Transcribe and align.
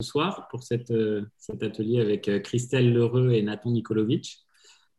soir 0.00 0.46
pour 0.48 0.62
cette, 0.62 0.92
cet 1.38 1.62
atelier 1.62 2.00
avec 2.00 2.30
Christelle 2.44 2.92
Lheureux 2.92 3.32
et 3.32 3.42
Nathan 3.42 3.70
Nikolovic. 3.72 4.38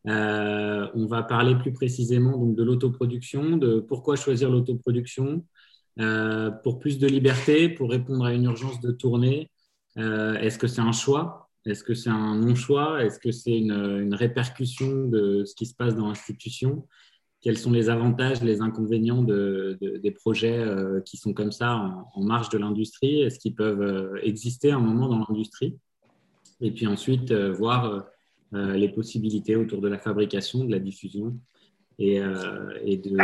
on 0.05 1.05
va 1.07 1.23
parler 1.23 1.55
plus 1.55 1.71
précisément 1.71 2.37
donc, 2.37 2.55
de 2.55 2.63
l'autoproduction, 2.63 3.57
de 3.57 3.79
pourquoi 3.79 4.17
choisir 4.17 4.49
l'autoproduction, 4.49 5.45
pour 6.63 6.79
plus 6.79 6.99
de 6.99 7.07
liberté, 7.07 7.69
pour 7.69 7.89
répondre 7.89 8.25
à 8.25 8.33
une 8.33 8.43
urgence 8.43 8.81
de 8.81 8.91
tournée. 8.91 9.49
Est-ce 9.95 10.57
que 10.57 10.67
c'est 10.67 10.81
un 10.81 10.91
choix? 10.91 11.49
Est-ce 11.65 11.83
que 11.83 11.93
c'est 11.93 12.09
un 12.09 12.35
non-choix? 12.35 13.03
Est-ce 13.03 13.19
que 13.19 13.31
c'est 13.31 13.57
une, 13.57 14.13
répercussion 14.13 15.07
de 15.07 15.45
ce 15.45 15.55
qui 15.55 15.65
se 15.65 15.75
passe 15.75 15.95
dans 15.95 16.07
l'institution? 16.07 16.87
Quels 17.41 17.57
sont 17.57 17.71
les 17.71 17.89
avantages, 17.89 18.41
les 18.41 18.61
inconvénients 18.61 19.23
de, 19.23 19.77
des 19.81 20.11
projets 20.11 20.57
euh, 20.57 20.99
qui 21.01 21.15
sont 21.17 21.33
comme 21.33 21.51
ça 21.51 22.05
en, 22.13 22.23
marge 22.23 22.49
de 22.49 22.57
l'industrie? 22.57 23.21
Est-ce 23.21 23.39
qu'ils 23.39 23.55
peuvent 23.55 23.81
euh, 23.81 24.19
exister 24.23 24.71
un 24.71 24.79
moment 24.79 25.07
dans 25.07 25.25
l'industrie? 25.29 25.77
Et 26.59 26.71
puis 26.71 26.87
ensuite, 26.87 27.31
euh, 27.31 27.51
voir 27.51 28.05
les 28.51 28.89
possibilités 28.89 29.55
autour 29.55 29.79
de 29.79 29.87
la 29.87 29.99
fabrication, 29.99 30.65
de 30.65 30.71
la 30.71 30.79
diffusion 30.79 31.37
et, 31.99 32.15
et 32.83 32.97
de, 32.97 33.15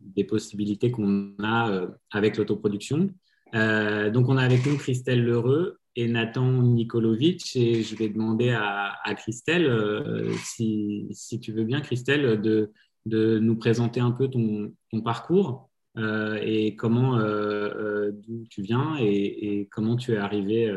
des 0.00 0.22
possibilités 0.22 0.92
qu'on 0.92 1.32
a 1.42 1.88
avec 2.12 2.36
l'autoproduction. 2.36 3.10
donc, 3.52 4.28
on 4.28 4.36
a 4.36 4.44
avec 4.44 4.64
nous 4.64 4.76
Christelle 4.76 5.24
Lheureux 5.24 5.80
et 5.96 6.06
Nathan 6.06 6.62
Nikolovic. 6.62 7.56
Et 7.56 7.82
je 7.82 7.96
vais 7.96 8.08
demander 8.08 8.50
à, 8.50 8.94
Christelle, 9.16 9.68
si, 10.44 11.40
tu 11.42 11.50
veux 11.50 11.64
bien, 11.64 11.80
Christelle, 11.80 12.40
de, 12.40 12.70
de 13.06 13.38
nous 13.38 13.56
présenter 13.56 14.00
un 14.00 14.10
peu 14.10 14.28
ton, 14.28 14.72
parcours 15.04 15.68
euh, 15.96 16.38
et 16.42 16.74
comment, 16.76 17.18
euh, 17.18 17.22
euh, 17.24 18.10
d'où 18.12 18.44
tu 18.50 18.62
viens 18.62 18.96
et, 18.98 19.68
comment 19.70 19.96
tu 19.96 20.12
es 20.12 20.16
arrivé 20.16 20.70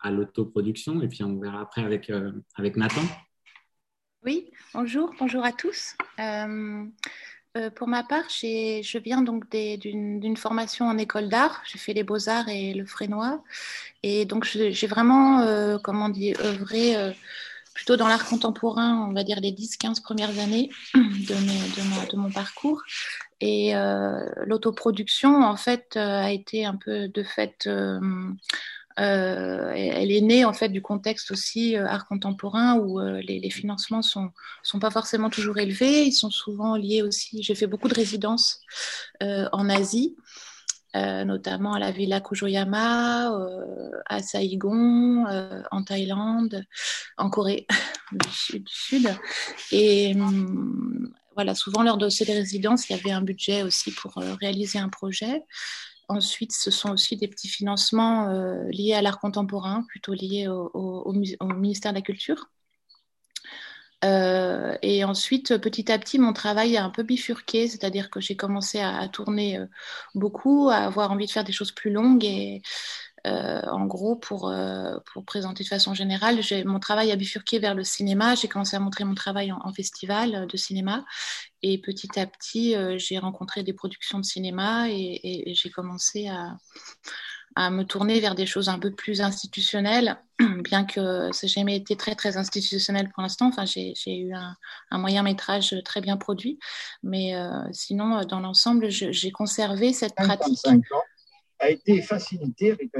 à 0.00 0.10
l'autoproduction. 0.10 1.02
Et 1.02 1.08
puis 1.08 1.22
on 1.22 1.38
verra 1.38 1.60
après 1.60 1.84
avec, 1.84 2.10
avec 2.56 2.76
Nathan. 2.76 3.02
Oui, 4.24 4.50
bonjour, 4.72 5.12
bonjour 5.18 5.44
à 5.44 5.52
tous. 5.52 5.94
pour 6.16 7.88
ma 7.88 8.02
part, 8.02 8.24
je 8.30 8.98
viens 8.98 9.22
donc 9.22 9.50
d'une 9.50 10.36
formation 10.36 10.86
en 10.86 10.96
école 10.96 11.28
d'art. 11.28 11.62
J'ai 11.66 11.78
fait 11.78 11.92
les 11.92 12.04
beaux-arts 12.04 12.48
et 12.48 12.72
le 12.72 12.86
frénois. 12.86 13.44
Et 14.02 14.24
donc, 14.24 14.44
j'ai 14.46 14.86
vraiment, 14.86 15.78
comment 15.82 16.08
dire, 16.08 16.40
œuvré 16.42 17.14
plutôt 17.74 17.96
dans 17.96 18.06
l'art 18.06 18.24
contemporain, 18.24 19.06
on 19.08 19.12
va 19.12 19.24
dire 19.24 19.40
les 19.40 19.50
10-15 19.52 20.00
premières 20.00 20.38
années 20.38 20.70
de, 20.94 22.16
mon 22.16 22.30
parcours. 22.30 22.82
Et 23.40 23.76
euh, 23.76 24.24
l'autoproduction, 24.46 25.42
en 25.42 25.56
fait, 25.56 25.94
euh, 25.96 26.22
a 26.22 26.30
été 26.30 26.64
un 26.64 26.76
peu 26.76 27.08
de 27.08 27.22
fait... 27.22 27.66
Euh, 27.66 28.30
elle 28.96 30.12
est 30.12 30.20
née 30.20 30.44
en 30.44 30.52
fait 30.52 30.68
du 30.68 30.80
contexte 30.80 31.32
aussi 31.32 31.74
art 31.74 32.06
contemporain 32.06 32.78
où 32.78 33.00
les, 33.00 33.40
les, 33.40 33.50
financements 33.50 34.02
sont 34.02 34.30
sont 34.62 34.78
pas 34.78 34.92
forcément 34.92 35.30
toujours 35.30 35.58
élevés. 35.58 36.04
Ils 36.04 36.12
sont 36.12 36.30
souvent 36.30 36.76
liés 36.76 37.02
aussi. 37.02 37.42
J'ai 37.42 37.56
fait 37.56 37.66
beaucoup 37.66 37.88
de 37.88 37.94
résidences 37.94 38.60
en 39.20 39.68
Asie 39.68 40.14
euh, 40.96 41.24
notamment 41.24 41.74
à 41.74 41.80
la 41.80 41.90
Villa 41.90 42.20
Kujoyama, 42.20 43.32
euh, 43.32 43.90
à 44.06 44.22
Saigon, 44.22 45.26
euh, 45.26 45.60
en 45.72 45.82
Thaïlande, 45.82 46.64
en 47.16 47.30
Corée 47.30 47.66
du 48.12 48.62
Sud. 48.68 49.08
Et 49.72 50.14
hum, 50.14 51.12
voilà, 51.34 51.56
souvent 51.56 51.82
lors 51.82 51.98
de 51.98 52.08
ces 52.08 52.24
résidences, 52.24 52.88
il 52.88 52.96
y 52.96 52.98
avait 52.98 53.10
un 53.10 53.22
budget 53.22 53.64
aussi 53.64 53.90
pour 53.90 54.14
réaliser 54.40 54.78
un 54.78 54.88
projet. 54.88 55.42
Ensuite, 56.08 56.52
ce 56.52 56.70
sont 56.70 56.90
aussi 56.92 57.16
des 57.16 57.26
petits 57.26 57.48
financements 57.48 58.28
liés 58.70 58.92
à 58.94 59.02
l'art 59.02 59.18
contemporain, 59.18 59.84
plutôt 59.88 60.12
liés 60.12 60.46
au, 60.48 61.12
ministère 61.56 61.92
de 61.92 61.96
la 61.96 62.02
Culture. 62.02 62.50
Euh, 64.04 64.76
et 64.82 65.04
ensuite, 65.04 65.56
petit 65.58 65.90
à 65.90 65.98
petit, 65.98 66.18
mon 66.18 66.32
travail 66.32 66.76
a 66.76 66.84
un 66.84 66.90
peu 66.90 67.02
bifurqué, 67.02 67.68
c'est-à-dire 67.68 68.10
que 68.10 68.20
j'ai 68.20 68.36
commencé 68.36 68.80
à, 68.80 69.08
tourner 69.08 69.58
euh, 69.58 69.66
beaucoup, 70.14 70.68
à 70.68 70.76
avoir 70.76 71.10
envie 71.10 71.26
de 71.26 71.30
faire 71.30 71.44
des 71.44 71.52
choses 71.52 71.72
plus 71.72 71.90
longues. 71.90 72.24
Et 72.24 72.62
euh, 73.26 73.62
en 73.62 73.86
gros, 73.86 74.16
pour, 74.16 74.52
pour 75.12 75.24
présenter 75.24 75.64
de 75.64 75.68
façon 75.68 75.94
générale, 75.94 76.40
mon 76.66 76.78
travail 76.80 77.10
a 77.12 77.16
bifurqué 77.16 77.58
vers 77.58 77.74
le 77.74 77.84
cinéma. 77.84 78.34
J'ai 78.34 78.48
commencé 78.48 78.76
à 78.76 78.80
montrer 78.80 79.04
mon 79.04 79.14
travail 79.14 79.50
en, 79.52 79.72
festival 79.72 80.46
de 80.46 80.56
cinéma. 80.58 81.04
Et 81.62 81.78
petit 81.78 82.20
à 82.20 82.26
petit, 82.26 82.76
j'ai 82.98 83.18
rencontré 83.18 83.62
des 83.62 83.72
productions 83.72 84.18
de 84.18 84.24
cinéma 84.24 84.90
et 84.90 85.54
j'ai 85.54 85.70
commencé 85.70 86.28
à 86.28 86.58
à 87.56 87.70
me 87.70 87.84
tourner 87.84 88.20
vers 88.20 88.34
des 88.34 88.46
choses 88.46 88.68
un 88.68 88.78
peu 88.78 88.90
plus 88.90 89.20
institutionnelles, 89.20 90.18
bien 90.64 90.84
que 90.84 91.30
ça 91.32 91.46
n'ait 91.46 91.48
jamais 91.48 91.76
été 91.76 91.96
très 91.96 92.14
très 92.14 92.36
institutionnel 92.36 93.10
pour 93.10 93.22
l'instant. 93.22 93.46
Enfin, 93.46 93.64
j'ai 93.64 93.94
eu 94.06 94.32
un, 94.32 94.98
moyen 94.98 95.22
métrage 95.22 95.74
très 95.84 96.00
bien 96.00 96.16
produit, 96.16 96.58
mais 97.02 97.34
euh, 97.34 97.50
sinon, 97.72 98.18
euh, 98.18 98.24
dans 98.24 98.40
l'ensemble, 98.40 98.90
j'ai 98.90 99.30
conservé 99.30 99.92
cette 99.92 100.14
pratique. 100.14 100.58
A 101.60 101.70
été 101.70 102.02
facilité 102.02 102.72
avec 102.72 102.90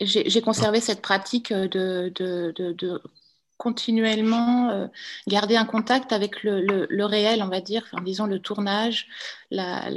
J'ai 0.00 0.40
conservé 0.40 0.80
cette 0.80 1.02
pratique 1.02 1.52
de, 1.52 2.10
de, 2.14 2.52
de 2.56 3.02
continuellement 3.58 4.70
euh, 4.70 4.86
garder 5.26 5.56
un 5.56 5.64
contact 5.64 6.12
avec 6.12 6.42
le, 6.44 7.04
réel, 7.04 7.42
on 7.42 7.48
va 7.48 7.60
dire, 7.60 7.82
enfin, 7.84 8.02
disons 8.02 8.26
le 8.26 8.38
tournage, 8.38 9.08
la, 9.50 9.90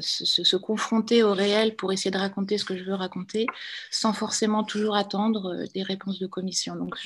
se, 0.00 0.56
confronter 0.56 1.22
au 1.22 1.32
réel 1.32 1.74
pour 1.74 1.92
essayer 1.92 2.10
de 2.10 2.18
raconter 2.18 2.58
ce 2.58 2.64
que 2.64 2.76
je 2.76 2.84
veux 2.84 2.94
raconter, 2.94 3.46
sans 3.90 4.12
forcément 4.12 4.64
toujours 4.64 4.96
attendre 4.96 5.54
euh, 5.54 5.64
des 5.74 5.82
réponses 5.82 6.20
de 6.20 6.26
commission. 6.26 6.76
Donc, 6.76 6.96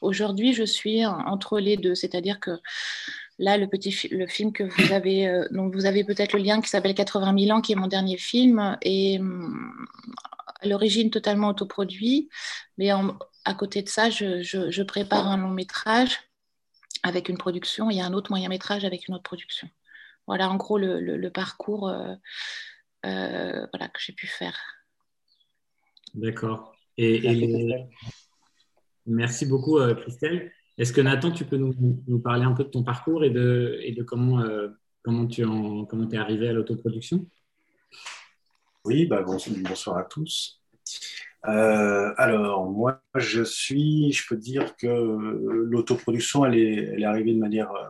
aujourd'hui, 0.00 0.54
je 0.54 0.64
suis 0.64 1.04
entre 1.04 1.58
les 1.58 1.76
deux, 1.76 1.96
c'est-à-dire 1.96 2.38
que 2.38 2.52
là, 3.38 3.58
le 3.58 3.66
petit 3.66 4.08
le 4.10 4.26
film 4.26 4.52
que 4.52 4.62
vous 4.62 4.92
avez, 4.92 5.26
euh, 5.28 5.46
dont 5.50 5.68
vous 5.68 5.86
avez 5.86 6.04
peut-être 6.04 6.32
le 6.32 6.42
lien, 6.42 6.60
qui 6.60 6.68
s'appelle 6.68 6.94
80 6.94 7.34
000 7.38 7.56
ans, 7.56 7.60
qui 7.60 7.72
est 7.72 7.76
mon 7.76 7.88
dernier 7.88 8.16
film, 8.18 8.78
est 8.82 9.18
hum, 9.18 9.86
à 10.62 10.68
l'origine 10.68 11.10
totalement 11.10 11.48
autoproduit, 11.48 12.28
mais 12.78 12.92
en, 12.92 13.18
à 13.46 13.54
côté 13.54 13.80
de 13.82 13.88
ça, 13.88 14.10
je, 14.10 14.82
prépare 14.82 15.28
un 15.28 15.36
long 15.36 15.50
métrage 15.50 16.18
avec 17.04 17.28
une 17.28 17.38
production 17.38 17.90
et 17.90 18.00
un 18.00 18.12
autre 18.12 18.30
moyen 18.30 18.48
métrage 18.48 18.84
avec 18.84 19.06
une 19.06 19.14
autre 19.14 19.22
production. 19.22 19.70
Voilà 20.26 20.50
en 20.50 20.56
gros 20.56 20.78
le, 20.78 21.28
parcours 21.28 21.88
euh, 21.88 22.14
euh, 23.06 23.66
voilà, 23.72 23.88
que 23.88 24.00
j'ai 24.00 24.12
pu 24.12 24.26
faire. 24.26 24.58
D'accord. 26.14 26.74
Et, 26.98 27.86
merci 29.06 29.46
beaucoup 29.46 29.78
euh, 29.78 29.94
Christelle. 29.94 30.50
Est-ce 30.76 30.92
que 30.92 31.00
Nathan, 31.00 31.30
tu 31.30 31.44
peux 31.44 31.56
nous, 31.56 32.18
parler 32.18 32.44
un 32.44 32.52
peu 32.52 32.64
de 32.64 32.68
ton 32.68 32.82
parcours 32.82 33.22
et 33.22 33.30
de, 33.30 33.78
et 33.80 33.92
de 33.92 34.02
comment, 34.02 34.44
comment 35.02 35.26
tu 35.26 35.44
en, 35.44 35.84
comment 35.84 36.10
es 36.10 36.18
arrivé 36.18 36.48
à 36.48 36.52
l'autoproduction? 36.52 37.24
Oui, 38.84 39.06
bah, 39.06 39.22
bonsoir 39.22 39.98
à 39.98 40.04
tous. 40.04 40.60
Euh, 41.48 42.12
alors, 42.16 42.70
moi, 42.70 43.02
je 43.14 43.42
suis, 43.42 44.12
je 44.12 44.26
peux 44.28 44.36
dire 44.36 44.76
que 44.76 44.86
l'autoproduction, 44.86 46.44
elle 46.44 46.58
est, 46.58 47.04
arrivée 47.04 47.34
de 47.34 47.38
manière 47.38 47.72
euh, 47.72 47.88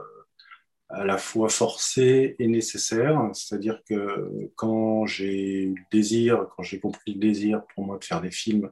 à 0.91 1.05
la 1.05 1.17
fois 1.17 1.49
forcée 1.49 2.37
et 2.39 2.49
nécessaire. 2.49 3.31
C'est-à-dire 3.33 3.81
que 3.89 4.51
quand 4.57 5.07
j'ai 5.07 5.63
eu 5.65 5.75
le 5.75 5.83
désir, 5.91 6.49
quand 6.57 6.63
j'ai 6.63 6.81
compris 6.81 7.15
le 7.15 7.21
désir 7.21 7.63
pour 7.75 7.87
moi 7.87 7.99
de 7.99 8.05
faire 8.05 8.21
des 8.21 8.31
films, 8.31 8.71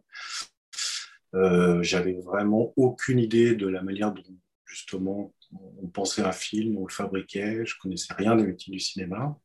euh, 1.34 1.82
j'avais 1.82 2.20
vraiment 2.20 2.72
aucune 2.76 3.18
idée 3.18 3.56
de 3.56 3.66
la 3.66 3.82
manière 3.82 4.12
dont, 4.12 4.22
justement, 4.66 5.34
on 5.82 5.88
pensait 5.88 6.22
un 6.22 6.32
film, 6.32 6.76
on 6.78 6.86
le 6.86 6.92
fabriquait. 6.92 7.64
Je 7.64 7.74
connaissais 7.80 8.12
rien 8.14 8.36
des 8.36 8.44
métiers 8.44 8.72
du 8.72 8.80
cinéma. 8.80 9.38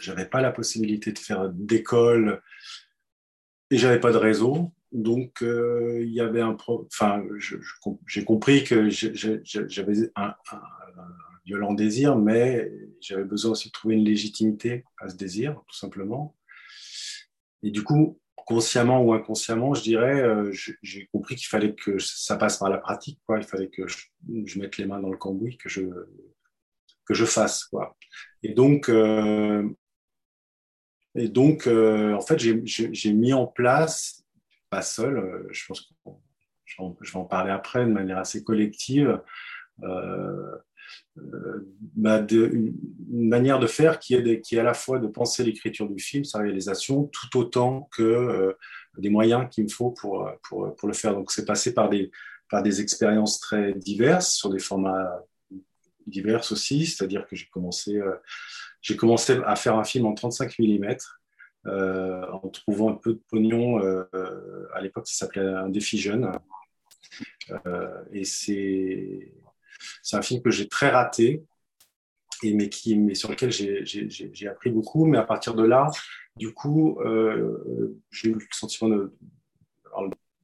J'avais 0.00 0.26
pas 0.26 0.40
la 0.40 0.52
possibilité 0.52 1.12
de 1.12 1.18
faire 1.18 1.50
d'école 1.50 2.42
et 3.70 3.78
j'avais 3.78 4.00
pas 4.00 4.12
de 4.12 4.18
réseau. 4.18 4.72
Donc, 4.92 5.42
euh, 5.42 6.00
il 6.02 6.12
y 6.12 6.20
avait 6.20 6.40
un. 6.40 6.56
Enfin, 6.68 7.24
j'ai 8.06 8.24
compris 8.24 8.62
que 8.62 8.88
j'avais 8.90 10.10
un, 10.14 10.34
violent 11.44 11.74
désir, 11.74 12.16
mais 12.16 12.70
j'avais 13.00 13.24
besoin 13.24 13.52
aussi 13.52 13.68
de 13.68 13.72
trouver 13.72 13.96
une 13.96 14.04
légitimité 14.04 14.84
à 14.98 15.08
ce 15.08 15.16
désir, 15.16 15.60
tout 15.66 15.76
simplement. 15.76 16.36
Et 17.62 17.70
du 17.70 17.82
coup, 17.82 18.20
consciemment 18.36 19.02
ou 19.02 19.12
inconsciemment, 19.12 19.74
je 19.74 19.82
dirais, 19.82 20.20
euh, 20.20 20.52
j'ai 20.82 21.06
compris 21.06 21.34
qu'il 21.34 21.48
fallait 21.48 21.74
que 21.74 21.98
ça 21.98 22.36
passe 22.36 22.58
par 22.58 22.70
la 22.70 22.78
pratique, 22.78 23.18
quoi. 23.26 23.38
Il 23.38 23.44
fallait 23.44 23.68
que 23.68 23.86
je, 23.88 24.58
mette 24.58 24.76
les 24.76 24.86
mains 24.86 25.00
dans 25.00 25.10
le 25.10 25.16
cambouis, 25.16 25.56
que 25.56 25.68
je, 25.68 25.82
que 27.04 27.14
je 27.14 27.24
fasse, 27.24 27.64
quoi. 27.64 27.96
Et 28.42 28.52
donc, 28.52 28.88
euh, 28.88 29.68
et 31.14 31.28
donc, 31.28 31.66
euh, 31.66 32.12
en 32.14 32.20
fait, 32.20 32.38
j'ai 32.38 33.12
mis 33.12 33.32
en 33.32 33.46
place, 33.46 34.24
pas 34.70 34.82
seul, 34.82 35.16
euh, 35.16 35.48
je 35.50 35.64
pense 35.66 35.82
que 35.82 36.12
je 36.66 37.12
vais 37.12 37.18
en 37.18 37.24
parler 37.24 37.52
après 37.52 37.84
de 37.86 37.90
manière 37.90 38.18
assez 38.18 38.42
collective, 38.42 39.20
euh, 39.84 40.56
bah, 41.96 42.20
de, 42.20 42.46
une, 42.46 42.74
manière 43.28 43.60
de 43.60 43.68
faire 43.68 44.00
qui 44.00 44.14
est, 44.14 44.40
qui 44.40 44.56
est 44.56 44.58
à 44.58 44.64
la 44.64 44.74
fois 44.74 44.98
de 44.98 45.06
penser 45.06 45.44
l'écriture 45.44 45.88
du 45.88 46.02
film, 46.02 46.24
sa 46.24 46.40
réalisation, 46.40 47.04
tout 47.04 47.38
autant 47.38 47.88
que 47.92 48.56
des 48.98 49.08
moyens 49.08 49.48
qu'il 49.50 49.64
me 49.64 49.68
faut 49.68 49.92
pour, 49.92 50.28
pour, 50.42 50.74
pour, 50.74 50.88
le 50.88 50.94
faire. 50.94 51.14
Donc, 51.14 51.30
c'est 51.30 51.44
passé 51.44 51.74
par 51.74 51.88
des, 51.88 52.10
par 52.50 52.62
des 52.64 52.80
expériences 52.80 53.38
très 53.38 53.72
diverses, 53.74 54.34
sur 54.34 54.50
des 54.50 54.58
formats 54.58 55.22
divers 56.06 56.42
aussi, 56.50 56.86
c'est-à-dire 56.86 57.24
que 57.28 57.36
j'ai 57.36 57.46
commencé, 57.46 58.00
j'ai 58.84 58.96
commencé 58.96 59.40
à 59.46 59.56
faire 59.56 59.76
un 59.76 59.84
film 59.84 60.04
en 60.06 60.14
35 60.14 60.58
mm. 60.58 60.94
en 61.64 62.48
trouvant 62.50 62.90
un 62.90 62.96
peu 62.96 63.14
de 63.14 63.20
pognon. 63.30 63.78
à 64.74 64.80
l'époque, 64.82 65.08
ça 65.08 65.24
s'appelait 65.24 65.42
Un 65.42 65.70
défi 65.70 65.98
jeune. 65.98 66.30
et 68.12 68.24
c'est 68.24 69.32
un 70.12 70.22
film 70.22 70.42
que 70.42 70.50
j'ai 70.50 70.68
très 70.68 70.90
raté, 70.90 71.42
mais, 72.42 72.68
qui, 72.68 72.96
mais 72.96 73.14
sur 73.14 73.30
lequel 73.30 73.50
j'ai 73.50 74.48
appris 74.48 74.70
beaucoup. 74.70 75.06
Mais 75.06 75.16
à 75.18 75.22
partir 75.22 75.54
de 75.54 75.64
là, 75.64 75.90
du 76.36 76.52
coup, 76.52 77.00
euh, 77.00 77.98
j'ai 78.10 78.28
eu 78.28 78.34
le 78.34 78.40
sentiment 78.50 78.90
de, 78.90 79.16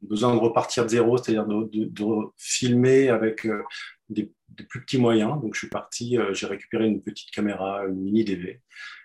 besoin 0.03 0.35
de 0.35 0.39
repartir 0.41 0.85
de 0.85 0.89
zéro, 0.89 1.19
c'est-à-dire 1.19 1.47
de, 1.47 2.33
filmer 2.39 3.11
avec 3.11 3.47
euh, 4.11 4.25
des, 4.49 4.65
plus 4.69 4.83
petits 4.83 4.99
moyens. 4.99 5.41
Donc, 5.41 5.55
je 5.55 5.61
suis 5.61 5.69
parti, 5.69 6.19
euh, 6.19 6.35
j'ai 6.35 6.47
récupéré 6.47 6.87
une 6.87 7.03
petite 7.03 7.31
caméra, 7.31 7.85
une 7.87 8.01
mini 8.01 8.25
DV. 8.25 8.61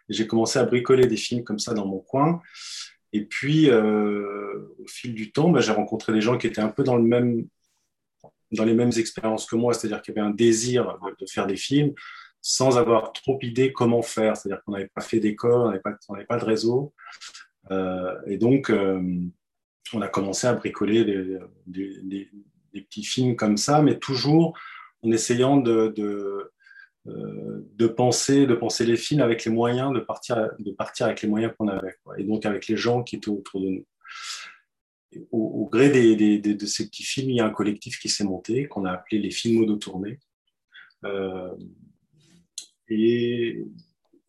J'ai 0.10 0.28
commencé 0.28 0.60
à 0.60 0.66
bricoler 0.66 1.08
des 1.08 1.18
films 1.18 1.44
comme 1.44 1.60
ça 1.60 1.74
dans 1.74 1.88
mon 1.88 2.00
coin. 2.00 2.42
Et 3.14 3.26
puis, 3.26 3.72
au 3.72 4.88
fil 4.88 5.16
du 5.16 5.32
temps, 5.32 5.50
bah, 5.50 5.62
j'ai 5.62 5.72
rencontré 5.72 6.12
des 6.12 6.22
gens 6.22 6.38
qui 6.38 6.48
étaient 6.48 6.62
un 6.62 6.68
peu 6.68 6.84
dans 6.84 6.98
le 6.98 7.04
même 7.04 7.48
dans 8.52 8.66
les 8.66 8.74
mêmes 8.74 8.92
expériences 8.98 9.46
que 9.46 9.56
moi, 9.56 9.74
c'est-à-dire 9.74 10.02
qu'il 10.02 10.16
y 10.16 10.20
avait 10.20 10.28
un 10.28 10.34
désir 10.34 10.98
de, 11.20 11.26
faire 11.26 11.48
des 11.48 11.58
films, 11.58 11.94
sans 12.42 12.78
avoir 12.78 13.14
trop 13.14 13.38
idée 13.42 13.72
comment 13.72 14.02
faire. 14.02 14.38
C'est-à-dire 14.38 14.64
qu'on 14.64 14.74
n'avait 14.74 14.90
pas 14.94 15.02
fait 15.02 15.20
d'école, 15.20 15.62
on 15.62 15.70
n'avait 15.70 16.26
pas, 16.26 16.38
de 16.38 16.46
réseau. 16.46 16.94
Euh, 17.72 18.16
et 18.28 18.38
donc, 18.38 18.70
euh, 18.70 19.02
on 19.94 20.02
a 20.02 20.08
commencé 20.08 20.48
à 20.48 20.54
bricoler 20.54 21.06
des, 21.68 22.30
petits 22.74 23.06
films 23.06 23.36
comme 23.36 23.58
ça, 23.58 23.82
mais 23.82 24.00
toujours 24.00 24.58
en 25.06 25.12
essayant 25.12 25.58
de, 25.58 25.94
de, 25.96 26.52
euh, 27.08 27.68
de, 27.76 27.88
penser, 27.88 28.46
de 28.46 28.56
penser 28.56 28.86
les 28.86 28.98
films 28.98 29.22
avec 29.22 29.46
les 29.46 29.52
moyens, 29.52 29.94
de 29.94 30.00
partir, 30.00 30.50
de 30.60 30.72
partir 30.72 31.06
avec 31.06 31.22
les 31.22 31.30
moyens 31.30 31.54
qu'on 31.58 31.68
avait, 31.68 31.96
et 32.18 32.24
donc 32.24 32.46
avec 32.46 32.68
les 32.68 32.78
gens 32.78 33.04
qui 33.04 33.18
étaient 33.18 33.30
autour 33.30 33.62
de 33.62 33.68
nous. 33.68 33.86
Au, 35.32 35.70
gré 35.72 35.90
des, 35.90 36.40
de 36.40 36.66
ces 36.66 36.88
petits 36.88 37.04
films, 37.04 37.30
il 37.30 37.38
y 37.38 37.40
a 37.40 37.46
un 37.46 37.52
collectif 37.52 38.00
qui 38.00 38.10
s'est 38.10 38.26
monté, 38.26 38.68
qu'on 38.68 38.84
a 38.84 38.92
appelé 38.92 39.20
les 39.20 39.32
films 39.32 39.66
de 39.66 39.76
tournée. 39.76 40.20
Euh, 41.06 41.56
et, 42.90 43.64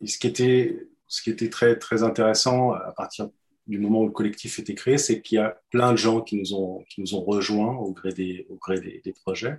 ce, 0.04 0.18
qui 0.18 0.28
était, 0.28 0.86
ce 1.08 1.22
qui 1.22 1.30
était 1.30 1.50
très, 1.50 1.76
très 1.76 2.04
intéressant 2.04 2.72
à 2.72 2.92
partir 2.92 3.28
du 3.66 3.78
moment 3.78 4.02
où 4.02 4.06
le 4.06 4.12
collectif 4.12 4.58
était 4.58 4.74
créé, 4.74 4.98
c'est 4.98 5.22
qu'il 5.22 5.36
y 5.36 5.40
a 5.40 5.60
plein 5.70 5.92
de 5.92 5.96
gens 5.96 6.20
qui 6.20 6.36
nous 6.36 6.54
ont, 6.54 6.84
qui 6.88 7.00
nous 7.00 7.14
ont 7.14 7.24
rejoints 7.24 7.74
au 7.76 7.92
gré 7.92 8.12
des, 8.12 8.46
au 8.48 8.56
gré 8.56 8.80
des, 8.80 9.12
projets. 9.24 9.58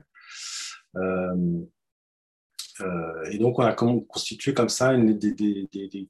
Euh, 0.97 1.61
euh, 2.81 3.23
et 3.31 3.37
donc, 3.37 3.59
on 3.59 3.63
a 3.63 3.73
constitué 3.73 4.53
comme 4.53 4.69
ça 4.69 4.95
des, 4.95 6.07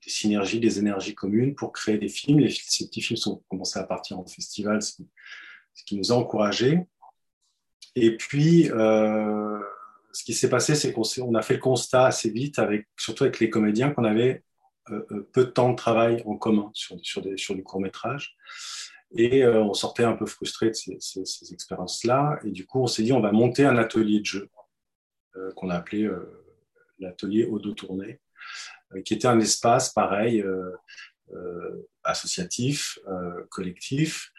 synergies, 0.00 0.60
des 0.60 0.78
énergies 0.78 1.14
communes 1.14 1.54
pour 1.54 1.72
créer 1.72 1.98
des 1.98 2.08
films. 2.08 2.48
Ces 2.48 2.86
petits 2.86 3.02
films 3.02 3.16
sont 3.16 3.42
commencés 3.48 3.78
à 3.78 3.84
partir 3.84 4.18
en 4.18 4.26
festival, 4.26 4.82
ce 4.82 5.02
qui, 5.86 5.96
nous 5.96 6.12
a 6.12 6.16
encouragés. 6.16 6.80
Et 7.94 8.16
puis, 8.16 8.70
euh, 8.70 9.58
ce 10.12 10.24
qui 10.24 10.34
s'est 10.34 10.48
passé, 10.48 10.74
c'est 10.74 10.92
qu'on 10.92 11.34
a 11.34 11.42
fait 11.42 11.54
le 11.54 11.60
constat 11.60 12.06
assez 12.06 12.30
vite, 12.30 12.60
surtout 12.96 13.24
avec 13.24 13.38
les 13.40 13.50
comédiens, 13.50 13.90
qu'on 13.90 14.04
avait 14.04 14.42
peu 15.32 15.44
de 15.44 15.50
temps 15.50 15.70
de 15.70 15.76
travail 15.76 16.22
en 16.26 16.36
commun 16.36 16.70
sur 16.74 17.22
du 17.22 17.62
court 17.62 17.80
métrage. 17.80 18.36
Et 19.14 19.44
euh, 19.44 19.62
on 19.62 19.74
sortait 19.74 20.04
un 20.04 20.14
peu 20.14 20.26
frustré 20.26 20.70
de 20.70 20.74
ces, 20.74 20.98
ces, 21.00 21.52
expériences-là. 21.52 22.38
Et 22.44 22.50
du 22.50 22.66
coup, 22.66 22.82
on 22.82 22.86
s'est 22.86 23.02
dit, 23.02 23.12
on 23.12 23.20
va 23.20 23.32
monter 23.32 23.64
un 23.64 23.76
atelier 23.76 24.20
de 24.20 24.26
jeu 24.26 24.48
qu'on 25.56 25.70
a 25.70 25.76
appelé 25.76 26.10
l'atelier 26.98 27.46
Odo 27.46 27.72
Tournée, 27.72 28.20
qui 29.06 29.14
était 29.14 29.28
un 29.28 29.40
espace 29.40 29.90
pareil, 29.90 30.44
associatif, 32.04 32.98
collectif, 33.48 34.30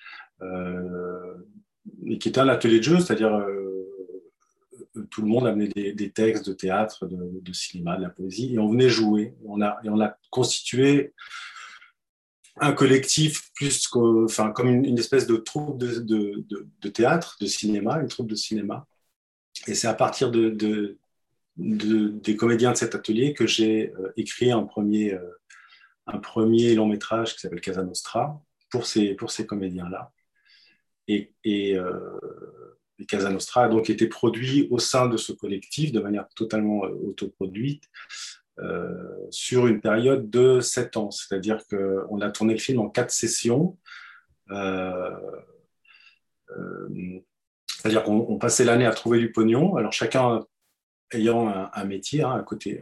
et 2.06 2.20
qui 2.20 2.30
était 2.30 2.40
un 2.40 2.48
atelier 2.48 2.78
de 2.78 2.84
jeu, 2.84 3.00
c'est-à-dire 3.00 3.44
tout 5.10 5.22
le 5.22 5.28
monde 5.28 5.48
amenait 5.48 5.68
des, 5.68 5.94
des 5.94 6.12
textes 6.12 6.48
de 6.48 6.54
théâtre, 6.54 7.08
de, 7.08 7.40
de, 7.42 7.54
cinéma, 7.54 7.98
de 7.98 8.04
la 8.04 8.10
poésie, 8.10 8.54
et 8.54 8.60
on 8.60 8.70
venait 8.70 8.90
jouer. 8.90 9.34
On 9.46 9.62
a, 9.62 9.80
et 9.84 9.90
on 9.90 10.00
a 10.00 10.16
constitué 10.30 11.14
un 12.58 12.74
collectif 12.74 13.52
plus 13.56 13.88
que, 13.88 14.26
enfin, 14.26 14.52
comme 14.52 14.70
une, 14.70 14.98
espèce 14.98 15.28
de 15.28 15.38
troupe 15.38 15.78
de, 15.80 16.00
de, 16.00 16.46
de, 16.82 16.90
théâtre, 16.90 17.38
de 17.42 17.46
cinéma, 17.46 18.00
une 18.00 18.08
troupe 18.08 18.30
de 18.30 18.36
cinéma. 18.36 18.88
Et 19.68 19.76
c'est 19.76 19.88
à 19.88 19.94
partir 19.94 20.32
de, 20.32 20.98
des 21.58 22.36
comédiens 22.36 22.72
de 22.72 22.78
cet 22.78 22.96
atelier 22.96 23.34
que 23.34 23.48
j'ai 23.48 23.94
euh, 23.94 24.14
écrit 24.18 24.52
un 24.52 24.64
premier, 24.64 25.14
euh, 25.14 25.40
un 26.08 26.20
premier 26.20 26.76
long 26.76 26.88
métrage 26.88 27.34
qui 27.34 27.42
s'appelle 27.42 27.62
Casa 27.62 27.84
Nostra 27.84 28.42
pour 28.70 28.86
ces, 28.86 29.14
pour 29.16 29.32
ces 29.32 29.46
comédiens-là. 29.46 30.12
Et, 31.08 31.34
et 31.44 31.76
euh, 31.78 32.20
et 33.00 33.06
Casa 33.06 33.30
Nostra 33.30 33.64
a 33.64 33.70
donc 33.70 33.90
été 33.90 34.08
produit 34.08 34.68
au 34.70 34.78
sein 34.78 35.08
de 35.08 35.18
ce 35.18 35.34
collectif 35.34 35.92
de 35.92 36.00
manière 36.00 36.28
totalement 36.36 36.82
autoproduite 36.82 37.90
euh, 38.60 39.28
sur 39.32 39.68
une 39.68 39.82
période 39.82 40.30
de 40.30 40.60
sept 40.60 40.98
ans. 40.98 41.12
C'est-à-dire 41.12 41.60
qu'on 41.68 42.22
a 42.22 42.32
tourné 42.32 42.54
le 42.54 42.60
film 42.60 42.80
en 42.80 42.90
quatre 42.90 43.12
sessions. 43.12 43.78
Euh, 44.52 45.10
c'est-à-dire 47.68 48.04
qu'on 48.04 48.38
passait 48.38 48.64
l'année 48.64 48.86
à 48.86 48.92
trouver 48.92 49.20
du 49.20 49.32
pognon. 49.32 49.76
Alors 49.76 49.92
chacun 49.92 50.46
ayant 51.12 51.48
un, 51.48 51.86
métier 51.86 52.24
hein, 52.24 52.32
à 52.32 52.42
côté, 52.42 52.82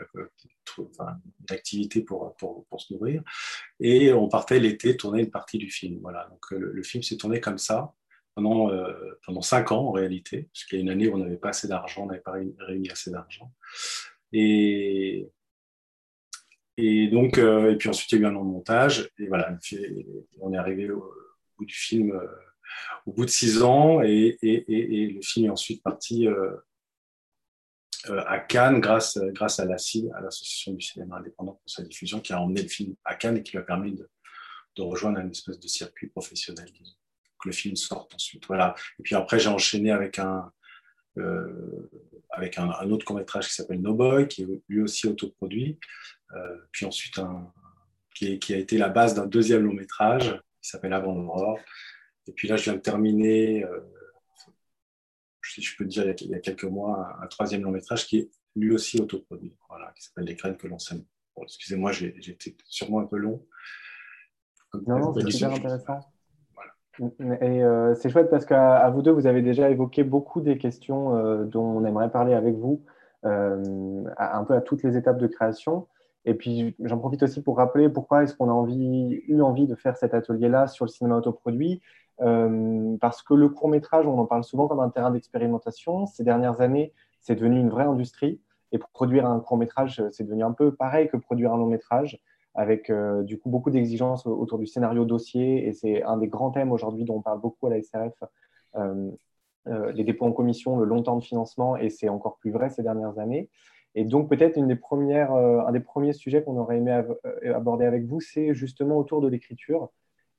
d'activité 1.39 2.01
pour, 2.01 2.35
pour, 2.37 2.65
pour, 2.67 2.81
se 2.81 2.93
nourrir. 2.93 3.23
Et 3.79 4.13
on 4.13 4.29
partait 4.29 4.59
l'été 4.59 4.95
tourner 4.95 5.23
une 5.23 5.31
partie 5.31 5.57
du 5.57 5.69
film. 5.69 5.99
Voilà. 6.01 6.27
Donc 6.29 6.51
le 6.51 6.83
film 6.83 7.03
s'est 7.03 7.17
tourné 7.17 7.39
comme 7.39 7.57
ça 7.57 7.93
pendant, 8.35 8.71
euh, 8.71 9.19
pendant 9.25 9.41
cinq 9.41 9.71
ans 9.71 9.87
en 9.87 9.91
réalité, 9.91 10.49
parce 10.53 10.65
qu'il 10.65 10.77
y 10.77 10.81
a 10.81 10.83
une 10.83 10.89
année 10.89 11.07
où 11.07 11.15
on 11.15 11.17
n'avait 11.17 11.37
pas 11.37 11.49
assez 11.49 11.67
d'argent, 11.67 12.03
on 12.03 12.07
n'avait 12.07 12.21
pas 12.21 12.35
réuni 12.59 12.89
assez 12.89 13.11
d'argent. 13.11 13.51
Et, 14.33 15.29
et 16.77 17.07
donc, 17.07 17.37
euh, 17.37 17.71
et 17.71 17.75
puis 17.75 17.89
ensuite, 17.89 18.11
il 18.11 18.21
y 18.21 18.25
a 18.25 18.27
eu 18.27 18.31
un 18.31 18.31
de 18.31 18.37
montage, 18.37 19.09
et 19.19 19.27
voilà, 19.27 19.57
on 20.39 20.53
est 20.53 20.57
arrivé 20.57 20.89
au, 20.89 21.03
bout 21.57 21.65
du 21.65 21.73
film 21.73 22.11
euh, 22.11 22.27
au 23.05 23.13
bout 23.13 23.25
de 23.25 23.29
six 23.29 23.61
ans, 23.61 24.01
et, 24.01 24.37
et, 24.41 25.03
et, 25.03 25.07
le 25.07 25.21
film 25.21 25.47
est 25.47 25.49
ensuite 25.49 25.83
parti 25.83 26.27
à 28.07 28.39
Cannes 28.39 28.79
grâce, 28.79 29.17
grâce 29.17 29.59
à 29.59 29.65
l'ACI, 29.65 30.09
à 30.15 30.21
l'Association 30.21 30.73
du 30.73 30.81
cinéma 30.81 31.17
indépendant 31.17 31.53
pour 31.53 31.69
sa 31.69 31.83
diffusion, 31.83 32.19
qui 32.19 32.33
a 32.33 32.41
emmené 32.41 32.61
le 32.61 32.67
film 32.67 32.95
à 33.03 33.15
Cannes 33.15 33.37
et 33.37 33.43
qui 33.43 33.51
lui 33.51 33.59
a 33.59 33.63
permis 33.63 33.93
de, 33.93 34.09
de 34.77 34.81
rejoindre 34.81 35.19
un 35.19 35.29
espèce 35.29 35.59
de 35.59 35.67
circuit 35.67 36.07
professionnel, 36.07 36.69
que 36.71 37.49
le 37.49 37.51
film 37.51 37.75
sorte 37.75 38.15
ensuite. 38.15 38.45
Voilà. 38.47 38.75
Et 38.99 39.03
puis 39.03 39.15
après, 39.15 39.39
j'ai 39.39 39.49
enchaîné 39.49 39.91
avec 39.91 40.19
un, 40.19 40.37
euh, 40.37 40.60
avec 42.31 42.57
un, 42.57 42.89
autre 42.89 43.05
court 43.05 43.17
métrage 43.17 43.47
qui 43.49 43.53
s'appelle 43.53 43.81
No 43.81 43.93
Boy, 43.93 44.27
qui 44.27 44.43
est 44.43 44.61
lui 44.69 44.81
aussi 44.81 45.07
autoproduit. 45.07 45.79
Euh, 46.33 46.57
puis 46.71 46.85
ensuite, 46.85 47.19
un, 47.19 47.51
qui, 48.15 48.39
qui, 48.39 48.53
a 48.53 48.57
été 48.57 48.77
la 48.77 48.89
base 48.89 49.13
d'un 49.13 49.25
deuxième 49.25 49.65
long 49.65 49.73
métrage 49.73 50.41
qui 50.61 50.69
s'appelle 50.69 50.93
Avant 50.93 51.13
l'aurore. 51.13 51.59
Et 52.27 52.31
puis 52.31 52.47
là, 52.47 52.55
je 52.55 52.63
viens 52.63 52.73
de 52.73 52.79
terminer, 52.79 53.63
euh, 53.65 53.81
si 55.43 55.61
je 55.61 55.75
peux 55.75 55.85
dire, 55.85 56.03
il 56.21 56.29
y 56.29 56.35
a, 56.35 56.39
quelques 56.39 56.63
mois, 56.63 57.17
un, 57.21 57.27
troisième 57.27 57.63
long 57.63 57.71
métrage 57.71 58.05
qui 58.05 58.19
est 58.19 58.31
lui 58.55 58.73
aussi 58.73 58.99
autoproduit, 58.99 59.55
voilà, 59.69 59.91
qui 59.95 60.03
s'appelle 60.03 60.25
Les 60.25 60.35
graines 60.35 60.57
que 60.57 60.67
l'on 60.67 60.79
sème. 60.79 61.03
Bon, 61.35 61.43
Excusez-moi, 61.43 61.91
j'ai 61.91 62.15
été 62.17 62.55
sûrement 62.65 62.99
un 62.99 63.05
peu 63.05 63.17
long. 63.17 63.45
Non, 64.87 65.13
c'est 65.13 65.31
super 65.31 65.51
intéressant. 65.51 66.10
Et 66.99 67.63
euh, 67.63 67.95
c'est 67.95 68.09
chouette 68.09 68.29
parce 68.29 68.45
qu'à 68.45 68.89
vous 68.89 69.01
deux, 69.01 69.11
vous 69.11 69.27
avez 69.27 69.41
déjà 69.41 69.69
évoqué 69.69 70.03
beaucoup 70.03 70.41
des 70.41 70.57
questions 70.57 71.15
euh, 71.15 71.45
dont 71.45 71.63
on 71.63 71.85
aimerait 71.85 72.11
parler 72.11 72.33
avec 72.33 72.55
vous, 72.55 72.81
euh, 73.25 74.03
un 74.17 74.43
peu 74.43 74.53
à 74.55 74.61
toutes 74.61 74.83
les 74.83 74.97
étapes 74.97 75.17
de 75.17 75.27
création. 75.27 75.87
Et 76.25 76.33
puis, 76.33 76.75
j'en 76.79 76.99
profite 76.99 77.23
aussi 77.23 77.41
pour 77.41 77.57
rappeler 77.57 77.89
pourquoi 77.89 78.23
est-ce 78.23 78.35
qu'on 78.35 78.49
a 78.49 78.69
eu 78.69 79.41
envie 79.41 79.67
de 79.67 79.75
faire 79.75 79.97
cet 79.97 80.13
atelier-là 80.13 80.67
sur 80.67 80.85
le 80.85 80.89
cinéma 80.89 81.15
autoproduit. 81.17 81.81
parce 82.19 83.23
que 83.23 83.33
le 83.33 83.49
court 83.49 83.69
métrage, 83.69 84.05
on 84.05 84.19
en 84.19 84.25
parle 84.25 84.43
souvent 84.43 84.67
comme 84.67 84.81
un 84.81 84.89
terrain 84.89 85.09
d'expérimentation. 85.11 86.05
Ces 86.05 86.23
dernières 86.23 86.61
années, 86.61 86.93
c'est 87.21 87.35
devenu 87.35 87.59
une 87.59 87.69
vraie 87.69 87.85
industrie. 87.85 88.39
Et 88.71 88.77
pour 88.77 88.89
produire 88.91 89.25
un 89.25 89.39
court 89.39 89.57
métrage, 89.57 90.03
c'est 90.11 90.23
devenu 90.23 90.43
un 90.43 90.51
peu 90.51 90.75
pareil 90.75 91.09
que 91.09 91.17
produire 91.17 91.53
un 91.53 91.57
long 91.57 91.65
métrage 91.65 92.21
avec 92.53 92.89
euh, 92.89 93.23
du 93.23 93.39
coup 93.39 93.49
beaucoup 93.49 93.71
d'exigences 93.71 94.25
autour 94.25 94.59
du 94.59 94.67
scénario 94.67 95.05
dossier. 95.05 95.67
Et 95.67 95.73
c'est 95.73 96.03
un 96.03 96.17
des 96.17 96.27
grands 96.27 96.51
thèmes 96.51 96.71
aujourd'hui 96.71 97.05
dont 97.05 97.17
on 97.17 97.21
parle 97.21 97.39
beaucoup 97.39 97.67
à 97.67 97.69
la 97.69 97.81
SRF. 97.81 98.23
Euh, 98.75 99.11
euh, 99.67 99.91
les 99.91 100.03
dépôts 100.03 100.25
en 100.25 100.31
commission, 100.31 100.77
le 100.77 100.85
long 100.85 101.03
temps 101.03 101.17
de 101.17 101.23
financement, 101.23 101.77
et 101.77 101.89
c'est 101.89 102.09
encore 102.09 102.37
plus 102.37 102.49
vrai 102.51 102.69
ces 102.69 102.81
dernières 102.81 103.19
années. 103.19 103.49
Et 103.93 104.05
donc 104.05 104.29
peut-être 104.29 104.57
une 104.57 104.67
des 104.67 104.75
premières, 104.75 105.33
un 105.33 105.71
des 105.71 105.81
premiers 105.81 106.13
sujets 106.13 106.43
qu'on 106.43 106.57
aurait 106.57 106.77
aimé 106.77 107.03
aborder 107.53 107.85
avec 107.85 108.05
vous, 108.05 108.21
c'est 108.21 108.53
justement 108.53 108.97
autour 108.97 109.21
de 109.21 109.27
l'écriture. 109.27 109.89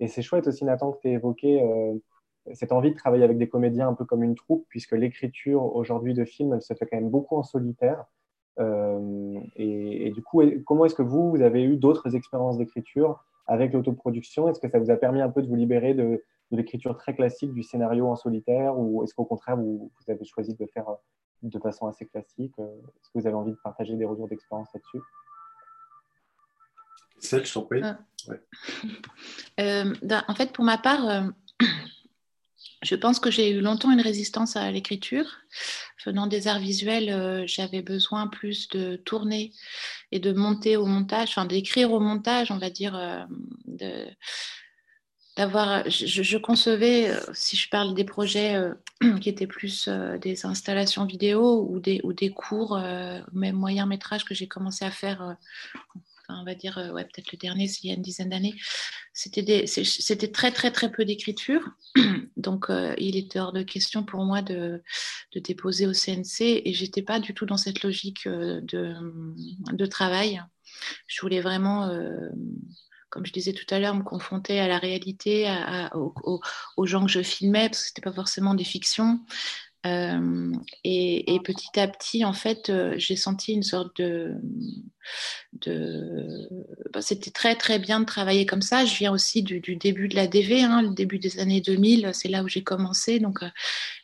Et 0.00 0.09
c'est 0.09 0.23
chouette 0.23 0.49
aussi, 0.49 0.64
Nathan, 0.64 0.90
que 0.90 0.99
tu 1.00 1.09
aies 1.09 1.12
évoqué 1.12 1.62
cette 2.54 2.73
envie 2.73 2.90
de 2.90 2.97
travailler 2.97 3.25
avec 3.25 3.38
des 3.38 3.49
comédiens 3.49 3.88
un 3.88 3.95
peu 3.95 4.04
comme 4.04 4.23
une 4.23 4.35
troupe, 4.35 4.66
puisque 4.69 4.92
l'écriture 4.92 5.76
aujourd'hui 5.76 6.14
de 6.14 6.25
films, 6.25 6.61
se 6.61 6.75
fait 6.75 6.87
quand 6.87 6.97
même 6.97 7.11
beaucoup 7.11 7.37
en 7.37 7.42
solitaire. 7.42 8.07
Et, 8.59 10.06
et, 10.06 10.11
du 10.11 10.23
coup, 10.23 10.42
comment 10.66 10.85
est-ce 10.85 10.94
que 10.94 11.02
vous, 11.02 11.30
vous 11.30 11.42
avez 11.42 11.62
eu 11.62 11.76
d'autres 11.76 12.14
expériences 12.14 12.59
d'écriture 12.59 13.25
avec 13.47 13.73
l'autoproduction? 13.73 14.49
Est-ce 14.49 14.61
que 14.61 14.68
ça 14.68 14.78
vous 14.78 14.90
a 14.90 14.97
permis 14.97 15.21
un 15.21 15.30
peu 15.30 15.42
de 15.42 15.49
vous 15.49 15.54
libérer 15.54 15.94
de, 15.94 16.23
de 16.52 16.56
l'écriture 16.56 16.97
très 16.97 17.14
classique 17.14 17.52
du 17.52 17.62
scénario 17.62 18.06
en 18.06 18.16
solitaire? 18.16 18.78
Ou 18.78 19.02
est-ce 19.02 19.14
qu'au 19.14 19.25
contraire, 19.25 19.56
vous, 19.56 19.90
vous, 19.90 20.12
avez 20.12 20.25
choisi 20.25 20.52
de 20.52 20.59
le 20.61 20.68
faire 20.68 20.88
euh, 20.88 20.94
de 21.42 21.59
façon 21.59 21.87
assez 21.87 22.06
classique? 22.06 22.54
Euh, 22.59 22.64
Est-ce 22.64 23.11
que 23.11 23.18
vous 23.18 23.26
avez 23.26 23.37
envie 23.37 23.52
de 23.52 23.59
partager 23.64 23.97
des 23.97 24.04
retours 24.04 24.28
d'expérience 24.28 24.68
là-dessus? 24.75 25.00
Celle, 27.18 27.44
je 27.44 27.54
t'en 27.54 27.62
prie. 27.62 27.82
Ah. 27.82 27.99
Euh, 29.61 29.92
en 30.28 30.35
fait, 30.35 30.50
pour 30.52 30.64
ma 30.64 30.78
part, 30.78 31.30
je 32.82 32.94
pense 32.94 33.20
que 33.20 33.30
j'ai 33.30 33.50
eu 33.50 33.60
longtemps 33.60 33.90
une 33.90 34.00
résistance 34.00 34.56
à 34.56 34.70
l'écriture. 34.70 35.26
Venant 36.04 36.26
des 36.26 36.48
arts 36.48 36.58
visuels, 36.58 37.46
j'avais 37.46 37.82
besoin 37.82 38.26
plus 38.26 38.68
de 38.68 38.96
tourner 38.96 39.52
et 40.10 40.18
de 40.18 40.32
monter 40.32 40.76
au 40.76 40.86
montage, 40.86 41.28
enfin 41.30 41.44
d'écrire 41.44 41.92
au 41.92 42.00
montage, 42.00 42.50
on 42.50 42.58
va 42.58 42.70
dire, 42.70 43.26
de, 43.66 44.08
d'avoir, 45.36 45.88
je, 45.88 46.36
concevais, 46.36 47.10
euh, 47.10 47.20
si 47.32 47.56
je 47.56 47.68
parle 47.70 47.94
des 47.94 48.04
projets 48.04 48.54
euh, 48.54 48.74
qui 49.20 49.28
étaient 49.28 49.46
plus 49.46 49.88
euh, 49.88 50.18
des 50.18 50.44
installations 50.44 51.06
vidéo 51.06 51.66
ou 51.68 51.80
des, 51.80 52.00
ou 52.04 52.12
des 52.12 52.30
cours, 52.30 52.78
même 53.32 53.56
moyen 53.56 53.86
métrage 53.86 54.24
que 54.24 54.34
j'ai 54.34 54.46
commencé 54.46 54.84
à 54.84 54.90
faire, 54.90 55.36
on 56.40 56.44
va 56.44 56.54
dire, 56.54 56.76
ouais, 56.94 57.04
peut-être 57.04 57.32
le 57.32 57.38
dernier, 57.38 57.68
c'est 57.68 57.84
il 57.84 57.88
y 57.88 57.90
a 57.90 57.96
une 57.96 58.02
dizaine 58.02 58.30
d'années, 58.30 58.54
c'était, 59.12 59.66
c'était 59.66 60.30
très, 60.30 60.50
très, 60.50 60.70
très 60.70 60.90
peu 60.90 61.04
d'écriture. 61.04 61.62
Donc, 62.36 62.66
il 62.98 63.16
était 63.16 63.40
hors 63.40 63.52
de 63.52 63.62
question 63.62 64.04
pour 64.04 64.24
moi 64.24 64.42
de, 64.42 64.82
de 65.34 65.40
déposer 65.40 65.86
au 65.86 65.92
CNC 65.92 66.62
et 66.64 66.72
j'étais 66.72 67.02
pas 67.02 67.20
du 67.20 67.34
tout 67.34 67.46
dans 67.46 67.56
cette 67.56 67.82
logique 67.82 68.26
de, 68.26 68.94
de 69.72 69.86
travail. 69.86 70.42
Je 71.06 71.20
voulais 71.20 71.40
vraiment 71.40 71.90
comme 73.12 73.26
je 73.26 73.32
disais 73.32 73.52
tout 73.52 73.66
à 73.72 73.78
l'heure, 73.78 73.94
me 73.94 74.02
confronter 74.02 74.58
à 74.58 74.66
la 74.66 74.78
réalité, 74.78 75.46
aux, 75.94 76.86
gens 76.86 77.04
que 77.04 77.12
je 77.12 77.22
filmais, 77.22 77.68
parce 77.68 77.82
que 77.82 77.88
ce 77.88 77.90
n'était 77.90 78.00
pas 78.00 78.12
forcément 78.12 78.54
des 78.54 78.64
fictions. 78.64 79.20
Euh, 79.84 80.52
et, 80.84 81.40
petit 81.44 81.78
à 81.80 81.88
petit, 81.88 82.24
en 82.24 82.32
fait, 82.32 82.70
euh, 82.70 82.94
j'ai 82.98 83.16
senti 83.16 83.52
une 83.52 83.62
sorte 83.64 84.00
de. 84.00 84.34
Bah, 86.92 87.02
c'était 87.02 87.30
très, 87.30 87.56
très 87.56 87.78
bien 87.78 88.00
de 88.00 88.04
travailler 88.04 88.46
comme 88.46 88.62
ça. 88.62 88.84
Je 88.84 88.94
viens 88.96 89.12
aussi 89.12 89.42
du, 89.42 89.60
début 89.76 90.08
de 90.08 90.14
la 90.14 90.26
DV, 90.28 90.62
hein, 90.62 90.82
le 90.82 90.90
début 90.90 91.18
des 91.18 91.40
années 91.40 91.60
2000, 91.60 92.10
c'est 92.12 92.28
là 92.28 92.44
où 92.44 92.48
j'ai 92.48 92.62
commencé. 92.62 93.18
Donc, 93.18 93.42
euh, 93.42 93.48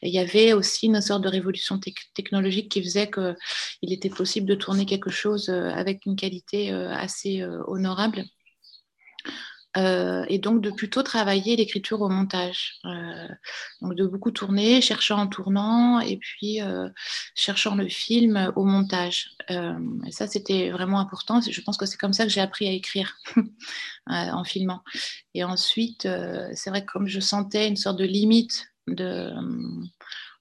il 0.02 0.12
y 0.12 0.18
avait 0.18 0.52
aussi 0.52 0.87
une 0.87 1.00
sorte 1.00 1.23
de 1.23 1.28
révolution 1.28 1.78
technologique 2.14 2.70
qui 2.70 2.82
faisait 2.82 3.11
qu'il 3.11 3.92
était 3.92 4.11
possible 4.11 4.49
de 4.49 4.54
tourner 4.56 4.87
quelque 4.87 5.11
chose 5.11 5.49
avec 5.50 6.06
une 6.06 6.16
qualité 6.16 6.70
assez 6.70 7.44
honorable. 7.66 8.25
Euh, 9.76 10.25
et 10.28 10.38
donc 10.38 10.62
de 10.62 10.70
plutôt 10.70 11.02
travailler 11.02 11.54
l'écriture 11.54 12.00
au 12.00 12.08
montage. 12.08 12.80
Euh, 12.87 13.28
donc 13.82 13.94
de 13.94 14.06
beaucoup 14.06 14.30
tourner, 14.30 14.80
cherchant 14.80 15.18
en 15.18 15.26
tournant 15.26 16.00
et 16.00 16.16
puis 16.16 16.62
euh, 16.62 16.88
cherchant 17.34 17.75
le 17.75 17.88
film 17.88 18.52
au 18.56 18.64
montage. 18.64 19.30
et 19.50 20.10
ça, 20.10 20.26
c'était 20.26 20.70
vraiment 20.70 21.00
important. 21.00 21.40
Je 21.40 21.60
pense 21.60 21.76
que 21.76 21.87
c'est 21.87 21.98
comme 21.98 22.12
ça 22.14 22.25
que 22.25 22.30
j'ai 22.30 22.40
appris 22.40 22.66
à 22.66 22.72
écrire 22.72 23.16
en 24.06 24.44
filmant. 24.44 24.82
Et 25.34 25.44
ensuite, 25.44 26.08
c'est 26.54 26.70
vrai 26.70 26.84
que 26.84 26.90
comme 26.90 27.06
je 27.06 27.20
sentais 27.20 27.68
une 27.68 27.76
sorte 27.76 27.98
de 27.98 28.04
limite 28.04 28.66
de 28.87 29.32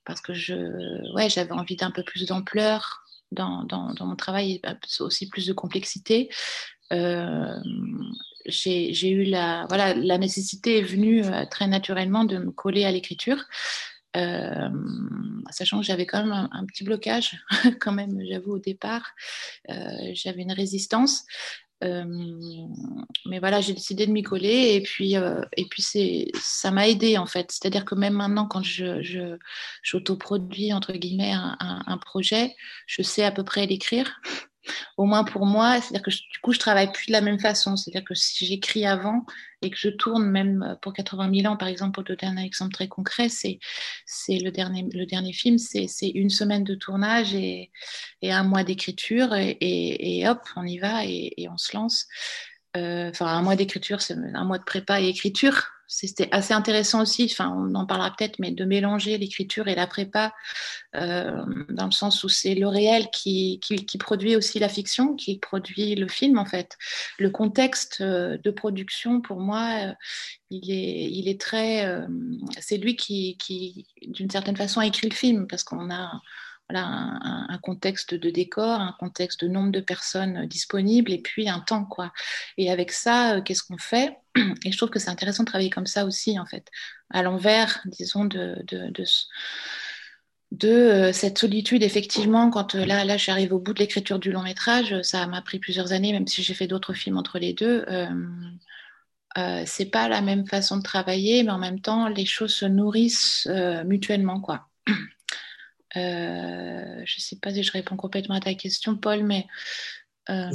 parce 0.06 0.22
que 0.22 0.34
je, 0.34 1.14
ouais, 1.14 1.30
j'avais 1.30 1.52
envie 1.52 1.76
d'un 1.76 1.92
peu 1.92 2.02
plus 2.02 2.26
d'ampleur 2.26 3.04
dans, 3.32 3.64
dans, 3.66 3.94
dans, 3.94 4.06
mon 4.06 4.16
travail, 4.16 4.62
aussi 5.02 5.28
plus 5.28 5.46
de 5.48 5.54
complexité. 5.54 6.30
Euh, 6.94 7.60
j'ai 8.46 9.10
eu 9.10 9.24
la, 9.24 9.66
voilà, 9.68 9.94
la 9.94 10.18
nécessité 10.18 10.80
est 10.80 10.84
venue 10.84 11.26
euh, 11.26 11.46
très 11.46 11.68
naturellement 11.68 12.24
de 12.24 12.38
me 12.38 12.52
coller 12.52 12.86
à 12.86 12.92
l'écriture. 12.92 13.44
Euh, 14.16 14.70
sachant 15.52 15.80
que 15.80 15.86
j'avais 15.86 16.06
quand 16.06 16.24
même 16.24 16.50
un, 16.52 16.66
petit 16.66 16.84
blocage, 16.84 17.38
quand 17.82 17.92
même, 17.92 18.20
j'avoue, 18.28 18.54
au 18.54 18.60
départ. 18.60 19.14
J'avais 20.14 20.42
une 20.42 20.54
résistance. 20.54 21.26
mais 21.82 23.40
voilà, 23.40 23.62
j'ai 23.62 23.74
décidé 23.74 24.08
de 24.08 24.12
m'y 24.12 24.24
coller 24.24 24.74
et 24.76 24.82
puis, 24.82 25.14
et 25.14 25.66
puis 25.70 25.84
ça 26.34 26.72
m'a 26.72 26.88
aidé 26.88 27.18
en 27.20 27.28
fait. 27.28 27.52
C'est-à-dire 27.52 27.86
que 27.86 27.94
même 27.94 28.14
maintenant, 28.14 28.48
quand 28.48 28.64
je, 28.64 29.38
j'autoproduis 29.84 30.74
entre 30.74 30.94
guillemets 30.94 31.34
un, 31.34 31.58
un, 31.60 31.98
projet, 31.98 32.56
je 32.88 33.04
sais 33.04 33.24
à 33.24 33.32
peu 33.32 33.44
près 33.44 33.68
l'écrire 33.68 34.20
au 34.98 35.06
moins 35.06 35.24
pour 35.24 35.46
moi. 35.46 35.80
C'est-à-dire 35.82 36.02
que 36.02 36.12
du 36.12 36.40
coup, 36.42 36.54
je 36.54 36.60
travaille 36.60 36.92
plus 36.92 37.08
de 37.08 37.12
la 37.12 37.22
même 37.22 37.40
façon. 37.40 37.76
C'est-à-dire 37.76 38.04
que 38.04 38.14
si 38.14 38.46
j'écris 38.46 38.86
avant 38.86 39.26
et 39.62 39.70
que 39.70 39.78
je 39.78 39.90
tourne 39.90 40.30
même 40.30 40.78
pour 40.82 40.94
80 40.94 41.32
000 41.34 41.52
ans, 41.52 41.58
par 41.58 41.68
exemple, 41.68 41.94
pour 41.94 42.04
donner 42.04 42.32
un 42.32 42.38
exemple 42.38 42.74
très 42.74 42.88
concret, 42.88 43.30
c'est, 43.30 43.60
le, 44.30 44.50
dernier, 44.50 44.88
le 44.92 45.06
dernier 45.06 45.34
film, 45.34 45.58
c'est, 45.58 45.88
une 46.14 46.30
semaine 46.30 46.64
de 46.64 46.76
tournage 46.76 47.34
et, 47.34 47.72
et 48.22 48.32
un 48.32 48.44
mois 48.44 48.64
d'écriture 48.64 49.34
et, 49.36 49.58
et, 49.60 50.28
hop, 50.28 50.42
on 50.56 50.66
y 50.66 50.78
va 50.78 51.06
et, 51.06 51.48
on 51.50 51.58
se 51.58 51.76
lance. 51.76 52.08
Euh, 52.76 53.10
enfin, 53.10 53.28
un 53.28 53.42
mois 53.42 53.56
d'écriture, 53.56 54.02
c'est 54.02 54.16
un 54.16 54.44
mois 54.44 54.60
de 54.60 54.64
prépa 54.64 55.02
et 55.02 55.08
écriture 55.08 55.77
c'était 55.88 56.28
assez 56.32 56.54
intéressant 56.54 57.02
aussi, 57.02 57.30
enfin, 57.32 57.54
on 57.58 57.74
en 57.74 57.86
parlera 57.86 58.14
peut-être, 58.16 58.40
mais 58.40 58.52
de 58.52 58.66
mélanger 58.66 59.18
l'écriture 59.18 59.68
et 59.68 59.76
la 59.76 59.88
prépa, 59.88 60.34
euh, 60.96 61.44
dans 61.70 61.86
le 61.86 61.92
sens 61.92 62.24
où 62.24 62.30
c'est 62.30 62.56
le 62.56 62.68
réel 62.68 63.10
qui, 63.12 63.60
qui, 63.62 63.98
produit 63.98 64.36
aussi 64.36 64.60
la 64.60 64.70
fiction, 64.70 65.16
qui 65.16 65.40
produit 65.40 65.96
le 65.96 66.08
film, 66.08 66.38
en 66.38 66.46
fait. 66.46 66.78
Le 67.20 67.30
contexte 67.30 68.02
euh, 68.02 68.38
de 68.38 68.52
production, 68.52 69.22
pour 69.22 69.40
moi, 69.40 69.88
euh, 69.88 69.94
il, 70.50 70.72
est, 70.72 71.10
il 71.12 71.30
est 71.30 71.40
très. 71.40 71.88
c'est 72.60 72.78
lui 72.78 72.96
qui, 72.96 73.38
qui 73.38 73.88
d'une 74.02 74.30
certaine 74.30 74.58
façon, 74.58 74.82
a 74.82 74.86
écrit 74.86 75.10
le 75.10 75.16
film, 75.16 75.48
parce 75.48 75.64
qu'on 75.64 75.90
a 75.90 76.22
voilà, 76.70 76.86
un, 76.86 77.58
contexte 77.60 78.14
de 78.14 78.30
décor, 78.30 78.82
un 78.82 78.96
contexte 79.00 79.44
de 79.44 79.48
nombre 79.48 79.72
de 79.72 79.80
personnes 79.80 80.46
disponibles 80.48 81.14
et 81.14 81.22
puis 81.22 81.48
un 81.50 81.60
temps. 81.62 81.86
quoi. 81.86 82.12
Et 82.58 82.70
avec 82.72 82.92
ça, 82.92 83.42
qu'est-ce 83.42 83.64
qu'on 83.64 83.78
fait? 83.78 84.18
Et 84.66 84.72
je 84.72 84.78
trouve 84.78 84.90
que 84.90 85.00
c'est 85.00 85.10
intéressant 85.10 85.44
de 85.44 85.48
travailler 85.48 85.70
comme 85.70 85.86
ça 85.86 86.06
aussi, 86.06 86.40
en 86.40 86.46
fait, 86.46 86.68
à 87.12 87.24
l'envers, 87.24 87.82
disons, 87.86 88.26
de, 88.26 88.56
de, 88.68 88.92
de, 90.52 90.68
euh, 90.68 91.14
cette 91.14 91.38
solitude, 91.38 91.84
effectivement, 91.84 92.50
quand 92.50 92.76
euh, 92.76 92.86
là, 92.86 93.04
là 93.06 93.18
j'arrive 93.18 93.54
au 93.54 93.60
bout 93.60 93.74
de 93.74 93.80
l'écriture 93.80 94.20
du 94.20 94.32
long 94.32 94.44
métrage, 94.44 95.02
ça 95.02 95.28
m'a 95.28 95.42
pris 95.42 95.60
plusieurs 95.60 95.92
années, 95.92 96.14
même 96.14 96.28
si 96.28 96.44
j'ai 96.44 96.54
fait 96.54 96.68
d'autres 96.68 96.94
films 96.94 97.18
entre 97.18 97.40
les 97.40 97.54
deux. 97.54 97.86
Euh, 99.38 99.64
c'est 99.68 99.92
pas 99.92 100.10
la 100.10 100.22
même 100.22 100.48
façon 100.48 100.78
de 100.78 100.82
travailler, 100.82 101.44
mais 101.44 101.52
en 101.52 101.60
même 101.60 101.80
temps, 101.80 102.08
les 102.08 102.26
choses 102.26 102.56
se 102.56 102.66
nourrissent 102.66 103.48
mutuellement, 103.86 104.42
quoi. 104.42 104.68
Euh, 105.96 107.02
je 107.06 107.16
ne 107.18 107.22
sais 107.22 107.38
pas 107.38 107.52
si 107.52 107.64
je 107.64 107.72
réponds 107.72 107.96
complètement 107.96 108.36
à 108.36 108.40
ta 108.40 108.54
question, 108.54 108.98
Paul, 108.98 109.24
mais 109.24 109.48
euh, 110.30 110.50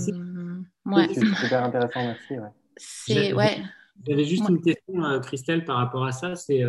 ouais. 0.85 1.09
c'est 1.15 1.35
super 1.35 1.65
intéressant, 1.65 2.05
merci. 2.05 2.35
C'est 2.77 3.33
ouais. 3.33 3.63
J'avais 4.07 4.25
juste 4.25 4.49
une 4.49 4.61
question, 4.61 5.05
euh, 5.05 5.21
Christelle, 5.21 5.65
par 5.65 5.77
rapport 5.77 6.05
à 6.05 6.13
ça. 6.13 6.35
C'est 6.35 6.63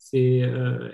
c'est 0.00 0.42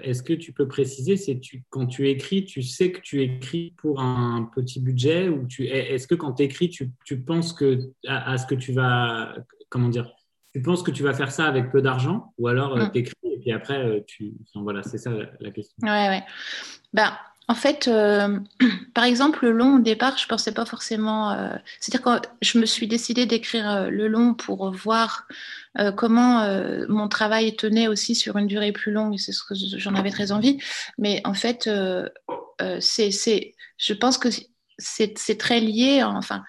est-ce 0.02 0.22
que 0.22 0.32
tu 0.32 0.54
peux 0.54 0.66
préciser 0.66 1.18
c'est 1.18 1.38
tu 1.38 1.62
quand 1.68 1.86
tu 1.86 2.08
écris 2.08 2.46
tu 2.46 2.62
sais 2.62 2.90
que 2.90 3.00
tu 3.00 3.22
écris 3.22 3.74
pour 3.76 4.00
un 4.00 4.50
petit 4.54 4.80
budget 4.80 5.28
ou 5.28 5.46
tu 5.46 5.66
est-ce 5.66 6.08
que 6.08 6.14
quand 6.14 6.32
tu 6.32 6.42
écris 6.42 6.70
tu, 6.70 6.90
tu, 7.04 7.20
penses 7.20 7.52
que 7.52 7.92
à, 8.08 8.38
ce 8.38 8.46
que 8.46 8.54
tu 8.54 8.72
vas 8.72 9.36
comment 9.68 9.90
dire 9.90 10.10
tu 10.54 10.62
penses 10.62 10.82
que 10.82 10.90
tu 10.90 11.02
vas 11.02 11.12
faire 11.12 11.32
ça 11.32 11.44
avec 11.44 11.70
peu 11.70 11.82
d'argent 11.82 12.32
ou 12.38 12.48
alors 12.48 12.78
mm. 12.78 12.92
tu 12.92 12.98
écris 13.00 13.14
et 13.24 13.38
puis 13.40 13.52
après 13.52 14.02
tu 14.06 14.32
voilà 14.54 14.82
c'est 14.82 14.98
ça 14.98 15.10
la 15.38 15.50
question 15.50 15.76
ouais 15.82 16.08
ouais 16.08 16.22
ben, 16.94 17.12
en 17.46 17.54
fait, 17.54 17.88
euh, 17.88 18.38
par 18.94 19.04
exemple, 19.04 19.44
le 19.44 19.52
long, 19.52 19.76
au 19.76 19.78
départ, 19.80 20.16
je 20.16 20.26
pensais 20.26 20.52
pas 20.52 20.64
forcément. 20.64 21.32
Euh, 21.32 21.54
c'est-à-dire 21.80 22.20
que 22.20 22.28
je 22.40 22.58
me 22.58 22.66
suis 22.66 22.86
décidée 22.86 23.26
d'écrire 23.26 23.70
euh, 23.70 23.90
le 23.90 24.08
long 24.08 24.34
pour 24.34 24.70
voir 24.70 25.26
comment 25.96 26.46
mon 26.88 27.08
travail 27.08 27.56
tenait 27.56 27.88
aussi 27.88 28.14
sur 28.14 28.36
une 28.36 28.46
durée 28.46 28.70
plus 28.70 28.92
longue, 28.92 29.18
c'est 29.18 29.32
ce 29.32 29.42
que 29.42 29.56
j'en 29.56 29.96
avais 29.96 30.12
très 30.12 30.30
envie. 30.30 30.58
Mais 30.98 31.20
en 31.24 31.34
fait, 31.34 31.68
c'est, 32.78 33.54
je 33.76 33.92
pense 33.92 34.16
que 34.16 34.28
c'est 34.78 35.36
très 35.36 35.58
lié. 35.58 36.04
Enfin, 36.04 36.44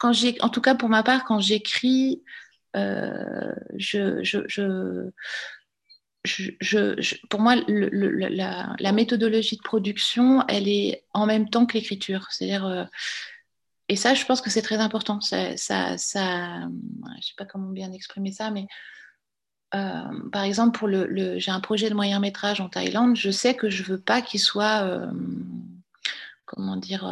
quand, 0.00 0.12
j'ai, 0.12 0.36
en 0.40 0.48
tout 0.48 0.60
cas 0.60 0.74
pour 0.74 0.88
ma 0.88 1.04
part, 1.04 1.24
quand 1.24 1.38
j'écris, 1.38 2.24
je, 2.74 4.24
je 4.24 4.38
je, 4.48 5.10
pour 7.28 7.40
moi, 7.40 7.56
la, 7.66 8.92
méthodologie 8.92 9.56
de 9.56 9.62
production, 9.62 10.44
elle 10.48 10.68
est 10.68 11.04
en 11.12 11.26
même 11.26 11.48
temps 11.48 11.66
que 11.66 11.74
l'écriture. 11.74 12.26
C'est-à-dire, 12.30 12.66
euh, 12.66 12.84
et 13.88 13.96
ça, 13.96 14.14
je 14.14 14.24
pense 14.24 14.40
que 14.40 14.50
c'est 14.50 14.62
très 14.62 14.76
important. 14.76 15.20
Ça, 15.20 15.56
ça, 15.56 15.98
ça, 15.98 16.68
je 17.20 17.26
sais 17.26 17.34
pas 17.36 17.44
comment 17.44 17.70
bien 17.70 17.92
exprimer 17.92 18.32
ça, 18.32 18.50
mais 18.50 18.66
par 19.70 20.42
exemple, 20.44 20.78
pour 20.78 20.88
le, 20.88 21.38
j'ai 21.38 21.50
un 21.50 21.60
projet 21.60 21.90
de 21.90 21.94
moyen 21.94 22.20
métrage 22.20 22.60
en 22.60 22.68
Thaïlande, 22.68 23.16
je 23.16 23.30
sais 23.30 23.54
que 23.54 23.68
je 23.68 23.82
veux 23.82 24.00
pas 24.00 24.22
qu'il 24.22 24.40
soit, 24.40 25.10
comment 26.46 26.76
dire, 26.76 27.04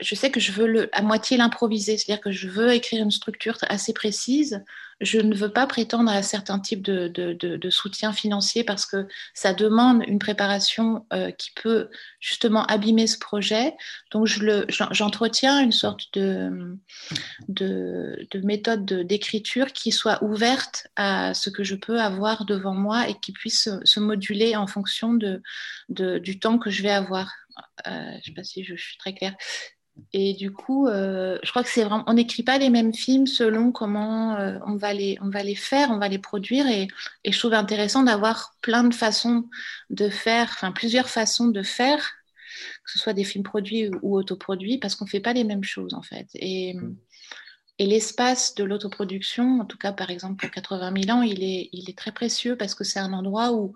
je 0.00 0.14
sais 0.14 0.30
que 0.30 0.40
je 0.40 0.52
veux 0.52 0.88
à 0.92 1.02
moitié 1.02 1.36
l'improviser, 1.36 1.96
c'est-à-dire 1.96 2.22
que 2.22 2.32
je 2.32 2.48
veux 2.48 2.72
écrire 2.72 3.02
une 3.02 3.10
structure 3.10 3.56
assez 3.68 3.92
précise. 3.92 4.62
Je 5.00 5.20
ne 5.20 5.34
veux 5.34 5.52
pas 5.52 5.66
prétendre 5.66 6.10
à 6.10 6.22
certains 6.22 6.58
types 6.58 6.82
de, 6.82 7.06
de, 7.08 7.70
soutien 7.70 8.12
financier 8.12 8.64
parce 8.64 8.84
que 8.84 9.06
ça 9.32 9.54
demande 9.54 10.02
une 10.08 10.18
préparation 10.18 11.06
euh, 11.12 11.30
qui 11.30 11.52
peut 11.52 11.88
justement 12.18 12.64
abîmer 12.66 13.06
ce 13.06 13.18
projet. 13.18 13.74
Donc, 14.10 14.26
j'entretiens 14.26 15.60
une 15.60 15.70
sorte 15.70 16.12
de, 16.14 16.76
de, 17.48 18.40
méthode 18.42 18.84
d'écriture 18.84 19.72
qui 19.72 19.92
soit 19.92 20.22
ouverte 20.24 20.88
à 20.96 21.32
ce 21.32 21.48
que 21.48 21.62
je 21.62 21.76
peux 21.76 22.00
avoir 22.00 22.44
devant 22.44 22.74
moi 22.74 23.08
et 23.08 23.14
qui 23.20 23.30
puisse 23.30 23.68
se 23.84 24.00
moduler 24.00 24.56
en 24.56 24.66
fonction 24.66 25.16
du 25.88 26.40
temps 26.40 26.58
que 26.58 26.70
je 26.70 26.82
vais 26.82 26.90
avoir. 26.90 27.30
Euh, 27.86 27.90
je 27.90 28.16
ne 28.16 28.22
sais 28.22 28.32
pas 28.32 28.44
si 28.44 28.64
je 28.64 28.74
suis 28.74 28.96
très 28.98 29.14
claire. 29.14 29.34
Et 30.12 30.34
du 30.34 30.52
coup, 30.52 30.86
euh, 30.86 31.38
je 31.42 31.50
crois 31.50 31.62
que 31.62 31.68
c'est 31.68 31.84
vraiment, 31.84 32.04
on 32.06 32.14
n'écrit 32.14 32.42
pas 32.42 32.58
les 32.58 32.70
mêmes 32.70 32.94
films 32.94 33.26
selon 33.26 33.72
comment 33.72 34.36
euh, 34.36 34.58
on, 34.66 34.76
va 34.76 34.94
les, 34.94 35.18
on 35.20 35.28
va 35.28 35.42
les 35.42 35.54
faire, 35.54 35.90
on 35.90 35.98
va 35.98 36.08
les 36.08 36.18
produire. 36.18 36.66
Et, 36.68 36.88
je 37.24 37.38
trouve 37.38 37.54
intéressant 37.54 38.02
d'avoir 38.02 38.54
plein 38.62 38.84
de 38.84 38.94
façons 38.94 39.44
de 39.90 40.08
faire, 40.08 40.48
enfin 40.50 40.72
plusieurs 40.72 41.08
façons 41.08 41.48
de 41.48 41.62
faire, 41.62 42.12
que 42.84 42.90
ce 42.92 42.98
soit 42.98 43.12
des 43.12 43.24
films 43.24 43.44
produits 43.44 43.90
ou, 44.02 44.16
autoproduits, 44.16 44.78
parce 44.78 44.94
qu'on 44.94 45.04
ne 45.04 45.10
fait 45.10 45.20
pas 45.20 45.32
les 45.32 45.44
mêmes 45.44 45.64
choses 45.64 45.94
en 45.94 46.02
fait. 46.02 46.28
Et, 46.34 46.76
et 47.78 47.86
l'espace 47.86 48.54
de 48.54 48.64
l'autoproduction, 48.64 49.60
en 49.60 49.64
tout 49.64 49.78
cas 49.78 49.92
par 49.92 50.10
exemple 50.10 50.36
pour 50.36 50.50
80 50.50 51.02
000 51.02 51.18
ans, 51.18 51.22
il 51.22 51.42
est, 51.44 51.68
il 51.72 51.90
est 51.90 51.96
très 51.96 52.12
précieux 52.12 52.56
parce 52.56 52.74
que 52.74 52.84
c'est 52.84 52.98
un 52.98 53.12
endroit 53.12 53.52
où 53.52 53.74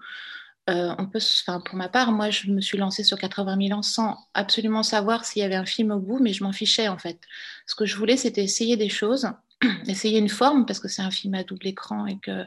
euh, 0.70 0.94
on 0.98 1.06
peut, 1.06 1.18
pour 1.64 1.74
ma 1.74 1.88
part, 1.88 2.12
moi, 2.12 2.30
je 2.30 2.48
me 2.50 2.60
suis 2.60 2.78
lancée 2.78 3.02
sur 3.02 3.18
80 3.18 3.56
000 3.68 3.78
ans 3.78 3.82
sans 3.82 4.16
absolument 4.32 4.84
savoir 4.84 5.24
s'il 5.24 5.42
y 5.42 5.44
avait 5.44 5.56
un 5.56 5.66
film 5.66 5.90
au 5.90 5.98
bout, 5.98 6.20
mais 6.20 6.32
je 6.32 6.44
m'en 6.44 6.52
fichais 6.52 6.88
en 6.88 6.98
fait. 6.98 7.18
Ce 7.66 7.74
que 7.74 7.84
je 7.84 7.96
voulais, 7.96 8.16
c'était 8.16 8.44
essayer 8.44 8.76
des 8.76 8.88
choses, 8.88 9.28
essayer 9.88 10.18
une 10.18 10.28
forme, 10.28 10.64
parce 10.64 10.78
que 10.78 10.86
c'est 10.86 11.02
un 11.02 11.10
film 11.10 11.34
à 11.34 11.42
double 11.42 11.66
écran 11.66 12.06
et 12.06 12.18
que 12.20 12.46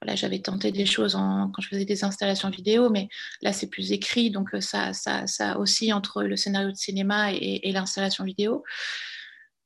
voilà, 0.00 0.16
j'avais 0.16 0.40
tenté 0.40 0.72
des 0.72 0.86
choses 0.86 1.12
quand 1.12 1.60
je 1.60 1.68
faisais 1.68 1.84
des 1.84 2.02
installations 2.02 2.48
vidéo, 2.48 2.88
mais 2.88 3.08
là, 3.42 3.52
c'est 3.52 3.68
plus 3.68 3.92
écrit, 3.92 4.30
donc 4.30 4.54
euh, 4.54 4.60
ça, 4.62 4.94
ça, 4.94 5.58
aussi 5.58 5.92
entre 5.92 6.22
le 6.22 6.36
scénario 6.36 6.70
de 6.70 6.76
cinéma 6.76 7.32
et, 7.32 7.70
l'installation 7.72 8.24
vidéo. 8.24 8.64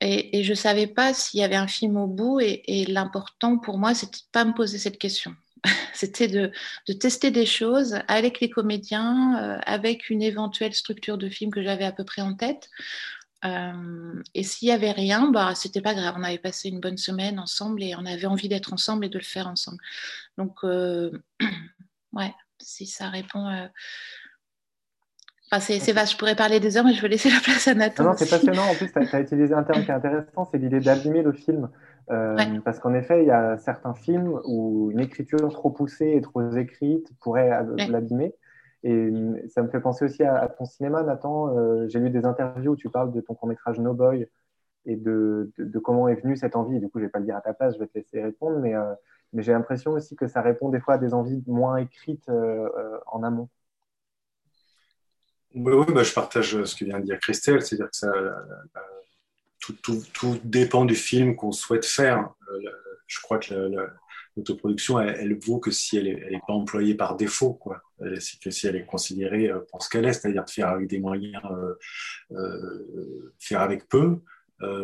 Et, 0.01 0.43
je 0.43 0.51
ne 0.51 0.57
savais 0.57 0.89
pas 0.89 1.15
s'il 1.15 1.41
y 1.41 1.45
avait 1.45 1.55
un 1.55 1.69
film 1.69 1.97
au 1.97 2.09
bout, 2.09 2.41
et, 2.41 2.63
et 2.67 2.87
l'important 2.87 3.59
pour 3.59 3.79
moi, 3.79 3.95
c'était 3.95 4.19
de 4.19 4.31
pas 4.33 4.45
me 4.45 4.53
poser 4.53 4.79
cette 4.79 4.99
question. 4.99 5.37
C'était 5.95 6.29
de, 6.29 6.53
tester 7.01 7.31
des 7.31 7.47
choses 7.47 7.99
avec 8.09 8.41
les 8.41 8.51
comédiens, 8.51 9.39
euh, 9.43 9.59
avec 9.67 10.11
une 10.11 10.23
éventuelle 10.23 10.75
structure 10.75 11.19
de 11.19 11.29
film 11.29 11.51
que 11.51 11.63
j'avais 11.63 11.85
à 11.85 11.93
peu 11.93 12.05
près 12.05 12.23
en 12.23 12.35
tête. 12.35 12.71
Euh, 13.45 14.23
et 14.35 14.43
s'il 14.43 14.69
n'y 14.69 14.75
avait 14.75 14.93
rien, 14.93 15.31
bah, 15.31 15.55
c'était 15.55 15.83
pas 15.83 15.95
grave. 15.95 16.15
On 16.19 16.23
avait 16.23 16.39
passé 16.39 16.69
une 16.69 16.81
bonne 16.81 16.97
semaine 16.97 17.39
ensemble 17.39 17.83
et 17.83 17.95
on 17.95 18.07
avait 18.07 18.27
envie 18.27 18.49
d'être 18.49 18.73
ensemble 18.73 19.05
et 19.05 19.09
de 19.11 19.19
le 19.19 19.25
faire 19.25 19.49
ensemble. 19.49 19.79
Donc, 20.39 20.65
euh, 20.65 21.11
ouais, 22.13 22.33
si 22.59 22.87
ça 22.87 23.09
répond. 23.09 23.69
Enfin, 25.51 25.61
c'est 25.61 25.93
vaste, 25.93 26.13
je 26.13 26.17
pourrais 26.17 26.35
parler 26.35 26.59
des 26.59 26.77
heures, 26.77 26.85
mais 26.85 26.95
je 26.95 27.03
vais 27.03 27.09
laisser 27.09 27.31
la 27.31 27.41
place 27.41 27.69
à 27.69 27.75
Nathan. 27.75 28.05
Non, 28.05 28.15
c'est 28.17 28.29
passionnant. 28.29 28.65
En 28.65 28.75
plus, 28.75 28.91
tu 28.91 28.99
as, 28.99 29.21
utilisé 29.21 29.53
un 29.55 29.63
terme 29.63 29.85
qui 29.85 29.91
est 29.91 29.95
intéressant, 29.95 30.49
c'est 30.51 30.59
l'idée 30.59 30.81
d'abîmer 30.81 31.23
le 31.23 31.33
film. 31.33 31.69
Euh, 32.11 32.61
parce 32.65 32.79
qu'en 32.81 32.95
effet, 32.95 33.23
il 33.23 33.27
y 33.27 33.31
a 33.31 33.57
certains 33.59 33.95
films 33.95 34.41
où 34.45 34.91
une 34.91 35.01
écriture 35.01 35.51
trop 35.53 35.71
poussée 35.71 36.13
et 36.17 36.21
trop 36.21 36.43
écrite 36.53 37.11
pourrait 37.21 37.51
l'abîmer. 37.89 38.35
Et 38.83 39.11
ça 39.49 39.63
me 39.63 39.69
fait 39.69 39.81
penser 39.81 40.05
aussi 40.05 40.23
à, 40.23 40.47
ton 40.49 40.67
cinéma, 40.67 41.03
Nathan. 41.03 41.57
Euh, 41.57 41.89
j'ai 41.89 41.99
lu 42.01 42.11
des 42.11 42.27
interviews 42.27 42.73
où 42.73 42.77
tu 42.77 42.91
parles 42.91 43.13
de 43.13 43.21
ton 43.21 43.35
court-métrage 43.35 43.81
No 43.81 43.95
Boy 43.95 44.29
et 44.85 44.97
de, 44.97 45.51
de, 45.57 45.79
comment 45.79 46.09
est 46.09 46.17
venue 46.17 46.37
cette 46.37 46.57
envie. 46.57 46.79
Du 46.79 46.89
coup, 46.89 46.99
je 46.99 47.05
ne 47.05 47.07
vais 47.07 47.11
pas 47.11 47.21
le 47.21 47.25
dire 47.25 47.37
à 47.37 47.41
ta 47.41 47.55
place, 47.55 47.75
je 47.75 47.79
vais 47.79 47.87
te 47.87 47.97
laisser 47.97 48.23
répondre. 48.23 48.59
Mais, 48.59 48.75
euh, 48.75 48.93
mais 49.33 49.43
j'ai 49.43 49.53
l'impression 49.53 49.93
aussi 49.93 50.17
que 50.17 50.27
ça 50.27 50.43
répond 50.43 50.69
des 50.69 50.81
fois 50.81 50.95
à 50.95 50.99
des 50.99 51.15
envies 51.15 51.43
moins 51.47 51.77
écrites 51.79 52.31
en 53.07 53.23
amont. 53.23 53.49
Oui, 55.55 55.73
oui 55.73 55.95
bah, 55.95 56.03
je 56.03 56.13
partage 56.13 56.63
ce 56.65 56.77
que 56.77 56.85
vient 56.85 57.01
de 57.01 57.05
dire 57.05 57.19
Christelle. 57.19 57.63
C'est-à-dire 57.63 57.89
que 57.89 57.97
ça, 57.97 58.13
tout, 59.73 60.39
dépend 60.45 60.85
du 60.85 60.95
film 60.95 61.37
qu'on 61.37 61.53
souhaite 61.53 61.85
faire. 61.85 62.31
Euh, 62.51 62.71
je 63.07 63.21
crois 63.21 63.39
que 63.39 63.55
l'autoproduction, 64.37 65.01
elle, 65.01 65.39
vaut 65.39 65.59
que 65.59 65.71
si 65.71 65.97
elle 65.97 66.29
n'est 66.31 66.41
pas 66.47 66.53
employée 66.53 66.95
par 66.95 67.17
défaut. 67.17 67.59
C'est 68.21 68.41
que 68.41 68.51
si 68.51 68.67
elle 68.67 68.77
est 68.77 68.87
considérée 68.87 69.49
euh, 69.49 69.61
pour 69.71 69.83
ce 69.83 69.89
qu'elle 69.89 70.05
est, 70.05 70.13
c'est-à-dire 70.13 70.45
de 70.45 70.51
faire 70.51 70.69
avec 70.69 70.89
des 70.89 70.99
moyens, 70.99 71.43
euh, 72.33 73.33
faire 73.39 73.61
avec 73.61 73.89
peu, 73.89 74.21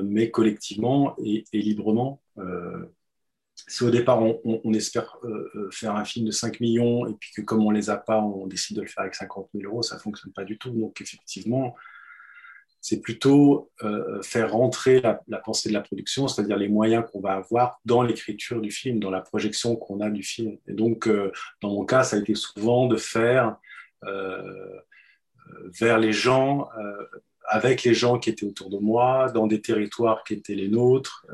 mais 0.02 0.30
collectivement 0.30 1.16
et, 1.24 1.44
librement. 1.52 2.20
si 3.66 3.82
au 3.82 3.90
départ 3.90 4.20
on, 4.22 4.72
espère 4.74 5.16
faire 5.70 5.96
un 5.96 6.04
film 6.04 6.26
de 6.26 6.32
5 6.32 6.60
millions 6.60 7.06
et 7.06 7.14
puis 7.14 7.30
que 7.34 7.40
comme 7.40 7.64
on 7.64 7.70
les 7.70 7.88
a 7.88 7.96
pas, 7.96 8.20
on 8.20 8.46
décide 8.46 8.76
de 8.76 8.82
le 8.82 8.88
faire 8.88 9.02
avec 9.02 9.14
50 9.14 9.48
000 9.54 9.70
euros, 9.72 9.82
ça 9.82 9.98
fonctionne 9.98 10.32
pas 10.32 10.44
du 10.44 10.58
tout. 10.58 10.70
Donc 10.70 11.00
effectivement, 11.00 11.74
c'est 12.80 13.00
plutôt 13.00 13.70
euh, 13.82 14.22
faire 14.22 14.52
rentrer 14.52 15.00
la, 15.00 15.38
pensée 15.38 15.68
de 15.68 15.74
la 15.74 15.82
production, 15.82 16.28
c'est-à-dire 16.28 16.56
les 16.56 16.68
moyens 16.68 17.04
qu'on 17.10 17.20
va 17.20 17.32
avoir 17.32 17.78
dans 17.84 18.02
l'écriture 18.02 18.60
du 18.60 18.70
film, 18.70 19.00
dans 19.00 19.10
la 19.10 19.20
projection 19.20 19.76
qu'on 19.76 20.00
a 20.00 20.08
du 20.08 20.22
film. 20.22 20.56
Et 20.66 20.72
donc, 20.72 21.06
euh, 21.06 21.30
dans 21.60 21.70
mon 21.70 21.84
cas, 21.84 22.04
ça 22.04 22.16
a 22.16 22.20
été 22.20 22.34
souvent 22.34 22.86
de 22.86 22.96
faire 22.96 23.56
euh, 24.04 24.80
vers 25.78 25.98
les 25.98 26.12
gens, 26.12 26.68
avec 27.48 27.82
les 27.82 27.92
gens 27.92 28.18
qui 28.18 28.30
étaient 28.30 28.46
autour 28.46 28.70
de 28.70 28.78
moi, 28.78 29.30
dans 29.32 29.46
des 29.46 29.60
territoires 29.60 30.22
qui 30.22 30.34
étaient 30.34 30.54
les 30.54 30.68
nôtres, 30.68 31.26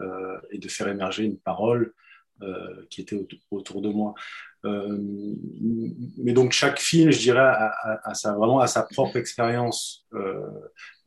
et 0.51 0.59
de 0.59 0.69
faire 0.69 0.89
émerger 0.89 1.25
une 1.25 1.39
parole 1.39 1.93
qui 2.89 3.03
était 3.03 3.17
autour 3.51 3.83
de 3.83 3.91
moi. 3.91 4.15
mais 4.65 6.33
donc 6.33 6.53
chaque 6.53 6.81
film, 6.81 7.11
je 7.11 7.19
dirais, 7.19 7.41
a, 7.41 8.13
vraiment 8.33 8.61
à 8.61 8.67
sa 8.67 8.85
propre 8.85 9.17
expérience. 9.17 10.07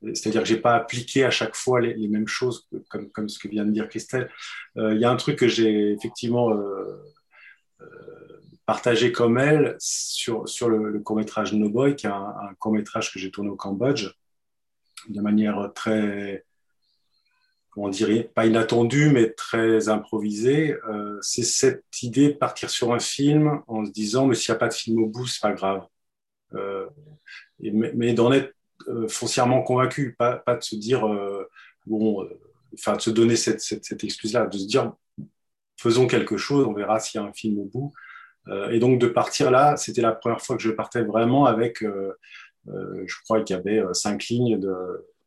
C'est-à-dire 0.01 0.43
que 0.43 0.47
j'ai 0.47 0.59
pas 0.59 0.75
appliqué 0.75 1.25
à 1.25 1.29
chaque 1.29 1.55
fois 1.55 1.81
les, 1.81 2.07
mêmes 2.07 2.27
choses, 2.27 2.67
comme, 2.89 3.09
comme, 3.09 3.27
ce 3.27 3.37
que 3.37 3.47
vient 3.47 3.65
de 3.65 3.71
dire 3.71 3.89
Christelle. 3.89 4.29
Euh, 4.77 4.93
il 4.93 5.01
y 5.01 5.05
a 5.05 5.11
un 5.11 5.15
truc 5.17 5.37
que 5.37 5.47
j'ai 5.47 5.91
effectivement 5.91 6.51
euh, 6.51 7.03
euh, 7.81 7.85
partagé 8.65 9.11
comme 9.11 9.37
elle 9.37 9.75
sur, 9.79 10.47
sur 10.47 10.69
le, 10.69 10.99
court-métrage 10.99 11.53
No 11.53 11.69
Boy, 11.69 11.95
qui 11.95 12.07
est 12.07 12.09
un, 12.09 12.53
court-métrage 12.59 13.11
que 13.11 13.19
j'ai 13.19 13.29
tourné 13.29 13.49
au 13.49 13.57
Cambodge, 13.57 14.09
de 15.09 15.21
manière 15.21 15.71
très, 15.75 16.45
comment 17.71 17.89
dire, 17.89 18.25
pas 18.33 18.45
inattendue, 18.45 19.09
mais 19.09 19.31
très 19.31 19.89
improvisée. 19.89 20.77
c'est 21.21 21.43
cette 21.43 21.83
idée 22.03 22.29
de 22.29 22.37
partir 22.37 22.69
sur 22.69 22.93
un 22.93 22.99
film 22.99 23.61
en 23.67 23.85
se 23.85 23.91
disant, 23.91 24.27
mais 24.27 24.35
s'il 24.35 24.53
n'y 24.53 24.55
a 24.55 24.59
pas 24.59 24.69
de 24.69 24.73
film 24.73 25.03
au 25.03 25.07
bout, 25.07 25.27
c'est 25.27 25.41
pas 25.41 25.51
grave. 25.51 25.85
mais, 27.59 27.91
mais 27.95 28.13
d'en 28.13 28.31
être 28.31 28.53
euh, 28.53 28.58
foncièrement 29.07 29.61
convaincu, 29.61 30.15
pas, 30.17 30.43
de 30.47 30.63
se 30.63 30.75
dire, 30.75 31.07
euh, 31.07 31.47
bon, 31.85 32.23
euh, 32.23 32.39
enfin, 32.73 32.95
de 32.95 33.01
se 33.01 33.09
donner 33.09 33.35
cette, 33.35 34.03
excuse-là, 34.03 34.47
de 34.47 34.57
se 34.57 34.67
dire, 34.67 34.93
faisons 35.77 36.07
quelque 36.07 36.37
chose, 36.37 36.65
on 36.65 36.73
verra 36.73 36.99
s'il 36.99 37.21
y 37.21 37.23
a 37.23 37.27
un 37.27 37.33
film 37.33 37.59
au 37.59 37.65
bout. 37.65 37.93
et 38.71 38.79
donc 38.79 38.99
de 38.99 39.07
partir 39.07 39.51
là, 39.51 39.77
c'était 39.77 40.01
la 40.01 40.11
première 40.11 40.41
fois 40.41 40.57
que 40.57 40.63
je 40.63 40.71
partais 40.71 41.03
vraiment 41.03 41.45
avec, 41.45 41.83
je 41.83 43.15
crois 43.23 43.41
qu'il 43.43 43.55
y 43.55 43.59
avait 43.59 43.83
cinq 43.93 44.25
lignes 44.27 44.59
de 44.59 44.73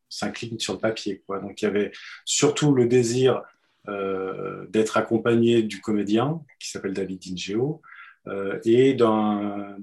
cinq 0.09 0.41
lignes 0.41 0.59
sur 0.59 0.73
le 0.73 0.79
papier. 0.79 1.23
Quoi. 1.25 1.39
Donc 1.39 1.61
il 1.61 1.65
y 1.65 1.67
avait 1.67 1.91
surtout 2.25 2.73
le 2.73 2.85
désir 2.85 3.41
d'être 3.87 4.97
accompagné 4.97 5.63
du 5.63 5.81
comédien 5.81 6.41
qui 6.59 6.69
s'appelle 6.69 6.93
David 6.93 7.19
Dingeo 7.19 7.81
et 8.65 8.93
d'un 8.93 9.77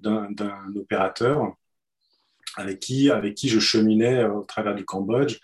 opérateur 0.76 1.56
avec 2.56 2.80
qui, 2.80 3.10
avec 3.10 3.34
qui 3.34 3.48
je 3.48 3.60
cheminais 3.60 4.24
au 4.24 4.44
travers 4.44 4.74
du 4.74 4.84
Cambodge, 4.84 5.38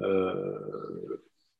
euh, 0.00 0.58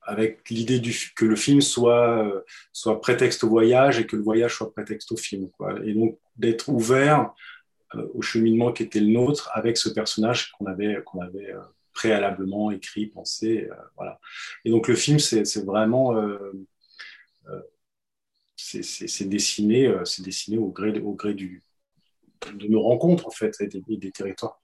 avec 0.03 0.51
l'idée 0.51 0.83
que 1.17 1.25
le 1.25 1.37
film 1.37 1.61
soit, 1.63 2.45
soit 2.73 3.01
prétexte 3.01 3.43
au 3.45 3.49
voyage 3.49 3.99
et 3.99 4.07
que 4.07 4.17
le 4.17 4.23
voyage 4.23 4.55
soit 4.55 4.73
prétexte 4.73 5.11
au 5.13 5.17
film. 5.17 5.49
Quoi. 5.51 5.79
Et 5.85 5.95
donc 5.95 6.19
d'être 6.37 6.69
ouvert 6.69 7.33
euh, 7.95 8.07
au 8.13 8.21
cheminement 8.21 8.73
qui 8.73 8.83
était 8.83 9.01
le 9.01 9.07
nôtre 9.07 9.51
avec 9.55 9.79
ce 9.79 9.89
personnage 9.89 10.53
qu'on 10.53 10.67
avait, 10.67 11.03
qu'on 11.07 11.21
avait 11.23 11.53
euh, 11.53 11.61
préalablement 11.95 12.71
écrit, 12.71 13.07
pensé. 13.07 13.69
voilà. 13.97 14.21
Et 14.65 14.71
donc 14.71 14.89
le 14.89 14.95
film, 14.95 15.19
c'est 15.19 15.65
vraiment... 15.65 16.15
c'est 18.57 19.29
dessiné, 19.29 19.95
c'est 20.05 20.23
dessiné 20.23 20.59
au 20.59 20.69
gré, 20.69 20.99
au 20.99 21.13
gré 21.13 21.35
du, 21.35 21.63
de 22.53 22.69
nos 22.69 22.83
rencontres 22.83 23.27
en 23.27 23.31
fait 23.31 23.55
et 23.61 23.69
des, 23.69 24.11
territoires. 24.11 24.61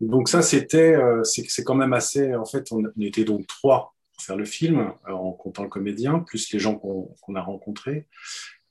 Donc 0.00 0.28
ça 0.28 0.42
c'était 0.42 0.94
euh, 0.94 1.22
c'est 1.24 1.64
quand 1.64 1.74
même 1.74 1.92
assez 1.92 2.34
en 2.34 2.46
fait 2.46 2.72
on 2.72 2.82
était 3.00 3.24
donc 3.24 3.46
trois 3.46 3.94
faire 4.20 4.36
le 4.36 4.44
film, 4.44 4.92
en 5.08 5.32
comptant 5.32 5.64
le 5.64 5.68
comédien, 5.68 6.20
plus 6.20 6.52
les 6.52 6.58
gens 6.58 6.76
qu'on 6.76 7.34
a 7.34 7.40
rencontrés. 7.40 8.06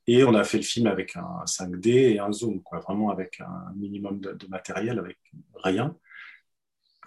Et 0.08 0.24
on 0.24 0.34
a 0.34 0.44
fait 0.44 0.58
le 0.58 0.64
film 0.64 0.88
avec 0.88 1.16
un 1.16 1.44
5D 1.46 1.90
et 2.14 2.20
un 2.20 2.32
zoom, 2.32 2.62
quoi, 2.64 2.80
vraiment 2.80 3.12
avec 3.12 3.42
un 3.42 3.74
minimum 3.76 4.20
de, 4.20 4.48
matériel, 4.48 4.98
avec 4.98 5.18
rien. 5.56 5.96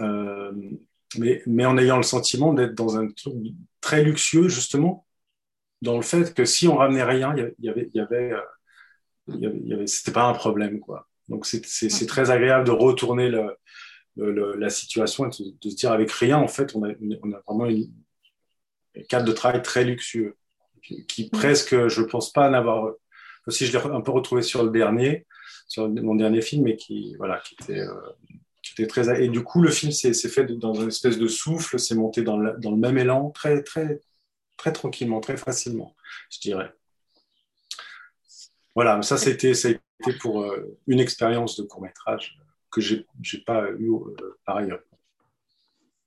Euh, 0.00 0.52
mais, 1.18 1.42
mais, 1.46 1.64
en 1.64 1.76
ayant 1.78 1.96
le 1.96 2.04
sentiment 2.04 2.54
d'être 2.54 2.74
dans 2.74 2.96
un 2.96 3.08
truc 3.08 3.34
très 3.80 4.04
luxueux, 4.04 4.48
justement, 4.48 5.04
dans 5.82 5.96
le 5.96 6.02
fait 6.02 6.32
que 6.32 6.44
si 6.44 6.68
on 6.68 6.76
ramenait 6.76 7.02
rien, 7.02 7.34
il 7.34 7.38
y 7.38 7.42
avait, 7.42 7.54
y 7.58 7.68
avait, 7.68 7.90
il 7.92 7.98
y 7.98 8.00
avait, 8.00 8.32
c'était 9.86 10.12
pas 10.12 10.24
un 10.24 10.34
problème, 10.34 10.80
quoi. 10.80 11.08
Donc 11.28 11.46
c'est 11.46 12.06
très 12.06 12.30
agréable 12.30 12.66
de 12.66 12.72
retourner 12.72 13.28
le, 13.28 13.56
le, 14.16 14.56
la 14.56 14.70
situation 14.70 15.26
et 15.26 15.30
de, 15.30 15.70
se 15.70 15.76
dire 15.76 15.92
avec 15.92 16.10
rien, 16.10 16.38
en 16.38 16.48
fait, 16.48 16.74
on 16.74 16.84
a, 16.84 16.92
on 17.22 17.32
a 17.32 17.40
vraiment 17.46 17.66
une, 17.66 17.90
un 18.96 19.02
cadre 19.02 19.26
de 19.26 19.32
travail 19.32 19.62
très 19.62 19.84
luxueux 19.84 20.36
qui, 21.08 21.28
presque, 21.30 21.88
je 21.88 22.02
pense 22.02 22.32
pas 22.32 22.48
en 22.48 22.54
avoir. 22.54 22.92
Aussi, 23.46 23.66
je 23.66 23.76
l'ai 23.76 23.84
un 23.84 24.00
peu 24.00 24.12
retrouvé 24.12 24.42
sur 24.42 24.62
le 24.62 24.70
dernier, 24.70 25.26
sur 25.66 25.88
mon 25.88 26.14
dernier 26.14 26.42
film, 26.42 26.64
mais 26.64 26.76
qui, 26.76 27.14
voilà, 27.16 27.40
qui 27.40 27.54
était, 27.54 27.80
euh, 27.80 27.94
qui 28.62 28.72
était 28.72 28.86
très. 28.86 29.24
Et 29.24 29.28
du 29.28 29.42
coup, 29.42 29.62
le 29.62 29.70
film 29.70 29.92
s'est 29.92 30.12
fait 30.28 30.44
dans 30.44 30.74
une 30.74 30.88
espèce 30.88 31.18
de 31.18 31.26
souffle, 31.26 31.78
c'est 31.78 31.94
monté 31.94 32.22
dans 32.22 32.36
le, 32.36 32.54
dans 32.58 32.70
le 32.70 32.76
même 32.76 32.98
élan, 32.98 33.30
très, 33.30 33.62
très, 33.62 34.00
très 34.56 34.72
tranquillement, 34.72 35.20
très 35.20 35.36
facilement, 35.36 35.94
je 36.30 36.40
dirais. 36.40 36.72
Voilà, 38.74 39.02
ça, 39.02 39.16
c'était, 39.16 39.54
ça 39.54 39.68
a 39.68 39.70
été 39.72 40.18
pour 40.18 40.42
euh, 40.42 40.78
une 40.86 41.00
expérience 41.00 41.56
de 41.56 41.64
court 41.64 41.82
métrage 41.82 42.38
que 42.70 42.80
j'ai, 42.80 43.06
j'ai 43.20 43.38
pas 43.38 43.70
eu 43.78 43.90
euh, 43.90 44.38
par 44.46 44.56
ailleurs. 44.56 44.80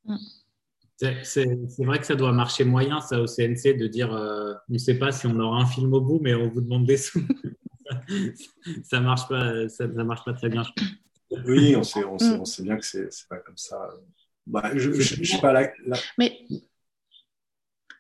Mm. 0.06 0.18
C'est 1.24 1.46
vrai 1.80 2.00
que 2.00 2.06
ça 2.06 2.16
doit 2.16 2.32
marcher 2.32 2.64
moyen, 2.64 3.02
ça, 3.02 3.20
au 3.20 3.28
CNC, 3.28 3.78
de 3.78 3.88
dire 3.88 4.14
euh, 4.14 4.54
on 4.70 4.74
ne 4.74 4.78
sait 4.78 4.98
pas 4.98 5.12
si 5.12 5.28
on 5.28 5.38
aura 5.40 5.60
un 5.60 5.66
film 5.66 5.94
au 5.94 6.00
bout, 6.00 6.20
mais 6.22 6.34
on 6.34 6.50
vous 6.50 6.62
demande 6.62 6.86
des 6.86 6.98
sous. 6.98 7.20
ça 8.84 9.00
ne 9.00 9.06
marche, 9.06 9.28
pas, 9.28 9.68
ça, 9.68 9.88
marche 9.88 10.24
pas 10.24 10.34
très 10.34 10.48
bien. 10.48 10.64
Oui, 11.46 11.76
on 11.76 11.84
sait, 11.84 12.06
on, 12.06 12.18
sait, 12.18 12.38
on 12.40 12.46
sait 12.46 12.64
bien 12.64 12.78
que 12.78 12.86
c'est 12.86 13.10
pas 13.28 13.38
comme 13.38 13.58
ça. 13.58 13.90
Bah, 14.48 14.72
je, 14.74 14.94
je, 14.94 15.24
sais 15.24 15.42
pas 15.42 15.52
là. 15.52 15.70
Mais 16.18 16.40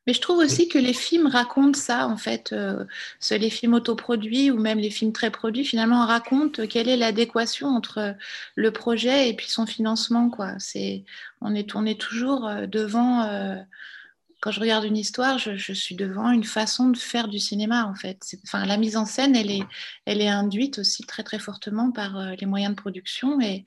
mais 0.07 0.13
je 0.13 0.21
trouve 0.21 0.39
aussi 0.39 0.67
que 0.67 0.77
les 0.77 0.93
films 0.93 1.27
racontent 1.27 1.79
ça, 1.79 2.07
en 2.07 2.17
fait. 2.17 2.53
Euh, 2.53 2.85
les 3.31 3.49
films 3.49 3.73
autoproduits 3.73 4.51
ou 4.51 4.59
même 4.59 4.79
les 4.79 4.91
films 4.91 5.13
très 5.13 5.31
produits, 5.31 5.65
finalement, 5.65 6.05
racontent 6.05 6.65
quelle 6.67 6.89
est 6.89 6.97
l'adéquation 6.97 7.67
entre 7.67 8.15
le 8.55 8.71
projet 8.71 9.29
et 9.29 9.33
puis 9.35 9.49
son 9.49 9.65
financement. 9.65 10.29
Quoi. 10.29 10.53
C'est, 10.59 11.03
on, 11.41 11.55
est, 11.55 11.75
on 11.75 11.85
est 11.85 11.99
toujours 11.99 12.47
euh, 12.47 12.67
devant 12.67 13.23
euh, 13.23 13.55
quand 14.45 14.51
je 14.51 14.59
regarde 14.59 14.85
une 14.85 14.95
histoire, 14.95 15.39
je, 15.39 15.73
suis 15.73 15.95
devant 15.95 16.29
une 16.29 16.43
façon 16.43 16.89
de 16.89 16.97
faire 16.97 17.27
du 17.27 17.39
cinéma, 17.39 17.83
en 17.85 17.95
fait. 17.95 18.35
Enfin, 18.43 18.63
la 18.63 18.77
mise 18.77 18.95
en 18.95 19.07
scène, 19.07 19.35
elle 19.35 19.49
est, 19.49 19.63
elle 20.05 20.21
est 20.21 20.27
induite 20.27 20.77
aussi 20.77 21.01
très, 21.01 21.23
très 21.23 21.39
fortement 21.39 21.91
par 21.91 22.15
euh, 22.19 22.35
les 22.39 22.45
moyens 22.45 22.75
de 22.75 22.79
production. 22.79 23.41
Et, 23.41 23.65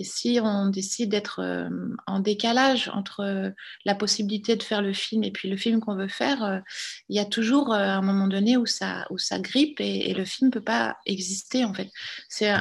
si 0.00 0.38
on 0.40 0.68
décide 0.68 1.10
d'être 1.10 1.40
euh, 1.40 1.68
en 2.06 2.20
décalage 2.20 2.88
entre 2.94 3.24
euh, 3.24 3.50
la 3.84 3.96
possibilité 3.96 4.54
de 4.54 4.62
faire 4.62 4.80
le 4.80 4.92
film 4.92 5.24
et 5.24 5.32
puis 5.32 5.50
le 5.50 5.56
film 5.56 5.80
qu'on 5.80 5.96
veut 5.96 6.06
faire, 6.06 6.62
il 7.08 7.16
y 7.16 7.18
a 7.18 7.24
toujours 7.24 7.74
un 7.74 8.00
moment 8.00 8.28
donné 8.28 8.56
où 8.56 8.64
ça, 8.64 9.08
où 9.10 9.18
ça 9.18 9.40
grippe 9.40 9.80
et, 9.80 10.14
le 10.14 10.24
film 10.24 10.52
peut 10.52 10.62
pas 10.62 10.98
exister, 11.04 11.64
en 11.64 11.74
fait. 11.74 11.90
C'est, 12.28 12.54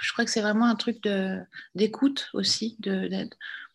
je 0.00 0.12
crois 0.14 0.24
que 0.24 0.30
c'est 0.30 0.40
vraiment 0.40 0.66
un 0.66 0.76
truc 0.76 1.06
d'écoute 1.74 2.30
aussi, 2.32 2.76
de, 2.78 3.06
de 3.08 3.28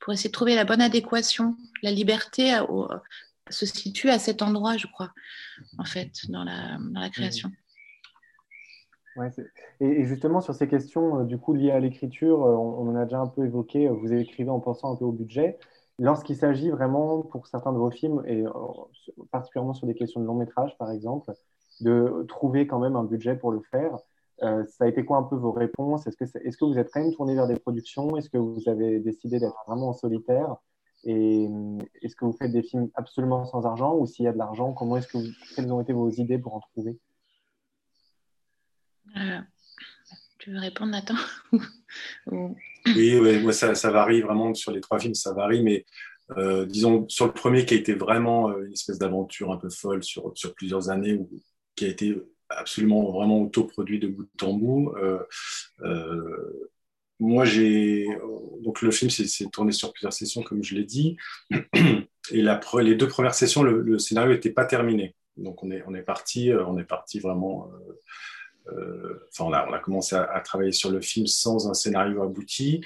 pour 0.05 0.13
essayer 0.13 0.29
de 0.29 0.33
trouver 0.33 0.53
la 0.53 0.65
bonne 0.65 0.81
adéquation. 0.81 1.57
La 1.81 1.89
liberté 1.89 2.55
se 3.49 3.65
situe 3.65 4.11
à 4.11 4.19
cet 4.19 4.43
endroit, 4.43 4.77
je 4.77 4.85
crois, 4.85 5.11
en 5.79 5.83
fait, 5.83 6.29
dans 6.29 6.43
la, 6.43 7.09
création. 7.09 7.49
et, 9.79 10.05
justement, 10.05 10.41
sur 10.41 10.53
ces 10.53 10.67
questions, 10.67 11.21
euh, 11.21 11.23
du 11.23 11.39
coup, 11.39 11.55
liées 11.55 11.71
à 11.71 11.79
l'écriture, 11.79 12.45
euh, 12.45 12.53
on, 12.53 12.87
en 12.87 12.95
a 12.95 13.05
déjà 13.05 13.19
un 13.19 13.25
peu 13.25 13.45
évoqué, 13.45 13.87
euh, 13.87 13.93
vous 13.93 14.13
écrivez 14.13 14.51
en 14.51 14.59
pensant 14.59 14.93
un 14.93 14.95
peu 14.95 15.05
au 15.05 15.11
budget. 15.11 15.57
Lorsqu'il 15.97 16.35
s'agit 16.35 16.69
vraiment, 16.69 17.23
pour 17.23 17.47
certains 17.47 17.73
de 17.73 17.79
vos 17.79 17.89
films, 17.89 18.21
et 18.27 18.43
particulièrement 19.31 19.73
sur 19.73 19.87
des 19.87 19.95
questions 19.95 20.21
de 20.21 20.25
long 20.27 20.35
métrage, 20.35 20.77
par 20.77 20.91
exemple, 20.91 21.31
de 21.81 22.25
trouver 22.27 22.67
quand 22.67 22.77
même 22.77 22.95
un 22.95 23.05
budget 23.05 23.35
pour 23.35 23.51
le 23.51 23.61
faire, 23.71 23.97
euh, 24.43 24.65
ça 24.67 24.85
a 24.85 24.87
été 24.87 25.05
quoi 25.05 25.17
un 25.17 25.23
peu 25.23 25.35
vos 25.35 25.51
réponses? 25.51 26.07
Est-ce 26.07 26.17
que, 26.17 26.25
est, 26.25 26.57
que, 26.57 26.65
vous 26.65 26.77
êtes 26.77 26.89
quand 26.91 27.01
même 27.01 27.13
tourné 27.13 27.35
vers 27.35 27.47
des 27.47 27.55
productions? 27.55 28.17
Est-ce 28.17 28.29
que 28.29 28.37
vous 28.37 28.61
avez 28.67 28.99
décidé 28.99 29.39
d'être 29.39 29.55
vraiment 29.67 29.89
en 29.89 29.93
solitaire? 29.93 30.55
Et 31.05 31.47
euh, 31.47 31.77
est-ce 32.01 32.15
que 32.15 32.25
vous 32.25 32.33
faites 32.33 32.51
des 32.51 32.63
films 32.63 32.89
absolument 32.95 33.45
sans 33.45 33.65
argent? 33.65 33.95
Ou 33.95 34.05
s'il 34.05 34.25
y 34.25 34.27
a 34.27 34.33
de 34.33 34.37
l'argent, 34.37 34.73
comment 34.73 34.97
est-ce 34.97 35.07
que 35.07 35.17
quelles 35.55 35.71
ont 35.71 35.81
été 35.81 35.93
vos 35.93 36.09
idées 36.09 36.37
pour 36.37 36.55
en 36.55 36.59
trouver? 36.59 36.97
Euh, 39.15 39.39
Tu 40.39 40.51
veux 40.51 40.59
répondre, 40.59 40.91
Nathan? 40.91 41.15
Oui, 42.87 43.17
ouais, 43.17 43.53
ça, 43.53 43.73
ça, 43.73 43.89
varie 43.89 44.21
vraiment 44.21 44.53
sur 44.53 44.71
les 44.71 44.81
trois 44.81 44.99
films, 44.99 45.15
ça 45.15 45.33
varie, 45.33 45.63
mais 45.63 45.85
disons 46.67 47.07
sur 47.07 47.25
le 47.25 47.31
premier 47.31 47.65
qui 47.65 47.73
a 47.73 47.77
été 47.77 47.95
vraiment 47.95 48.55
une 48.55 48.73
espèce 48.73 48.99
d'aventure 48.99 49.51
un 49.51 49.57
peu 49.57 49.69
folle 49.69 50.03
sur, 50.03 50.31
sur 50.37 50.53
plusieurs 50.53 50.89
années, 50.89 51.15
ou 51.15 51.27
qui 51.75 51.85
a 51.85 51.87
été 51.87 52.21
absolument 52.49 53.11
vraiment 53.11 53.41
autoproduit 53.41 53.99
de 53.99 54.07
bout 54.07 54.29
en 54.43 54.53
bout. 54.53 54.93
Euh, 54.97 55.19
euh, 55.81 56.69
moi, 57.19 57.45
j'ai 57.45 58.07
donc 58.61 58.81
le 58.81 58.91
film 58.91 59.09
s'est 59.09 59.45
tourné 59.51 59.71
sur 59.71 59.93
plusieurs 59.93 60.13
sessions, 60.13 60.43
comme 60.43 60.63
je 60.63 60.75
l'ai 60.75 60.83
dit, 60.83 61.17
et 62.31 62.41
les 62.41 62.95
deux 62.95 63.07
premières 63.07 63.35
sessions, 63.35 63.63
le, 63.63 63.99
scénario 63.99 64.33
n'était 64.33 64.51
pas 64.51 64.65
terminé. 64.65 65.15
Donc 65.37 65.63
on 65.63 65.71
est 65.71 65.83
on 65.87 65.93
est 65.93 66.01
parti, 66.01 66.51
euh, 66.51 66.65
on 66.65 66.77
est 66.77 66.85
parti 66.85 67.19
vraiment. 67.19 67.71
enfin, 68.67 69.45
on 69.45 69.53
a, 69.53 69.67
on 69.67 69.73
a 69.73 69.79
commencé 69.79 70.15
à, 70.15 70.39
travailler 70.41 70.71
sur 70.71 70.91
le 70.91 71.01
film 71.01 71.27
sans 71.27 71.69
un 71.69 71.73
scénario 71.73 72.23
abouti. 72.23 72.81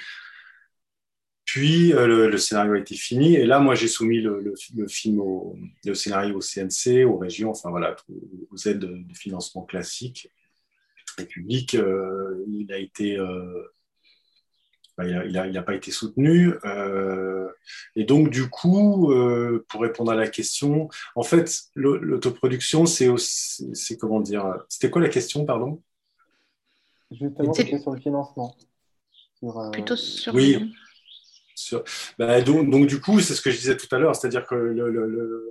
Puis 1.52 1.94
euh, 1.94 2.30
le, 2.30 2.38
scénario 2.38 2.74
a 2.74 2.78
été 2.78 2.94
fini 2.94 3.34
et 3.34 3.48
là, 3.48 3.60
moi, 3.60 3.74
j'ai 3.74 3.88
soumis 3.88 4.22
le, 4.22 4.54
film, 4.88 5.20
au, 5.20 5.58
le 5.84 5.96
scénario 5.96 6.38
au 6.38 6.42
CNC, 6.42 7.06
aux 7.06 7.18
régions, 7.18 7.50
enfin 7.50 7.72
voilà, 7.72 7.96
aux 8.52 8.68
aides 8.68 8.78
de, 8.78 9.02
financement 9.16 9.64
classique 9.64 10.32
et 11.18 11.26
public. 11.26 11.74
Euh, 11.74 12.46
il 12.48 12.72
a 12.72 12.78
été, 12.78 13.18
euh, 13.18 13.64
bah, 14.96 15.08
il 15.08 15.32
n'a 15.34 15.64
pas 15.64 15.74
été 15.74 15.90
soutenu. 15.90 16.54
et 17.96 18.04
donc, 18.04 18.30
du 18.30 18.48
coup, 18.48 19.12
pour 19.70 19.82
répondre 19.82 20.12
à 20.12 20.16
la 20.16 20.28
question, 20.28 20.88
en 21.16 21.24
fait, 21.24 21.64
l'autoproduction, 21.74 22.86
c'est 22.86 23.10
c'est 23.18 23.98
comment 23.98 24.20
dire 24.20 24.54
C'était 24.70 24.92
quoi 24.92 25.02
la 25.02 25.10
question, 25.10 25.46
pardon? 25.46 25.82
Justement, 27.10 27.54
c'était 27.56 27.80
sur 27.80 27.90
le 27.90 28.00
financement. 28.00 28.56
Plutôt 29.72 29.96
sur 29.96 30.36
oui. 30.36 30.72
Bah, 32.18 32.42
donc, 32.42 32.88
du 32.88 33.00
coup, 33.00 33.20
c'est 33.20 33.36
ce 33.36 33.42
que 33.42 33.52
je 33.52 33.58
disais 33.58 33.78
tout 33.78 33.94
à 33.94 34.00
l'heure, 34.00 34.16
c'est-à-dire 34.16 34.46
que 34.46 34.56
le, 34.56 35.48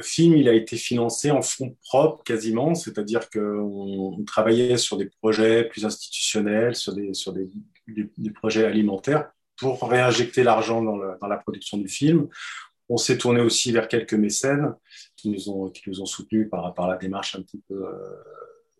film, 0.00 0.36
il 0.36 0.48
a 0.48 0.54
été 0.54 0.76
financé 0.76 1.30
en 1.30 1.42
fonds 1.42 1.76
propres 1.84 2.24
quasiment, 2.24 2.74
c'est-à-dire 2.74 3.28
qu'on 3.28 4.22
travaillait 4.26 4.78
sur 4.78 4.96
des 4.96 5.06
projets 5.06 5.64
plus 5.64 5.84
institutionnels, 5.84 6.74
sur 6.74 6.94
des, 6.94 7.12
sur 7.12 7.32
des, 7.32 7.48
des, 7.86 8.30
projets 8.30 8.64
alimentaires 8.64 9.30
pour 9.56 9.88
réinjecter 9.88 10.42
l'argent 10.42 10.82
dans, 10.82 10.96
dans, 10.96 11.26
la 11.26 11.36
production 11.36 11.76
du 11.76 11.88
film. 11.88 12.28
On 12.88 12.96
s'est 12.96 13.18
tourné 13.18 13.40
aussi 13.40 13.70
vers 13.70 13.86
quelques 13.86 14.14
mécènes 14.14 14.74
qui 15.14 15.28
nous 15.28 15.50
ont, 15.50 15.68
qui 15.68 15.88
nous 15.88 16.00
ont 16.00 16.06
soutenus 16.06 16.48
par, 16.50 16.72
par 16.74 16.88
la 16.88 16.96
démarche 16.96 17.36
un 17.36 17.42
petit 17.42 17.62
peu 17.68 17.86
euh, 17.86 17.92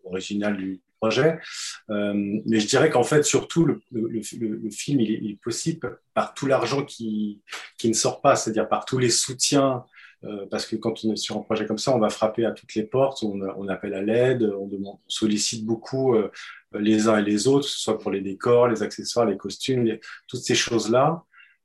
originale 0.03 0.57
du, 0.57 0.81
Euh, 1.03 2.39
mais 2.45 2.59
je 2.59 2.67
dirais 2.67 2.89
qu'en 2.89 3.03
fait, 3.03 3.23
surtout, 3.23 3.65
le, 3.65 3.81
film, 4.21 5.01
il 5.01 5.31
est, 5.31 5.39
possible 5.41 5.99
par 6.13 6.33
tout 6.33 6.45
l'argent 6.45 6.83
qui, 6.83 7.41
qui 7.77 7.89
ne 7.89 7.93
sort 7.93 8.21
pas, 8.21 8.35
c'est-à-dire 8.35 8.69
par 8.69 8.85
tous 8.85 8.97
les 8.97 9.09
soutiens 9.09 9.83
euh, 10.25 10.45
parce 10.49 10.65
que 10.65 10.77
quand 10.77 11.03
on 11.03 11.11
est 11.11 11.17
sur 11.17 11.37
un 11.37 11.41
projet 11.41 11.65
comme 11.65 11.77
ça, 11.77 11.93
on 11.93 11.99
va 11.99 12.09
frapper 12.09 12.45
à 12.45 12.51
toutes 12.51 12.75
les 12.75 12.83
portes, 12.83 13.23
on, 13.23 13.67
appelle 13.67 13.93
à 13.93 14.01
l'aide, 14.01 14.43
on, 14.43 14.99
sollicite 15.07 15.65
beaucoup 15.65 16.15
euh, 16.15 16.31
les 16.73 17.09
uns 17.09 17.17
et 17.17 17.23
les 17.23 17.47
autres, 17.47 17.67
soit 17.67 17.99
pour 17.99 18.11
les 18.11 18.21
décors, 18.21 18.69
les 18.69 18.83
accessoires, 18.83 19.25
les 19.25 19.37
costumes, 19.37 19.97
toutes 20.27 20.41
ces 20.41 20.55
choses-là. 20.55 21.23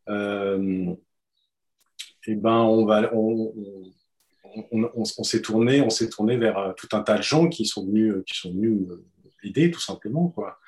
et 0.08 0.96
ben, 2.34 2.50
on 2.50 2.84
va, 2.84 3.14
on, 3.14 3.52
on, 4.72 5.24
s'est 5.24 5.42
tourné, 5.42 5.80
on 5.80 5.90
s'est 5.90 6.08
tourné 6.08 6.36
vers 6.36 6.74
tout 6.76 6.88
un 6.92 7.02
tas 7.02 7.18
de 7.18 7.22
gens 7.22 7.48
qui 7.48 7.64
sont 7.64 7.86
venus, 7.86 8.14
qui 8.26 8.36
sont 8.36 8.50
venus 8.50 8.88
aider 9.42 9.70
tout 9.70 9.80
simplement 9.80 10.28
quoi. 10.28 10.58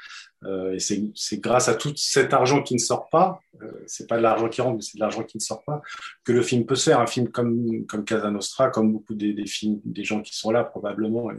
Euh, 0.44 0.74
et 0.74 0.78
c'est 0.78 1.38
grâce 1.38 1.68
à 1.68 1.74
tout 1.74 1.92
cet 1.96 2.32
argent 2.32 2.62
qui 2.62 2.74
ne 2.74 2.78
sort 2.78 3.10
pas, 3.10 3.40
euh, 3.62 3.70
c'est 3.86 4.08
pas 4.08 4.16
de 4.16 4.22
l'argent 4.22 4.48
qui 4.48 4.62
rentre, 4.62 4.76
mais 4.76 4.82
c'est 4.82 4.96
de 4.96 5.00
l'argent 5.00 5.22
qui 5.22 5.36
ne 5.36 5.42
sort 5.42 5.62
pas, 5.64 5.82
que 6.24 6.32
le 6.32 6.42
film 6.42 6.64
peut 6.64 6.76
se 6.76 6.90
faire. 6.90 7.00
Un 7.00 7.06
film 7.06 7.28
comme 7.28 7.84
comme 7.86 8.04
Casa 8.04 8.30
Nostra, 8.30 8.70
comme 8.70 8.92
beaucoup 8.92 9.14
des, 9.14 9.34
des 9.34 9.46
films 9.46 9.80
des 9.84 10.04
gens 10.04 10.22
qui 10.22 10.34
sont 10.34 10.50
là 10.50 10.64
probablement, 10.64 11.30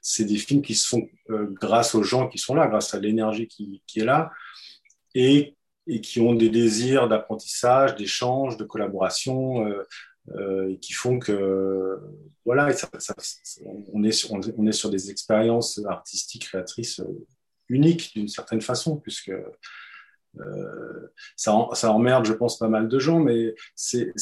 c'est 0.00 0.24
des 0.24 0.38
films 0.38 0.62
qui 0.62 0.74
se 0.74 0.88
font 0.88 1.08
euh, 1.30 1.46
grâce 1.50 1.94
aux 1.94 2.02
gens 2.02 2.28
qui 2.28 2.38
sont 2.38 2.54
là, 2.54 2.66
grâce 2.66 2.94
à 2.94 3.00
l'énergie 3.00 3.48
qui, 3.48 3.82
qui, 3.86 4.00
est 4.00 4.04
là, 4.04 4.30
et, 5.14 5.56
et 5.86 6.00
qui 6.00 6.20
ont 6.20 6.34
des 6.34 6.48
désirs 6.48 7.08
d'apprentissage, 7.08 7.96
d'échange, 7.96 8.56
de 8.56 8.64
collaboration. 8.64 9.66
Euh, 10.36 10.76
qui 10.82 10.92
font 10.92 11.18
que 11.18 11.98
voilà, 12.44 12.68
on, 13.92 14.04
est 14.04 14.12
sur, 14.12 14.32
on 14.32 14.66
est 14.66 14.72
sur 14.72 14.90
des 14.90 15.10
expériences 15.10 15.80
artistiques, 15.86 16.48
créatrices 16.48 17.00
uniques 17.68 18.12
d'une 18.14 18.28
certaine 18.28 18.60
façon, 18.60 18.96
puisque 18.96 19.32
euh, 20.40 21.12
ça, 21.36 21.68
ça, 21.72 21.92
emmerde, 21.92 22.24
je 22.26 22.32
pense, 22.32 22.58
pas 22.58 22.68
mal 22.68 22.88
de 22.88 22.98
gens, 22.98 23.20
mais 23.20 23.54
c'est, 23.74 24.12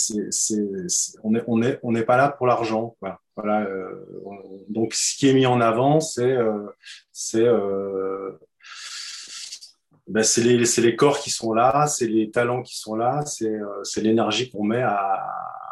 on 1.22 1.30
n'est 1.30 1.42
on 1.46 1.62
est, 1.62 1.78
on 1.82 2.02
pas 2.02 2.16
là 2.16 2.28
pour 2.30 2.46
l'argent. 2.46 2.96
Voilà. 3.00 3.20
Euh, 3.66 4.06
donc, 4.68 4.94
ce 4.94 5.16
qui 5.16 5.28
est 5.28 5.34
mis 5.34 5.46
en 5.46 5.60
avant, 5.60 6.00
c'est 6.00 6.36
euh, 6.36 8.32
ben, 10.06 10.22
c'est 10.22 10.42
les, 10.42 10.56
les, 10.56 10.96
corps 10.96 11.18
qui 11.18 11.30
sont 11.30 11.52
là, 11.52 11.86
c'est 11.86 12.06
les 12.06 12.30
talents 12.30 12.62
qui 12.62 12.78
sont 12.78 12.94
là, 12.94 13.24
c'est 13.26 14.02
l'énergie 14.02 14.50
qu'on 14.50 14.64
met 14.64 14.82
à, 14.82 15.20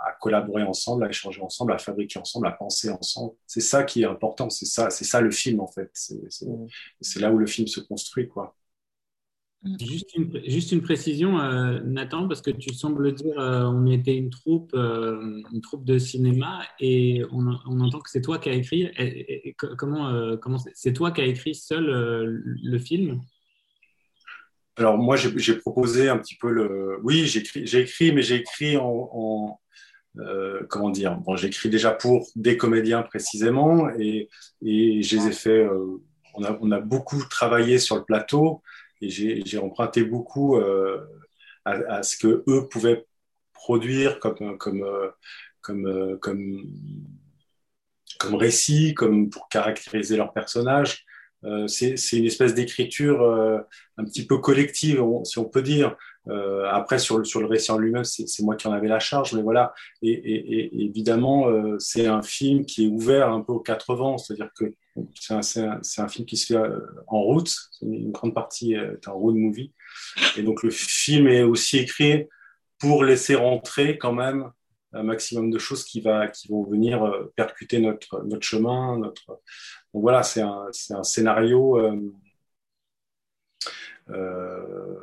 à, 0.05 0.13
collaborer 0.21 0.63
ensemble, 0.63 1.05
à 1.05 1.09
échanger 1.09 1.41
ensemble, 1.41 1.73
à 1.73 1.79
fabriquer 1.79 2.19
ensemble, 2.19 2.47
à 2.47 2.53
penser 2.53 2.91
ensemble. 2.91 3.33
C'est 3.47 3.61
ça 3.61 3.85
qui 3.85 4.03
est 4.03 4.07
important, 4.07 4.51
c'est 4.51 4.67
ça, 4.67 4.91
c'est 4.91 5.05
ça 5.05 5.21
le 5.21 5.31
film 5.31 5.61
en 5.61 5.69
fait. 5.69 5.91
C'est 5.93 7.21
là 7.21 7.33
où 7.33 7.39
le 7.39 7.47
film 7.47 7.67
se 7.67 7.81
construit, 7.81 8.29
quoi. 8.29 8.57
Mm. 9.65 9.77
Juste 9.81 10.15
une, 10.15 10.41
juste 10.45 10.73
une 10.73 10.83
précision, 10.83 11.41
euh, 11.41 11.81
Nathan, 11.81 12.29
parce 12.29 12.43
que 12.43 12.51
tu 12.51 12.75
sembles 12.75 13.15
dire 13.15 13.39
euh, 13.39 13.65
on 13.65 13.87
était 13.87 14.15
une 14.15 14.31
troupe, 14.31 14.73
euh, 14.75 15.43
une 15.53 15.61
troupe 15.63 15.85
de 15.85 15.99
cinéma 15.99 16.63
et 16.81 17.23
on, 17.33 17.47
on 17.67 17.81
entend 17.81 18.01
que 18.01 18.11
c'est 18.11 18.21
toi 18.21 18.39
qui 18.39 18.51
as 18.51 18.55
écrit. 18.55 18.91
comment 19.79 20.37
comment 20.37 20.59
c'est 20.75 20.93
toi 20.93 21.13
qui 21.13 21.23
as 21.23 21.27
écrit 21.27 21.55
seul 21.55 21.85
le 21.87 22.79
film? 22.79 23.23
Alors 24.77 24.99
moi 24.99 25.17
j'ai 25.17 25.55
proposé 25.57 26.09
un 26.09 26.19
petit 26.19 26.37
peu 26.37 26.51
le. 26.51 26.99
Oui, 27.03 27.27
j'ai 27.27 27.41
écrit, 27.41 27.63
écrit, 27.63 28.13
mais 28.13 28.23
j'ai 28.23 28.37
écrit 28.37 28.77
en, 28.77 29.61
comment 30.69 30.91
dire? 30.91 31.17
Bon, 31.17 31.37
j'écris 31.37 31.69
déjà 31.69 31.91
pour 31.91 32.29
des 32.37 32.57
comédiens 32.57 33.03
précisément 33.03 33.89
et, 33.99 34.29
et 34.63 35.03
je 35.03 35.17
les 35.17 35.27
ai 35.29 35.33
fait. 35.33 35.69
on 36.35 36.45
a, 36.45 36.57
on 36.61 36.71
a 36.71 36.81
beaucoup 36.81 37.23
travaillé 37.25 37.79
sur 37.79 37.97
le 37.97 38.05
plateau 38.05 38.63
et 39.05 39.45
j'ai 39.45 39.59
emprunté 39.59 40.05
beaucoup 40.05 40.57
euh, 40.57 41.01
à, 41.65 42.03
ce 42.03 42.17
que 42.17 42.45
eux 42.49 42.69
pouvaient 42.69 43.07
produire 43.53 44.19
comme, 44.21 44.59
comme, 44.59 44.83
euh, 44.83 45.09
comme, 45.61 45.87
euh, 45.87 46.17
comme, 46.19 46.65
comme 48.19 48.35
récit, 48.35 48.95
comme 48.95 49.31
pour 49.31 49.49
caractériser 49.49 50.17
leur 50.17 50.33
personnage. 50.33 51.05
C'est 51.67 51.97
une 52.13 52.25
espèce 52.25 52.55
d'écriture 52.55 53.23
un 53.97 54.05
petit 54.05 54.27
peu 54.27 54.39
collective, 54.39 55.03
si 55.25 55.39
on 55.39 55.45
peut 55.45 55.63
dire. 55.63 55.97
après, 56.71 56.99
sur 56.99 57.19
le, 57.19 57.25
sur 57.25 57.41
le 57.41 57.47
récit 57.47 57.71
en 57.71 57.79
lui-même, 57.79 58.05
c'est 58.05 58.43
moi 58.43 58.57
qui 58.57 58.67
en 58.67 58.73
avais 58.73 58.89
la 58.89 58.99
charge, 58.99 59.35
mais 59.35 59.43
voilà. 59.43 59.75
Et, 60.03 60.11
et 60.13 60.85
évidemment, 60.85 61.47
c'est 61.79 62.07
un 62.07 62.23
film 62.23 62.65
qui 62.65 62.85
est 62.85 62.89
ouvert 62.89 63.31
un 63.31 63.41
peu 63.41 63.53
aux 63.53 63.61
quatre 63.61 63.95
vents, 63.95 64.19
c'est-à-dire 64.19 64.51
que 64.59 64.75
c'est 65.21 66.01
un, 66.01 66.09
film 66.09 66.27
qui 66.27 66.37
se 66.37 66.47
fait 66.47 66.57
euh, 66.57 66.79
en 67.09 67.21
route. 67.21 67.53
Une 67.83 68.13
grande 68.13 68.35
partie 68.35 68.75
est 68.75 69.09
un 69.09 69.13
road 69.13 69.35
movie. 69.35 69.73
Et 70.37 70.43
donc, 70.43 70.63
le 70.63 70.71
film 70.71 71.27
est 71.29 71.43
aussi 71.43 71.79
écrit 71.79 72.27
pour 72.79 73.05
laisser 73.05 73.35
rentrer 73.35 73.99
quand 73.99 74.13
même 74.13 74.51
un 74.95 75.03
maximum 75.03 75.51
de 75.51 75.59
choses 75.59 75.85
qui, 75.85 76.01
va, 76.01 76.29
qui 76.29 76.49
vont 76.49 76.65
venir 76.65 77.05
euh, 77.05 77.33
percuter 77.37 77.81
notre, 77.81 78.23
notre 78.25 78.45
chemin. 78.45 78.99
Notre... 78.99 79.41
Donc 79.93 80.03
voilà, 80.03 80.23
c'est 80.23 80.43
un, 80.43 80.69
un, 80.91 81.05
scénario, 81.05 81.79
euh, 84.11 84.97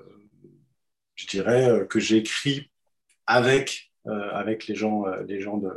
je 1.16 1.28
dirais, 1.28 1.86
que 1.90 2.00
j'ai 2.00 2.18
écrit 2.18 2.72
avec, 3.28 3.92
avec 4.06 4.68
les 4.68 4.76
gens, 4.76 5.06
les 5.28 5.40
gens 5.40 5.58
de, 5.58 5.72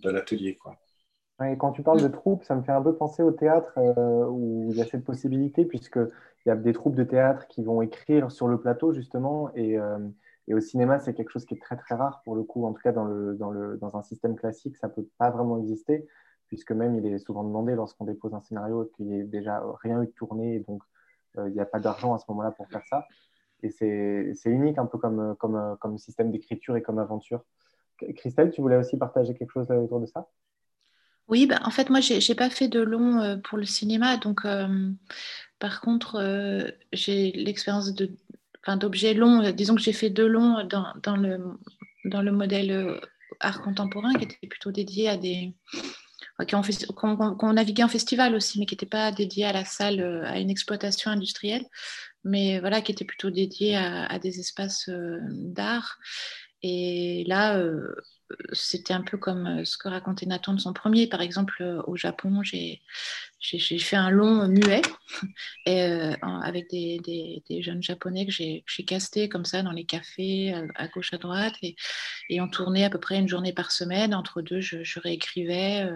de 0.00 0.10
l'atelier. 0.10 0.56
Quoi 0.56 0.78
quand 1.58 1.72
tu 1.72 1.82
parles 1.82 2.02
de 2.02 2.08
troupes, 2.08 2.44
ça 2.44 2.54
me 2.54 2.62
fait 2.62 2.72
un 2.72 2.82
peu 2.82 2.94
penser 2.94 3.22
au 3.22 3.32
théâtre 3.32 3.72
euh, 3.76 4.26
où 4.26 4.68
il 4.70 4.76
y 4.76 4.82
a 4.82 4.86
cette 4.86 5.04
possibilité, 5.04 5.64
puisqu'il 5.64 6.10
y 6.46 6.50
a 6.50 6.56
des 6.56 6.72
troupes 6.72 6.94
de 6.94 7.04
théâtre 7.04 7.46
qui 7.48 7.62
vont 7.62 7.82
écrire 7.82 8.30
sur 8.30 8.48
le 8.48 8.58
plateau, 8.58 8.92
justement, 8.92 9.50
et, 9.54 9.78
euh, 9.78 9.98
et 10.48 10.54
au 10.54 10.60
cinéma, 10.60 10.98
c'est 10.98 11.14
quelque 11.14 11.30
chose 11.30 11.44
qui 11.44 11.54
est 11.54 11.60
très 11.60 11.76
très 11.76 11.94
rare 11.94 12.22
pour 12.24 12.34
le 12.34 12.42
coup. 12.42 12.64
En 12.66 12.72
tout 12.72 12.82
cas, 12.82 12.92
dans, 12.92 13.04
le, 13.04 13.34
dans, 13.34 13.50
le, 13.50 13.76
dans 13.78 13.96
un 13.96 14.02
système 14.02 14.36
classique, 14.36 14.76
ça 14.76 14.88
ne 14.88 14.92
peut 14.92 15.06
pas 15.18 15.30
vraiment 15.30 15.58
exister, 15.58 16.06
puisque 16.48 16.72
même 16.72 16.96
il 16.96 17.06
est 17.06 17.18
souvent 17.18 17.44
demandé 17.44 17.74
lorsqu'on 17.74 18.04
dépose 18.04 18.34
un 18.34 18.40
scénario 18.40 18.90
qu'il 18.96 19.06
n'y 19.06 19.20
ait 19.20 19.24
déjà 19.24 19.62
rien 19.82 20.02
eu 20.02 20.06
de 20.06 20.12
tourné, 20.12 20.60
donc 20.60 20.82
euh, 21.38 21.48
il 21.48 21.54
n'y 21.54 21.60
a 21.60 21.66
pas 21.66 21.80
d'argent 21.80 22.14
à 22.14 22.18
ce 22.18 22.24
moment-là 22.28 22.50
pour 22.50 22.68
faire 22.68 22.82
ça. 22.88 23.06
Et 23.62 23.70
c'est 23.70 24.50
unique 24.50 24.76
un 24.76 24.86
peu 24.86 24.98
comme, 24.98 25.34
comme, 25.36 25.76
comme 25.80 25.96
système 25.96 26.30
d'écriture 26.30 26.76
et 26.76 26.82
comme 26.82 26.98
aventure. 26.98 27.42
Christelle, 28.16 28.50
tu 28.50 28.60
voulais 28.60 28.76
aussi 28.76 28.98
partager 28.98 29.34
quelque 29.34 29.52
chose 29.52 29.70
autour 29.70 30.00
de 30.00 30.06
ça? 30.06 30.28
Oui, 31.28 31.46
bah, 31.46 31.60
en 31.64 31.70
fait, 31.70 31.88
moi, 31.88 32.00
je 32.00 32.14
n'ai 32.14 32.34
pas 32.34 32.50
fait 32.50 32.68
de 32.68 32.80
long 32.80 33.20
euh, 33.20 33.36
pour 33.36 33.56
le 33.56 33.64
cinéma. 33.64 34.18
Donc, 34.18 34.44
euh, 34.44 34.90
par 35.58 35.80
contre, 35.80 36.16
euh, 36.16 36.70
j'ai 36.92 37.32
l'expérience 37.32 37.94
de, 37.94 38.10
d'objets 38.76 39.14
longs. 39.14 39.50
Disons 39.52 39.74
que 39.74 39.82
j'ai 39.82 39.92
fait 39.92 40.10
deux 40.10 40.26
longs 40.26 40.64
dans, 40.64 40.92
dans, 41.02 41.16
le, 41.16 41.38
dans 42.04 42.22
le 42.22 42.32
modèle 42.32 43.00
art 43.40 43.62
contemporain 43.62 44.12
qui 44.14 44.24
était 44.24 44.46
plutôt 44.46 44.72
dédié 44.72 45.08
à 45.08 45.16
des. 45.16 45.54
qui 46.46 46.56
navigué 47.52 47.82
en 47.82 47.88
festival 47.88 48.34
aussi, 48.34 48.58
mais 48.58 48.66
qui 48.66 48.74
n'étaient 48.74 48.86
pas 48.86 49.12
dédiés 49.12 49.44
à 49.44 49.52
la 49.52 49.64
salle, 49.64 50.24
à 50.26 50.38
une 50.38 50.50
exploitation 50.50 51.10
industrielle, 51.10 51.64
mais 52.24 52.60
voilà, 52.60 52.80
qui 52.80 52.92
étaient 52.92 53.04
plutôt 53.04 53.30
dédiés 53.30 53.76
à, 53.76 54.06
à 54.06 54.18
des 54.18 54.40
espaces 54.40 54.90
d'art. 55.30 55.98
Et 56.62 57.24
là, 57.26 57.62
c'était 58.52 58.94
un 58.94 59.02
peu 59.02 59.18
comme 59.18 59.46
euh, 59.46 59.64
ce 59.64 59.76
que 59.76 59.88
racontait 59.88 60.26
Nathan 60.26 60.54
de 60.54 60.60
son 60.60 60.72
premier. 60.72 61.06
Par 61.06 61.20
exemple, 61.20 61.56
euh, 61.60 61.82
au 61.86 61.96
Japon, 61.96 62.42
j'ai 62.42 62.80
fait 63.78 63.96
un 63.96 64.10
long 64.10 64.48
muet 64.48 64.82
et, 65.66 65.82
euh, 65.82 66.14
avec 66.20 66.70
des, 66.70 67.00
des, 67.48 67.62
jeunes 67.62 67.82
japonais 67.82 68.26
que 68.26 68.32
j'ai 68.32 68.64
castés 68.86 69.28
comme 69.28 69.44
ça 69.44 69.62
dans 69.62 69.72
les 69.72 69.84
cafés 69.84 70.54
à, 70.74 70.88
gauche, 70.88 71.12
à 71.12 71.18
droite. 71.18 71.54
Et, 71.62 71.76
et, 72.30 72.40
on 72.40 72.48
tournait 72.48 72.84
à 72.84 72.90
peu 72.90 73.00
près 73.00 73.18
une 73.18 73.28
journée 73.28 73.52
par 73.52 73.72
semaine. 73.72 74.14
Entre 74.14 74.42
deux, 74.42 74.60
je 74.60 75.00
réécrivais. 75.00 75.88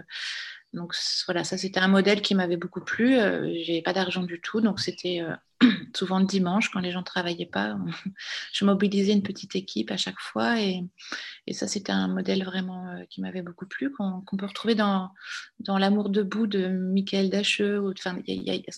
Donc 0.75 0.95
voilà, 1.27 1.45
ça 1.45 1.57
c'était 1.57 1.81
un 1.81 1.89
modèle 1.89 2.21
qui 2.21 2.35
m'avait 2.35 2.59
beaucoup 2.59 2.83
plu. 2.83 3.19
Euh, 3.19 3.51
J'ai 3.65 3.81
pas 3.81 3.95
d'argent 3.95 4.23
du 4.23 4.39
tout, 4.41 4.61
donc 4.61 4.81
c'était 4.81 5.23
euh, 5.23 5.35
souvent 5.97 6.19
le 6.19 6.27
dimanche 6.27 6.69
quand 6.69 6.81
les 6.81 6.93
gens 6.93 7.03
travaillaient 7.03 7.47
pas. 7.47 7.79
je 8.53 8.65
mobilisais 8.67 9.13
une 9.13 9.23
petite 9.23 9.57
équipe 9.57 9.91
à 9.91 9.97
chaque 9.97 10.21
fois 10.21 10.61
et, 10.61 10.85
ça 11.53 11.67
c'était 11.67 11.93
un 11.93 12.09
modèle 12.09 12.45
vraiment 12.45 12.87
euh, 12.89 13.05
qui 13.09 13.23
m'avait 13.23 13.41
beaucoup 13.41 13.67
plu, 13.67 13.91
qu'on 13.91 14.23
peut 14.37 14.45
retrouver 14.45 14.75
dans, 14.75 15.11
L'amour 15.67 16.11
debout 16.11 16.47
de 16.47 16.69
Michael 16.69 17.31
Dacheux. 17.31 17.83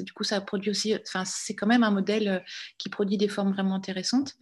Du 0.01 0.13
coup 0.13 0.23
ça 0.23 0.41
produit 0.41 0.71
aussi. 0.71 0.95
Enfin, 1.09 1.25
c'est 1.25 1.57
quand 1.57 1.67
même 1.67 1.83
un 1.83 1.91
modèle 1.91 2.45
qui 2.79 2.89
produit 2.89 3.17
des 3.17 3.29
formes 3.29 3.53
vraiment 3.53 3.75
intéressantes. 3.75 4.37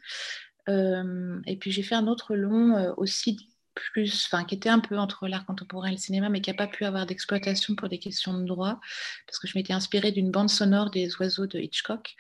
et 0.68 1.56
puis 1.58 1.70
j'ai 1.70 1.82
fait 1.82 1.94
un 1.94 2.06
autre 2.08 2.36
long 2.36 2.92
aussi 2.98 3.48
plus, 3.92 4.28
qui 4.48 4.54
était 4.54 4.68
un 4.68 4.80
peu 4.80 4.98
entre 4.98 5.28
l'art 5.28 5.46
contemporain 5.46 5.88
et 5.88 5.92
le 5.92 5.96
cinéma, 5.96 6.28
mais 6.28 6.40
qui 6.40 6.50
n'a 6.50 6.56
pas 6.56 6.66
pu 6.66 6.84
avoir 6.84 7.06
d'exploitation 7.06 7.74
pour 7.74 7.88
des 7.88 7.98
questions 7.98 8.34
de 8.34 8.44
droit, 8.44 8.80
parce 9.26 9.38
que 9.38 9.48
je 9.48 9.56
m'étais 9.56 9.72
inspirée 9.72 10.12
d'une 10.12 10.30
bande 10.30 10.50
sonore 10.50 10.90
des 10.90 11.14
oiseaux 11.16 11.46
de 11.46 11.58
Hitchcock. 11.58 12.14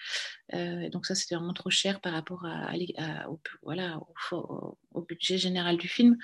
Euh, 0.54 0.88
donc 0.90 1.06
ça, 1.06 1.14
c'était 1.14 1.34
vraiment 1.34 1.52
trop 1.52 1.70
cher 1.70 2.00
par 2.00 2.12
rapport 2.12 2.44
à, 2.46 2.72
au, 3.28 3.40
voilà, 3.62 4.00
au, 4.32 5.02
budget 5.02 5.38
général 5.38 5.76
du 5.76 5.88
film. 5.88 6.16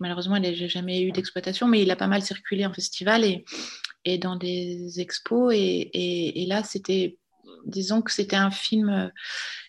Malheureusement, 0.00 0.36
il 0.36 0.42
n'a 0.42 0.68
jamais 0.68 1.02
eu 1.02 1.12
d'exploitation, 1.12 1.68
mais 1.68 1.82
il 1.82 1.90
a 1.90 1.96
pas 1.96 2.06
mal 2.06 2.22
circulé 2.22 2.64
en 2.66 2.72
festival 2.72 3.24
et, 4.04 4.18
dans 4.18 4.36
des 4.36 5.00
expos. 5.00 5.52
et 5.54 6.46
là, 6.48 6.62
c'était 6.62 7.18
disons 7.64 8.02
que 8.02 8.12
c'était 8.12 8.36
un 8.36 8.50
film 8.50 8.88
euh, 8.88 9.08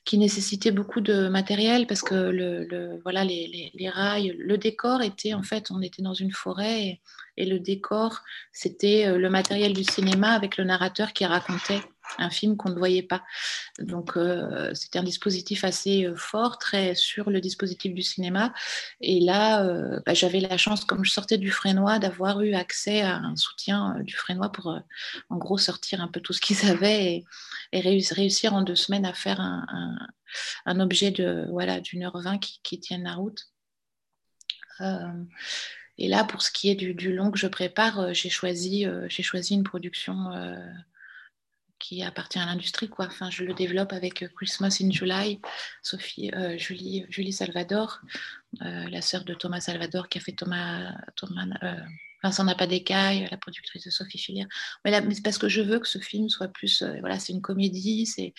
qui 0.05 0.17
nécessitait 0.17 0.71
beaucoup 0.71 1.01
de 1.01 1.27
matériel 1.27 1.87
parce 1.87 2.01
que 2.01 2.15
le, 2.15 2.99
voilà, 3.03 3.23
les, 3.23 3.89
rails, 3.89 4.35
le 4.37 4.57
décor 4.57 5.01
était 5.01 5.33
en 5.33 5.43
fait, 5.43 5.69
on 5.71 5.81
était 5.81 6.01
dans 6.01 6.13
une 6.13 6.31
forêt 6.31 6.99
et 7.37 7.45
le 7.45 7.59
décor, 7.59 8.21
c'était 8.51 9.07
euh, 9.07 9.17
le 9.17 9.29
matériel 9.29 9.73
du 9.73 9.83
cinéma 9.83 10.31
avec 10.31 10.57
le 10.57 10.63
narrateur 10.63 11.13
qui 11.13 11.25
racontait 11.25 11.81
un 12.17 12.29
film 12.29 12.57
qu'on 12.57 12.69
ne 12.69 12.77
voyait 12.77 13.03
pas. 13.03 13.23
Donc, 13.79 14.17
euh, 14.17 14.73
c'était 14.73 14.99
un 14.99 15.03
dispositif 15.03 15.63
assez 15.63 16.05
euh, 16.05 16.15
fort, 16.15 16.57
très 16.57 16.95
sur 16.95 17.29
le 17.29 17.41
dispositif 17.41 17.93
du 17.93 18.01
cinéma. 18.01 18.53
Et 19.01 19.19
là, 19.19 19.63
euh, 19.65 19.99
bah, 20.05 20.13
j'avais 20.13 20.39
la 20.39 20.57
chance, 20.57 20.85
comme 20.85 21.05
je 21.05 21.11
sortais 21.11 21.37
du 21.37 21.51
Frénois, 21.51 21.99
d'avoir 21.99 22.41
eu 22.41 22.53
accès 22.53 23.01
à 23.01 23.17
un 23.17 23.35
soutien 23.35 23.99
du 24.01 24.15
Frénois 24.15 24.51
pour, 24.51 24.79
en 25.29 25.37
gros, 25.37 25.57
sortir 25.57 26.01
un 26.01 26.07
peu 26.07 26.21
tout 26.21 26.33
ce 26.33 26.41
qu'ils 26.41 26.65
avaient 26.69 27.23
et, 27.71 27.79
réussir, 27.79 28.53
en 28.53 28.61
deux 28.61 28.75
semaines 28.75 29.05
à 29.05 29.13
faire 29.13 29.39
un, 29.39 30.79
objet 30.79 31.11
de 31.11 31.47
voilà 31.49 31.79
d'une 31.79 32.03
heure 32.03 32.21
vingt 32.21 32.37
qui, 32.37 32.59
qui 32.61 32.79
tienne 32.79 33.03
la 33.03 33.15
route. 33.15 33.47
et 35.97 36.07
là, 36.07 36.23
pour 36.23 36.41
ce 36.41 36.51
qui 36.51 36.69
est 36.69 36.75
du, 36.75 37.13
long 37.13 37.31
que 37.31 37.39
je 37.39 37.47
prépare, 37.47 38.13
j'ai 38.13 38.29
choisi, 38.29 38.85
j'ai 39.09 39.23
choisi 39.23 39.55
une 39.55 39.63
production 39.63 40.31
qui 41.79 42.03
appartient 42.03 42.39
à 42.39 42.45
l'industrie. 42.45 42.89
Quoi. 42.89 43.05
Enfin, 43.05 43.29
je 43.29 43.43
le 43.43 43.53
développe 43.53 43.93
avec 43.93 44.25
Christmas 44.35 44.77
in 44.81 44.91
July, 44.91 45.39
Sophie, 45.81 46.31
Julie, 46.57 47.05
Julie 47.09 47.33
Salvador, 47.33 48.01
la 48.59 49.01
sœur 49.01 49.23
de 49.23 49.33
Thomas 49.33 49.61
Salvador 49.61 50.09
qui 50.09 50.17
a 50.17 50.21
fait 50.21 50.33
Thomas, 50.33 50.93
Thomas 51.15 51.45
Vincent 52.23 52.43
n'a 52.43 52.55
pas 52.55 52.67
d'écaille, 52.67 53.27
la 53.29 53.37
productrice 53.37 53.85
de 53.85 53.91
Sophie 53.91 54.17
Filière. 54.17 54.47
Mais, 54.83 54.91
c'est 55.13 55.23
parce 55.23 55.37
que 55.37 55.49
je 55.49 55.61
veux 55.61 55.79
que 55.79 55.87
ce 55.87 55.99
film 55.99 56.29
soit 56.29 56.47
plus. 56.47 56.83
voilà, 56.99 57.19
c'est 57.19 57.33
une 57.33 57.41
comédie, 57.41 58.05
c'est, 58.05 58.33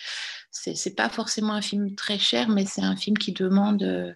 c'est, 0.51 0.95
pas 0.95 1.09
forcément 1.09 1.53
un 1.53 1.61
film 1.61 1.95
très 1.95 2.19
cher, 2.19 2.49
mais 2.49 2.65
c'est 2.65 2.81
un 2.81 2.95
film 2.95 3.17
qui 3.17 3.31
demande. 3.31 4.15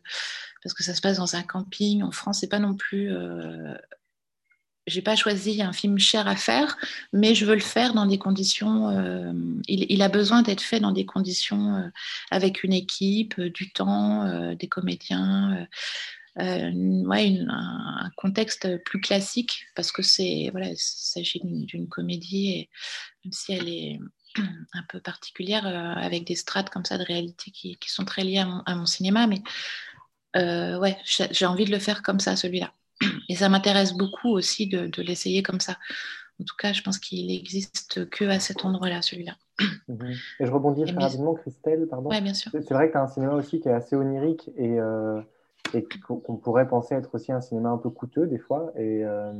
parce 0.61 0.73
que 0.73 0.83
ça 0.83 0.93
se 0.93 1.01
passe 1.01 1.17
dans 1.17 1.35
un 1.35 1.43
camping 1.43 2.03
en 2.03 2.11
France, 2.11 2.39
c'est 2.41 2.49
pas 2.49 2.59
non 2.59 2.75
plus 2.75 3.11
j'ai 4.87 5.01
pas 5.01 5.15
choisi 5.15 5.61
un 5.61 5.73
film 5.73 5.97
cher 5.97 6.27
à 6.27 6.35
faire, 6.35 6.77
mais 7.13 7.35
je 7.35 7.45
veux 7.45 7.55
le 7.55 7.61
faire 7.61 7.93
dans 7.93 8.05
des 8.05 8.17
conditions. 8.17 8.89
Euh, 8.89 9.31
il, 9.67 10.01
a 10.01 10.09
besoin 10.09 10.41
d'être 10.41 10.61
fait 10.61 10.79
dans 10.79 10.91
des 10.91 11.05
conditions 11.05 11.75
euh, 11.75 11.87
avec 12.31 12.63
une 12.63 12.73
équipe, 12.73 13.39
euh, 13.39 13.49
du 13.49 13.71
temps, 13.71 14.53
des 14.55 14.67
comédiens, 14.67 15.67
ouais, 16.37 17.39
un, 17.47 18.09
contexte 18.17 18.83
plus 18.83 18.99
classique 18.99 19.65
parce 19.75 19.91
que 19.91 20.01
c'est 20.01 20.49
voilà, 20.51 20.69
il 20.69 20.77
s'agit 20.77 21.41
d'une 21.43 21.87
comédie 21.87 22.67
même 23.23 23.31
si 23.31 23.53
elle 23.53 23.69
est 23.69 23.99
un 24.73 24.83
peu 24.89 24.99
particulière 24.99 25.65
avec 25.65 26.25
des 26.25 26.35
strates 26.35 26.69
comme 26.69 26.85
ça 26.85 26.97
de 26.97 27.03
réalité 27.03 27.51
qui, 27.51 27.77
qui 27.77 27.89
sont 27.91 28.05
très 28.05 28.23
liées 28.23 28.39
à 28.39 28.45
mon, 28.45 28.59
à 28.65 28.75
mon 28.75 28.85
cinéma, 28.85 29.27
mais 29.27 29.41
ouais, 30.35 30.97
j'ai 31.05 31.45
envie 31.45 31.65
de 31.65 31.71
le 31.71 31.79
faire 31.79 32.01
comme 32.01 32.19
ça, 32.19 32.35
celui-là. 32.35 32.73
Et 33.29 33.35
ça 33.35 33.49
m'intéresse 33.49 33.93
beaucoup 33.93 34.29
aussi 34.29 34.67
de, 34.67 34.89
l'essayer 35.01 35.43
comme 35.43 35.59
ça. 35.59 35.77
En 36.39 36.45
tout 36.45 36.55
cas, 36.57 36.73
je 36.73 36.81
pense 36.81 36.97
qu'il 36.99 37.27
n'existe 37.27 38.09
que 38.09 38.25
à 38.25 38.39
cet 38.39 38.65
endroit-là, 38.65 39.01
celui-là. 39.01 39.35
Mhm. 39.87 40.13
Et 40.39 40.45
je 40.45 40.51
rebondis 40.51 40.83
très 40.83 40.93
rapidement, 40.93 41.35
Christelle, 41.35 41.87
pardon. 41.87 42.09
Oui, 42.09 42.21
bien 42.21 42.33
sûr. 42.33 42.51
C'est 42.51 42.73
vrai 42.73 42.87
que 42.87 42.93
tu 42.93 42.97
as 42.97 43.03
un 43.03 43.07
cinéma 43.07 43.33
aussi 43.33 43.59
qui 43.59 43.69
est 43.69 43.73
assez 43.73 43.95
onirique 43.95 44.49
et, 44.55 44.79
euh, 44.79 45.21
et 45.73 45.85
qu'on 46.07 46.37
pourrait 46.37 46.67
penser 46.67 46.95
être 46.95 47.13
aussi 47.13 47.31
un 47.31 47.41
cinéma 47.41 47.69
un 47.69 47.77
peu 47.77 47.89
coûteux 47.89 48.27
des 48.27 48.39
fois. 48.39 48.71
Et, 48.75 49.03
euh, 49.03 49.31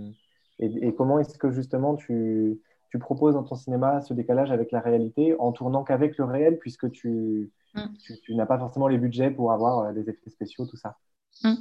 et, 0.60 0.94
comment 0.94 1.20
est-ce 1.20 1.38
que 1.38 1.52
justement 1.52 1.96
tu, 1.96 2.60
tu, 2.89 3.00
proposes 3.00 3.34
dans 3.34 3.44
ton 3.44 3.56
cinéma 3.56 4.02
ce 4.02 4.13
décalage 4.13 4.52
avec 4.52 4.72
la 4.72 4.80
réalité 4.80 5.36
en 5.39 5.52
tournant 5.52 5.84
qu'avec 5.84 6.18
le 6.18 6.26
réel 6.26 6.60
puisque 6.60 6.92
tu, 6.92 7.52
mm. 7.74 7.82
tu, 8.24 8.36
n'as 8.36 8.46
pas 8.46 8.60
forcément 8.60 8.88
les 8.88 8.98
budgets 8.98 9.32
pour 9.32 9.52
avoir 9.52 9.80
euh, 9.80 9.94
des 9.94 10.10
effets 10.10 10.30
spéciaux, 10.30 10.66
tout 10.66 10.78
ça? 10.78 10.98
Mm. 11.44 11.56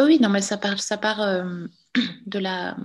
Oui, 0.00 0.18
non, 0.20 0.28
mais 0.30 0.40
ça 0.40 0.56
part, 0.56 0.80
ça 0.80 0.96
part 0.96 1.20
euh, 1.20 1.66
de 2.26 2.38
la 2.38 2.76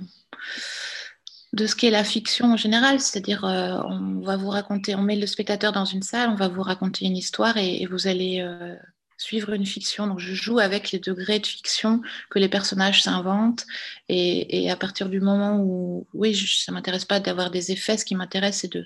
de 1.53 1.67
ce 1.67 1.75
qu'est 1.75 1.89
la 1.89 2.03
fiction 2.03 2.51
en 2.51 2.57
général, 2.57 2.99
c'est-à-dire 2.99 3.45
euh, 3.45 3.79
on 3.87 4.19
va 4.19 4.35
vous 4.35 4.49
raconter, 4.49 4.93
on 4.95 5.01
met 5.01 5.15
le 5.15 5.25
spectateur 5.25 5.71
dans 5.71 5.85
une 5.85 6.03
salle, 6.03 6.29
on 6.29 6.35
va 6.35 6.49
vous 6.49 6.61
raconter 6.61 7.05
une 7.05 7.15
histoire 7.15 7.55
et, 7.55 7.85
vous 7.85 8.07
allez 8.07 8.41
euh, 8.41 8.75
suivre 9.17 9.53
une 9.53 9.65
fiction. 9.65 10.07
Donc 10.07 10.19
je 10.19 10.33
joue 10.33 10.59
avec 10.59 10.91
les 10.91 10.99
degrés 10.99 11.39
de 11.39 11.45
fiction 11.45 12.01
que 12.29 12.39
les 12.39 12.49
personnages 12.49 13.03
s'inventent. 13.03 13.65
Et, 14.09 14.69
à 14.69 14.75
partir 14.75 15.09
du 15.09 15.19
moment 15.19 15.57
où, 15.59 16.07
oui, 16.13 16.33
je, 16.33 16.63
ça 16.63 16.71
m'intéresse 16.71 17.05
pas 17.05 17.19
d'avoir 17.19 17.51
des 17.51 17.71
effets, 17.71 17.97
ce 17.97 18.05
qui 18.05 18.15
m'intéresse, 18.15 18.59
c'est 18.59 18.77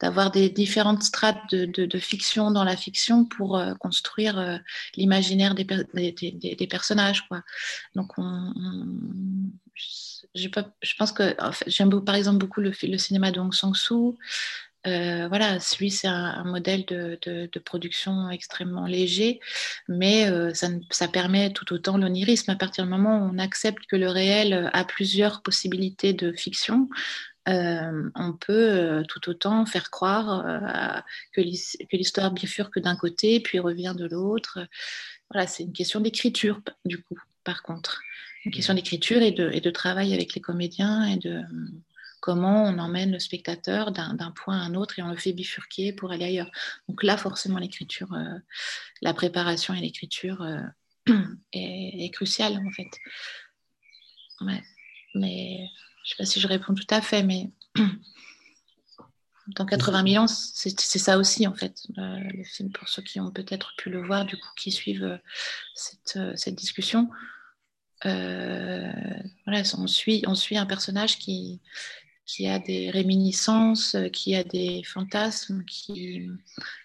d'avoir 0.00 0.30
des 0.30 0.48
différentes 0.48 1.02
strates 1.02 1.38
de, 1.50 1.64
de, 1.66 1.98
fiction 1.98 2.50
dans 2.50 2.64
la 2.64 2.76
fiction 2.76 3.24
pour 3.24 3.58
euh, 3.58 3.74
construire 3.74 4.38
euh, 4.38 4.58
l'imaginaire 4.96 5.54
des, 5.54 5.64
des, 5.64 6.66
personnages. 6.66 7.26
Quoi. 7.28 7.42
Donc 7.94 8.12
on, 8.18 8.52
je, 10.34 10.48
je 10.82 10.94
pense 10.96 11.12
que 11.12 11.40
en 11.42 11.52
fait, 11.52 11.68
j'aime 11.68 12.04
par 12.04 12.14
exemple 12.14 12.38
beaucoup 12.38 12.60
le, 12.60 12.72
le 12.82 12.98
cinéma 12.98 13.30
de 13.30 13.40
Hong 13.40 13.52
Sang-soo. 13.52 14.16
Euh, 14.88 15.28
voilà, 15.28 15.58
lui, 15.78 15.90
c'est 15.90 16.08
un, 16.08 16.44
modèle 16.44 16.84
de, 16.86 17.58
production 17.58 18.30
extrêmement 18.30 18.86
léger, 18.86 19.40
mais 19.88 20.30
euh, 20.30 20.52
ça, 20.54 21.08
permet 21.08 21.52
tout 21.52 21.72
autant 21.72 21.98
l'onirisme. 21.98 22.50
À 22.50 22.56
partir 22.56 22.84
du 22.84 22.90
moment 22.90 23.18
où 23.18 23.30
on 23.34 23.38
accepte 23.38 23.84
que 23.86 23.96
le 23.96 24.08
réel 24.08 24.70
a 24.72 24.84
plusieurs 24.84 25.42
possibilités 25.42 26.12
de 26.12 26.32
fiction, 26.32 26.88
euh, 27.48 28.10
on 28.14 28.32
peut 28.32 29.02
tout 29.08 29.28
autant 29.28 29.66
faire 29.66 29.90
croire 29.90 31.04
que 31.32 31.40
l'histoire 31.92 32.30
bifurque 32.30 32.78
d'un 32.78 32.96
côté, 32.96 33.40
puis 33.40 33.58
revient 33.58 33.94
de 33.96 34.06
l'autre. 34.06 34.60
Voilà, 35.30 35.46
c'est 35.46 35.64
une 35.64 35.72
question 35.72 36.00
d'écriture, 36.00 36.60
du 36.84 37.02
coup, 37.02 37.18
par 37.44 37.62
contre. 37.62 38.00
Une 38.44 38.52
question 38.52 38.72
d'écriture 38.72 39.20
et 39.20 39.32
de, 39.32 39.50
et 39.52 39.60
de 39.60 39.70
travail 39.70 40.14
avec 40.14 40.34
les 40.34 40.40
comédiens 40.40 41.04
et 41.04 41.16
de 41.16 41.42
comment 42.20 42.64
on 42.64 42.78
emmène 42.78 43.12
le 43.12 43.18
spectateur 43.18 43.92
d'un 43.92 44.32
point 44.32 44.58
à 44.58 44.64
un 44.64 44.74
autre 44.74 44.98
et 44.98 45.02
on 45.02 45.10
le 45.10 45.16
fait 45.16 45.32
bifurquer 45.32 45.92
pour 45.92 46.10
aller 46.10 46.24
ailleurs. 46.24 46.50
Donc 46.88 47.02
là, 47.02 47.16
forcément, 47.16 47.58
l'écriture, 47.58 48.12
euh, 48.12 48.38
la 49.02 49.14
préparation 49.14 49.74
et 49.74 49.80
l'écriture 49.80 50.42
euh, 50.42 50.60
est, 51.52 52.12
cruciale, 52.12 52.60
en 52.66 52.70
fait. 52.70 52.90
Mais 54.40 54.62
je 55.14 55.14
ne 55.14 56.08
sais 56.08 56.16
pas 56.18 56.24
si 56.24 56.40
je 56.40 56.48
réponds 56.48 56.74
tout 56.74 56.86
à 56.90 57.00
fait, 57.00 57.22
mais 57.22 57.50
dans 59.48 59.66
80 59.66 60.12
000 60.12 60.24
ans, 60.24 60.26
c'est 60.26 60.98
ça 60.98 61.18
aussi, 61.18 61.46
en 61.46 61.54
fait, 61.54 61.86
le, 61.96 62.44
film, 62.44 62.70
pour 62.72 62.88
ceux 62.88 63.02
qui 63.02 63.20
ont 63.20 63.30
peut-être 63.30 63.74
pu 63.78 63.90
le 63.90 64.04
voir, 64.04 64.24
du 64.24 64.36
coup, 64.36 64.48
qui 64.56 64.72
suivent 64.72 65.18
euh, 66.14 66.32
cette, 66.34 66.54
discussion. 66.54 67.08
voilà, 68.02 69.62
on 69.76 69.86
suit 69.86 70.56
un 70.56 70.66
personnage 70.66 71.18
qui, 71.18 71.60
qui 72.28 72.46
a 72.46 72.58
des 72.58 72.90
réminiscences, 72.90 73.94
euh, 73.94 74.08
qui 74.10 74.36
a 74.36 74.44
des 74.44 74.82
fantasmes, 74.84 75.64
qui, 75.64 76.28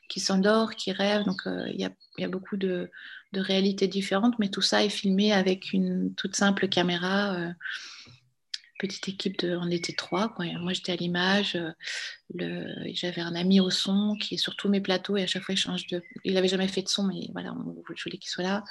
qui 0.07 0.19
s'endort, 0.21 0.73
qui 0.75 0.93
rêve. 0.93 1.25
Donc 1.25 1.45
euh, 1.45 1.67
il 1.69 1.79
y, 1.79 1.85
a, 1.85 1.91
y, 2.17 2.23
a, 2.23 2.29
beaucoup 2.29 2.55
de, 2.55 2.89
de, 3.33 3.39
réalités 3.41 3.89
différentes, 3.89 4.39
mais 4.39 4.47
tout 4.47 4.61
ça 4.61 4.85
est 4.85 4.89
filmé 4.89 5.33
avec 5.33 5.73
une 5.73 6.15
toute 6.15 6.37
simple 6.37 6.69
caméra. 6.69 7.35
Euh, 7.35 7.51
petite 8.79 9.09
équipe, 9.09 9.43
on 9.43 9.69
était 9.69 9.93
trois. 9.93 10.33
Moi 10.37 10.73
j'étais 10.73 10.93
à 10.93 10.95
l'image, 10.97 11.57
j'avais 12.35 13.21
un 13.21 13.35
ami 13.35 13.61
au 13.61 13.69
son 13.69 14.17
qui 14.19 14.35
est 14.35 14.37
sur 14.37 14.57
tous 14.57 14.67
mes 14.67 14.81
plateaux 14.81 15.15
et 15.15 15.23
à 15.23 15.27
chaque 15.27 15.43
fois 15.43 15.53
il 15.53 15.57
change 15.57 15.87
de. 15.87 16.01
Il 16.25 16.33
n'avait 16.33 16.49
jamais 16.49 16.67
fait 16.67 16.81
de 16.81 16.89
son, 16.89 17.03
mais 17.03 17.29
voilà, 17.31 17.53
on, 17.53 17.81
je 17.95 18.03
voulais 18.03 18.17
qu'il 18.17 18.29
soit 18.29 18.43
là. 18.43 18.63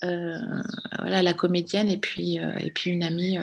voilà, 0.00 1.22
la 1.22 1.34
comédienne 1.34 1.88
et 1.88 1.98
puis, 1.98 2.36
et 2.36 2.70
puis 2.70 2.90
une 2.90 3.02
amie 3.02 3.36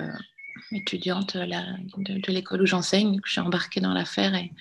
étudiante 0.72 1.38
de, 1.38 2.32
l'école 2.32 2.62
où 2.62 2.66
j'enseigne, 2.66 3.20
que 3.20 3.30
j'ai 3.30 3.42
embarquée 3.42 3.82
dans 3.82 3.94
l'affaire 3.94 4.36
et, 4.36 4.52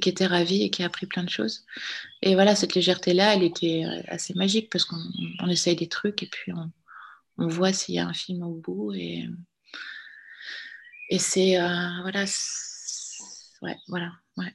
qui 0.00 0.08
était 0.08 0.26
ravie 0.26 0.62
et 0.62 0.70
qui 0.70 0.82
a 0.82 0.86
appris 0.86 1.06
plein 1.06 1.24
de 1.24 1.30
choses. 1.30 1.64
Et 2.22 2.34
voilà, 2.34 2.54
cette 2.54 2.74
légèreté-là, 2.74 3.34
elle 3.34 3.42
était 3.42 3.84
euh, 3.84 4.02
assez 4.08 4.34
magique 4.34 4.70
parce 4.70 4.84
qu'on 4.84 5.48
essaye 5.48 5.76
des 5.76 5.88
trucs 5.88 6.22
et 6.22 6.26
puis 6.26 6.52
on, 6.52 7.48
voit 7.48 7.72
s'il 7.72 7.94
y 7.94 7.98
a 7.98 8.06
un 8.06 8.14
film 8.14 8.42
au 8.42 8.54
bout. 8.54 8.92
Et, 8.94 9.28
et 11.10 11.18
c'est. 11.18 11.60
Euh, 11.60 12.00
voilà. 12.02 12.24
Ouais, 13.62 13.76
voilà. 13.88 14.12
Ouais. 14.36 14.52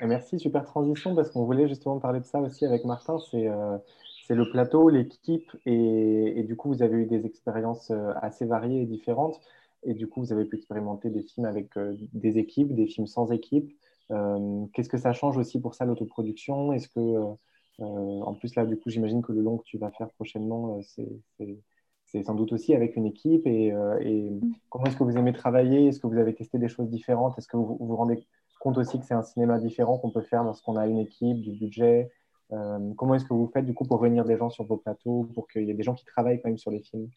Merci, 0.00 0.40
super 0.40 0.64
transition 0.64 1.14
parce 1.14 1.30
qu'on 1.30 1.44
voulait 1.44 1.68
justement 1.68 2.00
parler 2.00 2.20
de 2.20 2.24
ça 2.24 2.40
aussi 2.40 2.64
avec 2.64 2.84
Martin. 2.84 3.18
C'est. 3.30 3.48
Euh, 3.48 3.78
c'est 4.24 4.36
le 4.36 4.48
plateau, 4.48 4.88
l'équipe, 4.88 5.50
et, 5.66 6.44
du 6.46 6.54
coup, 6.54 6.68
vous 6.68 6.82
avez 6.84 6.96
eu 6.96 7.06
des 7.06 7.26
expériences 7.26 7.90
assez 8.22 8.46
variées 8.46 8.82
et 8.82 8.86
différentes. 8.86 9.40
Et 9.84 9.94
du 9.94 10.06
coup, 10.06 10.20
vous 10.20 10.32
avez 10.32 10.44
pu 10.44 10.56
expérimenter 10.56 11.10
des 11.10 11.22
films 11.22 11.46
avec 11.46 11.76
euh, 11.76 11.96
des 12.12 12.38
équipes, 12.38 12.74
des 12.74 12.86
films 12.86 13.06
sans 13.06 13.32
équipe. 13.32 13.72
Euh, 14.10 14.64
qu'est-ce 14.72 14.88
que 14.88 14.98
ça 14.98 15.12
change 15.12 15.36
aussi 15.36 15.60
pour 15.60 15.74
ça, 15.74 15.84
l'autoproduction? 15.84 16.72
Est-ce 16.72 16.88
que, 16.88 17.00
euh, 17.00 18.20
en 18.20 18.34
plus, 18.34 18.54
là, 18.54 18.64
du 18.64 18.78
coup, 18.78 18.90
j'imagine 18.90 19.22
que 19.22 19.32
le 19.32 19.40
long 19.40 19.58
que 19.58 19.64
tu 19.64 19.78
vas 19.78 19.90
faire 19.90 20.10
prochainement, 20.10 20.80
c'est 20.82 22.22
sans 22.24 22.34
doute 22.34 22.52
aussi 22.52 22.74
avec 22.74 22.96
une 22.96 23.06
équipe. 23.06 23.46
Et, 23.46 23.68
et 24.00 24.30
mm. 24.30 24.54
comment 24.68 24.84
est-ce 24.84 24.96
que 24.96 25.04
vous 25.04 25.16
aimez 25.16 25.32
travailler? 25.32 25.86
Est-ce 25.86 25.98
que 25.98 26.06
vous 26.06 26.18
avez 26.18 26.34
testé 26.34 26.58
des 26.58 26.68
choses 26.68 26.88
différentes? 26.88 27.36
Est-ce 27.38 27.48
que 27.48 27.56
vous 27.56 27.76
vous 27.80 27.96
rendez 27.96 28.24
compte 28.60 28.78
aussi 28.78 29.00
que 29.00 29.04
c'est 29.04 29.14
un 29.14 29.22
cinéma 29.22 29.58
différent 29.58 29.98
qu'on 29.98 30.10
peut 30.10 30.22
faire 30.22 30.44
lorsqu'on 30.44 30.76
a 30.76 30.86
une 30.86 30.98
équipe, 30.98 31.40
du 31.40 31.52
budget? 31.52 32.12
Comment 32.50 33.14
est-ce 33.14 33.24
que 33.24 33.32
vous 33.32 33.50
faites 33.52 33.64
du 33.64 33.72
coup 33.72 33.84
pour 33.84 34.02
réunir 34.02 34.26
des 34.26 34.36
gens 34.36 34.50
sur 34.50 34.64
vos 34.64 34.76
plateaux, 34.76 35.28
pour 35.34 35.48
qu'il 35.48 35.64
y 35.64 35.70
ait 35.70 35.74
des 35.74 35.82
gens 35.82 35.94
qui 35.94 36.04
travaillent 36.04 36.40
quand 36.40 36.50
même 36.50 36.58
sur 36.58 36.70
les 36.70 36.82
films? 36.82 37.08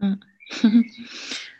Mm. 0.00 0.14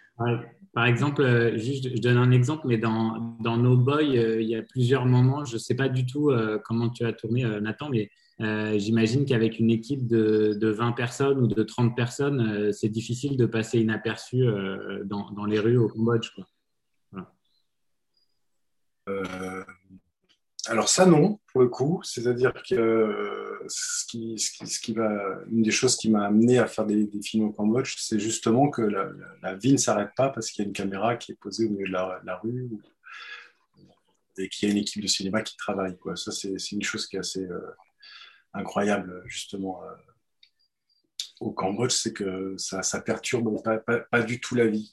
Par 0.72 0.86
exemple, 0.86 1.22
euh, 1.22 1.58
juste, 1.58 1.88
je 1.96 2.00
donne 2.00 2.16
un 2.16 2.30
exemple, 2.30 2.66
mais 2.68 2.78
dans, 2.78 3.36
dans 3.40 3.56
No 3.56 3.76
Boy, 3.76 4.16
euh, 4.18 4.40
il 4.40 4.48
y 4.48 4.54
a 4.54 4.62
plusieurs 4.62 5.04
moments, 5.04 5.44
je 5.44 5.54
ne 5.54 5.58
sais 5.58 5.74
pas 5.74 5.88
du 5.88 6.06
tout 6.06 6.30
euh, 6.30 6.58
comment 6.64 6.90
tu 6.90 7.04
as 7.04 7.12
tourné, 7.12 7.44
Nathan, 7.60 7.88
mais 7.90 8.10
j'imagine 8.78 9.26
qu'avec 9.26 9.58
une 9.58 9.70
équipe 9.70 10.06
de, 10.06 10.56
de, 10.58 10.68
20 10.68 10.92
personnes 10.92 11.40
ou 11.40 11.46
de 11.46 11.62
30 11.62 11.94
personnes, 11.94 12.72
c'est 12.72 12.88
difficile 12.88 13.36
de 13.36 13.44
passer 13.44 13.80
inaperçu 13.80 14.46
dans, 15.04 15.30
dans, 15.32 15.44
les 15.44 15.58
rues 15.58 15.76
au 15.76 15.88
Cambodge. 15.88 16.30
Alors 20.66 20.88
ça 20.88 21.04
non, 21.04 21.39
pour 21.52 21.62
le 21.62 21.68
coup. 21.68 22.00
C'est-à-dire 22.04 22.52
que 22.52 22.74
euh, 22.74 23.64
ce 23.68 24.06
qui, 24.06 24.38
ce, 24.38 24.92
va, 24.92 25.40
une 25.50 25.62
des 25.62 25.70
choses 25.70 25.96
qui 25.96 26.10
m'a 26.10 26.26
amené 26.26 26.58
à 26.58 26.66
faire 26.66 26.86
des, 26.86 27.08
films 27.22 27.48
au 27.48 27.52
Cambodge, 27.52 27.96
c'est 27.98 28.18
justement 28.18 28.70
que 28.70 28.82
la, 28.82 29.54
vie 29.54 29.72
ne 29.72 29.78
s'arrête 29.78 30.10
pas 30.16 30.30
parce 30.30 30.50
qu'il 30.50 30.64
y 30.64 30.66
a 30.66 30.68
une 30.68 30.74
caméra 30.74 31.16
qui 31.16 31.32
est 31.32 31.36
posée 31.36 31.66
au 31.66 31.70
milieu 31.70 31.86
de 31.86 31.92
la, 31.92 32.36
rue. 32.42 32.70
et 34.38 34.48
qu'il 34.48 34.68
y 34.68 34.70
a 34.70 34.74
une 34.74 34.80
équipe 34.80 35.02
de 35.02 35.08
cinéma 35.08 35.42
qui 35.42 35.56
travaille. 35.56 35.96
Ça, 36.14 36.32
c'est 36.32 36.72
une 36.72 36.82
chose 36.82 37.06
qui 37.06 37.16
est 37.16 37.20
assez 37.20 37.48
incroyable, 38.52 39.22
justement, 39.26 39.82
au 41.40 41.52
Cambodge, 41.52 41.92
c'est 41.92 42.12
que 42.12 42.54
ça, 42.58 43.00
perturbe 43.00 43.62
pas, 44.10 44.22
du 44.22 44.40
tout 44.40 44.54
la 44.54 44.66
vie. 44.66 44.92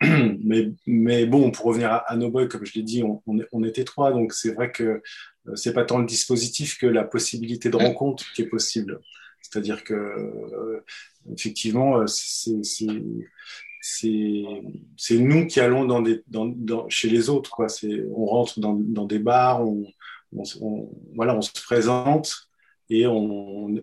mais, 0.00 0.70
mais 0.86 1.26
bon, 1.26 1.50
pour 1.50 1.66
revenir 1.66 1.92
à, 1.92 2.10
à 2.10 2.16
No 2.16 2.30
Boy, 2.30 2.48
comme 2.48 2.64
je 2.64 2.74
l'ai 2.74 2.82
dit, 2.82 3.02
on, 3.02 3.22
on, 3.26 3.64
était 3.64 3.84
trois, 3.84 4.12
donc 4.12 4.32
c'est 4.32 4.52
vrai 4.52 4.72
que 4.72 5.02
c'est 5.54 5.72
pas 5.72 5.84
tant 5.84 5.98
le 5.98 6.06
dispositif 6.06 6.78
que 6.78 6.86
la 6.86 7.04
possibilité 7.04 7.70
de 7.70 7.76
rencontre 7.76 8.24
qui 8.32 8.42
est 8.42 8.48
possible. 8.48 9.00
C'est-à-dire 9.40 9.84
que, 9.84 9.94
euh, 9.94 10.84
effectivement, 11.32 12.04
c'est 12.06 12.86
nous 15.18 15.46
qui 15.46 15.60
allons 15.60 15.84
dans 15.84 16.02
des, 16.02 16.22
dans, 16.26 16.88
chez 16.88 17.08
les 17.08 17.30
autres. 17.30 17.50
Quoi. 17.50 17.68
On 18.14 18.26
rentre 18.26 18.60
dans, 18.60 18.74
des 18.74 19.18
bars, 19.18 19.66
on, 19.66 19.86
on, 20.32 20.90
voilà, 21.14 21.36
on 21.36 21.42
se 21.42 21.52
présente 21.52 22.48
et 22.90 23.06
on, 23.06 23.74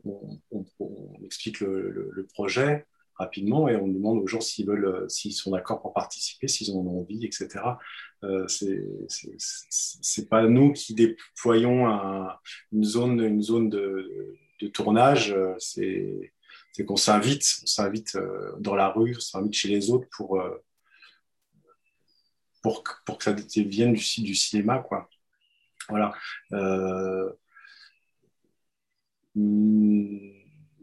explique 1.23 1.59
le, 1.59 2.11
le, 2.11 2.25
projet 2.27 2.85
rapidement 3.15 3.67
et 3.69 3.75
on 3.75 3.87
demande 3.87 4.19
aux 4.19 4.27
gens 4.27 4.41
s'ils 4.41 4.67
veulent, 4.67 5.05
s'ils 5.09 5.33
sont 5.33 5.51
d'accord 5.51 5.81
pour 5.81 5.93
participer, 5.93 6.47
s'ils 6.47 6.71
en 6.71 6.79
ont 6.79 7.01
envie, 7.01 7.25
etc. 7.25 7.77
Euh, 8.23 8.45
c'est 8.47 10.29
pas 10.29 10.47
nous 10.47 10.73
qui 10.73 10.93
déployons 10.93 11.87
une 12.71 12.83
zone, 12.83 13.21
une 13.21 13.41
zone 13.41 13.69
de, 13.69 14.35
de 14.61 14.67
tournage. 14.67 15.33
Euh, 15.33 15.55
c'est 15.59 16.31
qu'on 16.85 16.97
s'invite, 16.97 17.59
on 17.63 17.65
s'invite 17.65 18.15
euh, 18.15 18.53
dans 18.59 18.75
la 18.75 18.89
rue, 18.89 19.15
on 19.15 19.19
s'invite 19.19 19.53
chez 19.53 19.69
les 19.69 19.89
autres 19.89 20.07
pour 20.15 20.39
euh, 20.39 20.63
pour, 22.61 22.83
pour 23.05 23.17
que 23.19 23.23
ça 23.23 23.33
devienne 23.33 23.93
du, 23.93 24.21
du 24.23 24.35
cinéma, 24.35 24.79
quoi. 24.79 25.07
Voilà. 25.87 26.13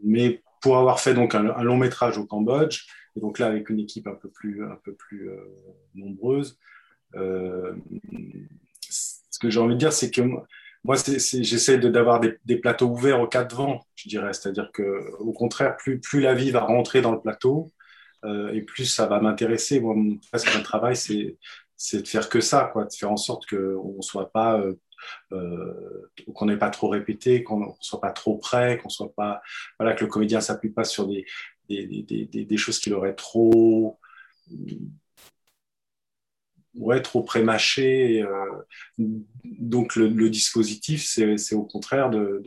mais 0.03 0.42
pour 0.63 0.77
avoir 0.77 1.01
fait 1.01 1.13
donc 1.13 1.35
un, 1.35 1.43
long 1.61 1.75
métrage 1.75 2.17
au 2.17 2.25
Cambodge, 2.25 2.87
et 3.17 3.19
donc 3.19 3.37
là 3.37 3.47
avec 3.47 3.69
une 3.69 3.79
équipe 3.79 4.07
un 4.07 4.15
peu 4.15 4.29
plus, 4.29 4.63
un 4.63 4.79
peu 4.81 4.93
plus 4.93 5.29
euh, 5.29 5.37
nombreuse, 5.93 6.57
euh, 7.15 7.75
ce 8.89 9.39
que 9.39 9.49
j'ai 9.49 9.59
envie 9.59 9.75
de 9.75 9.79
dire, 9.79 9.91
c'est 9.91 10.09
que 10.09 10.21
moi, 10.85 10.95
j'essaie 10.95 11.77
d'avoir 11.77 12.19
des, 12.19 12.37
des, 12.45 12.57
plateaux 12.57 12.87
ouverts 12.87 13.21
aux 13.21 13.27
quatre 13.27 13.55
vents, 13.55 13.85
je 13.95 14.09
dirais. 14.09 14.33
C'est-à-dire 14.33 14.69
que, 14.73 15.11
au 15.19 15.31
contraire, 15.31 15.77
plus, 15.77 15.99
plus 15.99 16.19
la 16.19 16.33
vie 16.33 16.51
va 16.51 16.61
rentrer 16.61 17.01
dans 17.01 17.11
le 17.11 17.21
plateau, 17.21 17.71
euh, 18.25 18.51
et 18.53 18.61
plus 18.61 18.85
ça 18.85 19.05
va 19.05 19.19
m'intéresser. 19.19 19.79
Moi, 19.79 19.95
mon, 19.95 20.19
mon 20.33 20.63
travail, 20.63 20.95
c'est 20.95 21.37
de 22.01 22.07
faire 22.07 22.29
que 22.29 22.41
ça, 22.41 22.69
quoi, 22.71 22.85
de 22.85 22.93
faire 22.93 23.11
en 23.11 23.17
sorte 23.17 23.45
qu'on 23.49 23.95
ne 23.97 24.01
soit 24.01 24.31
pas 24.31 24.61
euh, 25.31 26.11
qu'on 26.33 26.45
n'ait 26.45 26.57
pas 26.57 26.69
trop 26.69 26.89
répété, 26.89 27.43
qu'on 27.43 27.59
ne 27.59 27.71
soit 27.79 28.01
pas 28.01 28.11
trop 28.11 28.37
près, 28.37 28.77
qu'on 28.77 28.89
soit 28.89 29.13
pas, 29.13 29.41
voilà, 29.79 29.95
que 29.95 30.03
le 30.03 30.09
comédien 30.09 30.41
s'appuie 30.41 30.71
pas 30.71 30.83
sur 30.83 31.07
des, 31.07 31.25
des, 31.69 31.85
des, 31.85 32.25
des 32.45 32.57
choses 32.57 32.79
qu'il 32.79 32.93
aurait 32.93 33.15
trop, 33.15 33.99
ouais, 36.75 37.01
trop 37.01 37.23
prémâché. 37.23 38.21
Euh, 38.21 38.45
donc 39.43 39.95
le, 39.95 40.29
dispositif, 40.29 41.05
c'est 41.05 41.55
au 41.55 41.63
contraire 41.63 42.09
de, 42.09 42.41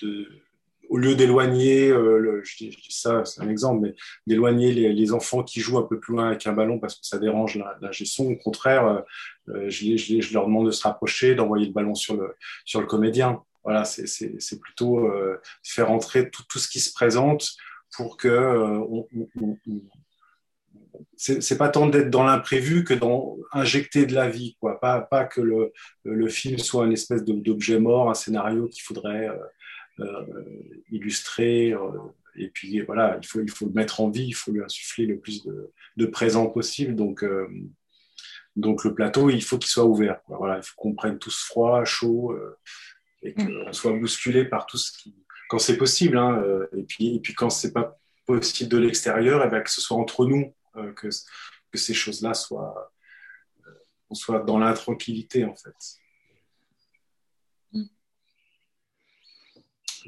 de 0.00 0.42
au 0.88 0.96
lieu 0.96 1.14
d'éloigner, 1.14 1.90
euh, 1.90 2.40
je, 2.44 2.56
dis, 2.56 2.76
ça, 2.88 3.24
c'est 3.24 3.40
un 3.40 3.48
exemple, 3.48 3.80
mais 3.82 3.94
d'éloigner 4.26 4.72
les, 4.72 4.92
les, 4.92 5.12
enfants 5.12 5.42
qui 5.42 5.60
jouent 5.60 5.78
un 5.78 5.82
peu 5.82 5.98
plus 6.00 6.14
loin 6.14 6.28
avec 6.28 6.46
un 6.46 6.52
ballon 6.52 6.78
parce 6.78 6.94
que 6.94 7.06
ça 7.06 7.18
dérange 7.18 7.56
la, 7.56 7.76
la 7.80 7.92
gestion, 7.92 8.28
au 8.28 8.36
contraire, 8.36 8.86
euh, 8.86 9.00
euh 9.48 9.68
je, 9.68 9.96
je, 9.96 10.20
je, 10.20 10.34
leur 10.34 10.46
demande 10.46 10.66
de 10.66 10.70
se 10.70 10.82
rapprocher, 10.82 11.34
d'envoyer 11.34 11.66
le 11.66 11.72
ballon 11.72 11.94
sur 11.94 12.16
le, 12.16 12.34
sur 12.64 12.80
le 12.80 12.86
comédien. 12.86 13.42
Voilà, 13.64 13.84
c'est 13.84 14.60
plutôt 14.60 15.00
euh, 15.00 15.40
faire 15.62 15.90
entrer 15.90 16.30
tout, 16.30 16.42
tout, 16.48 16.58
ce 16.58 16.68
qui 16.68 16.80
se 16.80 16.92
présente 16.92 17.50
pour 17.94 18.16
que 18.16 18.28
euh, 18.28 18.78
on, 18.78 19.06
on, 19.14 19.28
on, 19.42 19.80
c'est 21.16 21.58
pas 21.58 21.68
tant 21.68 21.86
d'être 21.86 22.10
dans 22.10 22.24
l'imprévu 22.24 22.84
que 22.84 22.94
dans 22.94 23.36
injecter 23.52 24.06
de 24.06 24.14
la 24.14 24.28
vie, 24.28 24.56
quoi. 24.60 24.80
Pas, 24.80 25.00
pas 25.00 25.24
que 25.24 25.40
le, 25.40 25.72
le 26.04 26.28
film 26.28 26.58
soit 26.58 26.86
une 26.86 26.92
espèce 26.92 27.24
d'objet 27.24 27.78
mort, 27.78 28.10
un 28.10 28.14
scénario 28.14 28.68
qu'il 28.68 28.82
faudrait 28.82 29.28
euh, 29.28 29.36
illustrer. 30.90 31.72
Euh, 31.72 31.90
et 32.36 32.48
puis 32.48 32.80
voilà, 32.82 33.18
il 33.20 33.26
faut, 33.26 33.40
il 33.40 33.50
faut 33.50 33.66
le 33.66 33.72
mettre 33.72 34.00
en 34.00 34.10
vie, 34.10 34.26
il 34.26 34.34
faut 34.34 34.52
lui 34.52 34.62
insuffler 34.62 35.06
le 35.06 35.18
plus 35.18 35.44
de, 35.44 35.72
de 35.96 36.06
présent 36.06 36.46
possible. 36.46 36.94
Donc, 36.94 37.24
euh, 37.24 37.48
donc 38.56 38.84
le 38.84 38.94
plateau, 38.94 39.30
il 39.30 39.42
faut 39.42 39.58
qu'il 39.58 39.70
soit 39.70 39.84
ouvert. 39.84 40.22
Quoi. 40.24 40.38
Voilà, 40.38 40.56
il 40.58 40.62
faut 40.62 40.74
qu'on 40.76 40.94
prenne 40.94 41.18
tous 41.18 41.44
froid, 41.44 41.84
chaud, 41.84 42.36
et 43.22 43.34
qu'on 43.34 43.72
soit 43.72 43.92
bousculé 43.92 44.44
par 44.44 44.66
tout 44.66 44.78
ce 44.78 44.92
qui, 44.92 45.14
quand 45.48 45.58
c'est 45.58 45.76
possible. 45.76 46.16
Hein, 46.16 46.42
et 46.76 46.82
puis, 46.82 47.16
et 47.16 47.20
puis 47.20 47.34
quand 47.34 47.50
c'est 47.50 47.72
pas 47.72 47.98
possible 48.26 48.70
de 48.70 48.78
l'extérieur, 48.78 49.42
et 49.42 49.46
eh 49.46 49.50
bien 49.50 49.60
que 49.60 49.70
ce 49.70 49.80
soit 49.80 49.96
entre 49.96 50.26
nous, 50.26 50.54
que, 50.96 51.08
que 51.72 51.78
ces 51.78 51.94
choses-là 51.94 52.34
soient, 52.34 52.92
qu'on 54.08 54.14
soit 54.14 54.40
dans 54.40 54.58
l'intranquillité 54.58 55.44
en 55.44 55.54
fait. 55.54 55.74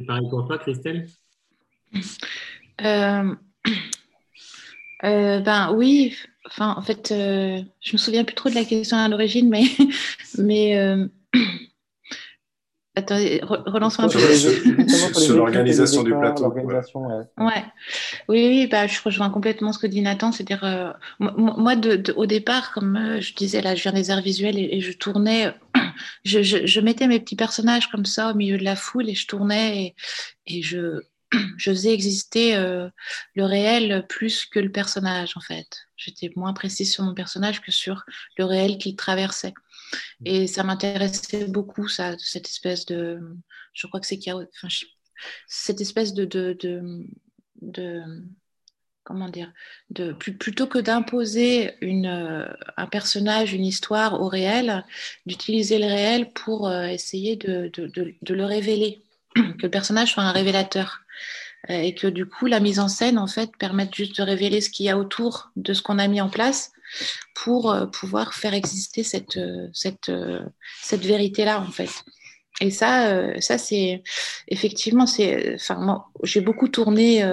C'est 0.01 0.07
pareil 0.07 0.31
pour 0.31 0.47
toi, 0.47 0.57
Christelle? 0.59 1.07
Euh, 2.81 3.35
euh, 5.05 5.41
Ben 5.41 5.75
oui. 5.75 6.17
Enfin, 6.47 6.75
en 6.75 6.81
fait, 6.81 7.13
euh, 7.13 7.61
je 7.83 7.93
me 7.93 7.99
souviens 7.99 8.25
plus 8.25 8.35
trop 8.35 8.49
de 8.49 8.55
la 8.55 8.65
question 8.65 8.97
à 8.97 9.09
l'origine, 9.09 9.51
mais 9.51 9.65
mais 10.39 11.07
Attendez, 13.01 13.41
relançons 13.43 14.03
un 14.03 14.09
peu. 14.09 14.19
Sur 14.19 15.37
l'organisation 15.37 16.03
du 16.03 16.11
plateau. 16.11 16.53
Ouais. 17.39 17.65
Oui, 18.29 18.49
oui 18.49 18.67
bah, 18.67 18.87
je 18.87 19.01
rejoins 19.03 19.31
complètement 19.31 19.73
ce 19.73 19.79
que 19.79 19.87
dit 19.87 20.03
Nathan. 20.03 20.33
C'est-à-dire, 20.33 20.65
euh, 20.65 20.93
moi, 21.19 21.77
de, 21.77 22.13
au 22.15 22.27
départ, 22.27 22.73
comme 22.73 22.97
euh, 22.97 23.21
je 23.21 23.35
disais, 23.35 23.61
là, 23.61 23.75
je 23.75 23.83
viens 23.83 23.93
des 23.93 24.11
arts 24.11 24.23
visuels 24.23 24.59
et, 24.59 24.81
je 24.81 24.93
tournais, 24.93 25.55
je, 26.25 26.43
je, 26.43 26.67
je, 26.67 26.81
mettais 26.81 27.07
mes 27.07 27.21
petits 27.21 27.37
personnages 27.37 27.91
comme 27.91 28.05
ça 28.05 28.31
au 28.31 28.35
milieu 28.35 28.59
de 28.59 28.65
la 28.65 28.77
foule 28.77 29.09
et 29.09 29.15
je 29.15 29.27
tournais 29.27 29.85
et, 29.85 29.95
et 30.47 30.63
je, 30.63 31.01
je 31.57 31.71
faisais 31.71 31.93
exister 31.93 32.57
euh, 32.57 32.89
le 33.35 33.45
réel 33.45 34.05
plus 34.09 34.47
que 34.47 34.59
le 34.59 34.71
personnage, 34.71 35.37
en 35.37 35.41
fait. 35.41 35.87
J'étais 35.97 36.31
moins 36.37 36.53
précise 36.53 36.93
sur 36.93 37.05
mon 37.05 37.15
personnage 37.15 37.61
que 37.61 37.71
sur 37.71 38.05
le 38.37 38.45
réel 38.45 38.79
qu'il 38.79 38.97
traversait. 38.97 39.55
Et 40.25 40.47
ça 40.47 40.63
m'intéressait 40.63 41.47
beaucoup, 41.47 41.89
cette 41.89 42.47
espèce 42.47 42.87
de. 42.87 43.21
Je 43.73 43.87
crois 43.87 44.01
que 44.01 44.07
c'est. 44.07 44.19
Enfin, 44.29 44.69
cette 45.47 45.81
espèce 45.81 46.15
de, 46.15 46.25
de, 46.25 48.03
comment 49.05 49.29
dire, 49.29 49.53
de, 49.91 50.13
plutôt 50.13 50.67
que 50.67 50.79
d'imposer 50.79 51.75
un 51.83 52.87
personnage, 52.87 53.53
une 53.53 53.67
histoire 53.67 54.21
au 54.21 54.29
réel, 54.29 54.85
d'utiliser 55.27 55.79
le 55.79 55.87
réel 55.87 56.33
pour 56.33 56.69
euh, 56.69 56.85
essayer 56.85 57.37
de, 57.37 57.71
de, 57.75 58.35
le 58.35 58.45
révéler, 58.45 59.03
que 59.35 59.63
le 59.63 59.71
personnage 59.71 60.13
soit 60.13 60.23
un 60.23 60.33
révélateur. 60.33 61.01
Euh, 61.69 61.75
et 61.81 61.95
que 61.95 62.07
du 62.07 62.27
coup, 62.27 62.47
la 62.47 62.61
mise 62.61 62.79
en 62.79 62.89
scène, 62.89 63.19
en 63.19 63.27
fait, 63.27 63.51
permette 63.59 63.95
juste 63.95 64.17
de 64.17 64.23
révéler 64.23 64.61
ce 64.61 64.71
qu'il 64.71 64.87
y 64.87 64.89
a 64.89 64.97
autour 64.97 65.51
de 65.57 65.75
ce 65.75 65.83
qu'on 65.83 65.99
a 65.99 66.09
mis 66.09 66.21
en 66.21 66.31
place 66.31 66.73
pour 67.35 67.71
euh, 67.71 67.87
pouvoir 67.87 68.33
faire 68.35 68.55
exister 68.55 69.03
cette, 69.03 69.37
euh, 69.37 69.69
cette, 69.75 70.11
cette 70.83 71.05
vérité-là, 71.05 71.61
en 71.61 71.71
fait. 71.71 71.91
Et 72.63 72.71
ça, 72.71 73.41
ça 73.41 73.57
c'est 73.57 74.03
effectivement, 74.49 75.07
c'est, 75.07 75.55
enfin, 75.55 75.77
moi, 75.77 76.11
j'ai 76.25 76.43
beaucoup 76.43 76.69
tourné 76.69 77.25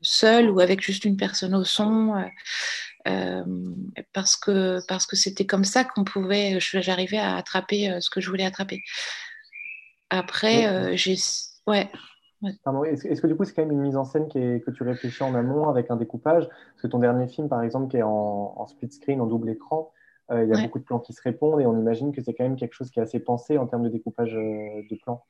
seule 0.00 0.48
ou 0.48 0.60
avec 0.60 0.80
juste 0.80 1.04
une 1.04 1.18
personne 1.18 1.54
au 1.54 1.64
son, 1.64 2.14
euh, 3.06 3.44
parce 4.14 4.36
que 4.36 4.80
parce 4.88 5.04
que 5.04 5.14
c'était 5.14 5.44
comme 5.44 5.64
ça 5.64 5.84
qu'on 5.84 6.04
pouvait, 6.04 6.58
j'arrivais 6.58 7.18
à 7.18 7.36
attraper 7.36 7.98
ce 8.00 8.08
que 8.08 8.22
je 8.22 8.30
voulais 8.30 8.46
attraper. 8.46 8.82
Après, 10.08 10.96
j'ai, 10.96 11.16
ouais. 11.66 11.90
Est-ce 12.44 13.20
que 13.20 13.26
du 13.26 13.34
coup, 13.34 13.44
c'est 13.44 13.54
quand 13.54 13.62
même 13.62 13.72
une 13.72 13.80
mise 13.80 13.96
en 13.96 14.04
scène 14.04 14.28
qui 14.28 14.38
est, 14.38 14.64
que 14.64 14.70
tu 14.70 14.82
réfléchis 14.82 15.22
en 15.22 15.34
amont 15.34 15.68
avec 15.68 15.90
un 15.90 15.96
découpage? 15.96 16.48
Parce 16.48 16.82
que 16.82 16.86
ton 16.88 16.98
dernier 16.98 17.28
film, 17.28 17.48
par 17.48 17.62
exemple, 17.62 17.90
qui 17.90 17.96
est 17.96 18.02
en, 18.02 18.66
split 18.66 18.90
screen, 18.90 19.20
en 19.20 19.26
double 19.26 19.50
écran, 19.50 19.92
euh, 20.30 20.44
il 20.44 20.50
y 20.50 20.52
a 20.52 20.62
beaucoup 20.62 20.78
de 20.78 20.84
plans 20.84 20.98
qui 20.98 21.12
se 21.12 21.22
répondent 21.22 21.60
et 21.60 21.66
on 21.66 21.78
imagine 21.78 22.12
que 22.12 22.20
c'est 22.20 22.34
quand 22.34 22.44
même 22.44 22.56
quelque 22.56 22.74
chose 22.74 22.90
qui 22.90 22.98
est 22.98 23.02
assez 23.02 23.20
pensé 23.20 23.58
en 23.58 23.66
termes 23.66 23.84
de 23.84 23.88
découpage 23.88 24.34
euh, 24.34 24.82
de 24.90 24.96
plans. 24.96 25.24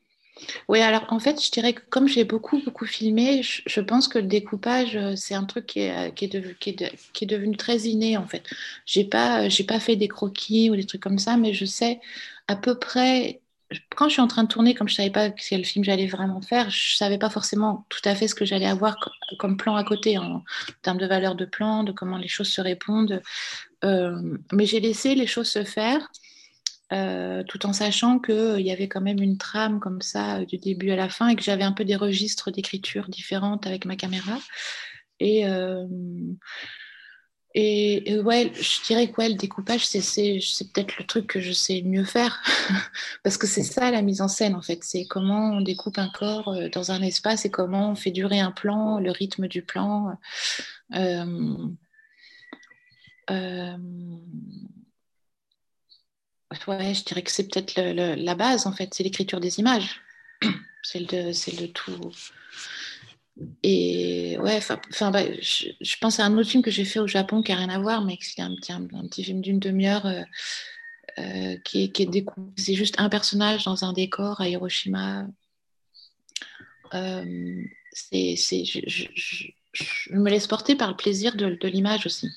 Oui, 0.69 0.81
alors 0.81 1.07
en 1.09 1.19
fait, 1.19 1.43
je 1.43 1.51
dirais 1.51 1.73
que 1.73 1.83
comme 1.89 2.09
j'ai 2.09 2.25
beaucoup, 2.25 2.61
beaucoup 2.63 2.85
filmé, 2.85 3.43
je, 3.43 3.81
pense 3.81 4.07
que 4.09 4.19
le 4.19 4.27
découpage, 4.27 4.97
euh, 4.97 5.15
c'est 5.17 5.35
un 5.35 5.45
truc 5.45 5.67
qui 5.67 5.81
est, 5.81 6.15
qui, 6.15 6.27
est 6.27 6.59
qui, 6.59 6.71
est 6.71 7.13
qui 7.13 7.25
est, 7.25 7.27
devenu 7.27 7.57
très 7.57 7.79
inné 7.81 8.17
en 8.17 8.27
fait. 8.27 8.43
Je 8.85 9.01
n'ai 9.01 9.07
pas, 9.07 9.49
pas 9.69 9.81
fait 9.81 9.97
des 9.97 10.09
croquis 10.09 10.71
ou 10.71 10.77
des 10.77 10.85
trucs 10.85 11.03
comme 11.03 11.19
ça, 11.19 11.37
mais 11.37 11.53
je 11.55 11.65
sais 11.65 12.01
à 12.49 12.57
peu 12.57 12.79
près 12.79 13.41
quand 13.97 14.09
je 14.09 14.15
suis 14.15 14.23
en 14.23 14.29
train 14.29 14.45
de 14.45 14.49
tourner, 14.49 14.75
comme 14.75 14.89
je 14.89 14.95
savais 14.95 15.11
pas 15.11 15.31
quel 15.31 15.65
film 15.65 15.85
j'allais 15.85 16.07
vraiment 16.07 16.41
faire, 16.41 16.71
je 16.71 16.97
savais 16.97 17.19
pas 17.19 17.31
forcément 17.31 17.87
tout 17.89 18.01
à 18.05 18.15
fait 18.15 18.29
ce 18.29 18.35
que 18.35 18.45
j'allais 18.45 18.67
avoir 18.67 18.97
comme 19.39 19.57
plan 19.57 19.75
à 19.75 19.85
côté 19.85 20.19
en, 20.19 20.45
termes 20.83 20.99
de 20.99 21.07
valeur 21.07 21.35
de 21.35 21.45
plan, 21.45 21.83
de 21.83 21.93
comment 21.93 22.17
les 22.17 22.29
choses 22.29 22.49
se 22.49 22.61
répondent. 22.61 23.23
Euh, 23.85 24.39
mais 24.53 24.67
j'ai 24.67 24.81
laissé 24.81 25.15
les 25.15 25.27
choses 25.27 25.49
se 25.49 25.65
faire, 25.65 26.11
euh, 26.93 27.43
tout 27.49 27.67
en 27.67 27.73
sachant 27.73 28.21
qu'il 28.21 28.61
y 28.61 28.71
avait 28.71 28.89
quand 28.89 29.01
même 29.01 29.21
une 29.21 29.39
trame 29.39 29.81
comme 29.81 30.01
ça 30.01 30.45
du 30.45 30.59
début 30.59 30.91
à 30.91 30.97
la 30.97 31.09
fin 31.09 31.29
et 31.29 31.37
que 31.37 31.43
j'avais 31.43 31.65
un 31.65 31.73
peu 31.73 31.85
des 31.85 31.97
registres 31.97 32.51
d'écriture 32.53 33.09
différentes 33.09 33.67
avec 33.67 33.85
ma 33.85 33.97
caméra. 33.97 34.39
Et 35.19 35.45
et, 37.59 38.21
ouais, 38.21 38.53
je 38.55 38.83
dirais 38.85 39.11
que 39.11 39.23
le 39.23 39.33
découpage, 39.33 39.87
c'est, 39.87 40.01
peut-être 40.75 40.99
le 40.99 41.07
truc 41.07 41.27
que 41.27 41.41
je 41.41 41.53
sais 41.53 41.81
mieux 41.81 42.05
faire. 42.05 42.43
Parce 43.25 43.39
que 43.39 43.47
c'est 43.47 43.63
ça 43.63 43.91
la 43.91 44.03
mise 44.03 44.21
en 44.21 44.29
scène, 44.29 44.55
en 44.55 44.61
fait. 44.61 44.85
C'est 44.85 45.07
comment 45.07 45.53
on 45.53 45.63
découpe 45.63 45.97
un 45.97 46.11
corps 46.11 46.49
euh, 46.49 46.69
dans 46.69 46.91
un 46.93 47.01
espace 47.01 47.47
et 47.47 47.51
comment 47.51 47.93
on 47.93 47.95
fait 47.95 48.11
durer 48.11 48.41
un 48.41 48.51
plan, 48.51 48.99
le 49.01 49.11
rythme 49.11 49.49
du 49.49 49.63
plan. 49.63 50.19
Euh, 50.95 51.57
euh, 53.31 53.77
ouais, 56.69 56.95
je 56.95 57.05
dirais 57.05 57.23
que 57.23 57.31
c'est 57.31 57.49
peut-être 57.49 57.81
la 57.81 58.35
base, 58.35 58.67
en 58.67 58.73
fait. 58.73 58.93
C'est 58.93 59.03
l'écriture 59.03 59.41
des 59.41 59.61
images. 59.61 60.03
C'est 60.83 61.11
le, 61.11 61.33
c'est 61.33 61.61
le 61.61 61.67
tout 61.73 62.13
et 63.63 64.39
ouais, 64.39 64.57
enfin, 64.57 65.11
bah, 65.11 65.23
je, 65.41 65.97
pense 66.01 66.21
à 66.21 66.25
un 66.25 66.39
autre 66.39 66.49
film 66.49 66.63
que 66.63 66.71
j'ai 66.71 66.85
fait 66.85 67.01
au 67.01 67.07
Japon 67.07 67.43
qui 67.43 67.53
n'a 67.53 67.59
rien 67.59 67.69
à 67.69 67.79
voir, 67.79 68.03
mais 68.03 68.17
c'est 68.21 68.41
un, 68.41 68.55
un, 68.71 69.07
petit 69.09 69.25
film 69.25 69.43
d'une 69.43 69.59
demi-heure 69.59 70.07
euh, 70.07 70.23
euh, 71.19 71.57
qui, 71.65 71.85
est, 71.85 71.89
qui 71.91 72.05
est 72.05 72.27
C'est 72.57 72.75
juste 72.75 72.95
un 72.99 73.11
personnage 73.11 73.65
dans 73.65 73.85
un 73.85 73.93
décor 73.93 74.41
à 74.41 74.49
Hiroshima. 74.49 75.27
Euh, 76.95 77.63
c'est, 77.93 78.37
je, 78.37 78.81
je, 78.87 80.13
me 80.13 80.31
laisse 80.31 80.47
porter 80.47 80.75
par 80.75 80.89
le 80.89 80.97
plaisir 80.97 81.37
de, 81.37 81.59
de 81.61 81.69
l'image 81.69 82.07
aussi. 82.07 82.29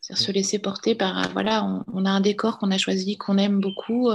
C'est-à-dire 0.00 0.26
se 0.26 0.32
laisser 0.32 0.58
porter 0.58 0.94
par, 0.94 1.30
voilà, 1.32 1.62
on, 1.64 1.84
on, 1.92 2.06
a 2.06 2.10
un 2.10 2.20
décor 2.20 2.58
qu'on 2.58 2.70
a 2.70 2.78
choisi, 2.78 3.18
qu'on 3.18 3.36
aime 3.36 3.60
beaucoup, 3.60 4.08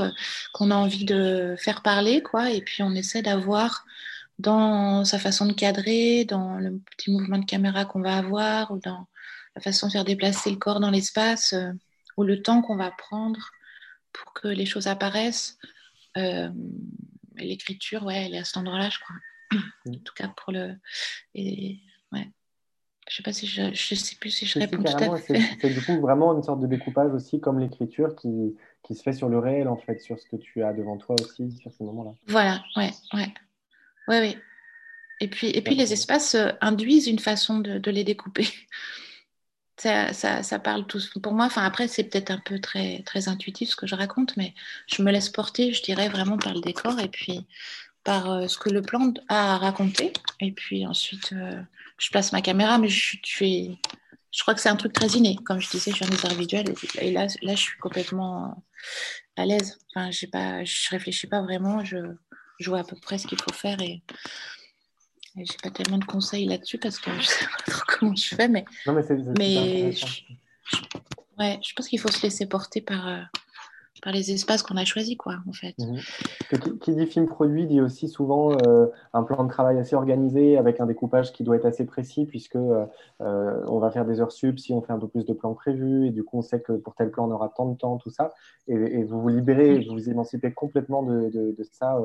qu'on 0.54 0.72
a 0.72 0.76
envie 0.76 1.06
de 1.06 1.56
faire 1.60 1.84
parler, 1.84 2.24
quoi, 2.24 2.50
et 2.50 2.62
puis 2.62 2.82
on 2.82 2.96
essaie 2.96 3.22
d'avoir 3.22 3.86
dans 4.40 5.06
sa 5.06 5.20
façon 5.20 5.46
de 5.46 5.54
cadrer, 5.54 6.26
dans 6.26 6.58
le 6.58 6.80
petit 6.98 7.12
mouvement 7.12 7.38
de 7.38 7.46
caméra 7.46 7.86
qu'on 7.86 8.02
va 8.02 8.18
avoir, 8.18 8.72
ou 8.72 8.80
dans 8.80 9.08
la 9.56 9.62
façon 9.62 9.88
de 9.88 9.92
faire 9.92 10.06
déplacer 10.06 10.50
le 10.50 10.58
corps 10.58 10.80
dans 10.80 10.90
l'espace, 10.90 11.54
euh, 11.54 11.72
ou 12.18 12.24
le 12.24 12.42
temps 12.42 12.62
qu'on 12.62 12.76
va 12.76 12.92
prendre 12.92 13.40
pour 14.12 14.34
que 14.34 14.48
les 14.48 14.66
choses 14.66 14.88
apparaissent. 14.88 15.58
Euh, 16.18 16.50
l'écriture, 17.36 18.04
ouais, 18.04 18.26
elle 18.26 18.36
est 18.36 18.40
à 18.40 18.44
cet 18.44 18.58
endroit-là, 18.58 18.90
je 18.90 19.00
crois. 19.00 19.16
en 19.90 20.00
tout 20.04 20.14
cas, 20.16 20.28
pour 20.28 20.54
le. 20.54 20.76
Et, 21.36 21.80
ouais. 22.12 22.30
Je 23.10 23.18
sais 23.18 23.24
pas 23.24 23.34
si 23.34 23.48
je, 23.48 23.74
je 23.74 23.96
sais 23.96 24.16
plus 24.16 24.30
si 24.30 24.46
je 24.46 24.60
réponds 24.60 24.82
tout 24.82 25.12
à 25.12 25.18
fait. 25.18 25.40
C'est 25.60 25.70
du 25.70 25.82
coup 25.82 26.00
vraiment 26.00 26.34
une 26.36 26.44
sorte 26.44 26.62
de 26.62 26.68
découpage 26.68 27.12
aussi, 27.14 27.42
comme 27.42 27.60
l'écriture 27.60 28.16
qui, 28.16 28.56
qui 28.82 28.96
se 28.96 29.04
fait 29.04 29.12
sur 29.12 29.28
le 29.28 29.40
réel, 29.40 29.68
en 29.68 29.76
fait, 29.76 30.00
sur 30.00 30.18
ce 30.18 30.26
que 30.26 30.38
tu 30.38 30.64
as 30.64 30.72
devant 30.72 30.98
toi 30.98 31.16
aussi, 31.20 31.52
sur 31.52 31.74
ce 31.74 31.84
moment-là. 31.84 32.12
Voilà, 32.28 32.64
ouais, 32.78 32.92
ouais. 33.14 33.28
Oui, 34.08 34.18
oui. 34.20 34.38
Et 35.20 35.28
puis, 35.28 35.48
et 35.50 35.62
puis 35.62 35.76
les 35.76 35.94
espaces 35.94 36.36
euh, 36.36 36.50
induisent 36.62 37.08
une 37.08 37.20
façon 37.20 37.60
de, 37.60 37.92
les 37.92 38.04
découper. 38.04 38.48
Ça, 39.78 40.14
ça, 40.14 40.60
parle 40.60 40.86
tous 40.88 41.10
pour 41.22 41.34
moi. 41.34 41.46
Enfin, 41.46 41.64
après, 41.64 41.90
c'est 41.90 42.06
peut-être 42.06 42.32
un 42.32 42.40
peu 42.40 42.60
très, 42.60 43.02
très 43.06 43.28
intuitif 43.28 43.72
ce 43.72 43.76
que 43.76 43.88
je 43.88 43.96
raconte, 43.96 44.38
mais 44.38 44.54
je 44.88 45.02
me 45.02 45.12
laisse 45.12 45.28
porter, 45.28 45.74
je 45.74 45.84
dirais, 45.84 46.08
vraiment 46.08 46.38
par 46.38 46.54
le 46.54 46.62
décor 46.62 46.98
et 47.02 47.10
puis 47.10 47.46
par 48.04 48.32
euh, 48.32 48.48
ce 48.48 48.58
que 48.58 48.70
le 48.70 48.82
plan 48.82 49.14
a 49.28 49.56
à 49.56 49.58
raconter. 49.58 50.14
Et 50.40 50.54
puis 50.54 50.86
ensuite, 50.86 51.34
euh, 51.34 51.62
je 51.98 52.10
place 52.12 52.32
ma 52.32 52.42
caméra, 52.42 52.78
mais 52.78 52.88
je, 52.88 53.18
je, 53.26 53.74
je 54.32 54.42
crois 54.42 54.54
que 54.54 54.62
c'est 54.62 54.70
un 54.70 54.78
truc 54.78 54.94
très 54.94 55.08
inné. 55.08 55.38
Comme 55.44 55.60
je 55.60 55.70
disais, 55.70 55.92
je 55.92 55.98
suis 55.98 56.06
un 56.06 56.10
des 56.10 56.26
arts 56.26 56.64
et, 57.02 57.12
là, 57.12 57.28
là, 57.42 57.56
je 57.56 57.62
suis 57.62 57.80
complètement 57.80 58.64
à 59.36 59.46
l'aise. 59.46 59.80
Enfin, 59.90 60.12
j'ai 60.12 60.28
pas, 60.28 60.64
je 60.64 60.90
réfléchis 60.92 61.28
pas 61.28 61.42
vraiment. 61.42 61.84
Je, 61.84 61.98
je 62.64 62.70
vois 62.70 62.80
à 62.80 62.84
peu 62.84 62.96
près 62.96 63.18
ce 63.18 63.28
qu'il 63.28 63.40
faut 63.40 63.54
faire 63.54 63.80
et, 63.82 64.02
et 65.38 65.46
j'ai 65.46 65.58
pas 65.62 65.70
tellement 65.70 65.98
de 65.98 66.06
conseils 66.06 66.46
là-dessus 66.46 66.78
parce 66.78 67.00
que 67.00 67.12
je 67.20 67.28
sais 67.28 67.46
pas 67.46 67.72
trop 67.72 67.84
comment 67.88 68.16
je 68.16 68.36
fais, 68.36 68.48
mais, 68.48 68.66
mais 69.38 69.92
je, 69.92 70.06
ouais, 71.40 71.60
je 71.62 71.74
pense 71.74 71.88
qu'il 71.88 72.00
faut 72.00 72.10
se 72.10 72.22
laisser 72.22 72.46
porter 72.46 72.82
par, 72.82 73.08
euh, 73.08 73.22
par 74.04 74.14
les 74.14 74.32
espaces 74.32 74.62
qu'on 74.62 74.78
a 74.78 74.86
choisis, 74.86 75.18
quoi, 75.18 75.38
en 75.48 75.54
fait. 75.54 75.76
Mhm. 75.80 76.80
Qui, 76.80 76.94
dit 76.94 77.08
film 77.08 77.26
produit 77.26 77.66
dit 77.66 77.82
aussi 77.82 78.08
souvent 78.10 78.52
euh, 78.52 78.88
un 79.14 79.24
plan 79.24 79.44
de 79.44 79.50
travail 79.50 79.80
assez 79.80 79.96
organisé 79.96 80.58
avec 80.58 80.80
un 80.80 80.86
découpage 80.86 81.32
qui 81.32 81.44
doit 81.44 81.56
être 81.56 81.66
assez 81.66 81.86
précis 81.86 82.26
puisque 82.26 82.58
euh, 82.58 82.86
on 83.20 83.80
va 83.80 83.90
faire 83.90 84.06
des 84.06 84.22
heures 84.22 84.32
sub 84.32 84.60
si 84.60 84.74
on 84.74 84.82
fait 84.82 84.94
un 84.94 85.00
peu 85.00 85.08
plus 85.08 85.26
de 85.26 85.34
plans 85.34 85.54
prévus 85.54 86.08
et 86.08 86.12
du 86.12 86.24
coup 86.24 86.38
on 86.38 86.42
sait 86.42 86.62
que 86.62 86.74
pour 86.74 86.96
tel 86.96 87.10
plan 87.10 87.28
on 87.28 87.32
aura 87.32 87.50
tant 87.50 87.68
de 87.68 87.78
temps, 87.78 87.98
tout 87.98 88.12
ça. 88.12 88.34
Et, 88.68 89.04
vous 89.04 89.22
vous 89.22 89.30
libérez, 89.30 89.80
vous 89.80 89.94
vous 89.94 90.10
émancipez 90.10 90.54
complètement 90.54 91.02
de, 91.02 91.30
de, 91.30 91.56
de 91.58 91.64
ça 91.64 91.98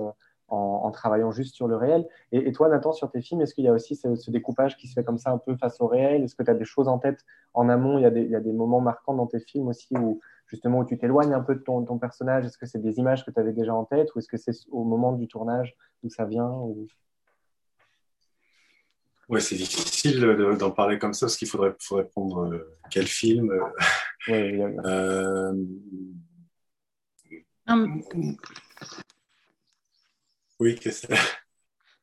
en, 0.49 0.91
travaillant 0.91 1.31
juste 1.31 1.55
sur 1.55 1.69
le 1.69 1.77
réel. 1.77 2.07
Et, 2.33 2.53
toi, 2.53 2.69
Nathan, 2.69 2.93
sur 2.93 3.11
tes 3.11 3.21
films, 3.21 3.43
est-ce 3.43 3.55
qu'il 3.55 3.65
y 3.65 3.69
a 3.69 3.73
aussi 3.73 3.97
ce, 3.97 4.31
découpage 4.31 4.77
qui 4.77 4.89
se 4.89 4.95
fait 4.95 5.05
comme 5.05 5.19
ça 5.19 5.31
un 5.31 5.39
peu 5.39 5.57
face 5.57 5.81
au 5.81 5.87
réel? 5.87 6.23
Est-ce 6.23 6.35
que 6.35 6.43
tu 6.43 6.51
as 6.51 6.55
des 6.55 6.65
choses 6.65 6.89
en 6.89 6.99
tête 6.99 7.25
en 7.55 7.69
amont? 7.69 7.99
Il 7.99 8.03
y, 8.03 8.07
a 8.07 8.11
des, 8.11 8.23
il 8.23 8.31
y, 8.31 8.37
a 8.37 8.41
des, 8.41 8.53
moments 8.53 8.81
marquants 8.81 9.15
dans 9.15 9.27
tes 9.27 9.41
films 9.41 9.69
aussi 9.69 9.97
où 9.97 10.21
justement 10.47 10.79
où 10.79 10.85
tu 10.85 10.99
t'éloignes 10.99 11.35
un 11.35 11.43
peu 11.43 11.55
de 11.55 11.61
ton, 11.61 11.85
ton 11.85 11.99
personnage? 11.99 12.47
Est-ce 12.47 12.59
que 12.59 12.67
c'est 12.67 12.81
des 12.81 12.99
images 12.99 13.25
que 13.25 13.31
tu 13.31 13.39
avais 13.39 13.53
déjà 13.53 13.75
en 13.75 13.85
tête 13.85 14.15
ou 14.15 14.19
est-ce 14.19 14.29
que 14.29 14.37
c'est 14.37 14.53
au 14.71 14.85
moment 14.85 15.13
du 15.13 15.29
tournage 15.29 15.77
où 16.03 16.09
ça 16.09 16.25
vient 16.25 16.51
Oui, 19.29 19.43
c'est 19.43 19.57
difficile 19.57 20.21
d'en 20.59 20.71
parler 20.71 20.99
comme 20.99 21.13
ça 21.13 21.27
parce 21.27 21.37
qu'il 21.37 21.49
faudrait, 21.49 21.75
faudrait 21.79 22.07
prendre 22.07 22.51
euh, 22.51 22.75
quel 22.91 23.07
film. 23.07 23.53
Oui, 24.29 24.63
euh, 24.87 25.53
oui, 30.61 30.77
qu'est-ce 30.77 31.07
que 31.07 31.15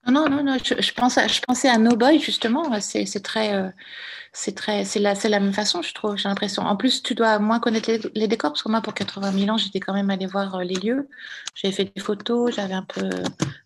non, 0.08 0.30
non, 0.30 0.44
non, 0.44 0.58
je, 0.64 0.94
pensais, 0.94 1.28
je 1.28 1.42
pensais 1.42 1.68
à 1.68 1.80
No 1.80 1.96
Boy, 1.96 2.20
justement. 2.20 2.72
Euh, 2.72 2.80
c'est 2.80 4.54
très, 4.56 4.86
c'est 4.86 5.00
la, 5.00 5.14
la, 5.16 5.40
même 5.40 5.54
façon, 5.54 5.82
je 5.82 5.94
trouve, 5.96 6.16
j'ai 6.16 6.30
l'impression. 6.30 6.62
En 6.62 6.76
plus, 6.76 7.02
tu 7.02 7.16
dois 7.16 7.40
moins 7.40 7.60
connaître 7.60 7.90
les, 8.14 8.28
décors, 8.28 8.52
parce 8.52 8.62
que 8.62 8.70
moi, 8.70 8.82
pour 8.82 8.94
80 8.94 9.32
000 9.32 9.50
ans, 9.50 9.58
j'étais 9.58 9.80
quand 9.80 9.94
même 9.94 10.12
allée 10.12 10.28
voir 10.28 10.56
euh, 10.56 10.64
les 10.64 10.76
lieux. 10.76 11.10
J'avais 11.56 11.74
fait 11.74 11.92
des 11.96 12.02
photos, 12.02 12.54
j'avais 12.54 12.76
un 12.76 12.84
peu 12.84 13.10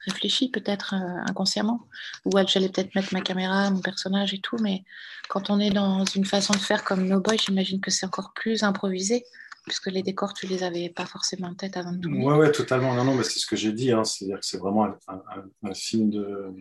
réfléchi, 0.06 0.50
peut-être 0.50 0.94
euh, 0.96 1.30
inconsciemment, 1.30 1.82
ou 2.24 2.32
j'allais 2.48 2.70
peut-être 2.70 2.96
mettre 2.96 3.14
ma 3.14 3.20
caméra, 3.20 3.70
mon 3.70 3.82
personnage 3.82 4.34
et 4.34 4.40
tout. 4.40 4.58
Mais 4.62 4.86
quand 5.28 5.50
on 5.50 5.60
est 5.60 5.72
dans 5.72 6.06
une 6.06 6.26
façon 6.26 6.54
de 6.54 6.60
faire 6.60 6.86
comme 6.86 7.06
No 7.06 7.20
Boy, 7.20 7.38
j'imagine 7.38 7.82
que 7.82 7.92
c'est 7.92 8.06
encore 8.06 8.32
plus 8.34 8.64
improvisé 8.64 9.26
puisque 9.70 9.88
les 9.88 10.04
décors, 10.04 10.34
tu 10.34 10.46
les 10.48 10.64
avais 10.64 10.90
pas 10.90 11.06
forcément 11.06 11.48
en 11.48 11.54
tête 11.54 11.78
avant 11.78 11.94
de 11.94 12.00
tourner. 12.00 12.26
Oui, 12.26 12.34
ouais, 12.34 12.52
totalement. 12.52 12.94
Non, 12.94 13.06
non, 13.06 13.16
mais 13.16 13.24
c'est 13.24 13.40
ce 13.40 13.46
que 13.46 13.56
j'ai 13.56 13.72
dit. 13.72 13.94
Hein. 13.94 14.04
C'est-à-dire 14.04 14.40
que 14.40 14.46
c'est 14.46 14.58
vraiment 14.58 14.86
un, 15.08 15.74
film 15.74 16.10
de, 16.10 16.54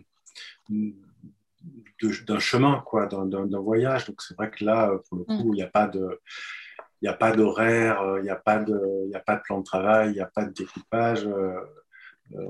d'un 2.25 2.39
chemin, 2.39 2.81
quoi, 2.85 3.07
d'un 3.07 3.59
voyage. 3.59 4.05
Donc 4.05 4.21
c'est 4.21 4.37
vrai 4.37 4.49
que 4.49 4.63
là, 4.63 4.91
pour 5.09 5.17
le 5.17 5.25
coup, 5.25 5.49
mm. 5.49 5.53
il 5.53 5.57
n'y 5.57 5.63
a 5.63 5.67
pas 5.67 5.87
de 5.87 6.21
il 7.01 7.05
n'y 7.05 7.09
a 7.09 7.13
pas 7.13 7.31
d'horaire, 7.31 8.17
il 8.17 8.23
n'y 8.23 8.29
a, 8.29 8.35
pas 8.35 8.57
de, 8.57 9.09
a 9.13 9.19
pas 9.19 9.37
de 9.37 9.41
plan 9.41 9.59
de 9.59 9.63
travail, 9.63 10.09
il 10.09 10.13
n'y 10.13 10.19
a 10.19 10.25
pas 10.25 10.45
de 10.45 10.51
découpage. 10.51 11.25
Euh, 11.25 11.59
euh, 12.35 12.45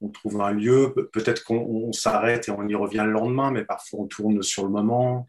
on, 0.00 0.08
trouve 0.08 0.40
un 0.40 0.52
lieu, 0.52 0.94
peut-être 1.12 1.44
qu'on 1.44 1.92
s'arrête 1.92 2.48
et 2.48 2.50
on 2.50 2.66
y 2.66 2.74
revient 2.74 3.04
le 3.04 3.12
lendemain, 3.12 3.52
mais 3.52 3.64
parfois 3.64 4.00
on 4.00 4.06
tourne 4.06 4.42
sur 4.42 4.64
le 4.64 4.70
moment. 4.70 5.28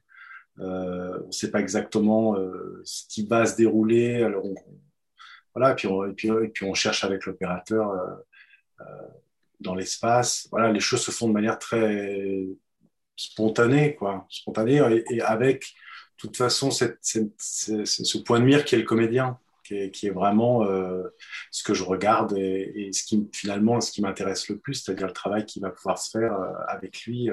Euh, 0.60 1.20
on 1.24 1.28
ne 1.28 1.32
sait 1.32 1.52
pas 1.52 1.60
exactement 1.60 2.36
euh, 2.38 2.82
ce 2.86 3.08
qui 3.08 3.26
va 3.26 3.46
se 3.46 3.56
dérouler. 3.56 4.24
Alors 4.24 4.44
voilà, 5.56 5.72
et 5.72 5.76
puis, 5.76 5.88
on, 5.88 6.06
et, 6.06 6.14
puis, 6.14 6.30
et 6.30 6.50
puis 6.50 6.66
on 6.66 6.74
cherche 6.74 7.04
avec 7.04 7.26
l'opérateur 7.26 7.92
euh, 8.82 8.86
dans 9.60 9.76
l'espace. 9.76 10.48
Voilà, 10.52 10.72
les 10.72 10.80
choses 10.80 11.02
se 11.02 11.12
font 11.12 11.28
de 11.28 11.34
manière 11.34 11.60
très 11.60 12.46
spontanée, 13.16 13.96
quoi, 13.96 14.26
spontanée, 14.30 14.82
et, 15.10 15.22
avec, 15.22 15.62
de 15.62 16.18
toute 16.18 16.38
façon, 16.38 16.72
cette, 16.72 17.00
ce 17.02 18.18
point 18.20 18.40
de 18.40 18.46
mire 18.46 18.66
qui 18.66 18.76
est 18.76 18.80
le 18.80 18.86
comédien, 18.86 19.40
qui 19.64 19.76
est, 19.76 19.92
qui 19.92 20.08
est 20.08 20.12
vraiment 20.12 20.66
ce 21.52 21.64
que 21.64 21.74
je 21.74 21.84
regarde 21.84 22.36
et, 22.38 22.90
ce 22.92 23.04
qui 23.04 23.30
finalement 23.32 23.80
ce 23.80 23.92
qui 23.92 24.02
m'intéresse 24.02 24.50
le 24.50 24.58
plus, 24.58 24.74
c'est-à-dire 24.74 25.08
le 25.08 25.14
travail 25.14 25.46
qui 25.46 25.60
va 25.60 25.70
pouvoir 25.70 26.00
se 26.00 26.10
faire 26.10 26.36
avec 26.68 27.04
lui 27.06 27.30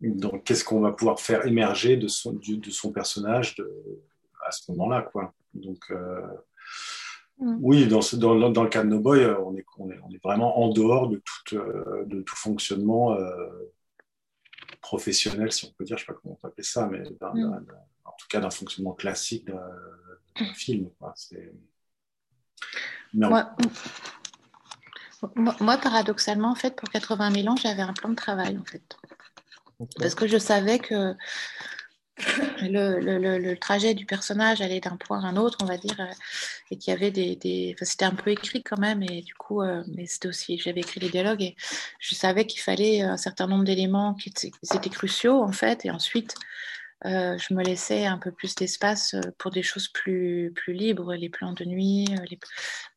donc, 0.00 0.44
qu'est-ce 0.44 0.64
qu'on 0.64 0.80
va 0.80 0.92
pouvoir 0.92 1.20
faire 1.20 1.46
émerger 1.46 1.96
de 1.96 2.08
son, 2.08 2.32
de 2.32 2.70
son 2.70 2.92
personnage 2.92 3.56
à 4.46 4.52
ce 4.52 4.70
moment-là, 4.72 5.02
quoi. 5.02 5.34
Donc, 5.54 5.84
euh, 5.90 6.26
mm. 7.38 7.58
oui, 7.60 7.86
dans, 7.86 8.00
dans, 8.14 8.50
dans, 8.50 8.62
le 8.62 8.68
cas 8.68 8.82
de 8.82 8.88
No 8.88 9.00
Boy, 9.00 9.24
on 9.26 9.56
est, 9.56 9.66
on 9.78 9.90
est, 9.90 9.98
on 10.02 10.10
est 10.10 10.22
vraiment 10.22 10.58
en 10.60 10.70
dehors 10.70 11.08
de 11.08 11.22
tout, 11.22 11.56
euh, 11.56 12.04
de 12.06 12.22
tout 12.22 12.36
fonctionnement 12.36 13.14
euh, 13.14 13.72
professionnel, 14.80 15.52
si 15.52 15.66
on 15.66 15.72
peut 15.72 15.84
dire, 15.84 15.98
je 15.98 16.04
ne 16.04 16.06
sais 16.06 16.12
pas 16.12 16.18
comment 16.20 16.34
on 16.34 16.36
peut 16.36 16.48
appeler 16.48 16.64
ça, 16.64 16.86
mais 16.86 17.00
mm. 17.00 17.66
en 18.04 18.12
tout 18.18 18.26
cas 18.28 18.40
d'un 18.40 18.50
fonctionnement 18.50 18.92
classique 18.92 19.46
d'un 19.46 20.52
film. 20.54 20.88
Quoi. 20.98 21.14
Moi, 25.34 25.76
paradoxalement, 25.76 26.50
en 26.50 26.54
fait, 26.54 26.74
pour 26.76 26.88
80 26.88 27.42
000 27.42 27.48
ans, 27.48 27.56
j'avais 27.56 27.82
un 27.82 27.92
plan 27.92 28.08
de 28.08 28.14
travail, 28.14 28.56
en 28.56 28.64
fait. 28.64 28.96
Parce 29.98 30.14
que 30.14 30.26
je 30.26 30.38
savais 30.38 30.78
que 30.78 31.14
le, 32.62 33.54
trajet 33.54 33.94
du 33.94 34.06
personnage 34.06 34.60
allait 34.60 34.80
d'un 34.80 34.96
point 34.96 35.22
à 35.24 35.28
un 35.28 35.36
autre, 35.36 35.58
on 35.62 35.66
va 35.66 35.76
dire, 35.76 35.98
euh, 36.00 36.12
et 36.70 36.76
qu'il 36.76 36.92
y 36.92 36.96
avait 36.96 37.10
des, 37.10 37.74
Enfin, 37.74 37.84
c'était 37.84 38.04
un 38.04 38.14
peu 38.14 38.30
écrit 38.30 38.62
quand 38.62 38.78
même, 38.78 39.02
et 39.02 39.22
du 39.22 39.34
coup, 39.34 39.62
euh, 39.62 39.82
mais 39.88 40.06
c'était 40.06 40.28
aussi, 40.28 40.58
j'avais 40.58 40.80
écrit 40.80 41.00
les 41.00 41.08
dialogues, 41.08 41.42
et 41.42 41.56
je 41.98 42.14
savais 42.14 42.46
qu'il 42.46 42.60
fallait 42.60 43.02
un 43.02 43.16
certain 43.16 43.46
nombre 43.46 43.64
d'éléments 43.64 44.14
qui 44.14 44.30
étaient, 44.30 44.90
cruciaux, 44.90 45.42
en 45.42 45.52
fait, 45.52 45.84
et 45.84 45.90
ensuite, 45.90 46.34
euh, 47.06 47.38
je 47.38 47.54
me 47.54 47.62
laissais 47.62 48.04
un 48.04 48.18
peu 48.18 48.30
plus 48.30 48.54
d'espace 48.54 49.14
pour 49.38 49.50
des 49.50 49.62
choses 49.62 49.88
plus, 49.88 50.52
plus 50.54 50.74
libres, 50.74 51.14
les 51.14 51.30
plans 51.30 51.52
de 51.52 51.64
nuit, 51.64 52.06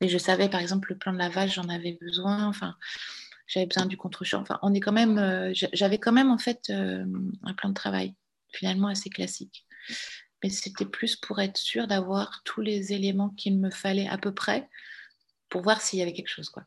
mais 0.01 0.09
je 0.09 0.17
savais, 0.17 0.49
par 0.49 0.59
exemple, 0.59 0.89
le 0.91 0.97
plan 0.97 1.13
de 1.13 1.17
la 1.17 1.29
vache, 1.29 1.55
j'en 1.55 1.69
avais 1.69 1.97
besoin, 2.01 2.47
enfin 2.47 2.75
j'avais 3.53 3.67
besoin 3.67 3.85
du 3.85 3.97
contre-champ. 3.97 4.41
Enfin, 4.41 4.59
on 4.63 4.73
est 4.73 4.79
quand 4.79 4.91
même, 4.91 5.53
j'avais 5.53 5.99
quand 5.99 6.11
même 6.11 6.31
en 6.31 6.39
fait 6.39 6.71
un 6.71 7.53
plan 7.53 7.69
de 7.69 7.73
travail 7.73 8.15
finalement 8.51 8.87
assez 8.87 9.09
classique. 9.09 9.65
Mais 10.43 10.49
c'était 10.49 10.85
plus 10.85 11.15
pour 11.15 11.39
être 11.39 11.57
sûr 11.57 11.87
d'avoir 11.87 12.41
tous 12.43 12.61
les 12.61 12.93
éléments 12.93 13.29
qu'il 13.29 13.59
me 13.59 13.69
fallait 13.69 14.07
à 14.07 14.17
peu 14.17 14.33
près 14.33 14.69
pour 15.49 15.61
voir 15.61 15.81
s'il 15.81 15.99
y 15.99 16.01
avait 16.01 16.13
quelque 16.13 16.29
chose. 16.29 16.49
Quoi 16.49 16.63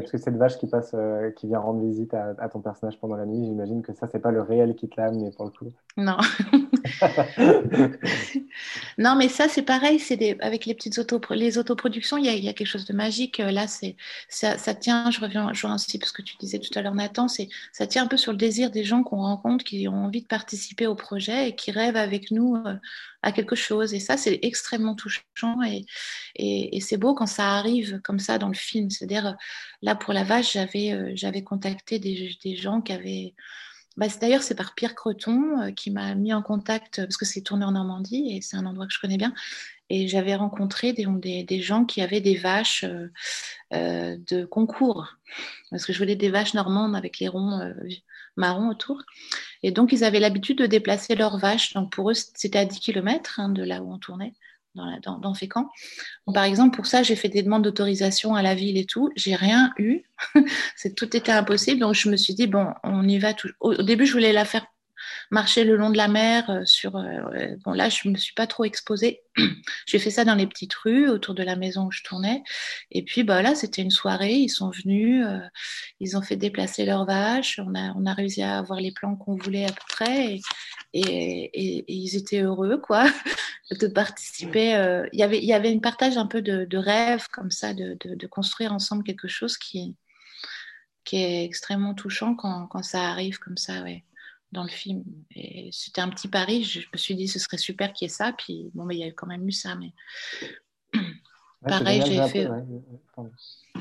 parce 0.00 0.10
que 0.10 0.18
cette 0.18 0.36
vache 0.36 0.58
qui 0.58 0.66
passe, 0.66 0.92
euh, 0.94 1.30
qui 1.30 1.46
vient 1.46 1.60
rendre 1.60 1.80
visite 1.84 2.14
à, 2.14 2.48
ton 2.48 2.60
personnage 2.60 2.98
pendant 2.98 3.16
la 3.16 3.26
nuit, 3.26 3.44
j'imagine 3.44 3.82
que 3.82 3.92
ça, 3.92 4.08
c'est 4.10 4.18
pas 4.18 4.30
le 4.30 4.42
réel 4.42 4.74
qui 4.74 4.88
te 4.88 5.00
l'a 5.00 5.06
amené 5.06 5.30
pour 5.30 5.44
le 5.44 5.50
coup. 5.50 5.72
Non. 5.96 6.16
non, 8.98 9.16
mais 9.16 9.28
ça, 9.28 9.48
c'est 9.48 9.62
pareil. 9.62 9.98
C'est 9.98 10.36
avec 10.40 10.66
les 10.66 10.74
petites 10.74 10.98
auto, 10.98 11.20
les 11.30 11.58
autoproductions, 11.58 12.16
il 12.16 12.26
y, 12.26 12.28
a, 12.28 12.32
il 12.34 12.44
y, 12.44 12.48
a, 12.48 12.52
quelque 12.52 12.66
chose 12.66 12.84
de 12.84 12.92
magique. 12.92 13.40
Euh, 13.40 13.50
là, 13.50 13.66
c'est 13.66 13.96
ça, 14.28 14.58
ça, 14.58 14.74
tient. 14.74 15.10
Je 15.10 15.20
reviens, 15.20 15.52
je 15.52 15.62
reviens 15.62 15.76
aussi 15.76 15.98
parce 15.98 16.12
que 16.12 16.22
tu 16.22 16.36
disais 16.38 16.58
tout 16.58 16.76
à 16.78 16.82
l'heure, 16.82 16.94
Nathan. 16.94 17.28
C'est 17.28 17.48
ça 17.72 17.86
tient 17.86 18.04
un 18.04 18.06
peu 18.06 18.16
sur 18.16 18.32
le 18.32 18.38
désir 18.38 18.70
des 18.70 18.84
gens 18.84 19.02
qu'on 19.02 19.22
rencontre, 19.22 19.64
qui 19.64 19.88
ont 19.88 20.04
envie 20.04 20.22
de 20.22 20.26
participer 20.26 20.86
au 20.86 20.94
projet 20.94 21.50
et 21.50 21.54
qui 21.56 21.70
rêvent 21.70 21.96
avec 21.96 22.30
nous 22.30 22.56
euh, 22.56 22.74
à 23.22 23.32
quelque 23.32 23.56
chose. 23.56 23.94
Et 23.94 24.00
ça, 24.00 24.16
c'est 24.16 24.38
extrêmement 24.42 24.94
touchant 24.94 25.24
et, 25.62 26.80
c'est 26.80 26.96
beau 26.98 27.14
quand 27.14 27.26
ça 27.26 27.56
arrive 27.56 28.00
comme 28.02 28.18
ça 28.18 28.38
dans 28.38 28.48
le 28.48 28.54
film. 28.54 28.90
C'est-à-dire, 28.90 29.36
là, 29.82 29.94
pour 29.94 30.12
la 30.12 30.24
vache, 30.24 30.52
j'avais 30.52 30.92
euh, 30.92 31.12
j'avais 31.14 31.42
contacté 31.42 31.98
des, 31.98 32.36
des, 32.42 32.56
gens 32.56 32.80
qui 32.80 32.92
avaient. 32.92 33.34
Bah, 33.96 34.06
D'ailleurs, 34.20 34.42
c'est 34.42 34.54
par 34.54 34.74
Pierre 34.74 34.94
Creton 34.94 35.60
euh, 35.60 35.70
qui 35.70 35.90
m'a 35.90 36.14
mis 36.14 36.32
en 36.32 36.42
contact, 36.42 37.02
parce 37.02 37.16
que 37.16 37.24
c'est 37.24 37.42
tourné 37.42 37.64
en 37.64 37.72
Normandie 37.72 38.36
et 38.36 38.40
c'est 38.40 38.56
un 38.56 38.66
endroit 38.66 38.86
que 38.86 38.92
je 38.92 39.00
connais 39.00 39.16
bien. 39.16 39.32
Et 39.90 40.08
j'avais 40.08 40.34
rencontré 40.34 40.92
des, 40.92 41.60
gens 41.60 41.84
qui 41.84 42.00
avaient 42.00 42.22
des 42.22 42.36
vaches 42.36 42.84
euh, 43.72 44.16
de 44.28 44.44
concours, 44.46 45.16
parce 45.70 45.84
que 45.84 45.92
je 45.92 45.98
voulais 45.98 46.16
des 46.16 46.30
vaches 46.30 46.54
normandes 46.54 46.96
avec 46.96 47.18
les 47.18 47.28
ronds 47.28 47.60
marron 48.36 48.68
autour. 48.68 49.02
Et 49.62 49.70
donc, 49.70 49.92
ils 49.92 50.04
avaient 50.04 50.20
l'habitude 50.20 50.58
de 50.58 50.66
déplacer 50.66 51.14
leurs 51.14 51.38
vaches. 51.38 51.72
Donc, 51.74 51.92
pour 51.92 52.10
eux, 52.10 52.14
c'était 52.14 52.58
à 52.58 52.64
10 52.64 52.80
km 52.80 53.40
hein, 53.40 53.48
de 53.48 53.62
là 53.62 53.82
où 53.82 53.92
on 53.92 53.98
tournait, 53.98 54.34
dans, 54.74 55.34
Fécamp. 55.34 55.68
par 56.32 56.44
exemple, 56.44 56.76
pour 56.76 56.86
ça, 56.86 57.02
j'ai 57.02 57.16
fait 57.16 57.28
des 57.28 57.42
demandes 57.42 57.62
d'autorisation 57.62 58.34
à 58.34 58.42
la 58.42 58.54
ville 58.54 58.76
et 58.76 58.86
tout. 58.86 59.10
J'ai 59.16 59.34
rien 59.34 59.72
eu. 59.78 60.02
tout 60.96 61.16
était 61.16 61.32
impossible. 61.32 61.80
Donc, 61.80 61.94
je 61.94 62.08
me 62.08 62.16
suis 62.16 62.34
dit, 62.34 62.46
bon, 62.46 62.68
on 62.82 63.06
y 63.06 63.18
va. 63.18 63.34
Tout... 63.34 63.50
Au, 63.60 63.82
début, 63.82 64.06
je 64.06 64.12
voulais 64.12 64.32
la 64.32 64.44
faire 64.44 64.66
marcher 65.34 65.64
le 65.64 65.76
long 65.76 65.90
de 65.90 65.98
la 65.98 66.08
mer. 66.08 66.48
Euh, 66.48 66.64
sur, 66.64 66.96
euh, 66.96 67.56
bon, 67.64 67.72
là, 67.72 67.90
je 67.90 68.08
ne 68.08 68.14
me 68.14 68.18
suis 68.18 68.32
pas 68.32 68.46
trop 68.46 68.64
exposée. 68.64 69.22
J'ai 69.86 69.98
fait 69.98 70.10
ça 70.10 70.24
dans 70.24 70.34
les 70.34 70.46
petites 70.46 70.72
rues 70.74 71.08
autour 71.10 71.34
de 71.34 71.42
la 71.42 71.56
maison 71.56 71.86
où 71.86 71.90
je 71.90 72.02
tournais. 72.02 72.42
Et 72.90 73.04
puis, 73.04 73.24
bah, 73.24 73.42
là, 73.42 73.54
c'était 73.54 73.82
une 73.82 73.90
soirée. 73.90 74.34
Ils 74.34 74.48
sont 74.48 74.70
venus, 74.70 75.26
euh, 75.26 75.40
ils 76.00 76.16
ont 76.16 76.22
fait 76.22 76.36
déplacer 76.36 76.86
leurs 76.86 77.04
vaches. 77.04 77.60
On 77.62 77.74
a, 77.74 77.92
on 77.96 78.06
a 78.06 78.14
réussi 78.14 78.42
à 78.42 78.58
avoir 78.58 78.80
les 78.80 78.92
plans 78.92 79.16
qu'on 79.16 79.36
voulait 79.36 79.66
à 79.66 79.72
peu 79.72 79.84
près. 79.88 80.38
Et, 80.94 81.82
ils 81.92 82.16
étaient 82.16 82.42
heureux, 82.42 82.78
quoi, 82.78 83.04
de 83.80 83.86
participer. 83.88 84.70
Il 85.12 85.18
y 85.18 85.22
avait, 85.24 85.38
il 85.38 85.44
y 85.44 85.52
avait 85.52 85.72
une 85.72 85.80
partage 85.80 86.16
un 86.16 86.26
peu 86.26 86.40
de, 86.40 86.64
de 86.64 86.78
rêve, 86.78 87.26
comme 87.32 87.50
ça, 87.50 87.74
de, 87.74 87.96
de, 88.00 88.14
de, 88.14 88.26
construire 88.28 88.72
ensemble 88.72 89.02
quelque 89.02 89.26
chose 89.26 89.58
qui, 89.58 89.96
qui 91.04 91.16
est 91.16 91.44
extrêmement 91.44 91.94
touchant 91.94 92.36
quand, 92.36 92.68
quand 92.68 92.84
ça 92.84 93.02
arrive 93.10 93.38
comme 93.38 93.56
ça, 93.56 93.82
ouais 93.82 94.04
dans 94.54 94.62
le 94.62 94.70
film. 94.70 95.04
Et 95.34 95.68
c'était 95.72 96.00
un 96.00 96.08
petit 96.08 96.28
pari. 96.28 96.64
Je 96.64 96.80
me 96.92 96.96
suis 96.96 97.14
dit, 97.14 97.28
ce 97.28 97.38
serait 97.38 97.58
super 97.58 97.92
qu'il 97.92 98.06
y 98.06 98.10
ait 98.10 98.14
ça. 98.14 98.32
Puis, 98.32 98.70
bon, 98.74 98.84
mais 98.84 98.96
il 98.96 99.00
y 99.00 99.04
a 99.04 99.12
quand 99.12 99.26
même 99.26 99.46
eu 99.46 99.52
ça. 99.52 99.74
Mais 99.74 99.92
pareil, 101.66 102.02
j'ai 102.06 102.26
fait. 102.28 102.48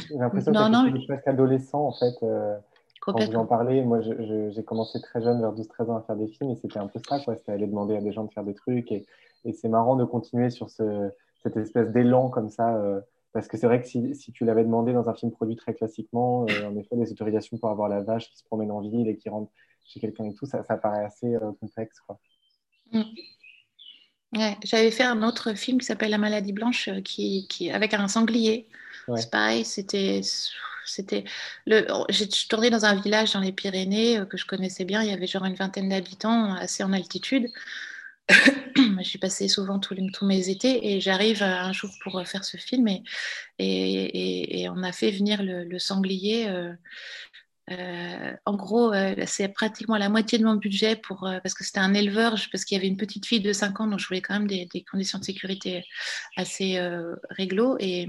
J'ai 0.09 0.15
l'impression 0.15 0.51
que 0.51 0.99
c'est 0.99 1.05
presque 1.07 1.28
adolescent, 1.28 1.88
en 1.88 1.93
fait. 1.93 2.15
Euh, 2.24 2.57
quand 2.99 3.17
vous 3.17 3.36
en 3.36 3.45
parlez, 3.45 3.82
moi, 3.84 4.01
j'ai 4.01 4.63
commencé 4.63 4.99
très 5.01 5.21
jeune, 5.21 5.39
vers 5.39 5.53
12-13 5.53 5.91
ans, 5.91 5.97
à 5.97 6.01
faire 6.01 6.15
des 6.17 6.28
films. 6.28 6.51
Et 6.51 6.55
c'était 6.55 6.80
un 6.80 6.88
peu 6.88 6.99
ça, 7.07 7.19
quoi. 7.19 7.36
C'était 7.38 7.53
aller 7.53 7.67
demander 7.67 7.95
à 7.95 8.01
des 8.01 8.11
gens 8.11 8.26
de 8.26 8.32
faire 8.34 8.43
des 8.43 8.55
trucs. 8.55 8.91
Et, 8.91 9.05
et 9.45 9.53
c'est 9.53 9.69
marrant 9.69 9.95
de 9.95 10.03
continuer 10.03 10.49
sur 10.49 10.69
ce, 10.69 11.09
cette 11.43 11.55
espèce 11.57 11.89
d'élan 11.89 12.30
comme 12.30 12.49
ça. 12.49 12.76
Euh, 12.76 12.99
parce 13.34 13.47
que 13.47 13.57
c'est 13.57 13.67
vrai 13.67 13.81
que 13.81 13.88
si, 13.88 14.15
si 14.15 14.31
tu 14.31 14.45
l'avais 14.45 14.63
demandé 14.63 14.93
dans 14.93 15.09
un 15.09 15.13
film 15.13 15.31
produit 15.31 15.55
très 15.55 15.73
classiquement, 15.73 16.45
euh, 16.49 16.69
en 16.69 16.77
effet, 16.77 16.95
les 16.95 17.11
autorisations 17.11 17.57
pour 17.57 17.69
avoir 17.69 17.89
la 17.89 18.01
vache 18.01 18.29
qui 18.29 18.38
se 18.38 18.43
promène 18.43 18.71
en 18.71 18.81
ville 18.81 19.07
et 19.07 19.17
qui 19.17 19.29
rentre 19.29 19.51
chez 19.86 19.99
quelqu'un 19.99 20.25
et 20.25 20.34
tout, 20.34 20.45
ça, 20.45 20.63
ça 20.63 20.77
paraît 20.77 21.03
assez 21.03 21.36
euh, 21.36 21.51
complexe. 21.59 21.99
Quoi. 21.99 22.19
Mm. 22.91 23.03
Ouais, 24.36 24.57
J'avais 24.63 24.89
fait 24.89 25.03
un 25.03 25.21
autre 25.21 25.53
film 25.53 25.77
qui 25.77 25.86
s'appelle 25.86 26.09
La 26.09 26.17
maladie 26.17 26.53
blanche, 26.53 26.88
euh, 26.88 27.01
qui, 27.01 27.47
qui, 27.49 27.69
avec 27.69 27.93
un 27.93 28.07
sanglier. 28.07 28.67
C'est 29.15 29.29
pareil, 29.29 29.65
c'était. 29.65 30.21
C'était 30.86 31.23
le. 31.65 31.86
J'ai 32.09 32.27
tourné 32.49 32.69
dans 32.69 32.86
un 32.86 32.95
village 32.95 33.34
dans 33.34 33.39
les 33.39 33.51
Pyrénées 33.51 34.19
euh, 34.19 34.25
que 34.25 34.38
je 34.38 34.45
connaissais 34.45 34.86
bien. 34.86 35.01
Il 35.01 35.09
y 35.09 35.13
avait 35.13 35.27
genre 35.27 35.45
une 35.45 35.55
vingtaine 35.55 35.89
d'habitants, 35.89 36.53
assez 36.55 36.84
en 36.84 36.93
altitude. 36.93 37.49
Suis 39.03 39.19
passée 39.19 39.47
souvent 39.47 39.80
tous, 39.80 39.93
les, 39.93 40.09
tous 40.11 40.26
mes 40.26 40.49
étés 40.49 40.93
et 40.93 41.01
j'arrive 41.01 41.43
un 41.43 41.74
jour 41.74 41.91
pour 42.01 42.26
faire 42.26 42.43
ce 42.43 42.57
film 42.57 42.88
et, 43.59 44.67
on 44.69 44.82
a 44.82 44.91
fait 44.91 45.11
venir 45.11 45.43
le, 45.43 45.80
sanglier 45.80 46.47
euh, 47.71 48.34
en 48.45 48.55
gros, 48.55 48.93
euh, 48.93 49.15
c'est 49.26 49.47
pratiquement 49.47 49.97
la 49.97 50.09
moitié 50.09 50.38
de 50.38 50.43
mon 50.43 50.55
budget 50.55 50.97
pour, 50.97 51.26
euh, 51.26 51.39
parce 51.41 51.53
que 51.53 51.63
c'était 51.63 51.80
un 51.80 51.93
éleveur, 51.93 52.36
parce 52.51 52.65
qu'il 52.65 52.76
y 52.76 52.80
avait 52.80 52.89
une 52.89 52.97
petite 52.97 53.26
fille 53.26 53.39
de 53.39 53.53
5 53.53 53.80
ans, 53.80 53.88
donc 53.88 53.99
je 53.99 54.07
voulais 54.07 54.21
quand 54.21 54.34
même 54.34 54.47
des, 54.47 54.67
conditions 54.89 55.17
de 55.17 55.24
sécurité 55.24 55.86
assez 56.36 56.80
réglo. 57.30 57.78
Et, 57.80 58.07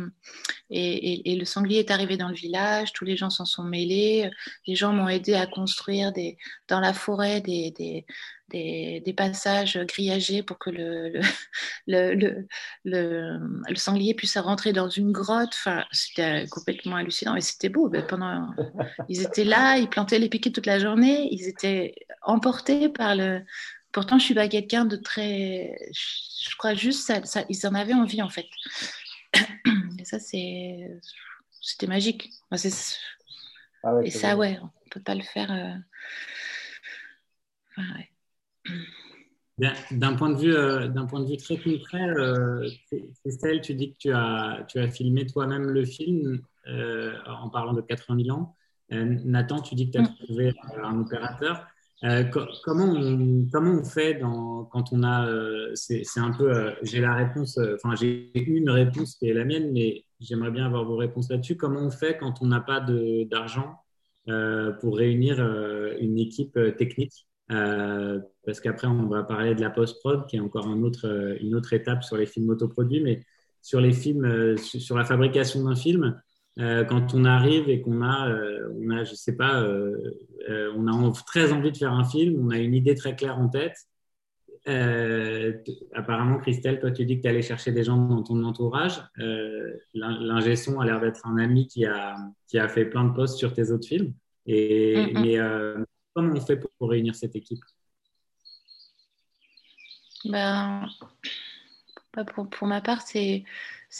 le 0.70 1.44
sanglier 1.44 1.80
est 1.80 1.90
arrivé 1.90 2.16
dans 2.16 2.28
le 2.28 2.34
village, 2.34 2.92
tous 2.92 3.04
les 3.04 3.16
gens 3.16 3.30
s'en 3.30 3.44
sont 3.44 3.62
mêlés, 3.62 4.30
les 4.66 4.74
gens 4.74 4.92
m'ont 4.92 5.08
aidé 5.08 5.34
à 5.34 5.46
construire 5.46 6.12
des, 6.12 6.36
dans 6.68 6.80
la 6.80 6.92
forêt 6.92 7.40
des, 7.40 8.04
des, 8.50 9.14
passages 9.16 9.78
grillagés 9.86 10.42
pour 10.42 10.58
que 10.58 10.70
le, 11.86 12.14
le, 12.14 12.46
le, 12.84 13.74
sanglier 13.76 14.14
puisse 14.14 14.36
rentrer 14.36 14.72
dans 14.72 14.88
une 14.88 15.12
grotte. 15.12 15.52
Enfin, 15.52 15.84
c'était 15.92 16.46
complètement 16.50 16.96
hallucinant, 16.96 17.34
mais 17.34 17.40
c'était 17.40 17.68
beau. 17.68 17.88
Ben, 17.88 18.06
pendant, 18.06 18.48
ils 19.08 19.22
étaient 19.22 19.44
là, 19.44 19.78
ils 19.78 19.88
plantaient 19.88 20.18
les 20.18 20.28
piquets 20.28 20.52
toute 20.52 20.66
la 20.66 20.78
journée, 20.78 21.28
ils 21.32 21.48
étaient 21.48 21.94
emportés 22.22 22.88
par 22.88 23.14
le. 23.14 23.42
Pourtant, 23.92 24.18
je 24.18 24.24
suis 24.24 24.34
pas 24.34 24.48
quelqu'un 24.48 24.84
de 24.84 24.96
très. 24.96 25.76
Je 25.92 26.56
crois 26.56 26.74
juste 26.74 27.06
ça, 27.06 27.24
ça, 27.24 27.44
ils 27.48 27.66
en 27.66 27.74
avaient 27.74 27.94
envie 27.94 28.22
en 28.22 28.28
fait. 28.30 28.46
Et 29.98 30.04
ça, 30.04 30.18
c'est, 30.18 30.90
c'était 31.60 31.86
magique. 31.86 32.30
Ah 32.50 32.56
Et 34.02 34.10
ça, 34.10 34.36
ouais, 34.36 34.58
on 34.62 34.88
peut 34.90 35.02
pas 35.02 35.14
le 35.14 35.22
faire. 35.22 35.50
Euh, 35.52 35.74
ouais. 37.78 38.10
D'un 39.58 40.16
point, 40.16 40.30
de 40.30 40.36
vue, 40.36 40.54
euh, 40.54 40.88
point 41.08 41.20
de 41.20 41.28
vue 41.28 41.36
très 41.36 41.56
concret, 41.56 42.08
euh, 42.08 42.68
Christelle, 43.20 43.60
tu 43.60 43.74
dis 43.74 43.92
que 43.92 43.98
tu 43.98 44.12
as, 44.12 44.66
tu 44.68 44.80
as 44.80 44.88
filmé 44.88 45.26
toi-même 45.26 45.70
le 45.70 45.84
film 45.84 46.40
euh, 46.66 47.12
en 47.26 47.48
parlant 47.50 47.72
de 47.72 47.80
80 47.80 48.24
000 48.24 48.36
ans. 48.36 48.56
Nathan, 48.90 49.60
tu 49.60 49.76
dis 49.76 49.86
que 49.86 49.92
tu 49.92 49.98
as 49.98 50.02
mm. 50.02 50.14
trouvé 50.24 50.52
un 50.82 50.98
opérateur. 50.98 51.68
comment, 52.64 52.84
on, 52.84 53.46
comment 53.52 53.80
on 53.80 53.84
fait 53.84 54.14
dans, 54.14 54.64
quand 54.64 54.92
on 54.92 55.04
a. 55.04 55.28
c'est, 55.74 56.02
un 56.16 56.32
peu. 56.32 56.72
j'ai 56.82 57.00
la 57.00 57.14
réponse. 57.14 57.58
Enfin, 57.76 57.94
j'ai 57.94 58.32
une 58.34 58.70
réponse 58.70 59.14
qui 59.14 59.28
est 59.28 59.34
la 59.34 59.44
mienne, 59.44 59.70
mais 59.72 60.04
j'aimerais 60.18 60.50
bien 60.50 60.66
avoir 60.66 60.84
vos 60.84 60.96
réponses 60.96 61.30
là-dessus. 61.30 61.56
Comment 61.56 61.80
on 61.80 61.90
fait 61.90 62.18
quand 62.18 62.42
on 62.42 62.46
n'a 62.46 62.60
pas 62.60 62.80
d'argent 62.80 63.76
pour 64.80 64.96
réunir 64.96 65.38
une 66.00 66.18
équipe 66.18 66.58
technique? 66.76 67.28
Euh, 67.50 68.20
parce 68.44 68.60
qu'après, 68.60 68.86
on 68.86 69.06
va 69.06 69.22
parler 69.22 69.54
de 69.54 69.60
la 69.60 69.70
post-prod, 69.70 70.26
qui 70.26 70.36
est 70.36 70.40
encore 70.40 70.66
un 70.66 70.82
autre, 70.82 71.06
euh, 71.06 71.36
une 71.40 71.54
autre 71.54 71.72
étape 71.72 72.04
sur 72.04 72.16
les 72.16 72.26
films 72.26 72.50
autoproduits. 72.50 73.00
Mais 73.00 73.22
sur 73.62 73.80
les 73.80 73.92
films, 73.92 74.24
euh, 74.24 74.56
sur 74.56 74.96
la 74.96 75.04
fabrication 75.04 75.64
d'un 75.64 75.76
film, 75.76 76.20
quand 76.56 77.14
on 77.14 77.24
arrive 77.24 77.68
et 77.68 77.80
qu'on 77.80 78.00
a, 78.00 78.32
on 78.80 78.90
a, 78.90 79.02
je 79.02 79.14
sais 79.14 79.34
pas, 79.34 79.66
on 80.76 80.86
a 80.86 81.12
très 81.26 81.52
envie 81.52 81.72
de 81.72 81.76
faire 81.76 81.92
un 81.92 82.04
film, 82.04 82.46
on 82.46 82.50
a 82.50 82.58
une 82.58 82.74
idée 82.74 82.94
très 82.94 83.16
claire 83.16 83.40
en 83.40 83.48
tête. 83.48 83.74
apparemment, 85.94 86.38
Christelle, 86.38 86.78
toi, 86.78 86.92
tu 86.92 87.04
dis 87.04 87.16
que 87.16 87.22
tu 87.22 87.28
allais 87.28 87.42
chercher 87.42 87.72
des 87.72 87.82
gens 87.82 87.96
dans 87.96 88.22
ton 88.22 88.44
entourage. 88.44 89.02
Euh, 89.18 89.72
L'ingé 89.94 90.54
son 90.54 90.78
a 90.78 90.86
l'air 90.86 91.00
d'être 91.00 91.26
un 91.26 91.38
ami 91.38 91.66
qui 91.66 91.86
a, 91.86 92.14
qui 92.46 92.56
a 92.60 92.68
fait 92.68 92.84
plein 92.84 93.02
de 93.02 93.14
posts 93.14 93.36
sur 93.36 93.52
tes 93.52 93.72
autres 93.72 93.88
films. 93.88 94.12
Et, 94.46 95.12
Mais 95.12 95.40
comment 96.14 96.34
on 96.34 96.40
fait 96.40 96.56
pour 96.56 96.88
réunir 96.88 97.14
cette 97.14 97.36
équipe? 97.36 97.60
Ben, 100.24 100.88
pour, 102.34 102.48
pour, 102.48 102.66
ma 102.66 102.80
part, 102.80 103.02
c'est 103.02 103.44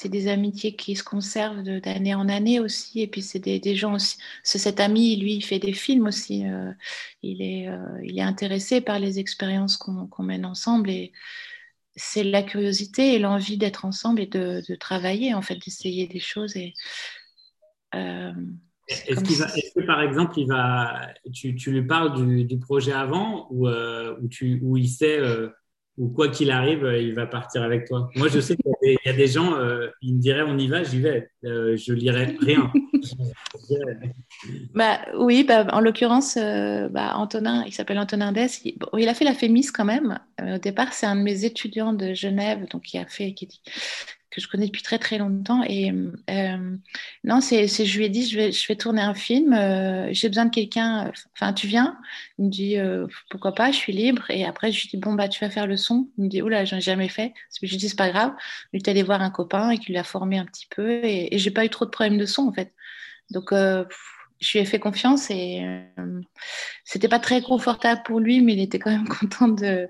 des 0.04 0.28
amitiés 0.28 0.76
qui 0.76 0.96
se 0.96 1.04
conservent 1.04 1.62
d'année 1.62 2.14
en 2.14 2.28
année 2.28 2.60
aussi. 2.60 3.00
Et 3.00 3.08
puis, 3.08 3.22
c'est 3.22 3.40
des, 3.40 3.58
des, 3.60 3.76
gens 3.76 3.94
aussi. 3.94 4.16
Cet 4.42 4.80
ami, 4.80 5.16
lui, 5.16 5.34
il 5.34 5.44
fait 5.44 5.58
des 5.58 5.72
films 5.74 6.06
aussi. 6.06 6.46
Euh, 6.46 6.72
il, 7.22 7.42
est, 7.42 7.68
euh, 7.68 8.00
il 8.02 8.18
est 8.18 8.22
intéressé 8.22 8.80
par 8.80 8.98
les 8.98 9.18
expériences 9.18 9.76
qu'on 9.76 10.22
mène 10.22 10.46
ensemble. 10.46 10.90
Et 10.90 11.12
c'est 11.96 12.24
la 12.24 12.42
curiosité 12.42 13.14
et 13.14 13.18
l'envie 13.18 13.58
d'être 13.58 13.84
ensemble 13.84 14.20
et 14.20 14.26
de, 14.26 14.62
de, 14.66 14.74
travailler, 14.76 15.34
en 15.34 15.42
fait, 15.42 15.56
d'essayer 15.56 16.06
des 16.06 16.20
choses. 16.20 16.56
Et. 16.56 16.74
Euh, 17.94 18.32
est-ce 18.88 19.74
que 19.74 19.86
par 19.86 20.02
exemple, 20.02 20.38
il 20.38 20.46
va, 20.46 21.08
tu, 21.32 21.54
tu 21.54 21.70
lui 21.70 21.82
parles 21.82 22.14
du, 22.14 22.44
du 22.44 22.58
projet 22.58 22.92
avant 22.92 23.46
ou, 23.50 23.68
ou, 23.68 24.28
tu, 24.28 24.60
ou 24.62 24.76
il 24.76 24.88
sait 24.88 25.20
ou 25.96 26.08
quoi 26.08 26.28
qu'il 26.28 26.50
arrive, 26.50 26.84
euh, 26.84 27.00
il 27.00 27.14
va 27.14 27.26
partir 27.26 27.62
avec 27.62 27.86
toi? 27.86 28.10
Moi, 28.16 28.28
je 28.28 28.40
sais 28.40 28.56
qu'il 28.56 28.96
y, 29.04 29.08
a 29.08 29.12
des 29.12 29.28
gens, 29.28 29.54
euh, 29.54 29.88
ils 30.02 30.14
me 30.14 30.20
diraient 30.20 30.42
on 30.42 30.58
y 30.58 30.66
va, 30.66 30.82
j'y 30.82 31.00
vais. 31.00 31.30
Euh, 31.44 31.76
je 31.76 31.92
lirai 31.92 32.36
rien. 32.40 32.72
bah, 34.74 35.00
oui, 35.16 35.44
bah, 35.44 35.66
en 35.72 35.80
l'occurrence, 35.80 36.36
bah, 36.36 37.16
Antonin, 37.16 37.64
il 37.66 37.72
s'appelle 37.72 37.98
Antonin 37.98 38.32
Dess. 38.32 38.62
Il, 38.64 38.76
il, 38.98 39.08
a 39.08 39.14
fait 39.14 39.24
la 39.24 39.34
FEMIS 39.34 39.70
quand 39.72 39.84
même. 39.84 40.18
au 40.42 40.58
départ, 40.58 40.92
c'est 40.92 41.06
un 41.06 41.16
de 41.16 41.22
mes 41.22 41.44
étudiants 41.44 41.92
de 41.92 42.12
Genève, 42.12 42.66
donc 42.70 42.82
qui 42.82 42.98
a 42.98 43.06
fait, 43.06 43.32
qui, 43.32 43.60
que 44.34 44.40
je 44.40 44.48
connais 44.48 44.66
depuis 44.66 44.82
très 44.82 44.98
très 44.98 45.18
longtemps. 45.18 45.62
Et 45.68 45.92
euh, 46.30 46.76
non, 47.22 47.40
c'est, 47.40 47.66
je 47.66 47.98
lui 47.98 48.04
ai 48.04 48.08
dit, 48.08 48.28
je 48.28 48.36
vais, 48.36 48.52
je 48.52 48.66
vais 48.66 48.76
tourner 48.76 49.00
un 49.00 49.14
film, 49.14 49.52
euh, 49.52 50.08
j'ai 50.12 50.28
besoin 50.28 50.46
de 50.46 50.50
quelqu'un, 50.50 51.12
enfin 51.34 51.52
tu 51.52 51.66
viens? 51.66 51.98
Il 52.38 52.46
me 52.46 52.50
dit, 52.50 52.78
euh, 52.78 53.06
pourquoi 53.30 53.54
pas, 53.54 53.70
je 53.70 53.76
suis 53.76 53.92
libre. 53.92 54.28
Et 54.30 54.44
après, 54.44 54.72
je 54.72 54.82
lui 54.82 54.88
dis, 54.88 54.96
bon, 54.96 55.14
bah 55.14 55.28
tu 55.28 55.44
vas 55.44 55.50
faire 55.50 55.66
le 55.66 55.76
son. 55.76 56.08
Il 56.18 56.24
me 56.24 56.28
dit, 56.28 56.42
oula, 56.42 56.64
j'en 56.64 56.78
ai 56.78 56.80
jamais 56.80 57.08
fait. 57.08 57.32
Je 57.62 57.66
lui 57.66 57.76
dis, 57.76 57.88
c'est 57.88 57.96
pas 57.96 58.10
grave. 58.10 58.32
Il 58.72 58.78
est 58.78 58.88
allé 58.88 59.02
voir 59.02 59.22
un 59.22 59.30
copain 59.30 59.70
et 59.70 59.78
qui 59.78 59.92
l'a 59.92 60.04
formé 60.04 60.38
un 60.38 60.46
petit 60.46 60.66
peu. 60.68 61.04
Et, 61.04 61.34
et 61.34 61.38
j'ai 61.38 61.50
pas 61.50 61.64
eu 61.64 61.70
trop 61.70 61.84
de 61.84 61.90
problèmes 61.90 62.18
de 62.18 62.26
son 62.26 62.48
en 62.48 62.52
fait. 62.52 62.72
Donc, 63.30 63.52
je 63.52 64.52
lui 64.52 64.58
ai 64.58 64.64
fait 64.64 64.78
confiance 64.78 65.30
et 65.30 65.62
c'était 66.84 67.08
pas 67.08 67.18
très 67.20 67.40
confortable 67.40 68.02
pour 68.04 68.20
lui, 68.20 68.42
mais 68.42 68.52
il 68.54 68.60
était 68.60 68.78
quand 68.78 68.90
même 68.90 69.08
content 69.20 69.48
de 69.48 69.88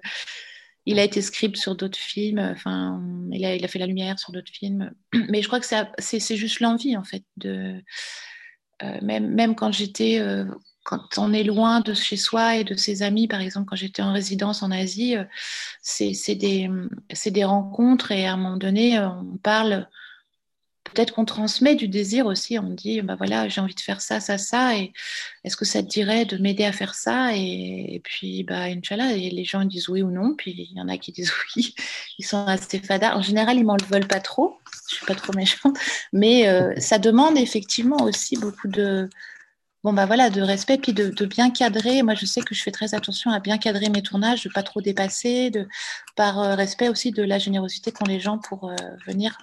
il 0.86 0.98
a 0.98 1.04
été 1.04 1.22
script 1.22 1.56
sur 1.56 1.74
d'autres 1.74 1.98
films, 1.98 2.38
enfin, 2.38 3.02
il 3.32 3.44
a, 3.44 3.54
il 3.56 3.64
a, 3.64 3.68
fait 3.68 3.78
la 3.78 3.86
lumière 3.86 4.18
sur 4.18 4.32
d'autres 4.32 4.52
films. 4.52 4.92
Mais 5.28 5.42
je 5.42 5.46
crois 5.46 5.60
que 5.60 5.66
c'est 5.98 6.36
juste 6.36 6.60
l'envie, 6.60 6.96
en 6.96 7.04
fait. 7.04 7.24
De, 7.36 7.82
euh, 8.82 8.98
même, 9.02 9.28
même 9.28 9.54
quand 9.54 9.72
j'étais. 9.72 10.18
Euh, 10.20 10.44
quand 10.84 11.16
on 11.16 11.32
est 11.32 11.44
loin 11.44 11.80
de 11.80 11.94
chez 11.94 12.18
soi 12.18 12.56
et 12.56 12.64
de 12.64 12.74
ses 12.74 13.02
amis, 13.02 13.26
par 13.26 13.40
exemple, 13.40 13.66
quand 13.70 13.76
j'étais 13.76 14.02
en 14.02 14.12
résidence 14.12 14.62
en 14.62 14.70
Asie, 14.70 15.16
euh, 15.16 15.24
c'est 15.80 16.34
des, 16.34 16.68
des 17.26 17.44
rencontres 17.44 18.12
et 18.12 18.26
à 18.26 18.34
un 18.34 18.36
moment 18.36 18.58
donné, 18.58 19.00
on 19.00 19.38
parle 19.42 19.88
peut-être 20.94 21.12
qu'on 21.12 21.24
transmet 21.24 21.74
du 21.74 21.88
désir 21.88 22.26
aussi. 22.26 22.58
On 22.58 22.70
dit, 22.70 23.02
bah 23.02 23.16
voilà, 23.16 23.48
j'ai 23.48 23.60
envie 23.60 23.74
de 23.74 23.80
faire 23.80 24.00
ça, 24.00 24.20
ça, 24.20 24.38
ça. 24.38 24.76
Et 24.76 24.92
est-ce 25.44 25.56
que 25.56 25.64
ça 25.64 25.82
te 25.82 25.88
dirait 25.88 26.24
de 26.24 26.38
m'aider 26.38 26.64
à 26.64 26.72
faire 26.72 26.94
ça? 26.94 27.36
Et, 27.36 28.00
puis, 28.04 28.44
bah, 28.44 28.62
Inch'Allah, 28.64 29.12
les 29.12 29.44
gens 29.44 29.64
disent 29.64 29.88
oui 29.88 30.02
ou 30.02 30.10
non. 30.10 30.34
Puis 30.36 30.52
il 30.52 30.76
y 30.76 30.80
en 30.80 30.88
a 30.88 30.96
qui 30.96 31.12
disent 31.12 31.32
oui. 31.56 31.74
Ils 32.18 32.24
sont 32.24 32.46
assez 32.46 32.78
fadas. 32.78 33.16
En 33.16 33.22
général, 33.22 33.58
ils 33.58 33.64
m'en 33.64 33.76
veulent 33.90 34.08
pas 34.08 34.20
trop. 34.20 34.58
Je 34.88 34.96
suis 34.96 35.06
pas 35.06 35.14
trop 35.14 35.32
méchante. 35.34 35.76
Mais 36.12 36.48
euh, 36.48 36.72
ça 36.78 36.98
demande 36.98 37.36
effectivement 37.38 38.02
aussi 38.02 38.36
beaucoup 38.36 38.68
de. 38.68 39.08
Bon, 39.82 39.92
bah 39.92 40.06
voilà, 40.06 40.30
de 40.30 40.40
respect, 40.40 40.78
puis 40.78 40.94
de, 40.94 41.26
bien 41.26 41.50
cadrer. 41.50 42.02
Moi, 42.02 42.14
je 42.14 42.24
sais 42.24 42.40
que 42.40 42.54
je 42.54 42.62
fais 42.62 42.70
très 42.70 42.94
attention 42.94 43.30
à 43.30 43.38
bien 43.38 43.58
cadrer 43.58 43.90
mes 43.90 44.02
tournages, 44.02 44.42
de 44.42 44.48
pas 44.48 44.62
trop 44.62 44.80
dépasser, 44.80 45.50
de, 45.50 45.68
par 46.16 46.40
euh, 46.40 46.54
respect 46.54 46.88
aussi 46.88 47.10
de 47.10 47.22
la 47.22 47.38
générosité 47.38 47.92
qu'ont 47.92 48.06
les 48.06 48.18
gens 48.18 48.38
pour 48.38 48.70
euh, 48.70 48.76
venir 49.06 49.36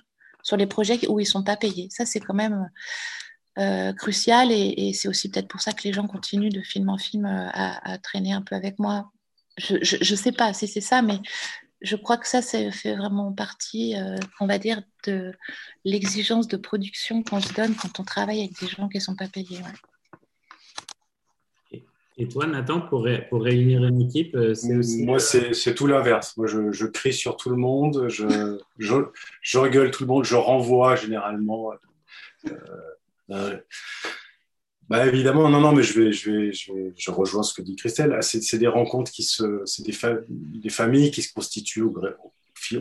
sur 0.44 0.58
les 0.58 0.68
projets 0.68 1.08
où 1.08 1.20
ils 1.20 1.24
ne 1.24 1.30
sont 1.30 1.44
pas 1.44 1.58
payés. 1.58 1.88
Ça, 1.92 2.06
c'est 2.06 2.20
quand 2.20 2.34
même 2.34 2.70
euh, 3.60 3.92
crucial 3.94 4.50
et, 4.52 4.94
c'est 4.94 5.10
aussi 5.10 5.30
peut-être 5.30 5.50
pour 5.50 5.60
ça 5.60 5.74
que 5.74 5.84
les 5.84 5.92
gens 5.92 6.08
continuent 6.08 6.54
de 6.54 6.62
film 6.62 6.88
en 6.90 6.98
film 6.98 7.26
euh, 7.26 7.50
à, 7.54 7.98
traîner 7.98 8.32
un 8.32 8.42
peu 8.42 8.56
avec 8.56 8.80
moi. 8.80 9.12
Je 9.58 9.76
ne 9.76 10.18
sais 10.18 10.32
pas 10.32 10.54
si 10.54 10.68
c'est 10.68 10.82
ça, 10.82 11.02
mais 11.02 11.20
je 11.82 11.96
crois 11.98 12.18
que 12.18 12.28
ça, 12.28 12.42
ça 12.42 12.72
fait 12.72 12.96
vraiment 12.96 13.34
partie, 13.34 13.98
euh, 13.98 14.18
on 14.40 14.48
va 14.48 14.58
dire, 14.58 14.82
de 15.06 15.34
l'exigence 15.84 16.48
de 16.48 16.56
production 16.56 17.24
qu'on 17.24 17.42
se 17.42 17.52
donne 17.54 17.76
quand 17.76 18.00
on 18.00 18.04
travaille 18.04 18.40
avec 18.40 18.60
des 18.60 18.68
gens 18.68 18.88
qui 18.88 18.98
ne 18.98 19.04
sont 19.04 19.16
pas 19.16 19.28
payés. 19.28 19.60
Et 22.22 22.28
toi, 22.28 22.46
Nathan, 22.46 22.82
pour, 22.82 23.08
pour 23.32 23.42
réunir 23.42 23.84
une 23.84 24.00
équipe, 24.00 24.36
euh, 24.36 24.54
c'est 24.54 24.76
aussi. 24.76 25.04
Moi, 25.04 25.18
euh, 25.18 25.54
c'est 25.54 25.74
tout 25.74 25.88
l'inverse. 25.88 26.38
Moi, 26.38 26.46
je, 26.46 26.72
je, 26.72 26.86
crie 26.86 27.14
sur 27.14 27.36
tout 27.36 27.50
le 27.50 27.56
monde, 27.56 28.10
je, 28.10 28.60
je, 28.78 28.94
je, 29.42 29.58
rigole 29.58 29.90
tout 29.90 30.04
le 30.04 30.08
monde, 30.08 30.24
je 30.24 30.36
renvoie 30.36 30.96
généralement. 30.96 31.72
Euh, 33.32 33.58
bah, 34.88 35.08
évidemment, 35.08 35.50
non, 35.50 35.62
non, 35.62 35.72
mais 35.72 35.82
je, 35.82 36.00
vais, 36.00 36.12
je, 36.12 36.30
vais, 36.30 36.54
je, 36.54 36.72
vais, 36.72 36.94
je 36.96 37.10
rejoins 37.10 37.42
ce 37.42 37.56
que 37.56 37.64
dit 37.64 37.76
Christelle. 37.76 38.14
Ah, 38.16 38.22
c'est 38.22 38.60
des 38.60 38.68
rencontres 38.68 39.12
qui 39.12 39.24
se. 39.24 39.64
C'est 39.66 39.84
des, 39.84 39.98
des, 40.30 40.70
familles 40.70 41.10
qui 41.10 41.24
se 41.24 41.34
constituent 41.34 41.82
au, 41.82 42.00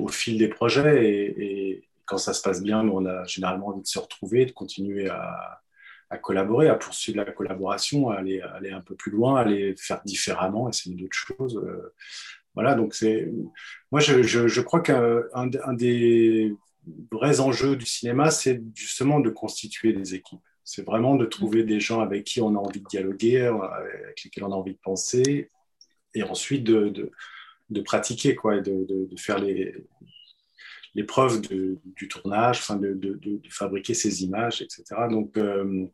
au, 0.01 0.09
fil, 0.09 0.37
des 0.37 0.49
projets 0.49 1.03
et, 1.03 1.45
et, 1.71 1.89
quand 2.05 2.19
ça 2.19 2.35
se 2.35 2.43
passe 2.43 2.63
bien, 2.63 2.87
on 2.87 3.07
a 3.07 3.25
généralement 3.25 3.69
envie 3.69 3.81
de 3.81 3.87
se 3.87 4.01
retrouver, 4.01 4.45
de 4.45 4.51
continuer 4.51 5.09
à 5.09 5.63
à 6.11 6.19
collaborer, 6.19 6.69
à 6.69 6.75
poursuivre 6.75 7.19
la 7.19 7.33
collaboration, 7.33 8.11
à 8.11 8.17
aller, 8.17 8.41
aller 8.41 8.71
un 8.71 8.81
peu 8.81 8.97
plus 8.97 9.13
loin, 9.13 9.37
à 9.37 9.43
aller 9.43 9.75
faire 9.79 10.03
différemment, 10.05 10.69
essayer 10.69 10.97
d'autres 10.97 11.17
choses. 11.17 11.57
Euh, 11.57 11.95
voilà, 12.55 12.75
donc 12.75 12.95
c'est. 12.95 13.31
Moi, 13.93 14.01
je, 14.01 14.23
je, 14.23 14.61
crois 14.61 14.81
qu'un 14.81 15.23
un 15.33 15.73
des 15.73 16.53
vrais 17.13 17.41
enjeux 17.41 17.77
du 17.77 17.87
cinéma, 17.87 18.31
c'est 18.31 18.61
justement 18.75 19.21
de 19.21 19.31
constituer 19.31 19.93
des 19.93 20.15
équipes. 20.15 20.41
C'est 20.65 20.85
vraiment 20.85 21.17
de 21.17 21.27
trouver 21.27 21.63
des 21.65 21.81
gens 21.81 22.01
avec 22.01 22.25
qui 22.25 22.41
on 22.41 22.55
a 22.57 22.59
envie 22.59 22.81
de 22.81 22.87
dialoguer, 22.89 23.47
avec 23.47 24.25
lesquels 24.25 24.45
on 24.45 24.53
a 24.53 24.57
envie 24.57 24.75
de 24.75 24.81
penser, 24.83 25.51
et 26.15 26.23
ensuite 26.25 26.65
de, 26.65 26.89
de, 26.89 27.11
de 27.71 27.81
pratiquer, 27.81 28.35
quoi, 28.35 28.61
de, 28.61 28.85
de, 28.89 29.17
faire 29.17 29.39
les, 29.39 29.75
les 30.95 31.05
preuves 31.05 31.41
du 31.41 32.09
tournage, 32.09 32.59
enfin 32.59 32.77
de, 32.77 33.19
fabriquer 33.49 33.95
ces 33.95 34.25
images, 34.25 34.63
etc. 34.63 34.85
Donc, 35.09 35.37
euh, 35.37 35.87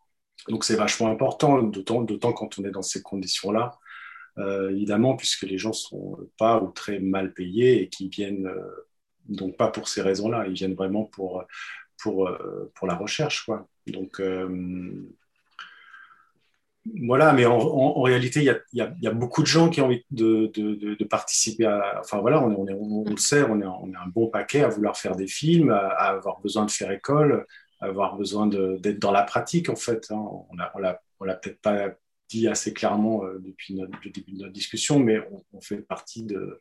donc 0.48 0.64
c'est 0.64 0.76
vachement 0.76 1.10
important, 1.10 1.62
d'autant 1.62 2.32
quand 2.32 2.58
on 2.58 2.64
est 2.64 2.70
dans 2.70 2.82
ces 2.82 3.02
conditions-là, 3.02 3.78
euh, 4.38 4.70
évidemment, 4.70 5.16
puisque 5.16 5.42
les 5.42 5.58
gens 5.58 5.72
sont 5.72 6.18
pas 6.38 6.60
ou 6.62 6.70
très 6.70 6.98
mal 6.98 7.32
payés 7.32 7.82
et 7.82 7.88
qui 7.88 8.08
viennent 8.08 8.46
euh, 8.46 8.86
donc 9.28 9.56
pas 9.56 9.68
pour 9.68 9.88
ces 9.88 10.02
raisons-là, 10.02 10.46
ils 10.46 10.52
viennent 10.52 10.74
vraiment 10.74 11.04
pour 11.04 11.44
pour 11.98 12.28
euh, 12.28 12.70
pour 12.74 12.86
la 12.86 12.94
recherche, 12.94 13.44
quoi. 13.46 13.66
Donc 13.86 14.20
voilà, 17.02 17.32
mais 17.32 17.46
en, 17.46 18.02
réalité, 18.02 18.42
il 18.42 18.56
y, 18.72 19.06
a, 19.06 19.10
beaucoup 19.10 19.42
de 19.42 19.46
gens 19.46 19.70
qui 19.70 19.80
ont 19.80 19.86
envie 19.86 20.04
de, 20.12 20.52
de, 20.54 20.94
de, 20.94 21.04
participer 21.04 21.64
à. 21.64 21.98
Enfin 22.00 22.20
voilà, 22.20 22.40
on, 22.40 22.66
est, 22.68 22.72
on, 22.74 23.04
on, 23.06 23.10
le 23.10 23.16
sait, 23.16 23.42
on 23.42 23.60
est, 23.60 23.66
on 23.66 23.92
est 23.92 23.96
un 23.96 24.06
bon 24.06 24.28
paquet 24.28 24.62
à 24.62 24.68
vouloir 24.68 24.96
faire 24.96 25.16
des 25.16 25.26
films, 25.26 25.70
à 25.70 25.88
avoir 25.88 26.40
besoin 26.40 26.64
de 26.64 26.70
faire 26.70 26.92
école, 26.92 27.44
avoir 27.80 28.16
besoin 28.16 28.46
d'être 28.46 28.98
dans 28.98 29.12
la 29.12 29.22
pratique, 29.22 29.68
en 29.68 29.76
fait. 29.76 30.10
Hein. 30.10 30.24
On 30.50 30.56
l'a 30.56 31.00
on 31.20 31.24
l'a 31.24 31.34
peut-être 31.34 31.60
pas 31.60 31.90
dit 32.28 32.48
assez 32.48 32.72
clairement 32.74 33.24
euh, 33.24 33.38
depuis 33.38 33.74
notre, 33.74 33.98
le 34.04 34.10
début 34.10 34.32
de 34.32 34.38
notre 34.38 34.52
discussion, 34.52 34.98
mais 34.98 35.20
on, 35.52 35.60
fait 35.60 35.78
partie 35.78 36.24
de. 36.24 36.60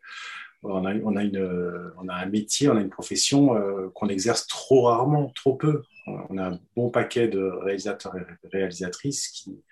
On 0.63 0.85
a, 0.85 0.95
on, 0.95 1.15
a 1.15 1.23
une, 1.23 1.91
on 1.97 2.07
a 2.07 2.13
un 2.13 2.25
métier, 2.25 2.69
on 2.69 2.77
a 2.77 2.81
une 2.81 2.89
profession 2.89 3.55
euh, 3.55 3.89
qu'on 3.93 4.07
exerce 4.07 4.47
trop 4.47 4.83
rarement, 4.83 5.29
trop 5.35 5.55
peu. 5.55 5.83
On 6.07 6.37
a 6.37 6.51
un 6.51 6.59
bon 6.75 6.89
paquet 6.89 7.27
de 7.27 7.39
réalisateurs 7.39 8.15
et 8.17 8.47
réalisatrices 8.51 9.27
qui, 9.27 9.63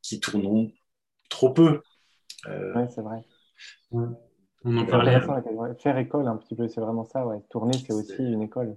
qui 0.00 0.20
tournent 0.20 0.70
trop 1.28 1.50
peu. 1.50 1.82
Euh, 2.48 2.72
oui, 2.74 2.82
c'est 2.94 3.02
vrai. 3.02 3.24
On 3.92 4.76
en 4.76 4.86
parlait. 4.86 5.20
Faire 5.78 5.98
école, 5.98 6.28
un 6.28 6.36
petit 6.36 6.54
peu, 6.54 6.68
c'est 6.68 6.80
vraiment 6.80 7.04
ça. 7.04 7.26
Ouais. 7.26 7.40
Tourner, 7.50 7.74
c'est 7.74 7.92
aussi 7.92 8.22
une 8.22 8.42
école. 8.42 8.76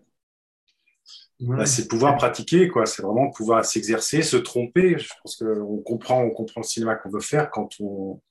Bah, 1.41 1.65
c'est 1.65 1.87
pouvoir 1.87 2.15
pratiquer, 2.15 2.69
quoi. 2.69 2.85
C'est 2.85 3.01
vraiment 3.01 3.29
pouvoir 3.29 3.65
s'exercer, 3.65 4.21
se 4.21 4.37
tromper. 4.37 4.97
Je 4.97 5.09
pense 5.21 5.35
qu'on 5.35 5.77
comprend, 5.79 6.23
on 6.23 6.31
comprend 6.31 6.61
le 6.61 6.67
cinéma 6.67 6.95
qu'on 6.95 7.09
veut 7.09 7.19
faire 7.19 7.51
quand 7.51 7.69
on, 7.79 8.21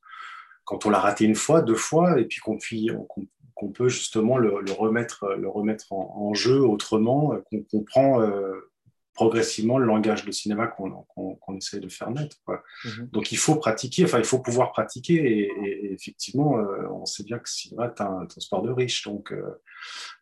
quand 0.65 0.87
on 0.87 0.91
l'a 0.91 1.01
raté 1.01 1.25
une 1.25 1.35
fois, 1.35 1.63
deux 1.63 1.75
fois, 1.75 2.19
et 2.19 2.25
puis 2.25 2.41
qu'on 2.41 3.69
peut 3.69 3.89
justement 3.89 4.39
le, 4.39 4.57
remettre, 4.73 5.35
le 5.37 5.49
remettre 5.49 5.93
en, 5.93 6.33
jeu 6.35 6.61
autrement, 6.61 7.35
qu'on 7.51 7.63
comprend 7.63 8.23
euh, 8.23 8.73
progressivement 9.15 9.79
le 9.79 9.87
langage 9.87 10.25
de 10.25 10.33
cinéma 10.33 10.67
qu'on 10.67 11.57
essaie 11.57 11.81
de 11.81 11.89
faire 11.89 12.11
naître. 12.11 12.37
Mhm. 12.85 13.09
Donc 13.13 13.33
il 13.33 13.39
faut 13.39 13.55
pratiquer, 13.57 14.05
enfin 14.05 14.19
il 14.19 14.25
faut 14.25 14.41
pouvoir 14.41 14.73
pratiquer 14.73 15.15
et, 15.15 15.93
effectivement 15.93 16.59
euh, 16.59 16.89
on 16.91 17.07
sait 17.07 17.23
bien 17.23 17.39
que 17.39 17.45
le 17.45 17.51
cinéma 17.51 17.87
est 17.87 18.01
un, 18.01 18.27
sport 18.39 18.63
de 18.63 18.71
riche, 18.71 19.05
donc 19.05 19.33
euh, 19.33 19.63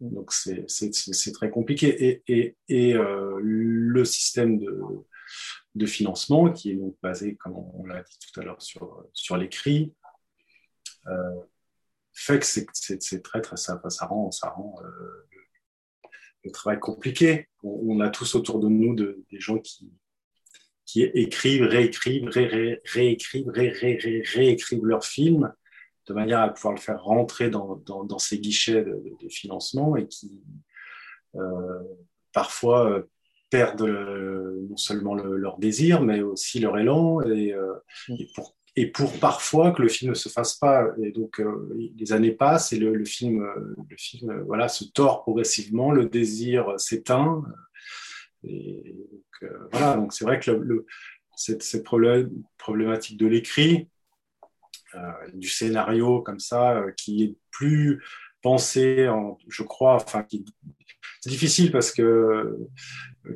mhm. 0.01 0.15
donc 0.15 0.33
c'est 0.33 1.33
très 1.33 1.51
compliqué 1.51 2.23
et, 2.29 2.57
et 2.69 2.95
euh, 2.95 3.41
le 3.43 4.05
système 4.05 4.59
de, 4.59 4.83
de 5.75 5.87
financement 5.87 6.53
qui 6.53 6.73
est 6.73 6.77
donc 6.77 6.95
basé, 7.03 7.37
comme 7.37 7.57
on 7.57 7.87
l'a 7.87 8.03
dit 8.03 8.19
tout 8.19 8.41
à 8.41 8.45
l'heure, 8.45 8.61
sur 8.61 9.07
sur 9.15 9.39
l'écrit. 9.39 9.95
fait 12.13 12.39
que 12.39 12.47
c'est 12.47 13.23
très 13.23 13.41
très 13.41 13.57
ça, 13.57 13.81
ça 13.89 14.07
rend 14.07 14.31
ça 14.31 14.51
rend 14.51 14.75
le 16.45 16.51
travail 16.51 16.79
compliqué. 16.79 17.49
On, 17.63 18.01
a 18.01 18.11
tous 18.11 18.35
autour 18.35 18.59
de 18.59 18.69
nous 18.69 18.95
des 18.95 19.17
gens 19.31 19.59
qui, 19.59 19.93
qui 20.85 21.03
écrivent, 21.03 21.63
réécrivent, 21.63 22.29
réécrivent, 22.29 23.51
réécrivent 23.51 24.85
leurs 24.85 25.05
films 25.05 25.53
de 26.09 26.15
manière 26.15 26.41
à 26.41 26.49
pouvoir 26.49 26.75
le 26.75 26.81
faire 26.81 27.03
rentrer 27.03 27.49
dans, 27.51 27.77
dans, 27.87 28.19
ces 28.19 28.39
guichets 28.39 28.85
de, 28.85 29.29
financement 29.29 29.97
et 29.97 30.09
qui 30.09 30.43
euh, 31.37 31.79
parfois 32.33 32.91
euh, 32.91 33.09
perdent 33.51 33.87
non 34.69 34.77
seulement 34.77 35.15
leur 35.15 35.59
désir, 35.59 36.03
mais 36.03 36.23
aussi 36.23 36.59
leur 36.59 36.79
élan. 36.79 37.21
Et, 37.23 37.53
euh, 37.53 37.75
et 38.09 38.29
pour 38.35 38.57
et 38.75 38.87
pour 38.87 39.19
parfois 39.19 39.73
que 39.73 39.83
le 39.83 39.89
film 39.89 40.11
ne 40.11 40.15
se 40.15 40.29
fasse 40.29 40.55
pas. 40.55 40.87
Et 41.03 41.13
donc, 41.13 41.41
euh, 41.41 41.69
les 41.97 42.13
années 42.13 42.33
passent 42.33 42.73
et 42.73 42.79
le, 42.79 43.05
film, 43.05 43.43
euh, 43.43 43.75
le 43.89 43.97
film 43.97 44.31
euh, 44.31 44.43
voilà, 44.47 44.69
se 44.69 44.85
tord 44.85 45.23
progressivement, 45.23 45.91
le 45.91 46.07
désir 46.07 46.79
s'éteint. 46.79 47.43
Et 48.45 48.97
voilà, 49.73 49.97
donc 49.97 50.13
c'est 50.13 50.25
vrai 50.25 50.41
que 50.41 50.85
cette, 51.37 51.85
problématique 52.59 53.19
de 53.19 53.27
l'écrit, 53.27 53.89
du 55.33 55.49
scénario 55.49 56.21
comme 56.21 56.39
ça, 56.39 56.85
qui 56.97 57.25
est 57.25 57.37
plus 57.51 58.03
pensé, 58.43 59.09
en, 59.09 59.39
je 59.49 59.63
crois, 59.63 59.95
enfin, 59.95 60.27
c'est 61.21 61.31
difficile 61.31 61.71
parce 61.71 61.93
que, 61.93 62.59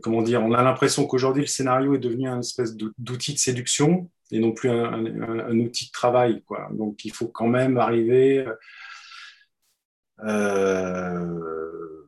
comment 0.02 0.22
dire, 0.22 0.42
on 0.42 0.52
a 0.52 0.62
l'impression 0.62 1.06
qu'aujourd'hui 1.06 1.42
le 1.42 1.48
scénario 1.48 1.94
est 1.94 2.00
devenu 2.00 2.28
un 2.28 2.40
espèce 2.40 2.76
d'outil 2.76 3.32
de 3.32 3.38
séduction 3.38 4.10
et 4.30 4.38
non 4.38 4.52
plus 4.52 4.70
un, 4.70 5.58
outil 5.58 5.86
de 5.86 5.92
travail. 5.92 6.42
Quoi. 6.46 6.68
Donc 6.72 7.04
il 7.04 7.12
faut 7.12 7.28
quand 7.28 7.48
même 7.48 7.78
arriver 7.78 8.46
euh, 10.24 12.06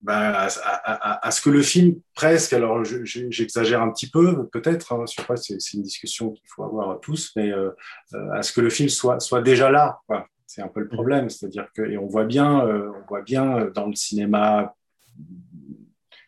ben, 0.00 0.48
à, 0.94 1.30
ce 1.30 1.40
que 1.40 1.50
le 1.50 1.62
film 1.62 1.96
presque, 2.14 2.52
alors 2.52 2.84
j'exagère 2.84 3.82
un 3.82 3.90
petit 3.90 4.08
peu 4.08 4.48
peut-être, 4.48 4.92
hein, 4.92 5.04
je 5.06 5.36
c'est 5.36 5.74
une 5.74 5.82
discussion 5.82 6.30
qu'il 6.30 6.46
faut 6.46 6.62
avoir 6.62 7.00
tous, 7.00 7.32
mais 7.36 7.50
euh, 7.50 7.70
euh, 8.14 8.30
à 8.32 8.42
ce 8.42 8.52
que 8.52 8.60
le 8.60 8.70
film 8.70 8.88
soit, 8.88 9.20
soit 9.20 9.42
déjà 9.42 9.70
là. 9.70 10.00
C'est 10.46 10.62
un 10.62 10.68
peu 10.68 10.80
le 10.80 10.88
problème, 10.88 11.28
c'est-à-dire 11.28 11.68
que 11.74 11.82
et 11.82 11.98
on 11.98 12.06
voit 12.06 12.24
bien, 12.24 12.60
on 12.60 13.06
voit 13.06 13.20
bien 13.20 13.66
dans 13.74 13.86
le 13.86 13.94
cinéma 13.94 14.74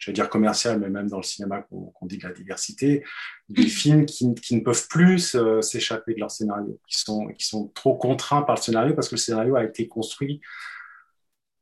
je 0.00 0.10
vais 0.10 0.14
dire 0.14 0.30
commercial, 0.30 0.80
mais 0.80 0.88
même 0.88 1.08
dans 1.08 1.18
le 1.18 1.22
cinéma 1.22 1.60
qu'on 1.60 2.06
dit 2.06 2.16
de 2.16 2.26
la 2.26 2.32
diversité, 2.32 3.04
des 3.50 3.66
films 3.66 4.06
qui, 4.06 4.26
ne 4.26 4.60
peuvent 4.60 4.88
plus 4.88 5.34
euh, 5.34 5.60
s'échapper 5.60 6.14
de 6.14 6.20
leur 6.20 6.30
scénario, 6.30 6.80
qui 6.88 6.98
sont, 6.98 7.26
qui 7.28 7.46
sont 7.46 7.68
trop 7.74 7.96
contraints 7.96 8.40
par 8.42 8.56
le 8.56 8.62
scénario 8.62 8.94
parce 8.94 9.10
que 9.10 9.16
le 9.16 9.20
scénario 9.20 9.56
a 9.56 9.64
été 9.64 9.86
construit 9.86 10.40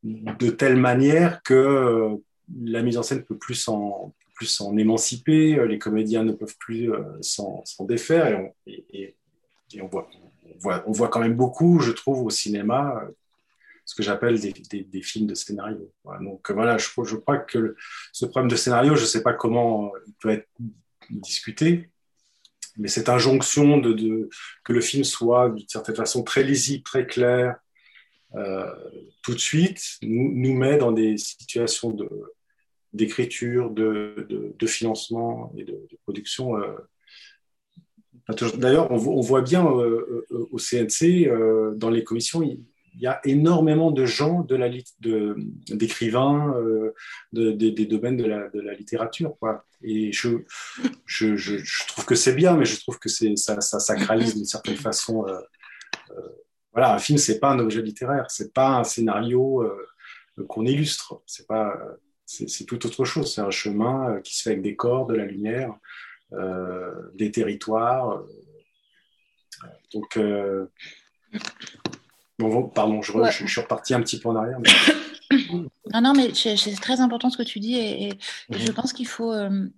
de 0.05 0.51
telle 0.51 0.77
manière 0.77 1.43
que 1.43 1.55
euh, 1.55 2.15
la 2.63 2.83
mise 2.83 2.97
en 2.97 3.03
scène 3.03 3.19
ne 3.19 3.25
peut 3.25 3.37
plus 3.37 3.57
s'en 3.57 4.15
plus 4.35 4.63
émanciper, 4.79 5.59
euh, 5.59 5.67
les 5.67 5.81
comédiens 5.81 6.23
ne 6.23 6.31
peuvent 6.31 6.57
plus 6.61 6.93
s'en 7.21 7.65
défaire 7.81 8.41
et, 8.69 9.17
on, 9.83 9.89
voit, 9.89 10.09
on, 10.45 10.59
voit, 10.61 10.85
on 10.87 10.93
voit 10.93 11.09
quand 11.09 11.19
même 11.19 11.35
beaucoup, 11.35 11.81
je 11.81 11.91
trouve, 11.91 12.25
au 12.25 12.31
cinéma 12.31 13.03
ce 13.89 13.95
que 13.95 14.03
j'appelle 14.03 14.39
des, 14.39 15.03
films 15.03 15.27
de 15.27 15.35
scénario. 15.35 15.91
Donc 16.21 16.51
voilà, 16.51 16.77
je, 16.77 17.17
crois 17.17 17.39
que 17.39 17.75
ce 18.13 18.27
problème 18.27 18.51
de 18.51 18.57
scénario, 18.57 18.95
je 18.97 19.01
ne 19.01 19.07
sais 19.07 19.23
pas 19.23 19.33
comment 19.33 19.91
il 20.07 20.13
peut 20.21 20.29
être 20.29 20.47
discuté, 21.09 21.89
mais 22.77 22.89
cette 22.89 23.09
injonction 23.09 23.81
que 23.81 24.73
le 24.75 24.81
film 24.83 25.05
soit 25.05 25.49
d'une 25.49 25.67
certaine 25.67 25.95
façon 25.95 26.23
très 26.23 26.43
lisible, 26.43 26.83
très 26.83 27.07
clair, 27.07 27.57
euh, 28.35 28.71
tout 29.23 29.33
de 29.33 29.39
suite, 29.39 29.81
nous, 30.03 30.53
met 30.53 30.77
dans 30.77 30.93
des 30.93 31.17
situations 31.17 31.97
d'écriture, 32.93 33.71
de, 33.71 34.67
financement 34.67 35.51
et 35.57 35.65
de, 35.65 35.81
production. 36.05 36.59
Euh, 36.59 36.77
D'ailleurs, 38.59 38.91
on, 38.91 39.23
voit 39.23 39.41
bien 39.41 39.67
euh, 39.67 40.27
euh 40.31 40.47
au 40.51 40.59
CNC, 40.59 41.27
euh, 41.27 41.73
dans 41.75 41.89
les 41.89 42.05
commissions, 42.05 42.43
y 42.97 43.07
a 43.07 43.21
énormément 43.25 43.91
de 43.91 44.05
gens, 44.05 44.43
de 44.43 44.57
la, 44.57 44.69
de, 45.01 45.37
d'écrivains, 45.69 46.55
euh, 46.57 46.95
de, 47.33 47.53
des 47.53 47.87
domaines 47.87 48.17
de 48.17 48.25
la, 48.25 48.49
de 48.49 48.61
la 48.61 48.75
littérature. 48.75 49.37
Quoi. 49.39 49.65
Et 49.83 50.13
je, 50.13 50.39
je, 51.07 51.87
trouve 51.89 52.05
que 52.05 52.15
c'est 52.15 52.35
bien, 52.35 52.57
mais 52.57 52.65
je 52.65 52.81
trouve 52.81 52.99
que 52.99 53.09
c'est, 53.09 53.37
ça, 53.37 53.61
ça 53.61 53.81
sacralise 53.81 54.35
d'une 54.35 54.45
certaine 54.45 54.77
façon. 54.77 55.27
Euh, 55.27 55.41
euh, 56.11 56.29
voilà, 56.73 56.95
un 56.95 56.99
film, 56.99 57.19
c'est 57.19 57.39
pas 57.39 57.51
un 57.51 57.59
objet 57.59 57.83
littéraire, 57.83 58.27
c'est 58.29 58.53
pas 58.53 58.77
un 58.79 58.85
scénario 58.85 59.65
qu'on 60.49 60.65
illustre, 60.65 61.23
c'est 61.27 61.47
pas, 61.47 61.77
c'est 62.25 62.65
tout 62.67 62.87
autre 62.87 63.05
chose. 63.05 63.35
C'est 63.35 63.41
un 63.41 63.51
chemin 63.51 64.21
qui 64.23 64.37
se 64.37 64.43
fait 64.43 64.51
avec 64.51 64.63
des 64.63 64.77
corps, 64.77 65.07
de 65.07 65.15
la 65.15 65.25
lumière, 65.25 65.75
des 67.15 67.31
territoires. 67.33 68.23
donc 69.93 70.19
Bon, 72.39 72.69
pardon, 72.69 73.03
je, 73.03 73.47
suis 73.47 73.61
reparti 73.61 73.95
un 73.95 74.01
petit 74.01 74.21
peu 74.21 74.29
en 74.29 74.37
arrière. 74.37 74.59
non, 75.51 76.01
non, 76.01 76.13
mais 76.15 76.33
c'est 76.35 76.81
très 76.81 77.01
important 77.01 77.31
ce 77.31 77.37
que 77.37 77.43
tu 77.43 77.59
dis 77.59 77.77
et, 77.77 78.13
je 78.51 78.69
mhm. 78.69 78.75
pense 78.75 78.93
qu'il 78.93 79.09
faut. 79.09 79.33
Euh, 79.33 79.69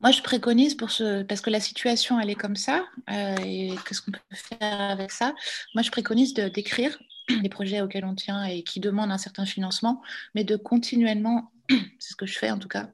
moi, 0.00 0.10
je 0.10 0.22
préconise 0.22 0.74
pour 0.76 0.90
ce, 0.90 1.22
parce 1.22 1.40
que 1.40 1.50
la 1.50 1.60
situation 1.60 2.18
elle 2.18 2.30
est 2.30 2.34
comme 2.34 2.56
ça 2.56 2.84
euh, 3.10 3.36
et 3.44 3.72
qu'est-ce 3.86 4.02
qu'on 4.02 4.10
peut 4.10 4.18
faire 4.32 4.80
avec 4.80 5.12
ça. 5.12 5.34
Moi, 5.74 5.82
je 5.82 5.90
préconise 5.90 6.34
d'écrire 6.34 6.98
les 7.42 7.48
projets 7.48 7.80
auxquels 7.80 8.04
on 8.04 8.14
tient 8.14 8.44
et 8.44 8.62
qui 8.62 8.80
demandent 8.80 9.12
un 9.12 9.18
certain 9.18 9.46
financement, 9.46 10.02
mais 10.34 10.44
de 10.44 10.56
continuellement, 10.56 11.52
c'est 11.98 12.12
ce 12.12 12.16
que 12.16 12.26
je 12.26 12.38
fais 12.38 12.50
en 12.50 12.58
tout 12.58 12.68
cas, 12.68 12.90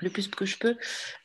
le 0.00 0.10
plus 0.10 0.28
que 0.28 0.46
je 0.46 0.58
peux, 0.58 0.76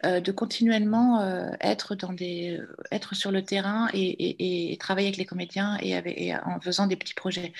euh, 0.06 0.20
de 0.20 0.32
continuellement 0.32 1.22
euh, 1.22 1.52
être, 1.62 1.96
dans 1.96 2.14
des, 2.14 2.58
euh, 2.58 2.76
être 2.92 3.16
sur 3.16 3.32
le 3.32 3.44
terrain 3.44 3.90
et, 3.94 4.78
travailler 4.80 5.08
avec 5.08 5.18
les 5.18 5.26
comédiens 5.26 5.78
et, 5.82 6.36
en 6.36 6.60
faisant 6.60 6.88
des 6.88 6.96
petits 6.96 7.14
projets. 7.14 7.54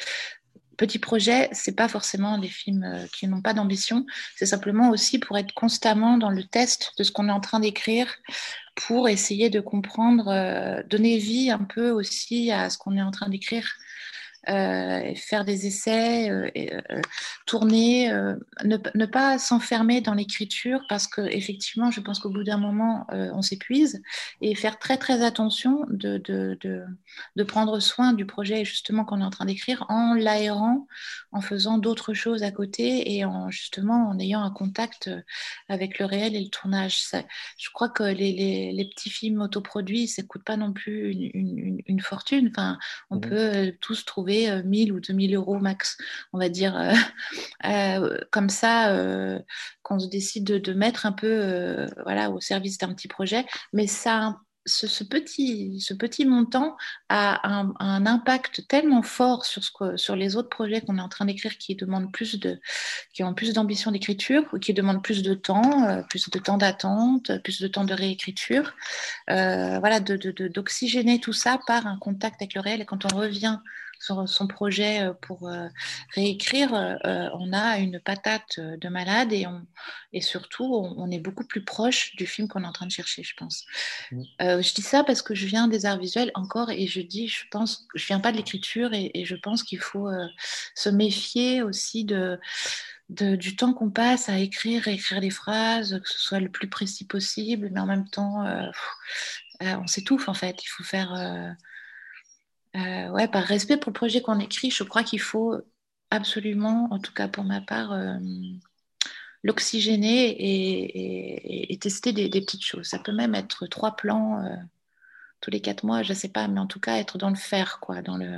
Petits 0.78 1.00
projets, 1.00 1.50
c'est 1.52 1.76
pas 1.76 1.88
forcément 1.88 2.40
des 2.40 2.48
films 2.48 3.08
qui 3.14 3.28
n'ont 3.28 3.42
pas 3.42 3.54
d'ambition, 3.54 4.06
c'est 4.36 4.48
simplement 4.48 4.90
aussi 4.90 5.20
pour 5.20 5.38
être 5.38 5.54
constamment 5.54 6.18
dans 6.18 6.32
le 6.32 6.44
test 6.44 6.94
de 6.98 7.04
ce 7.04 7.12
qu'on 7.12 7.30
est 7.30 7.32
en 7.32 7.40
train 7.40 7.60
d'écrire, 7.60 8.08
pour 8.76 9.08
essayer 9.08 9.52
de 9.52 9.60
comprendre, 9.60 10.84
donner 10.90 11.20
vie 11.20 11.52
un 11.52 11.64
peu 11.64 11.92
aussi 11.92 12.52
à 12.52 12.72
ce 12.72 12.80
qu'on 12.80 12.98
est 12.98 13.04
en 13.04 13.12
train 13.12 13.30
d'écrire 13.30 13.72
euh, 14.50 15.16
faire 15.16 15.46
des 15.46 15.68
essais, 15.68 16.30
euh, 16.30 16.50
euh, 16.58 17.02
tourner, 17.46 18.10
ne, 18.66 18.78
ne, 18.94 19.06
pas 19.06 19.38
s'enfermer 19.38 20.02
dans 20.02 20.14
l'écriture 20.14 20.82
parce 20.90 21.08
que 21.08 21.22
effectivement, 21.22 21.92
je 21.92 22.02
pense 22.02 22.20
qu'au 22.20 22.30
bout 22.30 22.44
d'un 22.44 22.58
moment, 22.58 23.08
on 23.10 23.42
s'épuise 23.42 24.02
et 24.42 24.56
faire 24.56 24.80
très 24.80 24.98
très 24.98 25.24
attention 25.24 25.86
de, 25.90 26.18
de, 26.18 26.58
de, 26.62 26.84
de, 27.36 27.44
prendre 27.44 27.80
soin 27.80 28.12
du 28.12 28.26
projet 28.26 28.66
justement 28.66 29.06
qu'on 29.06 29.22
est 29.22 29.26
en 29.26 29.30
train 29.30 29.46
d'écrire 29.46 29.86
en 29.90 30.14
l'aérant, 30.14 30.88
en 31.32 31.42
faisant 31.42 31.78
d'autres 31.78 32.14
choses 32.14 32.44
à 32.44 32.52
côté 32.52 33.16
et 33.16 33.26
en 33.26 33.50
justement 33.50 34.10
en 34.10 34.20
ayant 34.20 34.42
un 34.44 34.52
contact 34.52 35.10
avec 35.70 36.00
le 36.00 36.06
réel 36.06 36.36
et 36.36 36.42
le 36.42 36.50
tournage. 36.50 37.06
je 37.58 37.70
crois 37.74 37.90
que 37.90 38.04
les, 38.04 38.34
les, 38.34 38.72
les, 38.74 38.86
petits 38.90 39.10
films 39.10 39.42
autoproduits, 39.42 40.08
ça 40.08 40.24
coûte 40.24 40.44
pas 40.44 40.58
non 40.58 40.74
plus 40.74 41.12
une, 41.12 41.30
une, 41.34 41.82
une 41.86 42.02
fortune. 42.02 42.50
Enfin, 42.52 42.78
on 43.10 43.18
mmh 43.18 43.22
peut 43.22 43.74
tous 43.80 44.06
trouver 44.06 44.33
1000 44.64 44.92
euh, 44.92 44.96
ou 44.96 45.00
2000 45.00 45.36
euros 45.36 45.60
max, 45.60 45.98
on 46.34 46.40
va 46.40 46.50
dire, 46.50 46.78
euh, 46.78 46.94
euh, 47.66 48.18
comme 48.32 48.50
ça, 48.50 48.74
qu'on 49.82 50.00
se 50.00 50.08
décide 50.08 50.44
de, 50.44 50.74
mettre 50.74 51.06
un 51.06 51.12
peu 51.12 51.88
voilà, 52.04 52.32
au 52.32 52.40
service 52.40 52.78
d'un 52.78 52.94
petit 52.94 53.08
projet. 53.08 53.46
Mais 53.74 53.88
ça 53.88 54.38
ce, 54.66 55.04
petit, 55.04 55.82
ce 55.82 55.94
petit 55.94 56.26
montant 56.26 56.78
a 57.10 57.50
un, 57.50 58.06
impact 58.06 58.66
tellement 58.68 59.02
fort 59.02 59.46
sur, 59.46 59.62
ce 59.62 59.98
sur 59.98 60.16
les 60.16 60.38
autres 60.38 60.50
projets 60.50 60.82
qu'on 60.82 60.98
est 60.98 61.02
en 61.02 61.10
train 61.10 61.26
d'écrire 61.26 61.58
qui 61.58 61.76
demandent 61.76 62.12
plus 62.14 62.40
de, 62.40 62.62
qui 63.14 63.24
ont 63.24 63.34
plus 63.34 63.54
d'ambition 63.54 63.92
d'écriture 63.92 64.44
qui 64.62 64.74
demandent 64.74 65.04
plus 65.04 65.22
de 65.22 65.34
temps, 65.34 66.04
plus 66.10 66.30
de 66.30 66.40
temps 66.40 66.58
d'attente, 66.58 67.32
plus 67.44 67.62
de 67.62 67.68
temps 67.68 67.84
de 67.84 67.94
réécriture. 67.94 68.74
voilà, 69.28 70.00
d'oxygéner 70.00 71.18
de, 71.18 71.22
tout 71.22 71.34
ça 71.34 71.60
par 71.68 71.86
un 71.86 71.98
contact 71.98 72.42
avec 72.42 72.54
le 72.54 72.62
réel. 72.62 72.82
Et 72.82 72.86
quand 72.86 73.12
on 73.12 73.18
revient 73.18 73.60
son, 74.04 74.48
projet 74.48 75.10
pour 75.22 75.50
réécrire, 76.14 76.72
on 76.74 77.54
a 77.54 77.78
une 77.78 78.00
patate 78.00 78.60
de 78.60 78.90
malade 78.90 79.32
et, 79.32 79.48
on, 79.48 79.66
et 80.12 80.22
surtout, 80.22 80.66
on, 80.66 81.10
est 81.12 81.20
beaucoup 81.20 81.46
plus 81.46 81.64
proche 81.64 82.16
du 82.16 82.26
film 82.26 82.48
qu'on 82.48 82.64
est 82.64 82.68
en 82.68 82.74
train 82.74 82.86
de 82.86 82.92
chercher, 82.92 83.24
je 83.24 83.34
pense. 83.38 83.66
Mmh. 84.12 84.22
je 84.40 84.74
dis 84.74 84.82
ça 84.82 85.04
parce 85.04 85.22
que 85.22 85.36
je 85.36 85.46
viens 85.46 85.68
des 85.68 85.86
arts 85.86 86.00
visuels 86.00 86.32
encore 86.36 86.70
et 86.70 86.88
je 86.88 87.02
dis, 87.02 87.28
je 87.28 87.46
pense, 87.52 87.88
je 87.96 88.06
viens 88.06 88.20
pas 88.20 88.32
de 88.32 88.38
l'écriture 88.38 88.94
et, 88.94 89.12
et, 89.14 89.26
je 89.26 89.36
pense 89.36 89.64
qu'il 89.64 89.80
faut 89.80 90.10
se 90.76 90.90
méfier 90.90 91.64
aussi 91.64 92.04
de 92.04 92.40
du 93.10 93.56
temps 93.56 93.74
qu'on 93.74 93.92
passe 93.92 94.30
à 94.30 94.40
écrire, 94.40 94.88
écrire 94.88 95.20
les 95.20 95.30
phrases, 95.30 96.00
que 96.04 96.10
ce 96.10 96.20
soit 96.20 96.40
le 96.40 96.50
plus 96.50 96.70
précis 96.70 97.06
possible, 97.06 97.70
mais 97.72 97.80
en 97.80 97.86
même 97.86 98.08
temps, 98.08 98.46
euh, 98.46 98.70
euh, 99.62 99.76
on 99.82 99.88
s'étouffe 99.88 100.30
en 100.30 100.34
fait. 100.34 100.64
Il 100.64 100.68
faut 100.68 100.84
faire, 100.84 101.14
euh, 101.14 101.50
ouais, 102.76 103.28
par 103.28 103.44
respect 103.44 103.78
pour 103.78 103.92
le 103.92 103.96
projet 103.96 104.22
qu'on 104.22 104.40
écrit, 104.40 104.72
je 104.72 104.84
crois 104.84 105.04
qu'il 105.04 105.22
faut 105.22 105.56
absolument, 106.10 106.88
en 106.92 107.00
tout 107.00 107.14
cas 107.14 107.28
pour 107.28 107.44
ma 107.44 107.62
part, 107.62 107.94
l'oxygéner 109.44 110.36
et, 111.72 111.78
tester 111.80 112.14
des, 112.14 112.30
petites 112.30 112.64
choses. 112.64 112.88
Ça 112.88 113.00
peut 113.00 113.12
même 113.12 113.36
être 113.36 113.68
trois 113.68 113.96
plans 113.96 114.44
tous 115.42 115.52
les 115.52 115.62
quatre 115.62 115.84
mois, 115.84 116.04
je 116.04 116.14
ne 116.14 116.18
sais 116.18 116.30
pas, 116.30 116.48
mais 116.48 116.60
en 116.60 116.68
tout 116.68 116.80
cas 116.80 116.98
être 116.98 117.18
dans 117.18 117.30
le 117.30 117.36
faire, 117.36 117.80
quoi, 117.82 118.02
dans 118.02 118.18
le, 118.18 118.38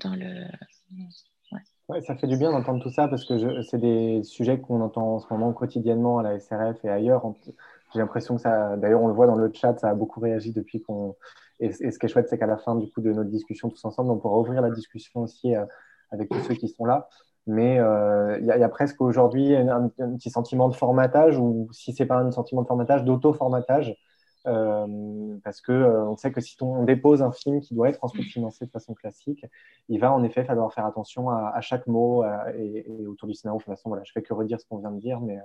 dans 0.00 0.14
le 0.14 0.44
ça 2.00 2.14
fait 2.16 2.26
du 2.26 2.36
bien 2.36 2.52
d'entendre 2.52 2.82
tout 2.82 2.90
ça 2.90 3.08
parce 3.08 3.24
que 3.24 3.62
c'est 3.62 3.78
des 3.78 4.22
sujets 4.22 4.60
qu'on 4.60 4.80
entend 4.80 5.16
en 5.16 5.18
ce 5.18 5.26
moment 5.30 5.52
quotidiennement 5.52 6.18
à 6.18 6.22
la 6.22 6.38
SRF 6.38 6.84
et 6.84 6.88
ailleurs. 6.88 7.22
J'ai 7.92 7.98
l'impression 7.98 8.36
que 8.36 8.42
ça, 8.42 8.76
d'ailleurs, 8.76 9.02
on 9.02 9.08
le 9.08 9.14
voit 9.14 9.26
dans 9.26 9.34
le 9.34 9.50
chat, 9.52 9.76
ça 9.78 9.90
a 9.90 9.94
beaucoup 9.94 10.20
réagi 10.20 10.52
depuis 10.52 10.80
qu'on. 10.82 11.16
Et, 11.60 11.72
ce 11.72 11.98
qui 11.98 12.06
est 12.06 12.08
chouette, 12.08 12.28
c'est 12.28 12.38
qu'à 12.38 12.46
la 12.46 12.58
fin 12.58 12.74
du 12.74 12.90
coup 12.90 13.00
de 13.00 13.12
notre 13.12 13.30
discussion 13.30 13.68
tous 13.68 13.84
ensemble, 13.84 14.10
on 14.10 14.18
pourra 14.18 14.38
ouvrir 14.38 14.62
la 14.62 14.70
discussion 14.70 15.20
aussi 15.22 15.54
euh, 15.54 15.64
avec 16.10 16.28
tous 16.28 16.40
ceux 16.40 16.54
qui 16.54 16.68
sont 16.68 16.84
là. 16.84 17.08
Mais 17.46 17.78
euh, 17.78 18.38
il 18.40 18.46
y, 18.46 18.50
a 18.50 18.68
presque 18.68 19.00
aujourd'hui 19.00 19.56
un, 19.56 19.88
petit 19.88 20.30
sentiment 20.30 20.68
de 20.68 20.74
formatage, 20.74 21.38
ou 21.38 21.68
si 21.72 21.92
c'est 21.92 22.06
pas 22.06 22.16
un 22.16 22.30
sentiment 22.30 22.62
de 22.62 22.66
formatage, 22.66 23.04
d'auto-formatage. 23.04 23.96
Euh, 24.46 25.36
parce 25.44 25.60
que 25.60 25.72
euh, 25.72 26.08
on 26.08 26.16
sait 26.16 26.32
que 26.32 26.40
si 26.40 26.56
on 26.62 26.84
dépose 26.84 27.20
un 27.22 27.30
film 27.30 27.60
qui 27.60 27.74
doit 27.74 27.90
être 27.90 28.02
ensuite 28.02 28.24
financé 28.30 28.64
de 28.64 28.70
façon 28.70 28.94
classique, 28.94 29.44
il 29.88 30.00
va 30.00 30.12
en 30.12 30.22
effet 30.22 30.44
falloir 30.44 30.72
faire 30.72 30.86
attention 30.86 31.28
à, 31.28 31.60
chaque 31.60 31.86
mot 31.86 32.24
et, 32.56 32.86
autour 33.06 33.28
du 33.28 33.34
scénario. 33.34 33.58
De 33.58 33.64
toute 33.64 33.74
façon, 33.74 33.90
voilà, 33.90 34.04
je 34.04 34.12
fais 34.12 34.22
que 34.22 34.32
redire 34.32 34.60
ce 34.60 34.66
qu'on 34.66 34.78
vient 34.78 34.92
de 34.92 35.00
dire, 35.00 35.20
mais, 35.20 35.38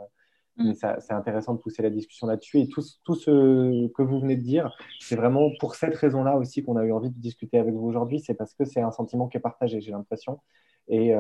euh, 0.60 0.64
mm. 0.64 0.76
c'est 1.00 1.14
intéressant 1.14 1.54
de 1.54 1.60
pousser 1.60 1.84
la 1.84 1.90
discussion 1.90 2.28
là-dessus. 2.28 2.60
Et 2.60 2.68
tout, 2.68 2.82
tout, 3.04 3.16
ce 3.16 3.88
que 3.90 4.02
vous 4.02 4.20
venez 4.20 4.36
de 4.36 4.42
dire, 4.42 4.76
c'est 5.00 5.16
vraiment 5.16 5.50
pour 5.60 5.76
cette 5.76 5.96
raison-là 5.96 6.38
aussi 6.38 6.64
qu'on 6.64 6.78
a 6.78 6.84
eu 6.84 6.92
envie 6.92 7.10
de 7.10 7.20
discuter 7.20 7.58
avec 7.58 7.74
vous 7.74 7.88
aujourd'hui. 7.88 8.20
C'est 8.20 8.36
parce 8.36 8.54
que 8.54 8.66
c'est 8.66 8.82
un 8.82 8.92
sentiment 8.92 9.28
qui 9.28 9.38
est 9.38 9.42
partagé, 9.42 9.82
j'ai 9.82 9.92
l'impression. 9.92 10.40
Et, 10.88 11.14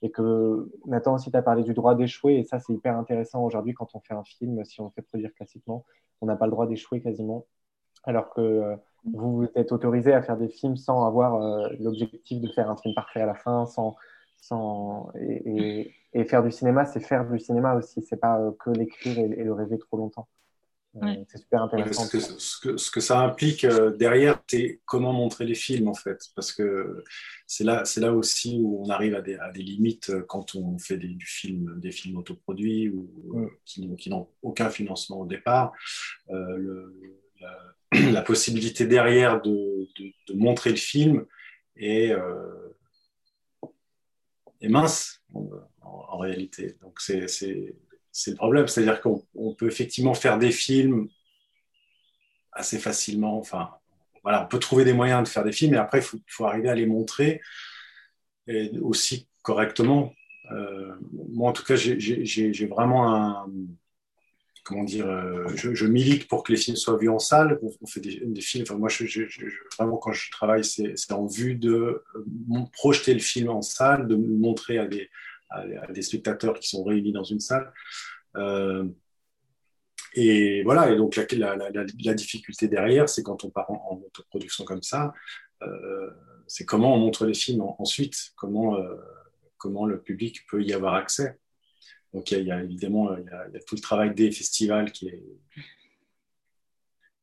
et 0.00 0.10
que 0.10 0.72
Nathan 0.86 1.14
aussi, 1.14 1.30
tu 1.30 1.36
as 1.36 1.42
parlé 1.42 1.62
du 1.62 1.74
droit 1.74 1.94
d'échouer, 1.94 2.38
et 2.38 2.44
ça, 2.44 2.58
c'est 2.58 2.72
hyper 2.72 2.96
intéressant 2.96 3.44
aujourd'hui 3.44 3.74
quand 3.74 3.94
on 3.94 4.00
fait 4.00 4.14
un 4.14 4.24
film, 4.24 4.64
si 4.64 4.80
on 4.80 4.90
fait 4.90 5.02
produire 5.02 5.34
classiquement, 5.34 5.84
on 6.22 6.26
n'a 6.26 6.36
pas 6.36 6.46
le 6.46 6.52
droit 6.52 6.66
d'échouer 6.66 7.02
quasiment, 7.02 7.46
alors 8.04 8.30
que 8.30 8.40
euh, 8.40 8.76
vous 9.12 9.46
êtes 9.54 9.72
autorisé 9.72 10.12
à 10.12 10.22
faire 10.22 10.36
des 10.36 10.48
films 10.48 10.76
sans 10.76 11.04
avoir 11.04 11.34
euh, 11.34 11.68
l'objectif 11.80 12.40
de 12.40 12.48
faire 12.48 12.70
un 12.70 12.76
film 12.76 12.94
parfait 12.94 13.20
à 13.20 13.26
la 13.26 13.34
fin, 13.34 13.66
sans, 13.66 13.96
sans 14.42 15.10
et, 15.14 15.94
faire 16.24 16.42
du 16.42 16.50
cinéma, 16.50 16.84
c'est 16.84 17.00
faire 17.00 17.28
du 17.30 17.38
cinéma 17.38 17.74
aussi, 17.74 18.02
c'est 18.02 18.20
pas 18.20 18.38
euh, 18.38 18.50
que 18.58 18.70
l'écrire 18.70 19.18
et, 19.18 19.28
le 19.28 19.52
rêver 19.52 19.78
trop 19.78 19.96
longtemps. 19.96 20.28
C'est 21.30 21.38
super 21.38 21.62
intéressant. 21.62 22.04
ce, 22.04 22.58
que, 22.60 22.76
ce, 22.76 22.90
que, 22.90 23.00
ça 23.00 23.20
implique 23.20 23.64
derrière, 23.64 24.42
c'est 24.46 24.80
comment 24.84 25.14
montrer 25.14 25.46
les 25.46 25.54
films 25.54 25.88
en 25.88 25.94
fait, 25.94 26.18
parce 26.36 26.52
que 26.52 27.02
c'est 27.46 27.64
là, 27.64 27.86
c'est 27.86 28.02
là 28.02 28.12
aussi 28.12 28.58
où 28.60 28.84
on 28.84 28.90
arrive 28.90 29.14
à 29.14 29.22
des, 29.22 29.36
à 29.36 29.50
des 29.52 29.62
limites 29.62 30.12
quand 30.26 30.54
on 30.54 30.76
fait 30.78 30.98
des, 30.98 31.08
du 31.08 31.24
film, 31.24 31.80
des 31.80 31.92
films 31.92 32.18
autoproduits 32.18 32.90
ou 32.90 33.08
qui, 33.64 34.10
n'ont 34.10 34.28
aucun 34.42 34.68
financement 34.68 35.20
au 35.20 35.24
départ. 35.26 35.72
Le, 36.28 36.92
la, 38.12 38.20
possibilité 38.20 38.86
derrière 38.86 39.40
de, 39.40 39.88
de, 40.28 40.34
montrer 40.34 40.70
le 40.70 40.76
film 40.76 41.24
est, 41.76 42.14
mince 44.68 45.22
en, 45.34 46.18
réalité. 46.18 46.76
Donc 46.80 47.00
c'est 47.00 47.26
le 48.26 48.34
problème. 48.34 48.68
C'est-à-dire 48.68 49.00
qu'on 49.00 49.54
peut 49.54 49.66
effectivement 49.66 50.14
faire 50.14 50.38
des 50.38 50.52
films 50.52 51.08
assez 52.52 52.78
facilement. 52.78 53.38
Enfin, 53.38 53.70
voilà, 54.22 54.44
on 54.44 54.46
peut 54.46 54.58
trouver 54.58 54.84
des 54.84 54.92
moyens 54.92 55.24
de 55.24 55.28
faire 55.28 55.44
des 55.44 55.52
films, 55.52 55.72
mais 55.72 55.78
après, 55.78 56.00
il 56.00 56.22
faut, 56.28 56.44
arriver 56.44 56.68
à 56.68 56.74
les 56.74 56.86
montrer 56.86 57.40
et 58.46 58.70
aussi 58.80 59.28
correctement. 59.42 60.12
Euh, 60.52 60.94
moi, 61.30 61.50
en 61.50 61.52
tout 61.52 61.64
cas, 61.64 61.76
j'ai 61.76 62.66
vraiment 62.66 63.14
un. 63.14 63.50
Comment 64.64 64.84
dire 64.84 65.08
euh, 65.08 65.48
je, 65.56 65.86
milite 65.86 66.28
pour 66.28 66.44
que 66.44 66.52
les 66.52 66.58
films 66.58 66.76
soient 66.76 66.96
vus 66.96 67.08
en 67.08 67.18
salle. 67.18 67.58
On, 67.80 67.86
fait 67.86 68.00
des, 68.00 68.40
films. 68.40 68.62
Enfin, 68.62 68.76
moi, 68.78 68.88
vraiment, 69.76 69.96
quand 69.96 70.12
je 70.12 70.30
travaille, 70.30 70.64
c'est 70.64 71.12
en 71.12 71.26
vue 71.26 71.56
de 71.56 72.04
euh, 72.14 72.64
projeter 72.72 73.12
le 73.12 73.20
film 73.20 73.48
en 73.48 73.62
salle, 73.62 74.06
de 74.06 74.14
montrer 74.14 74.78
à 74.78 74.86
des, 74.86 76.02
spectateurs 76.02 76.60
qui 76.60 76.68
sont 76.68 76.84
réunis 76.84 77.12
dans 77.12 77.24
une 77.24 77.40
salle. 77.40 77.72
Euh, 78.36 78.84
et 80.14 80.62
voilà, 80.62 80.92
et 80.92 80.96
donc 80.96 81.16
la, 81.16 82.14
difficulté 82.14 82.68
derrière, 82.68 83.08
c'est 83.08 83.24
quand 83.24 83.44
on 83.44 83.50
part 83.50 83.68
en, 83.68 84.00
autoproduction 84.06 84.64
comme 84.64 84.82
ça, 84.82 85.12
c'est 86.46 86.64
comment 86.64 86.94
on 86.94 86.98
montre 86.98 87.26
les 87.26 87.34
films 87.34 87.62
ensuite, 87.62 88.32
comment 88.36 88.76
le 89.86 90.00
public 90.00 90.46
peut 90.48 90.62
y 90.62 90.72
avoir 90.72 90.94
accès. 90.94 91.36
Donc 92.12 92.30
il 92.30 92.42
y, 92.42 92.50
a, 92.50 92.62
évidemment 92.62 93.10
a, 93.10 93.60
tout 93.66 93.74
le 93.74 93.80
travail 93.80 94.14
des 94.14 94.30
festivals 94.30 94.92
qui 94.92 95.08
est, 95.08 95.22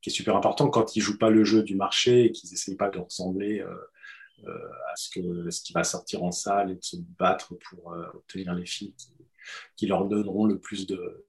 super 0.08 0.36
important 0.36 0.70
quand 0.70 0.96
ils 0.96 1.02
jouent 1.02 1.20
pas 1.20 1.30
le 1.30 1.44
jeu 1.44 1.62
du 1.62 1.76
marché 1.76 2.26
et 2.26 2.32
qu'ils 2.32 2.50
n'essayent 2.50 2.76
pas 2.76 2.90
de 2.90 2.98
ressembler 2.98 3.64
euh, 4.48 4.70
à 4.92 4.96
ce, 4.96 5.10
qui 5.10 5.74
va 5.74 5.84
sortir 5.84 6.24
en 6.24 6.32
salle 6.32 6.72
et 6.72 6.76
de 6.76 6.84
se 6.84 6.96
battre 7.20 7.54
pour 7.56 7.94
euh, 7.94 8.08
obtenir 8.16 8.56
les 8.56 8.66
films 8.66 8.94
qui, 9.76 9.86
leur 9.86 10.06
donneront 10.06 10.46
le 10.46 10.58
plus 10.58 10.88
de, 10.88 11.26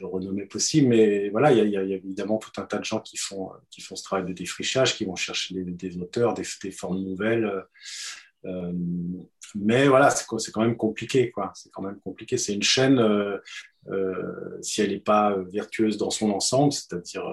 renommée 0.00 0.46
possible. 0.46 0.88
Mais 0.88 1.28
voilà, 1.28 1.52
il 1.52 1.70
y, 1.70 1.76
a, 1.76 1.82
évidemment 1.82 2.38
tout 2.38 2.50
un 2.60 2.64
tas 2.64 2.78
de 2.78 2.84
gens 2.84 3.00
qui 3.00 3.16
font 3.16 3.52
ce 3.70 4.02
travail 4.02 4.26
de 4.26 4.32
défrichage, 4.32 4.96
qui 4.96 5.04
vont 5.04 5.16
chercher 5.16 5.54
des, 5.54 5.98
auteurs, 5.98 6.34
des, 6.34 6.70
formes 6.72 6.98
nouvelles. 6.98 7.64
Euh, 8.46 8.72
mais 9.54 9.88
voilà, 9.88 10.10
c'est 10.10 10.26
quand 10.26 10.60
même 10.60 10.76
compliqué, 10.76 11.30
quoi. 11.30 11.52
C'est 11.54 11.70
quand 11.70 11.82
même 11.82 12.00
compliqué. 12.00 12.36
C'est 12.36 12.54
une 12.54 12.62
chaîne, 12.62 13.00
si 14.62 14.82
elle 14.82 14.90
n'est 14.90 15.00
pas 15.00 15.36
vertueuse 15.52 15.96
dans 15.96 16.10
son 16.10 16.30
ensemble, 16.30 16.72
c'est-à-dire 16.72 17.24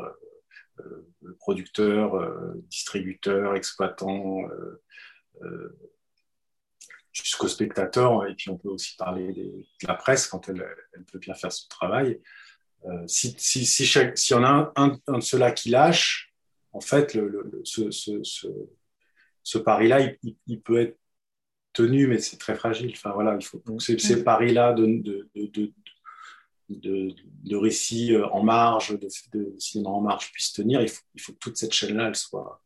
euh, 0.79 1.37
producteur, 1.39 2.15
euh, 2.15 2.53
distributeur, 2.69 3.55
exploitant, 3.55 4.41
euh, 5.43 5.77
jusqu'au 7.11 7.47
spectateur. 7.47 8.25
Et 8.27 8.33
puis 8.35 8.49
on 8.49 8.57
peut 8.57 8.69
aussi 8.69 8.95
parler 8.95 9.33
de 9.33 9.87
la 9.87 9.93
presse 9.93 10.27
quand 10.27 10.49
elle, 10.49 10.65
peut 11.11 11.19
bien 11.19 11.35
faire 11.35 11.51
son 11.51 11.67
travail. 11.67 12.21
si, 13.07 13.35
si, 13.37 13.65
si, 13.65 13.85
si 14.15 14.33
on 14.33 14.43
a 14.43 14.73
un, 14.75 14.99
de 15.07 15.19
ceux-là 15.19 15.51
qui 15.51 15.69
lâche, 15.69 16.33
en 16.71 16.81
fait, 16.81 17.17
ce, 17.63 17.91
ce, 17.91 18.21
ce, 19.43 19.57
pari-là, 19.59 19.99
il, 20.47 20.61
peut 20.61 20.81
être 20.81 20.97
tenu, 21.73 22.07
mais 22.07 22.19
c'est 22.19 22.37
très 22.37 22.55
fragile. 22.55 22.91
Enfin, 22.93 23.11
voilà, 23.13 23.35
il 23.39 23.43
faut 23.43 23.61
ces, 23.79 23.97
ces 23.99 24.23
paris-là 24.23 24.73
de, 24.73 24.85
de, 24.85 25.27
de, 25.35 25.71
de, 26.69 27.55
récits 27.55 28.13
euh, 28.13 28.27
en 28.29 28.43
marge, 28.43 28.97
de, 28.99 29.55
cinéma 29.59 29.89
en 29.89 30.01
marge 30.01 30.31
puisse 30.31 30.53
tenir, 30.53 30.81
il 30.81 30.89
faut, 30.89 31.03
il 31.15 31.21
faut 31.21 31.33
que 31.33 31.39
toute 31.39 31.57
cette 31.57 31.73
chaîne-là, 31.73 32.07
elle 32.07 32.15
soit, 32.15 32.61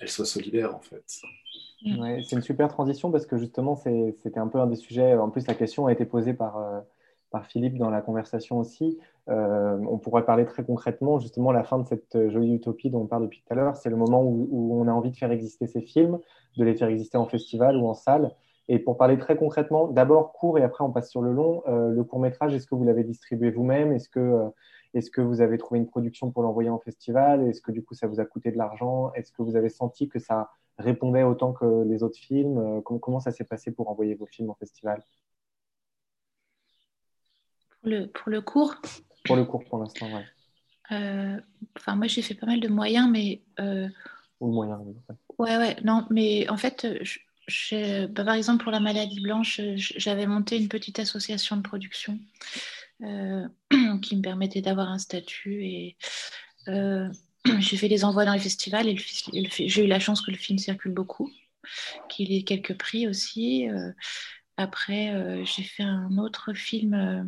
elle 0.00 0.08
soit 0.08 0.24
solidaire, 0.24 0.74
en 0.74 0.80
fait. 0.80 1.04
Mm. 1.82 2.22
c'est 2.22 2.36
une 2.36 2.42
super 2.42 2.68
transition 2.68 3.10
parce 3.10 3.26
que 3.26 3.38
justement, 3.38 3.74
c'était 3.74 4.38
un 4.38 4.48
peu 4.48 4.58
un 4.58 4.66
des 4.66 4.76
sujets. 4.76 5.14
En 5.14 5.30
plus, 5.30 5.46
la 5.46 5.54
question 5.54 5.86
a 5.86 5.92
été 5.92 6.04
posée 6.04 6.34
par, 6.34 6.58
euh, 6.58 6.80
par 7.30 7.46
Philippe 7.46 7.78
dans 7.78 7.90
la 7.90 8.02
conversation 8.02 8.58
aussi. 8.58 8.98
Euh, 9.28 9.78
on 9.88 9.98
pourrait 9.98 10.24
parler 10.24 10.44
très 10.44 10.64
concrètement, 10.64 11.18
justement, 11.18 11.52
la 11.52 11.64
fin 11.64 11.78
de 11.78 11.86
cette 11.86 12.30
jolie 12.30 12.54
utopie 12.54 12.90
dont 12.90 13.02
on 13.02 13.06
parle 13.06 13.22
depuis 13.22 13.42
tout 13.46 13.52
à 13.52 13.56
l'heure. 13.56 13.76
C'est 13.76 13.90
le 13.90 13.96
moment 13.96 14.22
où, 14.22 14.48
où, 14.50 14.80
on 14.80 14.88
a 14.88 14.92
envie 14.92 15.10
de 15.10 15.16
faire 15.16 15.30
exister 15.30 15.66
ces 15.66 15.80
films, 15.80 16.18
de 16.56 16.64
les 16.64 16.74
faire 16.74 16.88
exister 16.88 17.16
en 17.16 17.26
festival 17.26 17.76
ou 17.76 17.86
en 17.88 17.94
salle. 17.94 18.34
Et 18.72 18.78
pour 18.78 18.96
parler 18.96 19.18
très 19.18 19.36
concrètement, 19.36 19.88
d'abord 19.88 20.32
court 20.32 20.56
et 20.56 20.62
après 20.62 20.84
on 20.84 20.92
passe 20.92 21.10
sur 21.10 21.22
le 21.22 21.32
long. 21.32 21.64
Euh, 21.66 21.88
le 21.90 22.04
court 22.04 22.20
métrage, 22.20 22.54
est-ce 22.54 22.68
que 22.68 22.76
vous 22.76 22.84
l'avez 22.84 23.02
distribué 23.02 23.50
vous-même? 23.50 23.90
Est-ce 23.90 24.08
que, 24.08 24.20
euh, 24.20 24.48
est 24.94 25.10
que 25.10 25.20
vous 25.20 25.40
avez 25.40 25.58
trouvé 25.58 25.80
une 25.80 25.88
production 25.88 26.30
pour 26.30 26.44
l'envoyer 26.44 26.70
en 26.70 26.78
festival? 26.78 27.48
Est-ce 27.48 27.60
que 27.60 27.72
du 27.72 27.82
coup 27.82 27.94
ça 27.94 28.06
vous 28.06 28.20
a 28.20 28.24
coûté 28.24 28.52
de 28.52 28.56
l'argent? 28.56 29.12
Est-ce 29.14 29.32
que 29.32 29.42
vous 29.42 29.56
avez 29.56 29.70
senti 29.70 30.08
que 30.08 30.20
ça 30.20 30.52
répondait 30.78 31.24
autant 31.24 31.52
que 31.52 31.82
les 31.82 32.04
autres 32.04 32.20
films? 32.20 32.58
Euh, 32.58 32.80
comment, 32.80 33.00
comment, 33.00 33.18
ça 33.18 33.32
s'est 33.32 33.42
passé 33.42 33.72
pour 33.72 33.90
envoyer 33.90 34.14
vos 34.14 34.26
films 34.26 34.50
en 34.50 34.54
festival? 34.54 35.02
Pour 37.80 37.90
le, 37.90 38.06
pour 38.06 38.30
le 38.30 38.40
court? 38.40 38.76
Pour 39.24 39.34
le 39.34 39.44
court 39.46 39.64
pour 39.64 39.78
l'instant, 39.78 40.06
oui. 40.14 40.22
Enfin, 41.76 41.96
moi 41.96 42.06
j'ai 42.06 42.22
fait 42.22 42.34
pas 42.34 42.46
mal 42.46 42.60
de 42.60 42.68
moyens, 42.68 43.10
mais. 43.10 43.42
Ou 44.38 44.46
moyens, 44.46 44.78
oui. 44.84 44.94
Ouais, 45.40 45.56
ouais, 45.56 45.76
non, 45.82 46.06
mais 46.10 46.48
en 46.48 46.56
fait, 46.56 46.86
bah, 48.08 48.24
par 48.24 48.34
exemple, 48.34 48.62
pour 48.62 48.72
la 48.72 48.80
maladie 48.80 49.20
blanche, 49.20 49.60
j'avais 49.76 50.26
monté 50.26 50.56
une 50.56 50.68
petite 50.68 50.98
association 50.98 51.56
de 51.56 51.62
production 51.62 52.18
euh, 53.02 53.48
qui 54.02 54.16
me 54.16 54.22
permettait 54.22 54.60
d'avoir 54.60 54.90
un 54.90 54.98
statut 54.98 55.64
et 55.64 55.96
euh, 56.68 57.08
j'ai 57.58 57.76
fait 57.76 57.88
les 57.88 58.04
envois 58.04 58.24
dans 58.24 58.34
les 58.34 58.40
festivals 58.40 58.88
et 58.88 58.96
j'ai 58.96 59.84
eu 59.84 59.86
la 59.86 60.00
chance 60.00 60.20
que 60.20 60.30
le 60.30 60.36
film 60.36 60.58
circule 60.58 60.92
beaucoup, 60.92 61.30
qu'il 62.08 62.32
ait 62.32 62.42
quelques 62.42 62.76
prix 62.76 63.06
aussi. 63.06 63.68
Euh, 63.68 63.92
après, 64.56 65.44
j'ai 65.46 65.62
fait 65.62 65.84
un 65.84 66.18
autre 66.18 66.52
film 66.52 67.26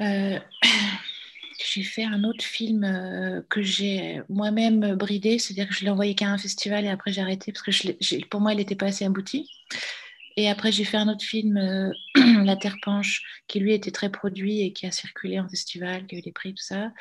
j'ai 1.66 1.82
fait 1.82 2.04
un 2.04 2.24
autre 2.24 2.44
film 2.44 2.84
euh, 2.84 3.42
que 3.48 3.62
j'ai 3.62 4.22
moi-même 4.28 4.94
bridé, 4.94 5.38
c'est-à-dire 5.38 5.68
que 5.68 5.74
je 5.74 5.84
l'ai 5.84 5.90
envoyé 5.90 6.14
qu'à 6.14 6.28
un 6.28 6.38
festival 6.38 6.84
et 6.84 6.88
après 6.88 7.12
j'ai 7.12 7.20
arrêté 7.20 7.52
parce 7.52 7.64
que 7.64 8.24
pour 8.26 8.40
moi 8.40 8.52
il 8.52 8.56
n'était 8.56 8.76
pas 8.76 8.86
assez 8.86 9.04
abouti. 9.04 9.50
Et 10.36 10.48
après 10.48 10.72
j'ai 10.72 10.84
fait 10.84 10.96
un 10.96 11.08
autre 11.08 11.24
film, 11.24 11.56
euh, 11.56 11.90
La 12.44 12.56
Terre 12.56 12.76
penche, 12.82 13.22
qui 13.48 13.60
lui 13.60 13.74
était 13.74 13.90
très 13.90 14.10
produit 14.10 14.62
et 14.62 14.72
qui 14.72 14.86
a 14.86 14.90
circulé 14.92 15.38
en 15.40 15.48
festival, 15.48 16.06
qui 16.06 16.16
a 16.16 16.18
eu 16.18 16.22
des 16.22 16.32
prix, 16.32 16.54
tout 16.54 16.62
ça. 16.62 16.92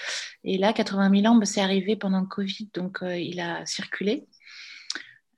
Et 0.44 0.58
là, 0.58 0.74
80 0.74 1.22
000 1.22 1.34
ans, 1.34 1.38
bah, 1.38 1.46
c'est 1.46 1.62
arrivé 1.62 1.96
pendant 1.96 2.22
le 2.22 2.28
Covid, 2.28 2.70
donc 2.74 3.02
euh, 3.04 3.18
il 3.18 3.40
a 3.40 3.66
circulé. 3.66 4.28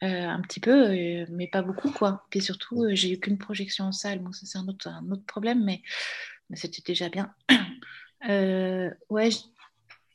un 0.02 0.42
petit 0.42 0.60
peu, 0.60 1.26
mais 1.30 1.48
pas 1.48 1.62
beaucoup, 1.62 1.92
quoi. 1.92 2.26
Et 2.34 2.42
surtout, 2.42 2.86
j'ai 2.94 3.14
eu 3.14 3.20
qu'une 3.20 3.38
projection 3.38 3.86
en 3.86 3.92
salle. 3.92 4.20
Bon, 4.20 4.32
ça, 4.32 4.46
c'est 4.46 4.58
un 4.58 4.68
autre, 4.68 4.90
problème, 5.28 5.64
mais 5.64 5.82
c'était 6.56 6.82
déjà 6.86 7.10
bien. 7.10 7.34
Euh, 8.30 8.90
ouais. 9.10 9.30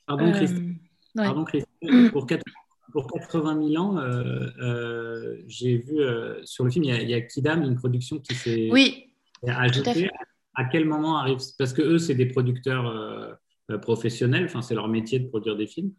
Pardon, 0.07 0.33
Christine. 0.33 0.79
Euh, 1.19 2.11
pour, 2.11 2.27
80 2.27 3.69
000 3.69 3.83
ans, 3.83 3.99
euh, 3.99 5.37
j'ai 5.47 5.77
vu 5.77 5.99
sur 6.45 6.65
le 6.65 6.71
film, 6.71 6.85
il 6.85 7.09
y, 7.09 7.15
a, 7.15 7.21
Kidam, 7.21 7.63
une 7.63 7.77
production 7.77 8.19
qui 8.19 8.35
s'est 8.35 8.69
oui, 8.71 9.13
ajoutée. 9.47 10.11
À, 10.55 10.65
quel 10.65 10.85
moment 10.85 11.19
arrive 11.19 11.39
Parce 11.59 11.73
que 11.73 11.83
eux, 11.83 11.99
c'est 11.99 12.15
des 12.15 12.27
producteurs 12.27 13.39
professionnels, 13.83 14.45
enfin, 14.47 14.63
c'est 14.63 14.75
leur 14.75 14.89
métier 14.89 15.21
de 15.21 15.29
produire 15.29 15.57
des 15.57 15.67
films. 15.67 15.93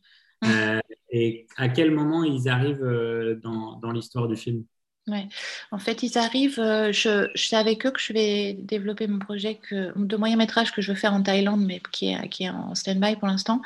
Mmh. 0.44 0.80
et 1.12 1.48
à 1.58 1.70
quel 1.70 1.92
moment 1.92 2.24
ils 2.24 2.48
arrivent 2.50 3.40
dans, 3.42 3.78
dans 3.78 3.92
l'histoire 3.92 4.28
du 4.28 4.36
film? 4.36 4.64
Ouais. 5.08 5.30
En 5.72 5.80
fait, 5.80 6.04
ils 6.04 6.18
arrivent. 6.18 6.60
Euh, 6.60 6.92
je, 6.92 7.30
je, 7.34 7.48
sais 7.48 7.56
avec 7.56 7.86
eux 7.86 7.92
que 7.92 8.00
je 8.00 8.12
vais 8.12 8.54
développer 8.54 9.08
mon 9.08 9.20
projet 9.20 9.58
de 9.72 10.18
moyen 10.18 10.36
métrage 10.36 10.74
que 10.74 10.82
je 10.82 10.92
veux 10.92 10.98
faire 10.98 11.14
en 11.14 11.24
Thaïlande, 11.24 11.64
mais 11.66 11.82
qui 11.94 12.12
est, 12.12 12.28
qui 12.28 12.44
est 12.44 12.50
en 12.50 12.76
stand-by 12.76 13.16
pour 13.16 13.30
l'instant. 13.30 13.62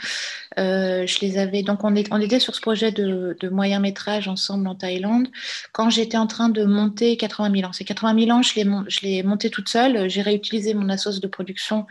Euh, 0.60 1.08
je 1.08 1.20
les 1.22 1.40
avais. 1.40 1.64
Donc, 1.64 1.84
on, 1.84 1.96
est, 1.96 2.08
on 2.14 2.22
était 2.22 2.40
sur 2.40 2.54
ce 2.54 2.62
projet 2.62 2.92
de, 2.92 3.36
de 3.40 3.50
moyen 3.50 3.80
métrage 3.80 4.28
ensemble 4.28 4.68
en 4.68 4.76
Thaïlande 4.76 5.30
quand 5.72 5.90
j'étais 5.90 6.18
en 6.18 6.28
train 6.28 6.50
de 6.50 6.64
monter 6.64 7.18
80 7.18 7.52
000 7.56 7.68
ans. 7.68 7.74
Ces 7.74 7.86
80 7.86 8.26
000 8.26 8.38
ans, 8.38 8.44
je 8.44 9.02
l'ai 9.02 9.24
monté 9.24 9.50
toute 9.50 9.68
seule. 9.68 10.10
J'ai 10.12 10.22
réutilisé 10.22 10.76
mon 10.76 10.90
assos 10.90 11.20
de 11.20 11.28
production 11.28 11.88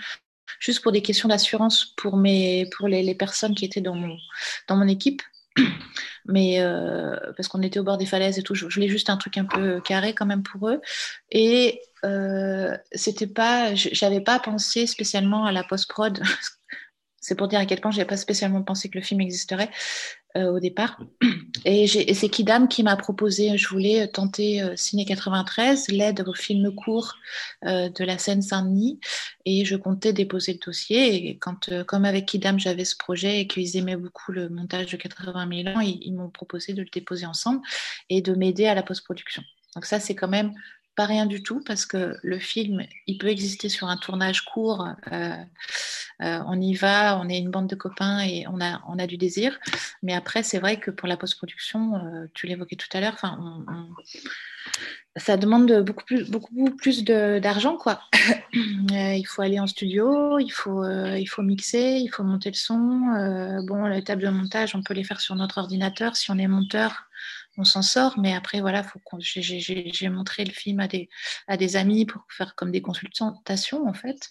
juste 0.61 0.81
pour 0.83 0.93
des 0.93 1.03
questions 1.03 1.29
d'assurance 1.29 1.87
pour, 1.97 2.17
mes, 2.17 2.69
pour 2.77 2.87
les, 2.87 3.03
les 3.03 3.15
personnes 3.17 3.55
qui 3.57 3.65
étaient 3.65 3.81
dans 3.81 3.95
mon, 3.95 4.17
dans 4.69 4.77
mon 4.77 4.87
équipe 4.87 5.23
mais 6.27 6.61
euh, 6.61 7.17
parce 7.37 7.49
qu'on 7.49 7.63
était 7.63 7.81
au 7.81 7.85
bord 7.85 7.99
des 7.99 8.07
falaises 8.07 8.39
et 8.39 8.43
tout, 8.43 8.55
je, 8.55 8.67
voulais 8.67 8.89
juste 8.89 9.11
un 9.11 9.17
truc 9.17 9.37
un 9.39 9.45
peu 9.45 9.81
carré 9.81 10.15
quand 10.15 10.27
même 10.27 10.43
pour 10.43 10.69
eux. 10.69 10.81
Et 11.31 11.81
euh, 12.05 12.77
c'était 12.93 13.27
pas, 13.27 13.75
j'avais 13.75 14.21
pas 14.21 14.39
pensé 14.39 14.87
spécialement 14.87 15.45
à 15.45 15.53
la 15.53 15.65
post 15.65 15.89
prod. 15.89 16.23
C'est 17.23 17.35
pour 17.35 17.49
dire 17.49 17.61
à 17.61 17.67
quel 17.67 17.81
point 17.81 17.91
j'avais 17.91 18.07
pas 18.07 18.17
spécialement 18.17 18.63
pensé 18.63 18.89
que 18.89 18.99
le 18.99 19.05
film 19.05 19.21
existerait. 19.21 19.71
Euh, 20.37 20.53
au 20.53 20.61
départ. 20.61 21.01
Et, 21.65 21.89
c'est 21.89 22.29
Kidam 22.29 22.69
qui 22.69 22.85
m'a 22.85 22.97
proposé, 22.97 23.59
je 23.59 23.67
voulais 23.67 24.07
tenter 24.07 24.63
euh, 24.63 24.77
Ciné 24.77 25.05
93, 25.05 25.89
l'aide 25.89 26.23
au 26.25 26.35
film 26.35 26.73
court 26.73 27.17
euh, 27.65 27.89
de 27.89 28.05
la 28.05 28.17
Seine-Saint-Denis, 28.17 29.01
et 29.45 29.65
je 29.65 29.75
comptais 29.75 30.13
déposer 30.13 30.53
le 30.53 30.61
dossier. 30.65 31.31
Et 31.31 31.39
quand, 31.39 31.69
comme 31.85 32.05
avec 32.05 32.27
Kidam, 32.27 32.61
j'avais 32.61 32.85
ce 32.85 32.95
projet 32.97 33.41
et 33.41 33.49
qu'ils 33.49 33.77
aimaient 33.77 33.97
beaucoup 33.97 34.31
le 34.31 34.49
montage 34.49 34.87
de 34.93 34.97
80 34.97 35.65
000 35.65 35.77
ans, 35.77 35.81
ils 35.81 36.15
m'ont 36.15 36.31
proposé 36.31 36.75
de 36.75 36.83
le 36.83 36.89
déposer 36.93 37.27
ensemble 37.27 37.61
et 38.09 38.23
de 38.23 38.33
m'aider 38.33 38.67
à 38.67 38.77
la 38.77 38.85
post-production. 38.85 39.43
Donc 39.75 39.85
ça, 39.85 39.99
c'est 39.99 40.15
quand 40.15 40.29
même 40.29 40.53
rien 41.07 41.27
du 41.27 41.43
tout 41.43 41.63
parce 41.65 41.87
que 41.87 42.17
le 42.23 42.39
film, 42.39 42.85
il 43.07 43.19
peut 43.19 43.29
exister 43.29 43.69
sur 43.69 43.89
un 43.89 43.97
tournage 43.97 44.45
court. 44.45 44.89
Euh, 45.13 45.35
euh, 46.23 46.39
on 46.47 46.61
y 46.61 46.75
va, 46.75 47.19
on 47.19 47.29
est 47.29 47.39
une 47.39 47.51
bande 47.51 47.67
de 47.67 47.75
copains 47.75 48.21
et 48.21 48.47
on 48.49 48.61
a, 48.61 48.83
on 48.89 48.99
a 48.99 49.07
du 49.07 49.17
désir. 49.17 49.59
Mais 50.03 50.15
après, 50.15 50.43
c'est 50.43 50.59
vrai 50.59 50.79
que 50.79 50.91
pour 50.91 51.09
la 51.09 51.17
post-production, 51.17 51.97
euh, 51.97 52.27
tu 52.35 52.47
l'évoquais 52.47 52.77
tout 52.77 52.89
à 52.93 53.01
l'heure, 53.01 53.17
ça 55.17 55.37
demande 55.37 55.83
beaucoup 55.83 56.05
plus, 56.05 56.31
beaucoup 56.31 56.71
plus 56.77 57.05
d'argent, 57.05 57.77
quoi. 57.77 58.03
il 58.53 59.25
faut 59.27 59.43
aller 59.43 59.59
en 59.59 59.67
studio, 59.67 60.39
il 60.39 60.51
faut, 60.51 60.85
il 60.87 61.27
faut 61.27 61.43
mixer, 61.43 61.99
il 62.01 62.09
faut 62.09 62.23
monter 62.23 62.51
le 62.51 62.57
son. 62.57 63.63
bon, 63.67 63.87
les 63.87 64.05
tables 64.05 64.23
de 64.23 64.29
montage, 64.29 64.75
on 64.75 64.83
peut 64.83 64.95
les 64.95 65.05
faire 65.05 65.21
sur 65.21 65.35
notre 65.35 65.59
ordinateur. 65.59 66.17
Si 66.17 66.31
on 66.31 66.39
est 66.39 66.47
monteur, 66.47 67.11
on 67.61 67.65
s'en 67.65 67.83
sort. 67.83 68.19
Mais 68.19 68.35
après, 68.35 68.61
voilà, 68.61 68.85
j'ai 69.21 70.09
montré 70.09 70.45
le 70.45 70.53
film 70.53 70.81
à 70.81 70.89
des, 70.89 71.09
à 71.47 71.57
des 71.57 71.77
amis 71.77 72.07
pour 72.07 72.23
faire 72.29 72.55
comme 72.55 72.73
des 72.73 72.83
consultations, 72.83 73.87
en 73.87 73.93
fait. 73.93 74.31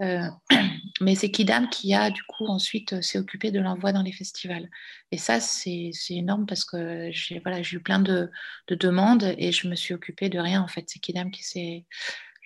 Euh, 0.00 0.26
mais 1.00 1.14
c'est 1.14 1.30
Kidam 1.30 1.68
qui 1.68 1.94
a, 1.94 2.10
du 2.10 2.22
coup, 2.24 2.46
ensuite 2.46 2.94
euh, 2.94 3.02
s'est 3.02 3.18
occupé 3.18 3.50
de 3.50 3.60
l'envoi 3.60 3.92
dans 3.92 4.02
les 4.02 4.12
festivals. 4.12 4.70
Et 5.10 5.18
ça, 5.18 5.40
c'est 5.40 5.92
énorme 6.10 6.46
parce 6.46 6.64
que 6.64 7.10
j'ai 7.12 7.40
voilà, 7.40 7.60
eu 7.60 7.80
plein 7.80 8.00
de, 8.00 8.30
demandes 8.68 9.34
et 9.36 9.52
je 9.52 9.68
me 9.68 9.74
suis 9.74 9.94
occupée 9.94 10.28
de 10.28 10.38
rien, 10.38 10.62
en 10.62 10.68
fait. 10.68 10.84
C'est 10.88 11.00
Kidam 11.00 11.30
qui 11.30 11.44
s'est. 11.44 11.84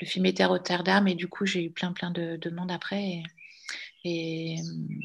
Le 0.01 0.07
film 0.07 0.27
était 0.27 0.43
à 0.43 0.49
Rotterdam 0.49 1.07
et 1.07 1.15
du 1.15 1.29
coup, 1.29 1.47
j'ai 1.47 1.65
eu 1.65 1.71
plein, 1.71 1.93
plein 1.93 2.11
de 2.11 2.37
demandes 2.37 2.73
après. 2.73 3.23
et, 4.05 4.57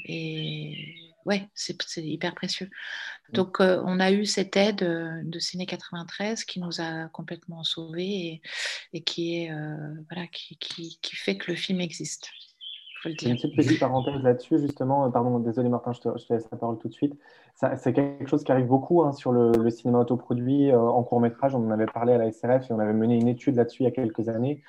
et 0.06 1.09
ouais, 1.26 1.50
c'est 1.54 1.76
hyper 1.98 2.36
précieux. 2.36 2.68
Mmh. 2.68 3.34
Donc, 3.34 3.60
euh, 3.60 3.82
on 3.86 4.00
a 4.00 4.12
eu 4.12 4.26
cette 4.26 4.56
aide 4.58 4.84
euh, 4.84 5.22
de 5.24 5.40
Ciné 5.40 5.66
93 5.66 6.44
qui 6.44 6.60
nous 6.60 6.82
a 6.82 7.08
complètement 7.10 7.64
sauvés 7.64 8.42
et, 8.94 9.02
qui, 9.02 9.44
est, 9.44 9.52
euh, 9.52 9.78
voilà, 10.10 10.28
qui, 10.28 10.58
qui, 10.58 11.00
qui, 11.02 11.16
fait 11.16 11.38
que 11.38 11.52
le 11.52 11.58
film 11.58 11.82
existe. 11.82 12.30
Une 13.06 13.16
petite 13.16 13.56
petite 13.56 13.80
parenthèse 13.80 14.22
là-dessus, 14.24 14.60
justement. 14.60 15.10
Pardon, 15.10 15.40
désolé 15.40 15.70
Martin, 15.70 15.94
je 15.94 16.02
te, 16.02 16.10
je 16.18 16.26
te, 16.26 16.34
laisse 16.34 16.48
la 16.52 16.58
parole 16.58 16.78
tout 16.80 16.90
de 16.90 16.94
suite. 16.94 17.18
C'est 17.56 17.94
quelque 17.94 18.28
chose 18.28 18.44
qui 18.44 18.52
arrive 18.52 18.68
beaucoup 18.68 19.04
hein, 19.04 19.14
sur 19.14 19.32
le, 19.32 19.52
le, 19.52 19.70
cinéma 19.70 20.00
autoproduit 20.00 20.74
en 20.74 21.02
court 21.04 21.22
métrage. 21.22 21.56
On 21.56 21.66
en 21.66 21.72
avait 21.72 21.86
parlé 21.86 22.14
à 22.14 22.18
la 22.18 22.30
SRF 22.30 22.70
et 22.70 22.74
on 22.74 22.80
avait 22.80 22.94
mené 22.94 23.16
une 23.16 23.28
étude 23.30 23.56
là-dessus 23.56 23.84
il 23.84 23.86
y 23.86 23.88
a 23.88 23.92
quelques 23.92 24.28
années. 24.28 24.62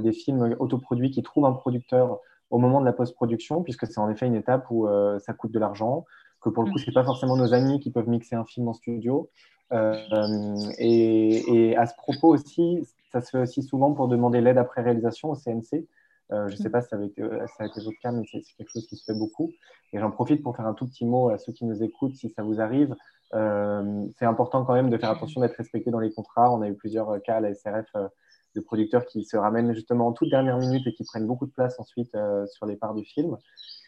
des 0.00 0.12
films 0.12 0.56
autoproduits 0.58 1.12
qui 1.12 1.22
trouvent 1.22 1.46
un 1.46 1.52
producteur 1.52 2.20
au 2.50 2.58
moment 2.58 2.80
de 2.80 2.84
la 2.84 2.92
post-production, 2.92 3.62
puisque 3.62 3.86
c'est 3.86 3.98
en 3.98 4.10
effet 4.10 4.26
une 4.26 4.34
étape 4.34 4.66
où 4.70 4.86
euh, 4.86 5.18
ça 5.20 5.32
coûte 5.32 5.52
de 5.52 5.58
l'argent, 5.58 6.04
que 6.40 6.48
pour 6.48 6.64
le 6.64 6.70
coup, 6.70 6.78
c'est 6.78 6.92
pas 6.92 7.04
forcément 7.04 7.36
nos 7.36 7.54
amis 7.54 7.80
qui 7.80 7.90
peuvent 7.90 8.08
mixer 8.08 8.34
un 8.34 8.44
film 8.44 8.68
en 8.68 8.72
studio. 8.72 9.30
Euh, 9.72 10.56
et, 10.78 11.76
à 11.76 11.86
ce 11.86 11.94
propos 11.94 12.28
aussi, 12.28 12.80
ça 13.12 13.20
se 13.20 13.30
fait 13.30 13.38
aussi 13.38 13.62
souvent 13.62 13.92
pour 13.92 14.08
demander 14.08 14.40
l'aide 14.40 14.58
après 14.58 14.82
réalisation 14.82 15.30
au 15.30 15.36
CNC. 15.36 15.86
Euh, 16.32 16.48
je 16.48 16.52
ne 16.52 16.56
sais 16.56 16.70
pas 16.70 16.80
si 16.80 16.88
ça, 16.88 16.96
avait 16.96 17.06
été, 17.06 17.22
ça 17.22 17.64
a 17.64 17.66
été 17.66 17.80
votre 17.82 17.98
cas, 18.00 18.12
mais 18.12 18.22
c'est 18.30 18.42
quelque 18.56 18.70
chose 18.70 18.86
qui 18.86 18.96
se 18.96 19.04
fait 19.04 19.18
beaucoup. 19.18 19.50
Et 19.92 19.98
j'en 19.98 20.10
profite 20.10 20.42
pour 20.42 20.56
faire 20.56 20.66
un 20.66 20.74
tout 20.74 20.86
petit 20.86 21.04
mot 21.04 21.28
à 21.28 21.38
ceux 21.38 21.52
qui 21.52 21.64
nous 21.64 21.82
écoutent, 21.82 22.14
si 22.16 22.30
ça 22.30 22.42
vous 22.42 22.60
arrive. 22.60 22.94
c'est 23.32 24.24
important 24.24 24.64
quand 24.64 24.74
même 24.74 24.90
de 24.90 24.96
faire 24.96 25.10
attention 25.10 25.40
d'être 25.40 25.56
respecté 25.56 25.90
dans 25.90 26.00
les 26.00 26.12
contrats. 26.12 26.50
On 26.52 26.62
a 26.62 26.68
eu 26.68 26.74
plusieurs 26.74 27.20
cas 27.22 27.36
à 27.36 27.40
la 27.40 27.54
SRF 27.54 27.94
de 28.54 28.60
producteurs 28.60 29.06
qui 29.06 29.24
se 29.24 29.36
ramènent 29.36 29.72
justement 29.74 30.08
en 30.08 30.12
toute 30.12 30.30
dernière 30.30 30.58
minute 30.58 30.86
et 30.86 30.92
qui 30.92 31.04
prennent 31.04 31.26
beaucoup 31.26 31.46
de 31.46 31.52
place 31.52 31.78
ensuite 31.78 32.14
euh, 32.14 32.46
sur 32.46 32.66
les 32.66 32.76
parts 32.76 32.94
du 32.94 33.04
film. 33.04 33.36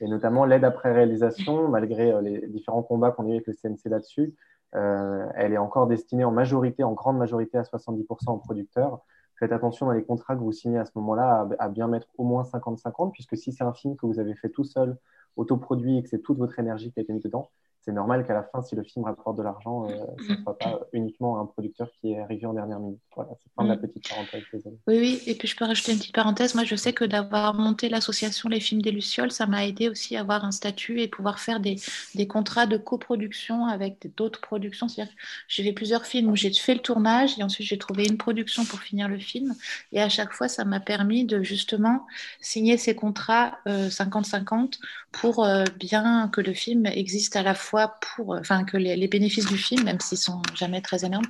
Et 0.01 0.07
notamment 0.07 0.45
l'aide 0.45 0.65
après 0.65 0.93
réalisation, 0.93 1.69
malgré 1.69 2.13
euh, 2.13 2.21
les 2.21 2.47
différents 2.49 2.83
combats 2.83 3.11
qu'on 3.11 3.27
a 3.27 3.29
eu 3.29 3.33
avec 3.33 3.47
le 3.47 3.55
CNC 3.55 3.87
là-dessus, 3.87 4.35
euh, 4.75 5.27
elle 5.35 5.53
est 5.53 5.59
encore 5.59 5.87
destinée 5.87 6.25
en 6.25 6.31
majorité, 6.31 6.83
en 6.85 6.93
grande 6.93 7.19
majorité 7.19 7.59
à 7.59 7.63
70% 7.63 8.31
aux 8.31 8.39
producteurs. 8.39 9.01
Faites 9.39 9.53
attention 9.53 9.87
dans 9.87 9.93
les 9.93 10.05
contrats 10.05 10.37
que 10.37 10.41
vous 10.41 10.53
signez 10.53 10.79
à 10.79 10.85
ce 10.85 10.93
moment-là 10.97 11.49
à, 11.59 11.69
bien 11.69 11.89
mettre 11.89 12.09
au 12.17 12.25
moins 12.25 12.43
50-50, 12.43 13.11
puisque 13.13 13.37
si 13.37 13.53
c'est 13.53 13.65
un 13.65 13.73
film 13.73 13.97
que 13.97 14.07
vous 14.07 14.19
avez 14.21 14.35
fait 14.35 14.51
tout 14.51 14.65
seul, 14.65 14.97
autoproduit 15.37 15.99
et 15.99 16.03
que 16.03 16.09
c'est 16.09 16.21
toute 16.23 16.39
votre 16.39 16.59
énergie 16.59 16.93
qui 16.93 17.01
a 17.01 17.03
été 17.03 17.13
mise 17.13 17.23
dedans, 17.23 17.51
c'est 17.85 17.93
normal 17.93 18.25
qu'à 18.25 18.35
la 18.35 18.45
fin, 18.45 18.63
si 18.63 18.77
le 18.77 18.85
film 18.85 19.05
rapporte 19.05 19.37
de 19.37 19.43
l'argent, 19.43 19.89
euh, 19.89 19.97
ce 20.27 20.33
ne 20.33 20.43
soit 20.43 20.57
pas 20.57 20.81
uniquement 20.93 21.41
un 21.41 21.47
producteur 21.47 21.89
qui 22.01 22.13
est 22.13 22.21
arrivé 22.21 22.47
en 22.47 22.53
dernière 22.53 22.79
minute. 22.79 23.01
Voilà, 23.17 23.33
c'est 23.43 23.51
fin 23.57 23.65
de 23.65 23.69
la 23.71 23.77
mm. 23.77 23.81
petite 23.81 24.09
parenthèse. 24.09 24.43
Oui, 24.87 24.99
oui, 24.99 25.23
et 25.27 25.35
puis 25.35 25.49
je 25.49 25.57
peux 25.57 25.65
rajouter 25.65 25.93
une 25.93 25.99
petite 25.99 26.15
parenthèse. 26.15 26.55
Moi, 26.55 26.63
je 26.65 26.77
sais 26.77 26.93
que 26.93 27.05
d'avoir 27.05 27.55
monté 27.55 27.89
l'association 27.89 28.49
Les 28.49 28.61
Films 28.61 28.83
des 28.83 28.93
Lucioles, 28.93 29.33
ça 29.33 29.47
m'a 29.47 29.67
aidé 29.67 29.89
aussi 29.89 30.17
à 30.17 30.21
avoir 30.21 30.45
un 30.45 30.53
statut 30.53 31.01
et 31.01 31.09
pouvoir 31.09 31.41
faire 31.41 31.59
des, 31.59 31.77
des 32.15 32.29
contrats 32.29 32.67
de 32.67 32.77
coproduction 32.77 33.67
avec 33.67 34.15
d'autres 34.17 34.41
productions. 34.41 34.87
C'est-à-dire 34.87 35.13
que 35.13 35.21
j'ai 35.49 35.65
fait 35.65 35.73
plusieurs 35.73 36.07
films 36.07 36.31
où 36.31 36.37
j'ai 36.37 36.53
fait 36.53 36.75
le 36.75 36.81
tournage 36.81 37.37
et 37.39 37.43
ensuite 37.43 37.67
j'ai 37.67 37.79
trouvé 37.79 38.07
une 38.07 38.17
production 38.17 38.65
pour 38.65 38.79
finir 38.79 39.09
le 39.09 39.19
film. 39.19 39.55
Et 39.91 40.01
à 40.01 40.09
chaque 40.09 40.33
fois, 40.33 40.47
ça 40.47 40.65
m'a 40.65 40.79
permis 40.79 41.25
de 41.25 41.43
justement 41.43 42.07
signer 42.41 42.77
ces 42.77 42.95
contrats 42.95 43.59
50-50 43.67 44.45
euh, 44.53 44.69
pour 45.11 45.45
euh, 45.45 45.65
bien 45.77 46.29
que 46.33 46.41
le 46.41 46.55
film 46.55 46.87
existe 46.87 47.35
à 47.35 47.43
la 47.43 47.55
fois 47.55 47.72
fois 47.73 47.95
pour, 48.15 48.35
enfin, 48.35 48.65
que 48.65 48.77
les, 48.77 49.09
bénéfices 49.09 49.47
du 49.47 49.57
film, 49.57 49.85
même 49.85 49.99
s'ils 49.99 50.19
sont 50.19 50.43
jamais 50.55 50.83
très 50.83 51.05
énormes, 51.05 51.27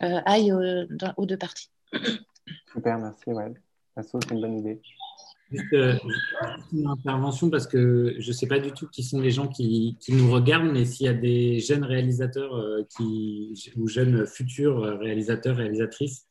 aillent 0.00 0.52
aux, 0.52 1.26
deux 1.26 1.36
parties. 1.36 1.70
Super, 2.72 2.98
merci. 2.98 3.30
Ouais. 3.30 3.52
c'est 4.02 4.30
une 4.30 4.40
bonne 4.40 4.58
idée. 4.58 4.80
Juste 5.52 5.74
une 6.72 6.88
intervention 6.88 7.50
parce 7.50 7.66
que 7.66 8.16
je 8.18 8.28
ne 8.28 8.32
sais 8.32 8.46
pas 8.46 8.58
du 8.58 8.72
tout 8.72 8.88
qui 8.88 9.02
sont 9.02 9.20
les 9.20 9.30
gens 9.30 9.46
qui, 9.46 9.96
qui 10.00 10.12
nous 10.12 10.32
regardent, 10.32 10.72
mais 10.72 10.86
s'il 10.86 11.06
y 11.06 11.08
a 11.08 11.14
des 11.14 11.60
jeunes 11.60 11.84
réalisateurs 11.84 12.60
qui, 12.96 13.54
ou 13.76 13.86
jeunes 13.86 14.26
futurs 14.26 14.98
réalisateurs, 14.98 15.56
réalisatrices 15.56 16.26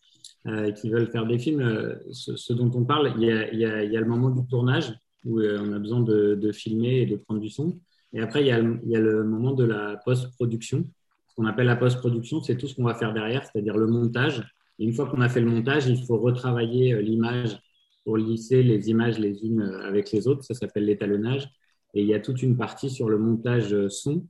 qui 0.76 0.90
veulent 0.90 1.12
faire 1.12 1.26
des 1.26 1.40
films, 1.40 1.98
ce, 2.12 2.54
dont 2.54 2.72
on 2.74 2.84
parle, 2.84 3.14
il 3.18 3.24
y, 3.24 3.32
a, 3.32 3.54
il, 3.54 3.60
y 3.60 3.66
a, 3.66 3.84
il 3.84 3.94
y, 3.94 3.96
a, 3.96 4.02
le 4.02 4.08
moment 4.08 4.32
du 4.32 4.46
tournage 4.48 4.94
où 5.26 5.40
euh, 5.40 5.60
on 5.62 5.74
a 5.74 5.80
besoin 5.80 6.02
de, 6.02 6.52
filmer 6.52 7.02
et 7.02 7.06
de 7.06 7.16
prendre 7.16 7.40
du 7.40 7.50
son. 7.50 7.80
Et 8.14 8.22
après, 8.22 8.42
il 8.42 8.48
y 8.48 8.52
a, 8.52 8.60
le 9.00 9.24
moment 9.24 9.54
de 9.54 9.64
la 9.64 9.98
post-production. 10.06 10.88
Ce 11.28 11.36
qu'on 11.36 11.46
appelle 11.46 11.66
la 11.66 11.76
post-production, 11.76 12.42
c'est 12.42 12.58
tout 12.58 12.68
ce 12.68 12.76
qu'on 12.76 12.84
va 12.84 12.96
faire 12.96 13.14
derrière, 13.14 13.44
c'est-à-dire 13.46 13.78
le 13.78 13.88
montage. 13.88 14.44
Et 14.80 14.86
une 14.86 14.94
fois 14.94 15.08
qu'on 15.08 15.22
a 15.22 15.30
fait 15.30 15.42
le 15.42 15.50
montage, 15.50 15.88
il 15.88 16.04
faut 16.06 16.18
retravailler 16.18 16.94
euh, 16.94 17.02
l'image 17.02 17.60
pour 18.04 18.18
lisser 18.18 18.64
les 18.64 18.90
images 18.90 19.18
les 19.18 19.44
unes 19.46 19.62
euh, 19.62 19.88
avec 19.88 20.12
les 20.12 20.28
autres. 20.28 20.44
Ça 20.44 20.54
s'appelle 20.54 20.86
l'étalonnage. 20.86 21.50
Et 21.94 22.02
il 22.02 22.08
y 22.08 22.14
a 22.14 22.20
toute 22.20 22.42
une 22.42 22.58
partie 22.58 22.90
sur 22.90 23.10
le 23.10 23.18
montage 23.18 23.88
son 23.88 24.26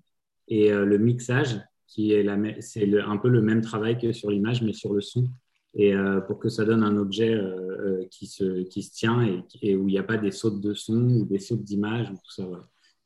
et 0.50 0.70
le 0.70 0.98
mixage, 0.98 1.62
qui 1.88 2.12
est, 2.12 2.28
c'est 2.60 3.00
un 3.00 3.16
peu 3.16 3.30
le 3.30 3.42
même 3.42 3.62
travail 3.62 3.98
que 3.98 4.12
sur 4.12 4.30
l'image, 4.30 4.62
mais 4.62 4.74
sur 4.74 4.94
le 4.94 5.00
son 5.00 5.30
et 5.76 5.94
euh, 5.94 6.22
pour 6.22 6.40
que 6.40 6.50
ça 6.50 6.66
donne 6.66 6.84
un 6.84 6.98
objet 6.98 7.34
euh, 7.34 8.02
euh, 8.02 8.06
qui, 8.12 8.28
se, 8.28 8.62
tient 8.92 9.22
et, 9.62 9.76
où 9.76 9.88
il 9.88 9.94
n'y 9.94 9.98
a 9.98 10.04
pas 10.04 10.18
des 10.18 10.32
sautes 10.32 10.62
de 10.62 10.74
son 10.74 10.96
ou 11.10 11.26
des 11.26 11.40
sautes 11.40 11.64
d'image 11.64 12.10
tout 12.10 12.32
ça. 12.32 12.44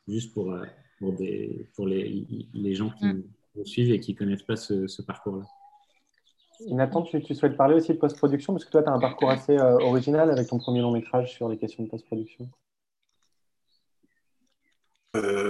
Juste 0.07 0.33
pour, 0.33 0.55
pour, 0.99 1.13
des, 1.13 1.67
pour 1.75 1.87
les, 1.87 2.25
les 2.53 2.75
gens 2.75 2.89
qui 2.91 3.05
mm. 3.05 3.23
nous 3.55 3.65
suivent 3.65 3.91
et 3.91 3.99
qui 3.99 4.13
ne 4.13 4.17
connaissent 4.17 4.43
pas 4.43 4.55
ce, 4.55 4.87
ce 4.87 5.01
parcours-là. 5.01 5.45
Nathan, 6.69 7.03
tu, 7.03 7.21
tu, 7.21 7.35
souhaites 7.35 7.55
parler 7.55 7.75
aussi 7.75 7.93
de 7.93 7.97
post-production 7.99 8.53
parce 8.53 8.65
que 8.65 8.71
toi, 8.71 8.81
tu 8.81 8.89
as 8.89 8.93
un 8.93 8.99
parcours 8.99 9.29
assez 9.29 9.59
original 9.59 10.31
avec 10.31 10.47
ton 10.47 10.57
premier 10.57 10.81
long 10.81 10.91
métrage 10.91 11.33
sur 11.33 11.49
les 11.49 11.57
questions 11.57 11.83
de 11.83 11.89
post-production. 11.89 12.49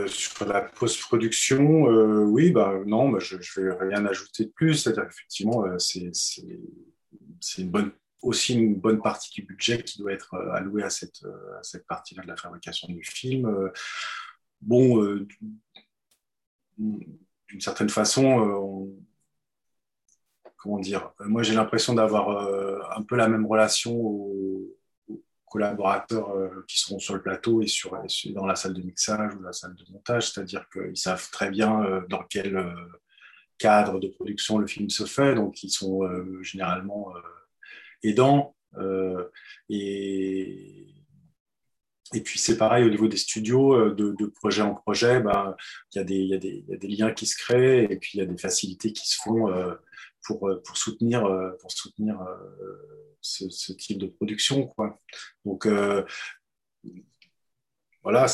sur 0.07 0.45
la 0.45 0.61
post-production, 0.61 1.83
oui, 2.25 2.51
bah, 2.51 2.73
non, 2.85 3.09
bah, 3.09 3.19
je 3.19 3.37
ne 3.37 3.69
vais 3.69 3.77
rien 3.79 4.05
ajouter 4.05 4.45
de 4.45 4.49
plus. 4.49 4.75
C'est-à-dire 4.75 5.05
effectivement, 5.05 5.63
c'est 5.79 6.11
c'est 7.39 7.61
une 7.61 7.69
bonne, 7.69 7.91
aussi 8.21 8.55
une 8.55 8.75
bonne 8.75 9.01
partie 9.01 9.31
du 9.33 9.45
budget 9.45 9.83
qui 9.83 9.99
doit 9.99 10.13
être 10.13 10.33
euh, 10.33 10.51
alloué 10.53 10.83
à 10.83 10.89
cette, 10.89 11.23
euh, 11.23 11.59
cette 11.61 11.85
partie-là 11.87 12.23
de 12.23 12.27
la 12.27 12.35
fabrication 12.35 12.87
du 12.87 13.03
film. 13.03 13.71
Euh, 14.63 15.27
bon, 16.77 16.99
d'une 17.49 17.61
certaine 17.61 17.89
façon, 17.89 18.93
comment 20.57 20.79
dire, 20.79 21.11
moi 21.19 21.43
j'ai 21.43 21.55
l'impression 21.55 21.93
d'avoir 21.93 22.97
un 22.97 23.01
peu 23.03 23.15
la 23.15 23.27
même 23.27 23.45
relation 23.45 23.93
aux, 23.95 24.73
collaborateurs 25.49 26.29
qui 26.67 26.77
seront 26.77 26.99
sur 26.99 27.15
le 27.15 27.21
plateau 27.21 27.61
et 27.61 27.67
sur, 27.67 27.97
dans 28.35 28.45
la 28.45 28.55
salle 28.55 28.73
de 28.73 28.81
mixage 28.81 29.33
ou 29.33 29.41
la 29.41 29.53
salle 29.53 29.75
de 29.75 29.91
montage, 29.93 30.29
c'est-à-dire 30.29 30.67
qu'ils 30.69 30.97
savent 30.97 31.29
très 31.31 31.49
bien 31.49 32.03
dans 32.09 32.23
quel 32.23 32.75
cadre 33.57 33.99
de 33.99 34.09
production 34.09 34.57
le 34.57 34.67
film 34.67 34.89
se 34.89 35.05
fait, 35.05 35.35
donc 35.35 35.63
ils 35.63 35.69
sont 35.69 36.01
généralement 36.41 37.13
aidant. 38.03 38.55
Euh, 38.77 39.29
et, 39.69 40.87
et 42.13 42.21
puis 42.21 42.39
c'est 42.39 42.57
pareil 42.57 42.85
au 42.85 42.89
niveau 42.89 43.07
des 43.07 43.17
studios, 43.17 43.73
euh, 43.73 43.93
de, 43.93 44.25
projet 44.27 44.61
en 44.61 44.73
projet, 44.75 45.19
ben, 45.19 45.55
il, 45.93 46.01
il, 46.09 46.25
y 46.25 46.65
y 46.69 46.73
a 46.73 46.77
des 46.77 46.87
liens 46.87 47.11
qui 47.11 47.25
se 47.25 47.37
créent 47.37 47.83
et 47.89 47.97
puis 47.97 48.11
il 48.13 48.17
y 48.19 48.21
a 48.21 48.25
des 48.25 48.37
facilités 48.37 48.93
qui 48.93 49.07
se 49.07 49.17
font 49.21 49.49
euh, 49.49 49.73
pour, 50.25 50.49
pour 50.63 50.77
soutenir, 50.77 51.21
pour 51.61 51.71
soutenir 51.71 52.19
ce, 53.21 53.71
type 53.73 53.97
de 53.97 54.07
production. 54.07 54.67
Quoi. 54.67 54.99
Donc 55.45 55.67
voilà, 58.03 58.25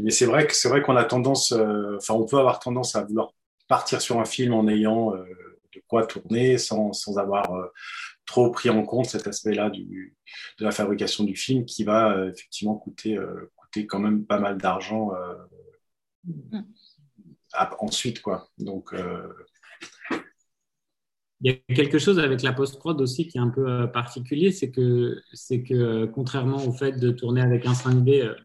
mais 0.00 0.10
c'est 0.10 0.26
vrai 0.26 0.46
que 0.46 0.54
c'est 0.54 0.82
qu'on 0.82 0.96
a 0.96 1.04
tendance, 1.04 1.52
enfin 1.52 2.14
on 2.14 2.24
peut 2.24 2.38
avoir 2.38 2.60
tendance 2.60 2.94
à 2.94 3.02
vouloir 3.02 3.32
partir 3.66 4.00
sur 4.00 4.20
un 4.20 4.24
film 4.24 4.54
en 4.54 4.68
ayant 4.68 5.10
de 5.10 5.82
quoi 5.88 6.06
tourner 6.06 6.56
sans, 6.56 6.92
sans 6.92 7.18
avoir 7.18 7.70
trop 8.30 8.50
pris 8.50 8.70
en 8.70 8.82
compte 8.84 9.06
cet 9.06 9.26
aspect-là 9.26 9.70
de 9.70 10.64
la 10.64 10.70
fabrication 10.70 11.24
du 11.24 11.36
film 11.36 11.64
qui 11.64 11.84
va 11.84 12.12
euh, 12.12 12.30
effectivement 12.30 12.76
coûter, 12.76 13.16
euh, 13.16 13.50
coûter 13.56 13.86
quand 13.86 13.98
même 13.98 14.24
pas 14.24 14.38
mal 14.38 14.56
d'argent 14.56 15.12
euh, 15.14 15.34
mm. 16.24 16.62
ensuite. 17.80 18.22
Quoi. 18.22 18.48
Donc, 18.58 18.94
il 21.42 21.52
y 21.52 21.72
a 21.72 21.74
quelque 21.74 21.98
chose 21.98 22.18
avec 22.18 22.42
la 22.42 22.52
post-prod 22.52 23.00
aussi 23.00 23.26
qui 23.26 23.38
est 23.38 23.40
un 23.40 23.48
peu 23.48 23.90
particulier, 23.90 24.52
c'est 24.52 24.70
que, 24.70 25.20
c'est 25.32 25.62
que 25.62 26.04
contrairement 26.04 26.64
au 26.66 26.72
fait 26.72 26.92
de 26.92 27.10
tourner 27.10 27.40
avec 27.40 27.64
un 27.64 27.72
5D, 27.72 28.36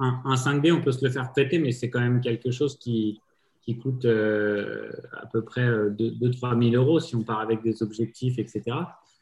un, 0.00 0.34
5D, 0.34 0.72
on 0.72 0.82
peut 0.82 0.92
se 0.92 1.04
le 1.04 1.10
faire 1.12 1.30
prêter, 1.30 1.58
mais 1.58 1.70
c'est 1.70 1.90
quand 1.90 2.00
même 2.00 2.20
quelque 2.20 2.50
chose 2.50 2.76
qui, 2.76 3.20
qui 3.62 3.78
coûte 3.78 4.04
à 4.04 5.26
peu 5.32 5.44
près 5.44 5.64
2-3 5.64 6.70
000 6.70 6.82
euros 6.82 6.98
si 6.98 7.14
on 7.14 7.22
part 7.22 7.38
avec 7.38 7.62
des 7.62 7.84
objectifs, 7.84 8.38
etc. 8.40 8.76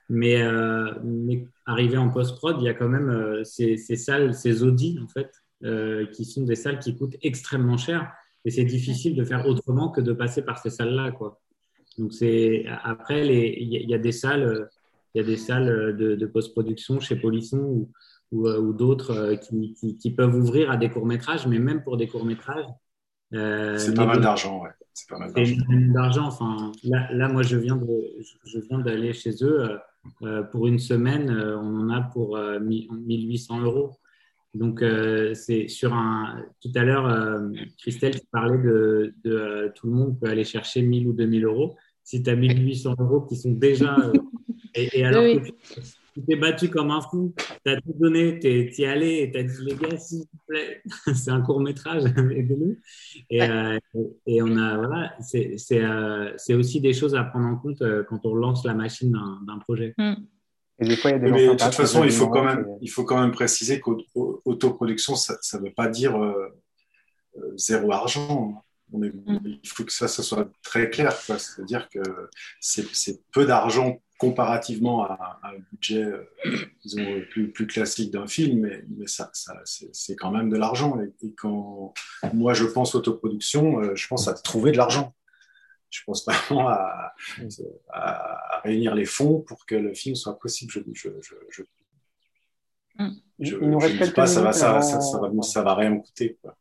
Mais, 0.09 0.40
euh, 0.40 0.94
mais 1.05 1.47
arrivé 1.66 1.98
en 1.98 2.09
post-prod, 2.09 2.56
il 2.60 2.64
y 2.64 2.68
a 2.68 2.74
quand 2.74 2.89
même 2.89 3.10
euh, 3.10 3.44
ces, 3.44 3.76
ces, 3.76 3.97
salles, 3.97 4.35
ces 4.35 4.62
audits, 4.62 4.98
en 5.02 5.09
fait, 5.09 5.30
euh, 5.64 6.06
qui 6.06 6.24
sont 6.24 6.44
des 6.44 6.56
salles 6.56 6.78
qui 6.78 6.97
coûtent 6.97 7.16
extrêmement 7.22 7.76
cher. 7.76 8.10
Et 8.44 8.51
c'est 8.51 8.64
difficile 8.64 9.14
de 9.14 9.24
faire 9.24 9.47
autrement 9.47 9.90
que 9.90 10.01
de 10.01 10.12
passer 10.12 10.43
par 10.43 10.59
ces 10.59 10.70
salles-là, 10.70 11.12
quoi. 11.12 11.40
Donc, 11.98 12.14
c'est, 12.14 12.64
après, 12.85 13.26
il 13.26 13.68
y, 13.68 13.94
a 13.94 13.98
des 13.98 14.12
salles, 14.12 14.68
il 15.14 15.18
y 15.18 15.20
a 15.20 15.26
des 15.26 15.36
salles 15.36 15.97
de, 15.97 16.14
de 16.14 16.26
post-production 16.26 17.01
chez 17.01 17.16
Polisson 17.16 17.59
ou, 17.59 17.90
ou, 18.30 18.48
ou 18.48 18.72
d'autres 18.72 19.35
qui, 19.35 19.74
qui, 19.74 19.98
qui, 19.98 20.10
peuvent 20.12 20.36
ouvrir 20.36 20.70
à 20.70 20.76
des 20.76 20.90
courts-métrages, 20.90 21.48
mais 21.48 21.59
même 21.59 21.82
pour 21.82 21.97
des 21.97 22.06
courts-métrages. 22.06 22.66
c'est 23.32 23.94
pas 23.97 24.06
mal 24.06 24.20
d'argent, 24.20 24.62
ouais. 24.62 24.70
C'est 24.94 25.09
pas 25.09 25.18
mal 25.18 25.32
d'argent. 25.93 26.26
Enfin, 26.26 26.70
là, 26.85 27.12
là, 27.12 27.28
moi, 27.28 27.43
je 27.43 27.56
viens, 27.56 27.76
de, 27.76 27.86
je 28.44 28.59
viens 28.60 28.78
d'aller 28.78 29.12
chez 29.12 29.32
eux. 29.43 29.78
Euh, 30.22 30.43
pour 30.43 30.66
une 30.66 30.78
semaine, 30.78 31.30
euh, 31.30 31.59
on 31.59 31.80
en 31.80 31.90
a 31.90 32.01
pour 32.01 32.39
1800 32.39 33.60
euh, 33.60 33.64
euros. 33.64 33.97
Donc, 34.55 34.82
c'est 35.35 35.68
sur 35.68 35.93
un. 35.93 36.43
Tout 36.60 36.72
à 36.74 36.82
l'heure, 36.82 37.40
Christelle, 37.76 38.18
tu 38.18 38.26
parlais 38.32 38.59
de, 38.59 39.14
de 39.22 39.70
tout 39.74 39.86
le 39.86 39.93
monde 39.93 40.18
peut 40.18 40.26
aller 40.26 40.44
chercher 40.44 40.82
1000 40.82 41.06
ou 41.06 41.12
2000 41.12 41.44
euros. 41.44 41.76
Si 42.02 42.22
tu 42.22 42.30
as 42.30 42.35
1800 42.35 42.94
euros 42.98 43.20
qui 43.20 43.36
sont 43.36 43.52
déjà. 43.52 43.97
et, 44.74 45.05
alors 45.05 45.22
que 45.22 45.51
tu 46.14 46.22
t'es 46.24 46.36
battu 46.36 46.68
comme 46.68 46.90
un 46.90 47.01
fou, 47.01 47.35
tu 47.64 47.70
as 47.70 47.76
tout 47.80 47.94
donné, 47.94 48.39
tu 48.39 48.48
es, 48.48 48.86
allé 48.86 49.22
et 49.22 49.30
tu 49.30 49.39
as 49.39 49.43
dit 49.43 49.64
les 49.64 49.74
gars, 49.74 49.97
s'il 49.98 50.20
vous 50.20 50.39
plaît, 50.47 50.82
c'est 51.14 51.30
un 51.30 51.40
court 51.40 51.60
métrage, 51.60 52.05
aidez-nous. 52.16 52.76
Et, 53.30 53.43
euh, 53.43 53.78
et, 54.26 54.43
on 54.43 54.56
a, 54.56 54.76
voilà, 54.76 55.14
euh, 55.35 56.32
c'est 56.36 56.55
aussi 56.55 56.80
des 56.80 56.93
choses 56.93 57.14
à 57.14 57.24
prendre 57.24 57.47
en 57.47 57.56
compte 57.56 57.82
euh, 57.82 58.05
quand 58.09 58.24
on 58.24 58.35
lance 58.35 58.64
la 58.64 58.74
machine 58.74 59.12
d'un 59.47 59.59
projet. 59.59 59.94
Mm. 59.98 60.14
Et 60.80 60.89
des 60.89 60.97
fois, 60.97 61.10
il 61.10 61.14
y 61.14 61.16
a 61.16 61.18
des 61.18 61.30
Mais 61.30 61.47
de 61.47 61.51
toute 61.51 61.74
façon, 61.74 62.05
il 62.05 62.12
faut, 62.12 62.28
quand 62.28 62.44
même, 62.44 62.66
il 62.80 62.90
faut 62.90 63.05
quand 63.05 63.20
même 63.20 63.32
préciser 63.32 63.80
qu'autoproduction, 63.80 65.16
ça 65.16 65.36
ne 65.55 65.64
veut 65.64 65.72
pas 65.74 65.89
dire 65.89 66.16
zéro 67.56 67.93
argent. 67.93 68.62
Mm. 68.93 69.09
Il 69.44 69.68
faut 69.68 69.85
que 69.85 69.93
ça, 69.93 70.06
ça 70.06 70.22
soit 70.22 70.48
très 70.62 70.89
clair. 70.89 71.12
C'est-à-dire 71.12 71.89
que 71.89 72.01
c'est 72.60 73.20
peu 73.32 73.44
d'argent 73.44 74.01
comparativement 74.19 75.05
à, 75.05 75.40
un 75.45 75.59
budget 75.73 76.05
euh, 76.05 77.24
plus, 77.31 77.51
plus, 77.53 77.66
classique 77.66 78.11
d'un 78.11 78.27
film, 78.27 78.61
mais, 78.61 78.85
mais 78.89 79.07
ça, 79.07 79.31
ça 79.32 79.55
c'est 79.65 80.16
quand 80.16 80.32
même 80.32 80.51
de 80.51 80.57
l'argent. 80.57 81.01
Et, 81.23 81.32
quand 81.35 81.95
moi 82.35 82.53
je 82.53 82.65
pense 82.65 82.95
autoproduction, 82.95 83.81
euh, 83.81 83.95
je 83.95 84.07
pense 84.09 84.28
à 84.28 84.35
trouver 84.35 84.73
de 84.73 84.77
l'argent. 84.77 85.15
Je 85.90 86.03
pense 86.05 86.27
vraiment 86.27 86.69
à, 86.69 87.15
à, 87.90 88.61
réunir 88.65 88.95
les 88.95 89.07
fonds 89.07 89.40
pour 89.40 89.65
que 89.65 89.77
le 89.77 89.95
film 89.95 90.15
soit 90.16 90.39
possible. 90.39 90.70
Je, 90.70 90.81
je, 90.93 91.09
je, 91.23 91.62
je, 93.39 93.55
mm. 93.57 94.12
Pas, 94.15 94.27
ça 94.27 94.43
va, 94.43 94.53
ça, 94.53 94.82
ça, 94.82 95.01
ça, 95.01 95.20
va, 95.20 95.43
ça 95.43 95.62
va 95.62 95.74
rien 95.74 95.97
coûter. 95.97 96.39
Quoi. 96.43 96.57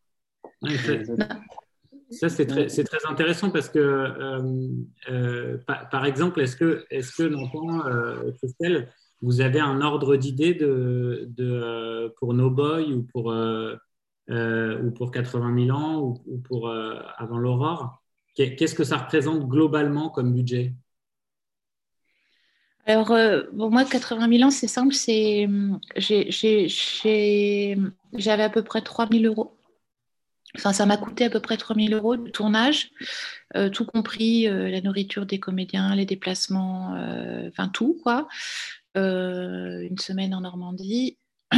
Ça, 2.10 2.30
c'est 2.30 2.46
très, 2.46 2.68
intéressant 3.10 3.50
parce 3.50 3.70
que, 3.70 3.80
euh, 3.80 4.70
euh, 5.10 5.58
par, 5.66 6.06
exemple, 6.06 6.40
est-ce 6.42 6.56
que, 6.56 6.86
est-ce 6.90 7.12
que 7.12 7.24
euh, 7.24 8.32
Christelle, 8.38 8.90
vous 9.22 9.42
avez 9.42 9.60
un 9.60 9.82
ordre 9.82 10.16
d'idée 10.16 10.54
de, 10.54 12.14
pour 12.18 12.34
No 12.34 12.50
Boy 12.50 12.94
ou 12.94 13.04
pour, 13.04 13.28
ou 13.28 14.92
pour 14.92 15.12
80 15.12 15.66
000 15.66 15.78
ans 15.78 16.02
ou, 16.02 16.38
pour 16.40 16.70
Avant 16.70 17.38
l'Aurore? 17.38 18.02
Qu'est-ce 18.36 18.76
que 18.76 18.84
ça 18.84 18.98
représente 18.98 19.48
globalement 19.48 20.10
comme 20.10 20.34
budget? 20.34 20.74
Alors, 22.86 23.14
bon, 23.52 23.70
moi, 23.70 23.84
80 23.84 24.30
000 24.30 24.44
ans, 24.48 24.52
c'est 24.52 24.68
simple, 24.68 24.94
j'avais 28.14 28.44
à 28.44 28.50
peu 28.50 28.64
près 28.64 28.82
3 28.82 29.10
000 29.10 29.26
euros 29.26 29.57
Enfin, 30.56 30.74
ça 30.74 30.86
m'a 30.86 30.98
coûté 30.98 31.26
à 31.26 31.30
peu 31.30 31.40
près 31.40 31.58
3000 31.58 31.94
euros 31.94 32.16
de 32.16 32.30
tournage, 32.30 32.90
tout 33.74 33.86
compris 33.86 34.48
la 34.48 34.82
nourriture 34.82 35.26
des 35.26 35.40
comédiens, 35.40 35.94
les 35.94 36.06
déplacements, 36.06 36.96
enfin 37.48 37.68
tout, 37.68 38.00
quoi. 38.02 38.28
une 38.96 39.98
semaine 40.00 40.34
en 40.34 40.42
Normandie 40.42 41.18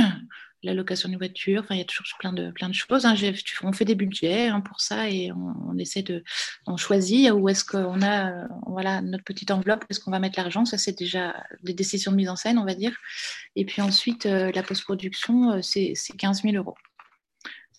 la 0.64 0.74
location 0.74 1.10
d'une 1.10 1.18
voiture. 1.18 1.62
Enfin, 1.62 1.76
il 1.76 1.80
y 1.80 1.82
a 1.82 1.86
toujours 1.86 2.18
plein 2.20 2.34
de, 2.34 2.52
plein 2.52 2.70
de 2.70 2.74
choses. 2.74 3.06
Hein. 3.06 3.16
On 3.64 3.74
fait 3.74 3.86
des 3.86 3.96
budgets 3.96 4.48
hein, 4.48 4.62
pour 4.62 4.82
ça 4.82 5.10
et 5.10 5.32
on, 5.32 5.78
essaie 5.78 6.04
de, 6.04 6.24
on 6.68 6.78
choisit 6.78 7.32
où 7.32 7.50
est-ce 7.50 7.64
qu'on 7.64 8.02
a, 8.02 8.48
voilà, 8.68 9.02
notre 9.02 9.24
petite 9.24 9.52
enveloppe, 9.52 9.84
où 9.84 9.88
est-ce 9.90 10.00
qu'on 10.00 10.12
va 10.12 10.20
mettre 10.20 10.40
l'argent. 10.40 10.66
Ça, 10.66 10.78
c'est 10.78 10.98
déjà 10.98 11.36
des 11.64 11.74
décisions 11.74 12.12
de 12.12 12.18
mise 12.18 12.30
en 12.30 12.36
scène, 12.36 12.58
on 12.58 12.66
va 12.66 12.76
dire. 12.76 12.96
Et 13.56 13.66
puis 13.66 13.82
ensuite, 13.82 14.26
euh, 14.26 14.52
la 14.54 14.64
post-production, 14.64 15.54
euh, 15.54 15.62
c'est 15.62 15.94
15 16.18 16.44
000 16.44 16.56
euros. 16.56 16.76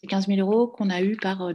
C'est 0.01 0.07
15 0.07 0.29
000 0.29 0.41
euros 0.41 0.67
qu'on 0.67 0.89
a 0.89 1.03
eu 1.03 1.17
par 1.17 1.43
euh, 1.43 1.53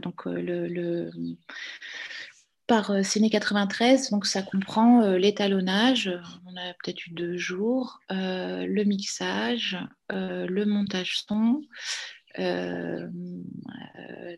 par 2.66 2.90
euh, 2.90 3.02
Ciné 3.02 3.30
93. 3.30 4.10
Donc, 4.10 4.26
ça 4.26 4.42
comprend 4.42 5.02
euh, 5.02 5.18
l'étalonnage, 5.18 6.10
on 6.46 6.56
a 6.56 6.74
peut-être 6.82 7.06
eu 7.06 7.10
deux 7.10 7.36
jours, 7.36 8.00
euh, 8.10 8.66
le 8.66 8.84
mixage, 8.84 9.78
le 10.10 10.64
montage 10.64 11.18
son, 11.26 11.62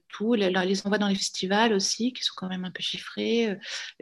tout, 0.09 0.35
les, 0.35 0.51
les, 0.51 0.87
envois 0.87 0.99
dans 0.99 1.09
les 1.09 1.15
festivals 1.15 1.73
aussi, 1.73 2.13
qui 2.13 2.23
sont 2.23 2.35
quand 2.37 2.49
même 2.49 2.65
un 2.65 2.71
peu 2.71 2.83
chiffrés. 2.83 3.59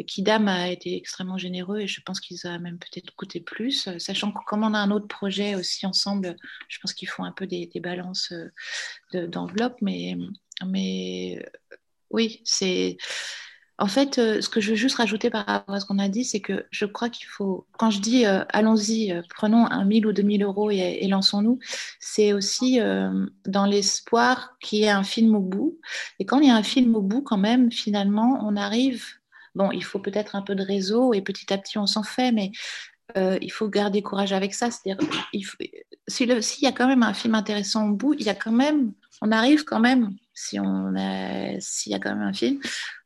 Kidam 0.07 0.49
a 0.49 0.69
été 0.71 0.97
extrêmement 0.97 1.39
généreux 1.39 1.81
et 1.81 1.87
je 1.87 2.01
pense 2.01 2.21
qu'ils 2.21 2.47
ont 2.47 2.59
même 2.59 2.79
peut-être 2.79 3.15
coûté 3.15 3.41
plus, 3.41 3.89
sachant 3.99 4.33
que 4.33 4.39
comme 4.47 4.65
on 4.65 4.75
a 4.75 4.79
un 4.79 4.91
autre 4.91 5.09
projet 5.09 5.55
aussi 5.55 5.87
ensemble, 5.87 6.37
je 6.69 6.79
pense 6.81 6.95
qu'ils 6.95 7.09
font 7.09 7.25
un 7.25 7.33
peu 7.33 7.47
des, 7.47 7.71
balances 7.81 8.33
d'enveloppe, 9.13 9.77
mais, 9.83 10.17
mais 10.65 11.45
oui, 12.11 12.41
c'est 12.45 12.97
en 13.79 13.89
fait, 13.89 14.19
euh, 14.19 14.41
ce 14.41 14.49
que 14.49 14.61
je 14.61 14.71
veux 14.71 14.77
juste 14.77 14.97
rajouter 14.97 15.29
par 15.29 15.45
rapport 15.45 15.75
à 15.75 15.81
ce 15.81 15.87
qu'on 15.87 15.99
a 15.99 16.09
dit, 16.09 16.25
c'est 16.25 16.41
que 16.41 16.65
je 16.71 16.87
crois 16.87 17.11
qu'il 17.11 17.27
faut, 17.27 17.67
quand 17.79 17.91
je 17.91 18.01
dis 18.01 18.25
euh, 18.25 18.43
allons-y, 18.49 19.13
euh, 19.13 19.21
prenons 19.29 19.67
un 19.71 19.85
1000 19.85 20.07
ou 20.07 20.13
2000 20.13 20.43
euros 20.45 20.71
et, 20.71 21.07
lançons-nous, 21.07 21.59
c'est 22.01 22.33
aussi 22.33 22.79
dans 23.47 23.67
l'espoir 23.67 24.57
qu'il 24.61 24.81
y 24.81 24.85
ait 24.85 24.89
un 24.89 25.05
film 25.05 25.35
au 25.35 25.41
bout. 25.41 25.79
Et 26.19 26.25
quand 26.25 26.39
il 26.41 26.49
y 26.49 26.51
a 26.51 26.57
un 26.57 26.63
film 26.63 26.97
au 26.97 27.03
bout, 27.03 27.23
quand 27.23 27.39
même, 27.39 27.71
finalement, 27.71 28.41
on 28.43 28.57
arrive. 28.57 29.05
Bon, 29.55 29.71
il 29.71 29.85
faut 29.85 29.99
peut-être 29.99 30.37
un 30.37 30.43
peu 30.43 30.55
de 30.55 30.63
réseau 30.63 31.15
et 31.15 31.23
petit 31.23 31.53
à 31.53 31.59
petit 31.59 31.79
on 31.79 31.87
s'en 31.87 32.03
fait, 32.03 32.33
mais 32.33 32.53
il 33.15 33.51
faut 33.51 33.69
garder 33.69 34.03
courage 34.03 34.33
avec 34.33 34.55
ça. 34.55 34.71
C'est-à-dire, 34.71 35.07
s'il 36.09 36.63
y 36.63 36.67
a 36.67 36.73
quand 36.73 36.89
même 36.89 37.03
un 37.03 37.15
film 37.15 37.35
intéressant 37.35 37.89
au 37.89 37.93
bout, 37.93 38.15
il 38.15 38.27
y 38.27 38.31
a 38.31 38.35
quand 38.35 38.53
même, 38.53 38.93
on 39.23 39.31
arrive 39.33 39.65
quand 39.65 39.81
même 39.81 40.17
si 40.37 40.61
on 40.61 40.95
s'il 41.59 41.93
y 41.93 41.95
a 41.95 41.99
quand 41.99 42.11
même 42.11 42.23
un 42.23 42.33
film, 42.33 42.61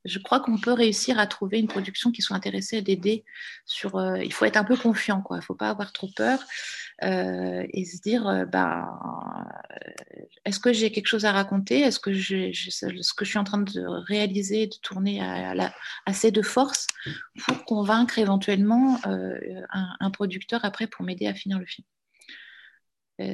je 0.04 0.18
crois 0.18 0.40
qu'on 0.40 0.58
peut 0.58 0.72
réussir 0.72 1.18
à 1.18 1.26
trouver 1.26 1.58
une 1.58 1.68
production 1.68 2.10
qui 2.10 2.22
soit 2.22 2.36
intéressée 2.36 2.78
à 2.78 2.80
d'aider 2.80 3.24
sur. 3.66 3.96
Euh, 3.96 4.22
il 4.22 4.32
faut 4.32 4.44
être 4.44 4.56
un 4.56 4.64
peu 4.64 4.76
confiant, 4.76 5.22
quoi. 5.22 5.38
Il 5.38 5.42
faut 5.42 5.54
pas 5.54 5.70
avoir 5.70 5.92
trop 5.92 6.08
peur 6.16 6.40
euh, 7.04 7.66
et 7.72 7.84
se 7.84 8.00
dire, 8.00 8.26
euh, 8.26 8.44
bah, 8.46 8.88
est-ce 10.44 10.58
que 10.58 10.72
j'ai 10.72 10.90
quelque 10.90 11.06
chose 11.06 11.24
à 11.24 11.32
raconter? 11.32 11.80
Est-ce 11.80 12.00
que 12.00 12.12
ce 12.12 13.14
que 13.14 13.24
je 13.24 13.30
suis 13.30 13.38
en 13.38 13.44
train 13.44 13.58
de 13.58 13.80
réaliser, 14.06 14.66
de 14.66 14.76
tourner 14.82 15.20
à, 15.20 15.72
assez 16.06 16.30
de 16.30 16.42
force 16.42 16.86
pour 17.46 17.64
convaincre 17.64 18.18
éventuellement 18.18 19.00
un 19.04 20.10
producteur 20.10 20.64
après 20.64 20.86
pour 20.86 21.04
m'aider 21.04 21.26
à 21.26 21.34
finir 21.34 21.58
le 21.58 21.66
film? 21.66 21.86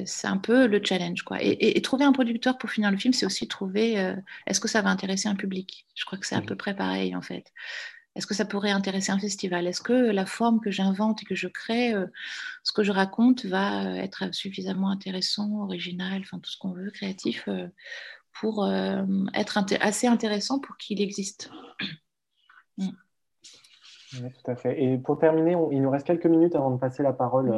C'est 0.05 0.27
un 0.27 0.37
peu 0.37 0.67
le 0.67 0.81
challenge. 0.83 1.23
Quoi. 1.23 1.37
Et, 1.41 1.81
trouver 1.81 2.05
un 2.05 2.11
producteur 2.11 2.57
pour 2.57 2.69
finir 2.69 2.91
le 2.91 2.97
film, 2.97 3.13
c'est 3.13 3.25
aussi 3.25 3.47
trouver 3.47 3.99
euh, 3.99 4.15
est-ce 4.45 4.59
que 4.59 4.67
ça 4.67 4.81
va 4.81 4.89
intéresser 4.89 5.29
un 5.29 5.35
public? 5.35 5.87
Je 5.95 6.05
crois 6.05 6.17
que 6.17 6.25
c'est 6.25 6.35
à 6.35 6.41
peu 6.41 6.55
près 6.55 6.75
pareil 6.75 7.15
en 7.15 7.21
fait. 7.21 7.51
Est-ce 8.15 8.25
que 8.25 8.33
ça 8.33 8.45
pourrait 8.45 8.71
intéresser 8.71 9.11
un 9.11 9.19
festival? 9.19 9.67
Est-ce 9.67 9.81
que 9.81 9.93
la 9.93 10.25
forme 10.25 10.59
que 10.59 10.71
j'invente 10.71 11.21
et 11.21 11.25
que 11.25 11.35
je 11.35 11.47
crée, 11.47 11.93
euh, 11.93 12.07
ce 12.63 12.71
que 12.71 12.83
je 12.83 12.91
raconte, 12.91 13.45
va 13.45 13.95
être 13.97 14.33
suffisamment 14.33 14.89
intéressant, 14.89 15.61
original, 15.61 16.21
enfin 16.21 16.39
tout 16.39 16.49
ce 16.49 16.57
qu'on 16.57 16.71
veut, 16.71 16.89
créatif, 16.89 17.47
pour 18.41 18.67
être 19.33 19.59
assez 19.81 20.07
intéressant 20.07 20.59
pour 20.59 20.77
qu'il 20.77 21.01
existe? 21.01 21.51
Mm. 22.79 22.89
oui, 24.13 24.29
Tout 24.43 24.51
à 24.51 24.55
fait. 24.55 24.83
Et 24.83 24.97
pour 24.97 25.19
terminer, 25.19 25.55
il 25.71 25.81
nous 25.81 25.89
reste 25.91 26.07
quelques 26.07 26.25
minutes 26.25 26.55
avant 26.55 26.71
de 26.71 26.79
passer 26.79 27.03
la 27.03 27.13
parole 27.13 27.53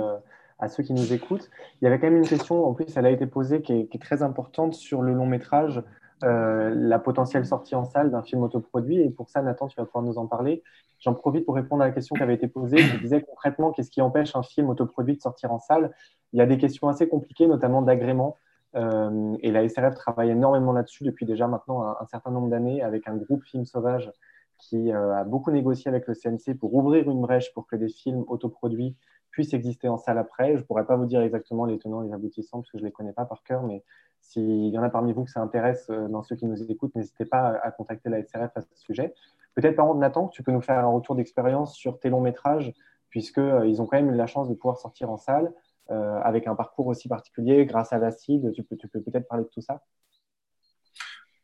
à 0.60 0.68
ceux 0.68 0.84
qui 0.84 0.94
nous 0.94 1.14
écoutent. 1.14 1.50
Il 1.82 1.86
y 1.86 1.88
avait 1.88 2.00
quand 2.00 2.08
même 2.08 2.18
une 2.18 2.28
question, 2.28 2.66
en 2.66 2.74
plus, 2.74 2.86
elle 2.96 3.06
a 3.06 3.12
été 3.12 3.26
posée, 3.26 3.62
qui 3.62 3.74
est, 3.74 4.02
très 4.02 4.22
importante 4.22 4.74
sur 4.74 5.02
le 5.02 5.14
long 5.14 5.26
métrage, 5.26 5.82
euh, 6.24 6.74
la 6.76 7.00
potentielle 7.00 7.46
sortie 7.46 7.76
en 7.76 7.86
salle 7.86 8.12
d'un 8.12 8.22
film 8.22 8.44
autoproduit. 8.44 9.00
Et 9.02 9.10
pour 9.10 9.30
ça, 9.30 9.42
Nathan, 9.42 9.68
tu 9.68 9.78
vas 9.78 9.86
pouvoir 9.86 10.04
nous 10.04 10.18
en 10.18 10.28
parler. 10.28 10.64
J'en 11.00 11.14
profite 11.14 11.46
pour 11.46 11.56
répondre 11.56 11.82
à 11.82 11.88
la 11.88 11.94
question 11.94 12.16
qui 12.16 12.24
avait 12.24 12.34
été 12.34 12.48
posée. 12.48 12.78
Je 12.78 12.98
disais 12.98 13.22
concrètement, 13.22 13.72
qu'est-ce 13.72 13.90
qui 13.90 14.02
empêche 14.02 14.36
un 14.36 14.44
film 14.44 14.70
autoproduit 14.70 15.16
de 15.16 15.22
sortir 15.22 15.52
en 15.54 15.60
salle? 15.60 15.92
Il 16.34 16.40
y 16.40 16.42
a 16.42 16.46
des 16.46 16.58
questions 16.58 16.90
assez 16.90 17.08
compliquées, 17.08 17.48
notamment 17.48 17.82
d'agrément. 17.82 18.36
Euh, 18.76 19.36
et 19.42 19.52
la 19.52 19.68
SRF 19.68 19.96
travaille 19.96 20.30
énormément 20.30 20.74
là-dessus 20.74 21.04
depuis 21.04 21.26
déjà 21.26 21.48
maintenant 21.48 21.84
un, 21.84 22.06
certain 22.06 22.32
nombre 22.32 22.50
d'années 22.50 22.84
avec 22.84 23.08
un 23.08 23.16
groupe 23.16 23.44
Film 23.44 23.66
Sauvage 23.66 24.12
qui 24.60 24.92
euh, 24.92 25.16
a 25.16 25.24
beaucoup 25.24 25.52
négocié 25.52 25.90
avec 25.90 26.06
le 26.06 26.14
CNC 26.14 26.56
pour 26.60 26.76
ouvrir 26.76 27.10
une 27.10 27.22
brèche 27.22 27.52
pour 27.54 27.66
que 27.66 27.76
des 27.76 27.90
films 27.90 28.26
autoproduits 28.28 28.96
puisse 29.32 29.54
exister 29.54 29.88
en 29.88 29.98
salle 29.98 30.18
après. 30.18 30.56
Je 30.56 30.62
ne 30.62 30.66
pourrais 30.66 30.86
pas 30.86 30.96
vous 30.96 31.06
dire 31.06 31.22
exactement 31.22 31.66
les 31.66 31.78
tenants 31.78 32.04
et 32.04 32.08
les 32.08 32.14
aboutissants 32.14 32.60
parce 32.60 32.72
que 32.72 32.78
je 32.78 32.84
ne 32.84 32.88
les 32.88 32.92
connais 32.92 33.14
pas 33.14 33.26
par 33.26 33.44
cœur, 33.44 33.64
mais 33.64 33.84
s'il 34.22 34.68
y 34.68 34.78
en 34.78 34.84
a 34.84 34.90
parmi 34.90 35.14
vous 35.14 35.26
que 35.26 35.32
ça 35.32 35.42
intéresse 35.42 35.88
euh, 35.90 36.08
dans 36.08 36.24
ceux 36.24 36.36
qui 36.36 36.46
nous 36.46 36.62
écoutent, 36.72 36.96
n'hésitez 36.96 37.26
pas 37.26 37.60
à 37.64 37.72
contacter 37.72 38.10
la 38.10 38.22
SRF 38.24 38.52
à 38.56 38.62
ce 38.62 38.76
sujet. 38.76 39.14
Peut-être 39.56 39.76
par 39.76 39.88
contre, 39.88 40.00
Nathan, 40.00 40.28
tu 40.28 40.44
peux 40.44 40.52
nous 40.52 40.62
faire 40.62 40.80
un 40.80 40.88
retour 40.88 41.16
d'expérience 41.16 41.76
sur 41.76 42.00
tes 42.00 42.10
longs 42.10 42.22
métrages, 42.22 42.74
puisqu'ils 43.10 43.42
euh, 43.42 43.80
ont 43.80 43.86
quand 43.86 43.98
même 43.98 44.12
eu 44.14 44.16
la 44.16 44.28
chance 44.28 44.50
de 44.50 44.54
pouvoir 44.54 44.78
sortir 44.78 45.10
en 45.10 45.18
salle 45.18 45.52
euh, 45.90 46.20
avec 46.22 46.48
un 46.48 46.56
parcours 46.56 46.88
aussi 46.88 47.08
particulier 47.08 47.66
grâce 47.66 47.92
à 47.92 47.98
l'acide. 47.98 48.52
Tu 48.54 48.64
peux, 48.64 48.76
peut-être 48.76 49.28
parler 49.28 49.46
de 49.46 49.50
tout 49.50 49.62
ça? 49.62 49.82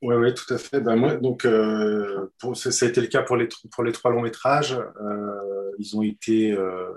Oui, 0.01 0.15
oui, 0.15 0.33
tout 0.35 0.53
à 0.53 0.57
fait. 0.57 0.81
Ben, 0.81 0.95
moi, 0.95 1.15
donc, 1.15 1.47
ça 2.53 2.85
a 2.85 2.89
été 2.89 3.01
le 3.01 3.07
cas 3.07 3.23
pour 3.23 3.37
les, 3.37 3.47
pour 3.71 3.83
les 3.83 3.91
trois 3.91 4.11
longs 4.11 4.21
métrages. 4.21 4.77
ils 5.79 5.97
ont 5.97 6.03
été 6.03 6.51
euh, 6.51 6.91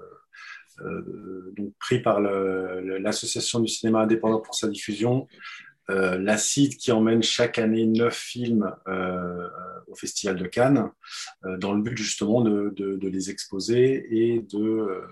donc 1.56 1.72
pris 1.78 2.00
par 2.00 2.20
l'association 2.20 3.60
du 3.60 3.68
cinéma 3.68 4.00
indépendant 4.00 4.40
pour 4.40 4.54
sa 4.54 4.68
diffusion. 4.68 5.26
Euh, 5.90 6.18
l'acide 6.18 6.76
qui 6.76 6.92
emmène 6.92 7.22
chaque 7.22 7.58
année 7.58 7.86
neuf 7.86 8.14
films 8.14 8.74
euh, 8.88 9.48
au 9.86 9.94
Festival 9.94 10.36
de 10.36 10.46
Cannes, 10.46 10.90
dans 11.42 11.72
le 11.72 11.80
but 11.80 11.96
justement 11.96 12.42
de, 12.42 12.98
les 13.02 13.30
exposer 13.30 14.06
et 14.10 14.40
de 14.40 15.02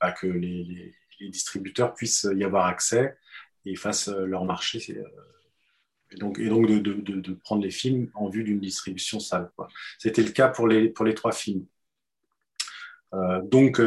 bah, 0.00 0.12
que 0.12 0.26
les, 0.26 0.94
distributeurs 1.20 1.94
puissent 1.94 2.26
y 2.34 2.44
avoir 2.44 2.66
accès 2.66 3.16
et 3.64 3.76
fassent 3.76 4.08
leur 4.08 4.44
marché. 4.44 4.82
Et 6.10 6.16
donc, 6.16 6.42
donc 6.42 6.66
de, 6.66 7.32
prendre 7.32 7.62
les 7.62 7.70
films 7.70 8.10
en 8.14 8.28
vue 8.28 8.44
d'une 8.44 8.60
distribution 8.60 9.18
salle. 9.18 9.50
C'était 9.98 10.22
le 10.22 10.32
cas 10.32 10.48
pour 10.48 10.68
les, 10.68 10.90
pour 10.90 11.06
les 11.06 11.14
trois 11.14 11.32
films. 11.32 11.64
donc, 13.44 13.80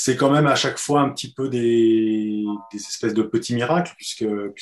c'est 0.00 0.16
quand 0.16 0.30
même 0.30 0.46
à 0.46 0.54
chaque 0.54 0.78
fois 0.78 1.00
un 1.00 1.08
petit 1.10 1.32
peu 1.32 1.48
des, 1.48 2.44
espèces 2.72 3.14
de 3.14 3.22
petits 3.24 3.56
miracles, 3.56 3.94
puisque, 3.96 4.20
le, 4.20 4.54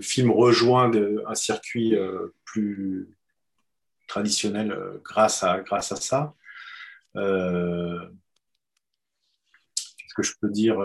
film 0.00 0.30
rejoint 0.30 0.90
un 1.26 1.34
circuit 1.34 1.94
euh, 1.94 2.28
plus 2.46 3.10
traditionnel 4.08 4.72
euh, 4.72 4.96
grâce, 5.04 5.44
à, 5.44 5.62
ça. 5.82 6.34
Euh, 7.16 8.00
qu'est-ce 9.76 10.14
que 10.14 10.22
je 10.22 10.32
peux 10.40 10.48
dire 10.48 10.78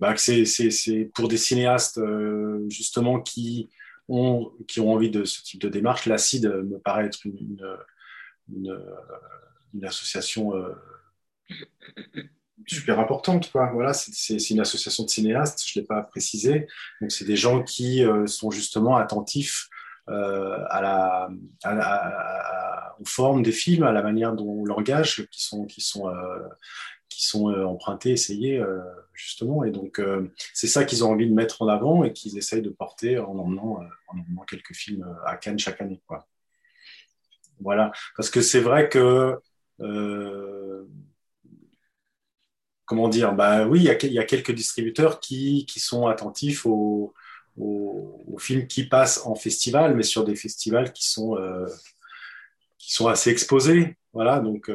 bah, 0.00 0.16
C'est 0.16 1.12
pour 1.14 1.28
des 1.28 1.36
cinéastes 1.36 2.00
justement 2.68 3.20
qui 3.20 3.70
ont, 4.08 4.52
envie 4.78 5.10
de 5.10 5.22
ce 5.22 5.44
type 5.44 5.60
de 5.60 5.68
démarche. 5.68 6.06
L'ACID 6.06 6.46
me 6.46 6.80
paraît 6.80 7.06
être 7.06 7.24
une 7.24 7.76
association 9.84 10.54
super 12.66 13.00
importante. 13.00 13.50
Quoi. 13.50 13.70
Voilà, 13.72 13.92
c'est 13.92 14.50
une 14.50 14.60
association 14.60 15.04
de 15.04 15.10
cinéastes, 15.10 15.62
je 15.66 15.78
ne 15.78 15.82
l'ai 15.82 15.86
pas 15.86 16.02
précisé. 16.02 16.66
Donc, 17.00 17.10
c'est 17.10 17.24
des 17.24 17.36
gens 17.36 17.62
qui 17.62 18.04
euh, 18.04 18.26
sont 18.26 18.50
justement 18.50 18.96
attentifs 18.96 19.68
euh, 20.08 20.58
à 20.70 20.80
la, 20.80 21.30
aux 23.00 23.04
formes 23.04 23.42
des 23.42 23.52
films, 23.52 23.82
à 23.82 23.92
la 23.92 24.02
manière 24.02 24.34
dont 24.34 24.64
langage 24.64 25.26
qui 25.30 25.42
sont, 25.42 25.64
qui 25.66 25.80
sont, 25.80 26.08
euh, 26.08 26.48
qui 27.08 27.26
sont 27.26 27.52
empruntés, 27.52 28.12
essayés, 28.12 28.62
justement. 29.12 29.64
Et 29.64 29.70
donc, 29.70 30.00
c'est 30.54 30.68
ça 30.68 30.84
qu'ils 30.84 31.04
ont 31.04 31.10
envie 31.10 31.28
de 31.28 31.34
mettre 31.34 31.62
en 31.62 31.68
avant 31.68 32.04
et 32.04 32.12
qu'ils 32.12 32.38
essayent 32.38 32.62
de 32.62 32.70
porter 32.70 33.18
en 33.18 33.38
emmenant, 33.38 33.80
en 34.08 34.18
emmenant 34.18 34.44
quelques 34.44 34.74
films 34.74 35.06
à 35.26 35.36
Cannes 35.36 35.58
chaque 35.58 35.80
année. 35.80 36.00
Quoi. 36.06 36.26
Voilà, 37.60 37.92
parce 38.16 38.30
que 38.30 38.40
c'est 38.40 38.60
vrai 38.60 38.88
que 38.88 39.38
comment 42.90 43.08
dire 43.08 43.32
bah 43.32 43.68
oui 43.68 43.78
il 43.78 44.12
y, 44.12 44.18
a, 44.18 44.24
quelques 44.24 44.50
distributeurs 44.50 45.20
qui, 45.20 45.64
sont 45.76 46.08
attentifs 46.08 46.66
aux, 46.66 47.14
films 48.38 48.66
qui 48.66 48.88
passent 48.88 49.24
en 49.26 49.36
festival, 49.36 49.94
mais 49.94 50.02
sur 50.02 50.24
des 50.24 50.34
festivals 50.34 50.92
qui 50.92 51.08
sont, 51.08 51.38
qui 52.78 52.92
sont 52.92 53.06
assez 53.06 53.30
exposés. 53.30 53.96
Voilà, 54.12 54.40
donc 54.40 54.68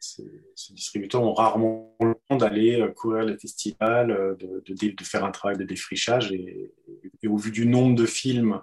ces, 0.00 0.24
distributeurs 0.70 1.22
ont 1.22 1.32
rarement 1.32 1.94
le 2.00 2.14
temps 2.28 2.38
d'aller 2.38 2.84
courir 2.96 3.22
les 3.24 3.38
festivals, 3.38 4.36
de, 4.40 4.64
de, 4.66 5.04
faire 5.04 5.24
un 5.24 5.30
travail 5.30 5.58
de 5.58 5.64
défrichage. 5.64 6.32
Et, 6.32 6.72
et, 7.22 7.28
au 7.28 7.36
vu 7.36 7.52
du 7.52 7.66
nombre 7.66 7.94
de 7.94 8.06
films 8.06 8.60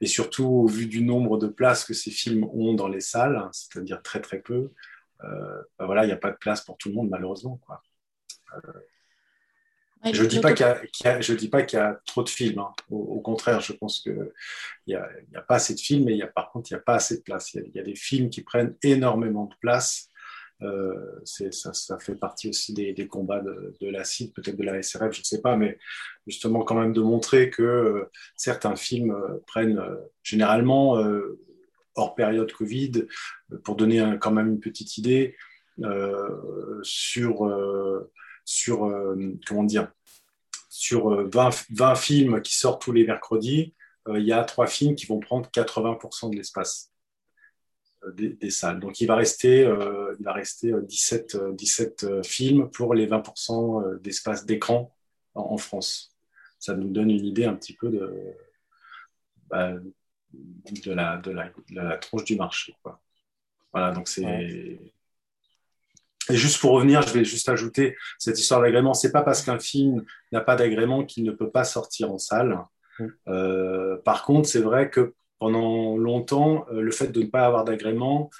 et 0.00 0.06
surtout 0.06 0.46
au 0.46 0.66
vu 0.66 0.86
du 0.86 1.02
nombre 1.02 1.38
de 1.38 1.46
places 1.46 1.84
que 1.84 1.94
ces 1.94 2.10
films 2.10 2.48
ont 2.52 2.74
dans 2.74 2.88
les 2.88 3.00
salles, 3.00 3.48
c'est-à-dire 3.52 4.02
très 4.02 4.20
très 4.20 4.40
peu, 4.40 4.54
euh, 4.54 4.70
ben 5.22 5.86
voilà, 5.86 6.04
il 6.04 6.08
n'y 6.08 6.12
a 6.12 6.18
pas 6.18 6.30
de 6.30 6.36
place 6.36 6.62
pour 6.62 6.76
tout 6.76 6.88
le 6.88 6.94
monde 6.94 7.10
malheureusement. 7.10 7.58
Quoi. 7.66 7.82
Euh, 8.54 8.72
je 10.12 10.22
ne 10.22 10.28
dis, 10.28 10.40
pas 10.40 10.52
qu'il 10.52 10.66
y, 10.66 11.48
pas 11.48 11.62
qu'il 11.62 11.78
y 11.78 11.82
a 11.82 12.00
trop 12.06 12.22
de 12.22 12.28
films. 12.28 12.60
Hein. 12.60 12.72
Au, 12.90 13.20
contraire, 13.20 13.60
je 13.60 13.72
pense 13.72 14.00
qu'il 14.00 14.30
n'y 14.86 14.94
a, 14.94 15.08
a, 15.34 15.42
pas 15.42 15.56
assez 15.56 15.74
de 15.74 15.80
films, 15.80 16.04
mais 16.04 16.16
y 16.16 16.22
a, 16.22 16.28
par 16.28 16.50
contre, 16.52 16.70
il 16.70 16.74
n'y 16.74 16.78
a 16.78 16.82
pas 16.82 16.96
assez 16.96 17.16
de 17.16 17.22
place. 17.22 17.54
Il 17.54 17.72
y, 17.74 17.80
a 17.80 17.82
des 17.82 17.96
films 17.96 18.30
qui 18.30 18.42
prennent 18.42 18.76
énormément 18.82 19.46
de 19.46 19.54
place 19.60 20.08
euh, 20.62 21.20
ça, 21.24 21.74
ça, 21.74 21.98
fait 21.98 22.14
partie 22.14 22.48
aussi 22.48 22.72
des, 22.72 22.94
des 22.94 23.06
combats 23.06 23.40
de, 23.40 23.74
de, 23.78 23.88
la 23.88 24.04
CID, 24.04 24.32
peut-être 24.32 24.56
de 24.56 24.62
la 24.62 24.82
SRF, 24.82 25.12
je 25.12 25.20
ne 25.20 25.24
sais 25.24 25.42
pas, 25.42 25.54
mais 25.54 25.78
justement 26.26 26.64
quand 26.64 26.80
même 26.80 26.94
de 26.94 27.02
montrer 27.02 27.50
que 27.50 27.62
euh, 27.62 28.10
certains 28.36 28.74
films 28.74 29.10
euh, 29.10 29.38
prennent 29.46 29.82
généralement 30.22 30.96
hors 31.96 32.14
période 32.14 32.52
Covid, 32.52 33.06
pour 33.64 33.76
donner 33.76 34.16
quand 34.20 34.30
même 34.30 34.48
une 34.48 34.60
petite 34.60 34.98
idée 34.98 35.36
sur, 36.82 38.08
sur 38.44 38.78
comment 39.46 39.64
dire, 39.64 39.92
sur 40.68 41.28
20, 41.28 41.66
20, 41.70 41.94
films 41.96 42.42
qui 42.42 42.56
sortent 42.56 42.82
tous 42.82 42.92
les 42.92 43.06
mercredis, 43.06 43.74
il 44.08 44.22
y 44.22 44.32
a 44.32 44.44
trois 44.44 44.66
films 44.66 44.94
qui 44.94 45.06
vont 45.06 45.18
prendre 45.18 45.48
80% 45.50 46.30
de 46.30 46.36
l'espace. 46.36 46.92
Euh, 48.06 48.12
des, 48.12 48.50
salles. 48.50 48.80
Donc 48.80 49.00
il 49.00 49.06
va 49.06 49.16
rester, 49.16 49.64
euh, 49.64 50.14
il 50.18 50.24
va 50.24 50.32
rester 50.32 50.72
17, 50.82 51.36
17 51.54 52.04
euh, 52.04 52.22
films 52.22 52.70
pour 52.70 52.94
les 52.94 53.06
20% 53.06 54.00
d'espace 54.00 54.44
d'écran 54.46 54.94
en, 55.34 55.56
France. 55.56 56.16
Ça 56.58 56.74
nous 56.74 56.88
donne 56.88 57.10
une 57.10 57.24
idée 57.24 57.44
un 57.44 57.54
petit 57.54 57.74
peu 57.74 57.88
de, 57.88 58.12
bah, 59.48 59.74
de, 60.84 60.92
la, 60.92 61.16
de, 61.18 61.30
la, 61.30 61.44
de, 61.44 61.80
la, 61.80 61.96
tronche 61.98 62.24
du 62.24 62.36
marché. 62.36 62.74
Quoi. 62.82 63.00
Voilà, 63.72 63.92
donc 63.92 64.08
c'est. 64.08 64.90
Et 66.28 66.36
juste 66.36 66.60
pour 66.60 66.72
revenir, 66.72 67.02
je 67.02 67.12
vais 67.12 67.24
juste 67.24 67.48
ajouter 67.48 67.96
cette 68.18 68.38
histoire 68.38 68.60
d'agrément. 68.60 68.94
C'est 68.94 69.12
pas 69.12 69.22
parce 69.22 69.42
qu'un 69.42 69.60
film 69.60 70.04
n'a 70.32 70.40
pas 70.40 70.56
d'agrément 70.56 71.04
qu'il 71.04 71.24
ne 71.24 71.30
peut 71.30 71.50
pas 71.50 71.64
sortir 71.64 72.10
en 72.10 72.18
salle. 72.18 72.58
Euh, 73.28 73.96
par 73.98 74.24
contre, 74.24 74.48
c'est 74.48 74.60
vrai 74.60 74.90
que 74.90 75.14
pendant 75.38 75.96
longtemps, 75.96 76.66
euh, 76.70 76.80
le 76.80 76.90
fait 76.90 77.08
de 77.08 77.22
ne 77.22 77.26
pas 77.26 77.46
avoir 77.46 77.64
d'agrément 77.64 78.30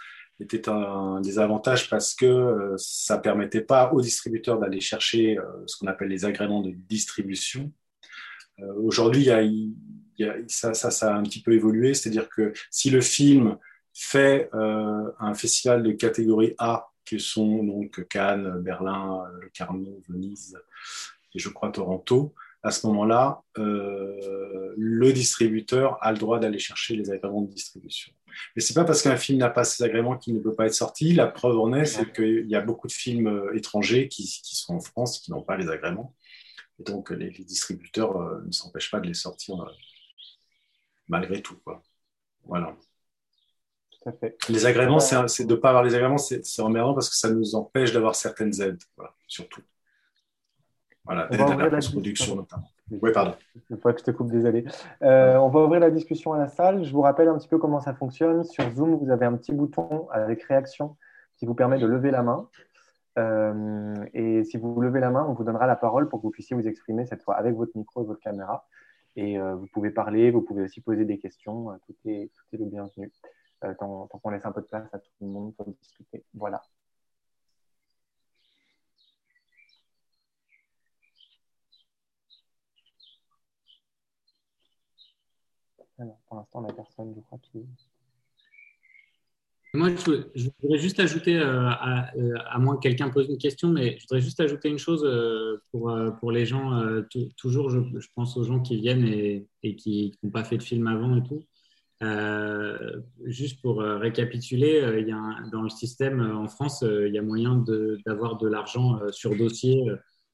était 0.40 0.68
un 0.68 1.20
désavantage 1.20 1.89
parce 1.89 2.14
que 2.14 2.27
euh, 2.27 2.74
ça 2.77 3.16
ne 3.16 3.23
permettait 3.23 3.62
pas 3.62 3.93
aux 3.93 4.01
distributeurs 4.01 4.59
d'aller 4.59 4.81
chercher 4.81 5.39
euh, 5.39 5.44
ce 5.66 5.77
qu'on 5.77 5.86
appelle 5.86 6.09
les 6.09 6.24
agréments 6.24 6.62
de 6.62 6.70
distribution. 6.70 7.73
Aujourd'hui, 8.82 9.28
ça, 10.48 10.74
ça, 10.74 10.90
ça, 10.90 11.14
a 11.14 11.18
un 11.18 11.22
petit 11.22 11.43
peu 11.43 11.52
évolué, 11.52 11.94
c'est-à-dire 11.94 12.28
que 12.28 12.52
si 12.70 12.90
le 12.90 13.01
film 13.01 13.56
fait 13.93 14.51
un 14.52 15.34
festival 15.34 15.82
de 15.82 15.93
catégorie 15.93 16.55
A, 16.59 16.88
qui 17.06 17.20
sont 17.20 17.62
donc 17.62 18.06
Cannes, 18.09 18.60
Berlin, 18.60 19.24
Le 19.40 19.48
Carnot, 19.48 20.02
Venise 20.09 20.59
et 21.34 21.38
je 21.38 21.48
crois 21.48 21.70
Toronto, 21.70 22.34
à 22.62 22.70
ce 22.72 22.86
moment-là, 22.88 23.43
euh, 23.59 24.74
le 24.76 25.12
distributeur 25.12 25.98
a 26.01 26.10
le 26.10 26.18
droit 26.18 26.40
d'aller 26.40 26.59
chercher 26.59 26.97
les 26.97 27.10
agréments 27.10 27.43
de 27.43 27.51
distribution. 27.51 28.12
Mais 28.55 28.62
c'est 28.62 28.74
pas 28.74 28.84
parce 28.84 29.02
qu'un 29.02 29.16
film 29.16 29.38
n'a 29.38 29.51
pas 29.51 29.64
ces 29.64 29.84
agréments 29.84 30.16
qu'il 30.16 30.34
ne 30.34 30.40
peut 30.40 30.55
pas 30.55 30.66
être 30.66 30.74
sorti. 30.74 31.12
La 31.12 31.26
preuve 31.26 31.59
en 31.59 31.72
est, 31.72 31.84
c'est 31.84 32.12
qu'il 32.12 32.47
y 32.48 32.56
a 32.56 32.60
beaucoup 32.60 32.88
de 32.88 32.93
films 32.93 33.28
euh, 33.28 33.56
étrangers 33.56 34.09
qui, 34.09 34.26
sont 34.26 34.74
en 34.74 34.80
France 34.80 35.20
qui 35.20 35.30
n'ont 35.30 35.43
pas 35.43 35.56
les 35.56 35.68
agréments. 35.68 36.14
Et 36.80 36.82
donc, 36.82 37.10
les, 37.10 37.30
distributeurs 37.30 38.16
euh, 38.16 38.43
ne 38.44 38.52
s'empêchent 38.52 38.90
pas 38.90 39.01
de 39.01 39.06
les 39.06 39.14
sortir 39.14 39.64
malgré 41.08 41.42
tout. 41.42 41.56
Voilà. 42.44 42.74
Les 44.48 44.66
agréments, 44.66 45.00
c'est 45.00 45.44
de 45.44 45.54
ne 45.54 45.58
pas 45.58 45.70
avoir 45.70 45.84
les 45.84 45.94
agréments, 45.94 46.18
c'est 46.18 46.60
emmerdant 46.60 46.94
parce 46.94 47.10
que 47.10 47.16
ça 47.16 47.30
nous 47.30 47.54
empêche 47.54 47.92
d'avoir 47.92 48.14
certaines 48.14 48.60
aides, 48.60 48.82
surtout. 49.26 49.62
Voilà, 51.04 51.28
d'aide 51.28 51.40
à 51.40 51.56
la 51.56 51.70
post-production 51.70 52.36
notamment. 52.36 52.68
Oui, 52.90 53.10
pardon. 53.12 53.34
Une 53.70 53.78
fois 53.78 53.92
que 53.92 54.00
je 54.00 54.04
te 54.04 54.10
coupe, 54.10 54.30
désolé. 54.30 54.64
Euh, 55.02 55.36
on 55.36 55.48
va 55.48 55.60
ouvrir 55.60 55.80
la 55.80 55.90
discussion 55.90 56.32
à 56.32 56.38
la 56.38 56.48
salle. 56.48 56.84
Je 56.84 56.92
vous 56.92 57.00
rappelle 57.00 57.28
un 57.28 57.38
petit 57.38 57.48
peu 57.48 57.58
comment 57.58 57.80
ça 57.80 57.94
fonctionne. 57.94 58.44
Sur 58.44 58.68
Zoom, 58.74 58.96
vous 58.96 59.10
avez 59.10 59.26
un 59.26 59.36
petit 59.36 59.52
bouton 59.52 60.08
avec 60.10 60.42
réaction 60.44 60.96
qui 61.36 61.46
vous 61.46 61.54
permet 61.54 61.78
de 61.78 61.86
lever 61.86 62.10
la 62.10 62.22
main. 62.22 62.48
Euh, 63.18 63.94
et 64.14 64.44
si 64.44 64.56
vous 64.56 64.80
levez 64.80 65.00
la 65.00 65.10
main, 65.10 65.26
on 65.28 65.32
vous 65.32 65.44
donnera 65.44 65.66
la 65.66 65.76
parole 65.76 66.08
pour 66.08 66.20
que 66.20 66.22
vous 66.24 66.30
puissiez 66.30 66.56
vous 66.56 66.66
exprimer 66.66 67.06
cette 67.06 67.22
fois 67.22 67.36
avec 67.36 67.54
votre 67.54 67.76
micro 67.76 68.02
et 68.02 68.06
votre 68.06 68.20
caméra. 68.20 68.66
Et 69.16 69.38
euh, 69.38 69.56
vous 69.56 69.66
pouvez 69.68 69.90
parler, 69.90 70.30
vous 70.30 70.43
pouvez 70.43 70.62
aussi 70.62 70.80
poser 70.80 71.05
des 71.05 71.18
questions. 71.18 71.68
Tout 71.86 71.97
est, 72.06 72.30
tout 72.34 72.44
est 72.55 72.59
le 72.59 72.66
bienvenu. 72.66 73.10
tant, 73.78 74.06
tant 74.09 74.18
qu'on 74.18 74.30
laisse 74.30 74.44
un 74.47 74.52
peu 74.52 74.60
de 74.62 74.66
place 74.66 74.88
à 74.93 74.98
tout 74.98 75.10
le 75.20 75.28
monde 75.28 75.55
pour 75.56 75.66
discuter. 75.66 76.24
Voilà. 76.34 76.62
pour 86.26 86.36
l'instant, 86.36 86.59
on 86.60 86.62
n'a 86.62 86.72
personne, 86.72 87.14
je 87.14 87.20
crois, 87.20 87.38
qui. 87.38 87.66
Moi, 89.77 89.90
je, 90.35 90.48
voudrais 90.62 90.78
juste 90.78 90.98
ajouter, 91.01 91.36
euh, 91.36 91.69
euh, 91.69 92.35
à, 92.48 92.59
moins 92.59 92.77
que 92.77 92.81
quelqu'un 92.81 93.11
pose 93.11 93.28
une 93.28 93.36
question, 93.36 93.69
mais 93.69 93.98
je 93.98 94.05
voudrais 94.05 94.23
juste 94.23 94.40
ajouter 94.40 94.70
une 94.70 94.78
chose 94.78 95.05
euh, 95.05 95.59
pour, 95.70 95.94
pour 96.19 96.32
les 96.32 96.47
gens. 96.47 96.82
toujours, 97.36 97.69
je, 97.69 98.09
pense 98.15 98.39
aux 98.39 98.44
gens 98.44 98.61
qui 98.61 98.77
viennent 98.78 99.05
et, 99.05 99.47
qui 99.77 100.15
n'ont 100.23 100.31
pas 100.31 100.44
fait 100.44 100.57
de 100.57 100.62
film 100.62 100.86
avant 100.86 101.19
et 101.19 101.23
tout. 101.23 101.44
juste 103.27 103.61
pour 103.61 103.82
récapituler, 103.82 104.82
il 104.98 105.09
y 105.09 105.12
a 105.12 105.51
dans 105.53 105.62
le 105.62 105.69
système 105.69 106.20
en 106.23 106.48
France, 106.48 106.82
il 106.82 107.12
y 107.12 107.19
a 107.19 107.23
moyen 107.23 107.62
d'avoir 108.07 108.39
de, 108.39 108.48
l'argent 108.48 108.98
sur 109.11 109.36
dossier 109.36 109.85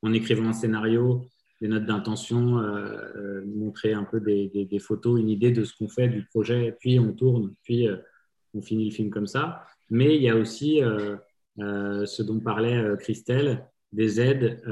en 0.03 0.13
écrivant 0.13 0.47
un 0.47 0.53
scénario, 0.53 1.27
des 1.61 1.67
notes 1.67 1.87
d'intention, 1.87 2.63
montrer 3.45 3.93
un 3.93 4.05
peu 4.05 4.21
des, 4.21 4.79
photos, 4.79 5.21
une 5.21 5.31
idée 5.31 5.51
de 5.51 5.65
ce 5.65 5.75
qu'on 5.77 5.89
fait 5.89 6.09
du 6.09 6.25
projet, 6.27 6.77
puis 6.79 7.01
on 7.01 7.13
tourne, 7.13 7.55
puis 7.65 7.89
on 8.55 8.63
finit 8.63 8.85
le 8.87 8.91
film 8.91 9.11
comme 9.11 9.27
ça. 9.27 9.65
Mais 9.91 10.17
il 10.17 10.23
y 10.23 10.29
a 10.29 10.37
aussi 10.37 10.81
ce 11.59 12.23
dont 12.23 12.41
parlait 12.41 12.83
Christelle, 12.99 13.67
des 13.93 14.21
aides 14.21 14.63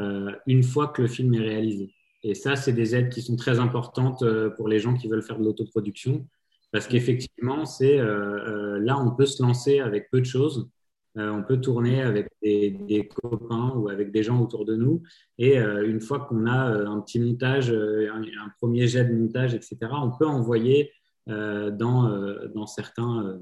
une 0.47 0.63
fois 0.63 0.89
que 0.89 1.03
le 1.03 1.09
film 1.09 1.35
est 1.35 1.41
réalisé. 1.41 1.95
Et 2.23 2.35
ça, 2.35 2.57
c'est 2.57 2.73
des 2.73 2.95
aides 2.95 3.11
qui 3.11 3.23
sont 3.23 3.37
très 3.37 3.59
importantes 3.59 4.25
pour 4.57 4.69
les 4.69 4.79
gens 4.79 4.95
qui 4.95 5.09
veulent 5.09 5.23
faire 5.23 5.39
de 5.39 5.45
l'autoproduction, 5.45 6.27
parce 6.73 6.87
qu'effectivement, 6.87 7.67
c'est 7.67 7.99
là, 7.99 8.99
on 8.99 9.11
peut 9.15 9.27
se 9.27 9.43
lancer 9.43 9.81
avec 9.81 10.11
peu 10.11 10.21
de 10.21 10.27
choses 10.27 10.71
euh, 11.17 11.31
on 11.31 11.43
peut 11.43 11.61
tourner 11.61 12.03
avec 12.03 12.29
des, 12.43 13.09
copains 13.23 13.73
ou 13.75 13.89
avec 13.89 14.13
des 14.13 14.23
gens 14.23 14.41
autour 14.41 14.65
de 14.65 14.77
nous. 14.77 15.03
Et 15.39 15.59
euh, 15.59 15.89
une 15.89 16.01
fois 16.01 16.21
qu'on 16.21 16.47
a 16.47 16.73
euh, 16.73 16.87
un 16.87 17.01
petit 17.01 17.19
montage, 17.19 17.71
un, 17.71 18.49
premier 18.61 18.87
jet 18.87 19.05
de 19.05 19.15
montage, 19.15 19.55
etc., 19.55 19.79
on 19.93 20.11
peut 20.17 20.27
envoyer 20.27 20.93
dans, 21.27 22.67
certains, 22.67 23.39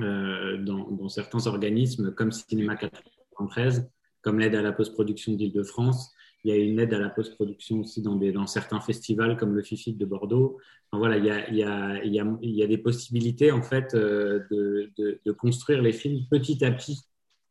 dans, 0.00 1.08
certains 1.08 1.46
organismes 1.46 2.12
comme 2.12 2.32
Cinéma 2.32 2.76
93, 2.76 3.90
comme 4.22 4.38
l'aide 4.38 4.54
à 4.54 4.62
la 4.62 4.72
post-production 4.72 5.32
d'Île-de-France, 5.32 6.12
il 6.44 6.50
y 6.50 6.54
a 6.54 6.56
une 6.56 6.78
aide 6.78 6.94
à 6.94 6.98
la 6.98 7.08
post-production 7.08 7.80
aussi 7.80 8.00
dans, 8.02 8.46
certains 8.46 8.80
festivals 8.80 9.36
comme 9.36 9.54
le 9.54 9.62
FIFIT 9.62 9.94
de 9.94 10.04
Bordeaux. 10.04 10.58
voilà, 10.92 11.16
il 11.16 11.24
y, 11.24 11.62
a, 11.62 12.66
des 12.66 12.78
possibilités 12.78 13.50
en 13.52 13.62
fait 13.62 13.94
euh, 13.94 14.44
de, 14.50 15.32
construire 15.32 15.82
les 15.82 15.92
films 15.92 16.26
petit 16.30 16.64
à 16.64 16.70
petit 16.70 17.00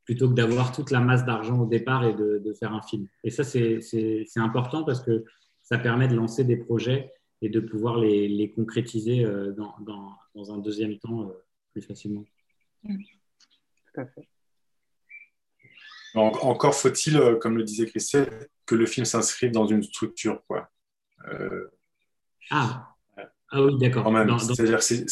plutôt 0.05 0.29
que 0.29 0.35
d'avoir 0.35 0.71
toute 0.71 0.89
la 0.89 1.01
masse 1.01 1.25
d'argent 1.25 1.59
au 1.59 1.65
départ 1.65 2.05
et 2.05 2.13
de, 2.13 2.53
faire 2.57 2.73
un 2.73 2.81
film. 2.81 3.07
Et 3.25 3.29
ça, 3.29 3.43
c'est 3.43 4.25
important 4.37 4.85
parce 4.85 5.01
que 5.01 5.25
ça 5.63 5.77
permet 5.77 6.07
de 6.07 6.15
lancer 6.15 6.45
des 6.45 6.55
projets 6.55 7.11
et 7.41 7.49
de 7.49 7.59
pouvoir 7.59 7.97
les, 7.97 8.51
concrétiser 8.55 9.25
euh, 9.25 9.51
dans, 9.51 10.53
un 10.53 10.57
deuxième 10.59 10.97
temps 10.97 11.23
euh, 11.23 11.33
plus 11.73 11.81
facilement. 11.81 12.23
Tout 12.83 14.01
à 14.01 14.05
fait. 14.05 14.27
Encore 16.15 16.75
faut-il, 16.75 17.17
euh, 17.17 17.35
comme 17.35 17.57
le 17.57 17.63
disait 17.63 17.85
Christelle, 17.85 18.47
que 18.65 18.75
le 18.75 18.85
film 18.85 19.05
s'inscrive 19.05 19.51
dans 19.51 19.67
une 19.67 19.83
structure. 19.83 20.41
Quoi. 20.47 20.69
Euh, 21.31 21.67
ah. 22.49 22.95
ah 23.51 23.61
oui, 23.61 23.77
d'accord. 23.77 24.11
C'est-à-dire 24.39 24.81
c'est 24.81 25.05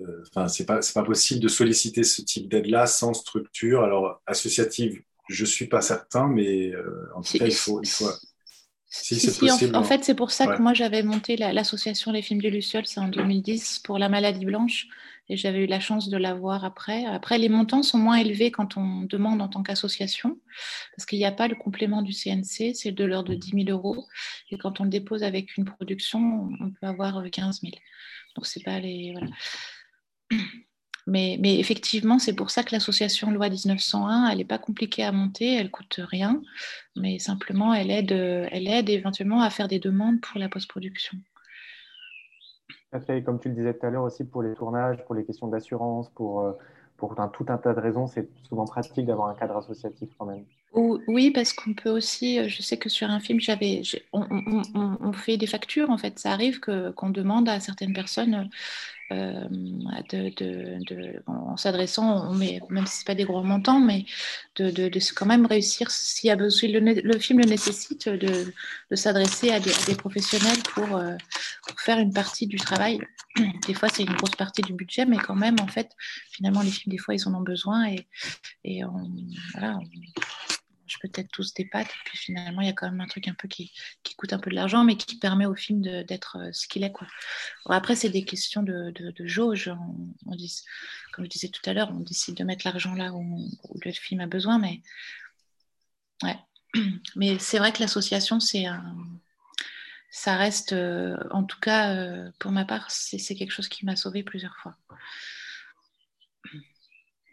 euh, 0.00 0.22
enfin, 0.28 0.48
c'est 0.48 0.66
pas, 0.66 0.80
pas 0.92 1.02
possible 1.04 1.40
de 1.40 1.48
solliciter 1.48 2.02
ce 2.02 2.20
type 2.22 2.48
d'aide-là 2.48 2.86
sans 2.86 3.14
structure. 3.14 3.84
Alors, 3.84 4.20
associative, 4.26 5.00
je 5.28 5.44
suis 5.44 5.68
pas 5.68 5.80
certain, 5.80 6.26
mais 6.28 6.72
en 7.14 7.22
tout 7.22 7.38
cas, 7.38 7.46
il 7.46 7.54
faut, 7.54 7.80
il 7.80 7.88
faut, 7.88 8.10
Si, 8.96 9.50
en, 9.74 9.82
fait, 9.82 10.04
c'est 10.04 10.14
pour 10.14 10.30
ça 10.30 10.46
que 10.46 10.62
moi 10.62 10.72
j'avais 10.72 11.02
monté 11.02 11.36
l'association 11.36 12.12
Les 12.12 12.22
Films 12.22 12.40
du 12.40 12.48
Luciole, 12.48 12.86
c'est 12.86 13.00
en 13.00 13.08
2010 13.08 13.80
pour 13.80 13.98
la 13.98 14.08
maladie 14.08 14.44
blanche, 14.44 14.86
et 15.28 15.36
j'avais 15.36 15.64
eu 15.64 15.66
la 15.66 15.80
chance 15.80 16.08
de 16.08 16.16
l'avoir 16.16 16.64
après. 16.64 17.04
Après, 17.06 17.36
les 17.36 17.48
montants 17.48 17.82
sont 17.82 17.98
moins 17.98 18.18
élevés 18.18 18.52
quand 18.52 18.76
on 18.76 19.02
demande 19.02 19.42
en 19.42 19.48
tant 19.48 19.64
qu'association, 19.64 20.38
parce 20.96 21.06
qu'il 21.06 21.18
n'y 21.18 21.24
a 21.24 21.32
pas 21.32 21.48
le 21.48 21.56
complément 21.56 22.02
du 22.02 22.12
CNC, 22.12 22.74
c'est 22.74 22.92
de 22.92 23.04
l'ordre 23.04 23.30
de 23.30 23.34
10 23.34 23.64
000 23.64 23.70
euros, 23.70 24.06
et 24.52 24.58
quand 24.58 24.80
on 24.80 24.84
le 24.84 24.90
dépose 24.90 25.24
avec 25.24 25.56
une 25.56 25.64
production, 25.64 26.48
on 26.60 26.70
peut 26.70 26.86
avoir 26.86 27.20
15 27.28 27.62
000. 27.62 27.72
Donc 28.36 28.46
c'est 28.46 28.62
pas 28.62 28.78
les 28.78 29.12
voilà. 29.12 29.32
Mais, 31.06 31.38
effectivement, 31.42 32.18
c'est 32.18 32.34
pour 32.34 32.50
ça 32.50 32.62
que 32.62 32.74
l'association 32.74 33.30
Loi 33.30 33.50
1901, 33.50 34.28
elle 34.30 34.38
n'est 34.38 34.44
pas 34.44 34.58
compliquée 34.58 35.04
à 35.04 35.12
monter, 35.12 35.54
elle 35.54 35.70
coûte 35.70 36.00
rien, 36.02 36.40
mais 36.96 37.18
simplement, 37.18 37.74
elle 37.74 37.90
aide, 37.90 38.12
elle 38.12 38.68
aide 38.68 38.88
éventuellement 38.88 39.42
à 39.42 39.50
faire 39.50 39.68
des 39.68 39.78
demandes 39.78 40.20
pour 40.20 40.38
la 40.40 40.48
post-production. 40.48 41.18
Comme 43.24 43.40
tu 43.40 43.48
le 43.48 43.54
disais 43.54 43.74
tout 43.74 43.86
à 43.86 43.90
l'heure 43.90 44.04
aussi, 44.04 44.24
pour 44.24 44.42
les 44.42 44.54
tournages, 44.54 45.04
pour 45.04 45.14
les 45.14 45.24
questions 45.24 45.48
d'assurance, 45.48 46.08
pour, 46.10 46.42
euh, 46.42 46.52
pour 46.96 47.16
tout 47.32 47.46
un 47.48 47.58
tas 47.58 47.74
de 47.74 47.80
raisons, 47.80 48.06
c'est 48.06 48.28
souvent 48.48 48.66
pratique 48.66 49.04
d'avoir 49.04 49.28
un 49.28 49.34
cadre 49.34 49.56
associatif 49.56 50.10
quand 50.16 50.26
même. 50.26 50.44
Oui, 50.72 51.30
parce 51.30 51.52
qu'on 51.52 51.74
peut 51.74 51.90
aussi, 51.90 52.38
euh, 52.38 52.48
je 52.48 52.62
sais 52.62 52.76
que 52.76 52.88
sur 52.88 53.10
un 53.10 53.20
film, 53.20 53.40
j'avais, 53.40 53.82
on, 54.12 55.12
fait 55.12 55.36
des 55.36 55.46
factures 55.46 55.90
en 55.90 55.98
fait. 55.98 56.18
Ça 56.18 56.32
arrive 56.32 56.60
qu'on 56.60 57.10
demande 57.10 57.48
à 57.48 57.58
certaines 57.58 57.92
personnes 57.92 58.48
euh, 59.14 61.20
en 61.26 61.56
s'adressant, 61.56 62.32
même 62.34 62.86
si 62.86 63.00
ce 63.00 63.04
pas 63.04 63.14
des 63.14 63.24
gros 63.24 63.42
montants, 63.42 63.80
mais 63.80 64.04
de, 64.56 64.90
quand 65.14 65.26
même 65.26 65.46
réussir, 65.46 65.90
s'il 65.90 66.28
y 66.28 66.30
a 66.30 66.36
besoin, 66.36 66.68
le, 66.68 67.18
film 67.18 67.40
le 67.40 67.46
nécessite, 67.46 68.08
de, 68.08 68.52
s'adresser 68.92 69.50
à, 69.50 69.60
des, 69.60 69.94
professionnels 69.94 70.62
pour, 70.74 70.96
euh, 70.96 71.16
pour, 71.66 71.80
faire 71.80 71.98
une 71.98 72.12
partie 72.12 72.46
du 72.46 72.56
travail. 72.56 73.00
Des 73.66 73.74
fois, 73.74 73.88
c'est 73.88 74.02
une 74.02 74.14
grosse 74.14 74.36
partie 74.36 74.62
du 74.62 74.72
budget, 74.72 75.06
mais 75.06 75.18
quand 75.18 75.34
même, 75.34 75.56
en 75.60 75.66
fait, 75.66 75.90
finalement, 76.30 76.62
les 76.62 76.70
films, 76.70 76.92
des 76.92 76.98
fois, 76.98 77.14
ils 77.14 77.28
en 77.28 77.34
ont 77.34 77.42
besoin 77.42 77.88
et, 78.64 78.82
voilà, 79.52 79.78
je 80.86 80.98
peut-être 80.98 81.30
tous 81.30 81.54
des 81.54 81.64
pattes, 81.64 81.92
puis 82.04 82.18
finalement, 82.18 82.60
il 82.60 82.66
y 82.66 82.70
a 82.70 82.72
quand 82.72 82.90
même 82.90 83.00
un 83.00 83.06
truc 83.06 83.28
un 83.28 83.34
peu 83.34 83.48
qui, 83.48 83.72
qui 84.02 84.14
coûte 84.14 84.32
un 84.32 84.38
peu 84.38 84.50
de 84.50 84.54
l'argent, 84.54 84.84
mais 84.84 84.96
qui 84.96 85.18
permet 85.18 85.46
au 85.46 85.54
film 85.54 85.80
d'être 85.80 86.38
euh, 86.38 86.50
ce 86.52 86.68
qu'il 86.68 86.84
est. 86.84 86.92
Quoi. 86.92 87.06
après, 87.68 87.96
c'est 87.96 88.10
des 88.10 88.24
questions 88.24 88.62
de, 88.62 88.90
de, 88.90 89.26
jauge. 89.26 89.72
On, 90.26 90.34
dit, 90.36 90.62
comme 91.12 91.24
je 91.24 91.30
disais 91.30 91.48
tout 91.48 91.62
à 91.68 91.72
l'heure, 91.72 91.90
on 91.90 92.00
décide 92.00 92.36
de 92.36 92.44
mettre 92.44 92.66
l'argent 92.66 92.94
là 92.94 93.12
où, 93.12 93.50
le 93.84 93.92
film 93.92 94.20
a 94.20 94.26
besoin, 94.26 94.58
mais 94.58 94.82
ouais. 96.22 96.38
Mais 97.16 97.38
c'est 97.38 97.58
vrai 97.58 97.72
que 97.72 97.80
l'association, 97.80 98.40
c'est 98.40 98.66
un, 98.66 98.96
ça 100.10 100.36
reste, 100.36 100.72
euh, 100.72 101.16
en 101.30 101.42
tout 101.42 101.58
cas, 101.58 101.94
euh, 101.94 102.30
pour 102.38 102.52
ma 102.52 102.64
part, 102.64 102.88
c'est 102.88 103.34
quelque 103.34 103.50
chose 103.50 103.68
qui 103.68 103.84
m'a 103.84 103.96
sauvé 103.96 104.22
plusieurs 104.22 104.56
fois. 104.56 104.76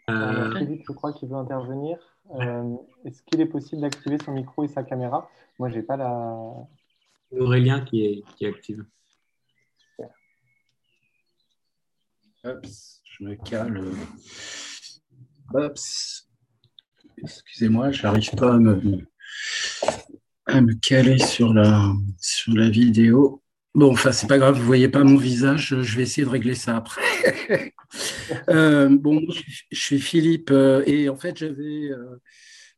Philippe, 0.08 0.82
je 0.86 0.92
crois 0.92 1.12
qu'il 1.12 1.28
veut 1.28 1.36
intervenir? 1.36 1.96
Euh, 2.30 2.76
est-ce 3.04 3.22
qu'il 3.22 3.40
est 3.40 3.46
possible 3.46 3.82
d'activer 3.82 4.18
son 4.24 4.32
micro 4.32 4.64
et 4.64 4.68
sa 4.68 4.82
caméra? 4.82 5.28
Moi, 5.58 5.68
j'ai 5.68 5.82
pas 5.82 5.96
la. 5.96 6.54
Aurélien 7.32 7.80
qui 7.84 8.04
est, 8.04 8.24
qui 8.36 8.46
active. 8.46 8.84
je 12.44 13.24
me 13.24 13.34
cale. 13.36 13.82
Excusez-moi, 17.18 17.92
je 17.92 18.02
n'arrive 18.02 18.30
pas 18.32 18.54
à 18.54 18.58
me, 18.58 19.06
à 20.46 20.60
me 20.60 20.74
caler 20.74 21.18
sur 21.18 21.52
la, 21.52 21.92
sur 22.18 22.54
la 22.54 22.68
vidéo. 22.68 23.41
Bon, 23.74 23.90
enfin, 23.92 24.12
c'est 24.12 24.26
pas 24.26 24.36
grave, 24.36 24.58
vous 24.58 24.66
voyez 24.66 24.88
pas 24.88 25.02
mon 25.02 25.16
visage, 25.16 25.74
je 25.80 25.96
vais 25.96 26.02
essayer 26.02 26.26
de 26.26 26.30
régler 26.30 26.54
ça 26.54 26.76
après. 26.76 27.02
Euh, 28.48 28.88
bon, 28.88 29.20
je 29.70 29.78
suis 29.78 30.00
Philippe 30.00 30.50
euh, 30.50 30.82
et 30.86 31.10
en 31.10 31.16
fait, 31.16 31.36
j'avais 31.36 31.90
euh, 31.90 32.16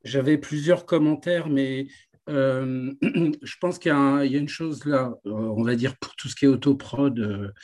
j'avais 0.02 0.38
plusieurs 0.38 0.86
commentaires, 0.86 1.48
mais 1.48 1.86
je 2.28 3.54
pense 3.60 3.78
qu'il 3.78 3.90
y, 3.90 3.94
a 3.94 4.24
une 4.24 4.48
chose 4.48 4.84
là, 4.86 5.14
on 5.24 5.62
va 5.62 5.76
dire 5.76 5.96
pour 5.98 6.16
tout 6.16 6.28
ce 6.28 6.34
qui 6.34 6.46
est 6.46 6.48
autoprod, 6.48 7.54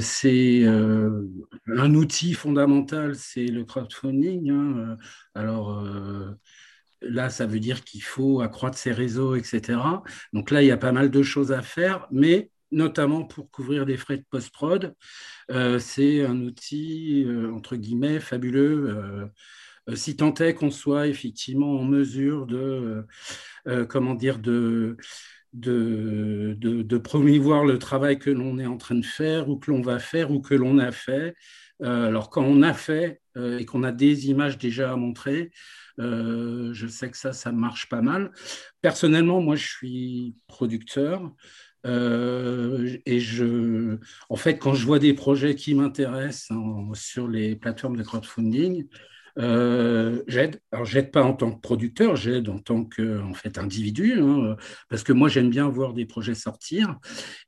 c'est 0.00 0.64
un 0.64 1.94
outil 1.94 2.32
fondamental, 2.32 3.16
c'est 3.16 3.46
le 3.46 3.64
crowdfunding. 3.64 4.50
Hein, 4.50 4.96
alors 5.34 5.84
là, 7.02 7.28
ça 7.28 7.46
veut 7.46 7.60
dire 7.60 7.84
qu'il 7.84 8.02
faut 8.02 8.40
accroître 8.40 8.78
ses 8.78 8.92
réseaux, 8.92 9.34
etc. 9.34 9.78
Donc 10.32 10.50
là, 10.50 10.62
il 10.62 10.68
y 10.68 10.72
a 10.72 10.76
pas 10.76 10.92
mal 10.92 11.10
de 11.10 11.22
choses 11.22 11.52
à 11.52 11.62
faire, 11.62 12.06
mais 12.10 12.50
notamment 12.70 13.24
pour 13.24 13.50
couvrir 13.50 13.86
des 13.86 13.96
frais 13.96 14.18
de 14.18 14.24
post-prod. 14.30 14.94
Euh, 15.50 15.78
c'est 15.78 16.24
un 16.24 16.40
outil, 16.40 17.24
euh, 17.26 17.52
entre 17.52 17.76
guillemets, 17.76 18.20
fabuleux. 18.20 18.88
Euh, 19.88 19.96
si 19.96 20.16
tant 20.16 20.34
est 20.34 20.54
qu'on 20.54 20.70
soit 20.70 21.06
effectivement 21.06 21.80
en 21.80 21.84
mesure 21.84 22.46
de, 22.46 23.06
comment 23.88 24.14
dire, 24.14 24.38
de, 24.38 24.98
de, 25.54 26.54
de, 26.58 26.98
promouvoir 26.98 27.64
le 27.64 27.78
travail 27.78 28.18
que 28.18 28.28
l'on 28.28 28.58
est 28.58 28.66
en 28.66 28.76
train 28.76 28.96
de 28.96 29.04
faire 29.04 29.48
ou 29.48 29.58
que 29.58 29.70
l'on 29.70 29.80
va 29.80 29.98
faire 29.98 30.30
ou 30.30 30.42
que 30.42 30.54
l'on 30.54 30.78
a 30.78 30.92
fait. 30.92 31.34
alors 31.80 32.28
quand 32.28 32.44
on 32.44 32.60
a 32.60 32.74
fait 32.74 33.22
et 33.34 33.64
qu'on 33.64 33.82
a 33.82 33.90
des 33.90 34.28
images 34.28 34.58
déjà 34.58 34.92
à 34.92 34.96
montrer, 34.96 35.52
je 35.96 36.86
sais 36.86 37.10
que 37.10 37.16
ça, 37.16 37.32
ça 37.32 37.50
marche 37.50 37.88
pas 37.88 38.02
mal. 38.02 38.30
Personnellement, 38.82 39.40
moi, 39.40 39.56
je 39.56 39.66
suis 39.66 40.36
producteur. 40.48 41.32
Euh, 41.88 42.98
et 43.06 43.18
je, 43.18 43.98
en 44.28 44.36
fait, 44.36 44.58
quand 44.58 44.74
je 44.74 44.84
vois 44.84 44.98
des 44.98 45.14
projets 45.14 45.54
qui 45.54 45.74
m'intéressent 45.74 46.56
sur 46.94 47.28
les 47.28 47.56
plateformes 47.56 47.96
de 47.96 48.02
crowdfunding, 48.02 48.86
euh, 49.38 50.22
j'aide. 50.26 50.60
Alors, 50.72 50.84
j'aide 50.84 51.10
pas 51.12 51.22
en 51.22 51.32
tant 51.32 51.52
que 51.52 51.60
producteur, 51.60 52.16
j'aide 52.16 52.48
en 52.48 52.58
tant 52.58 52.84
que 52.84 53.22
en 53.22 53.34
fait 53.34 53.56
individu, 53.58 54.20
hein, 54.20 54.56
parce 54.88 55.04
que 55.04 55.12
moi 55.12 55.28
j'aime 55.28 55.50
bien 55.50 55.68
voir 55.68 55.94
des 55.94 56.06
projets 56.06 56.34
sortir. 56.34 56.96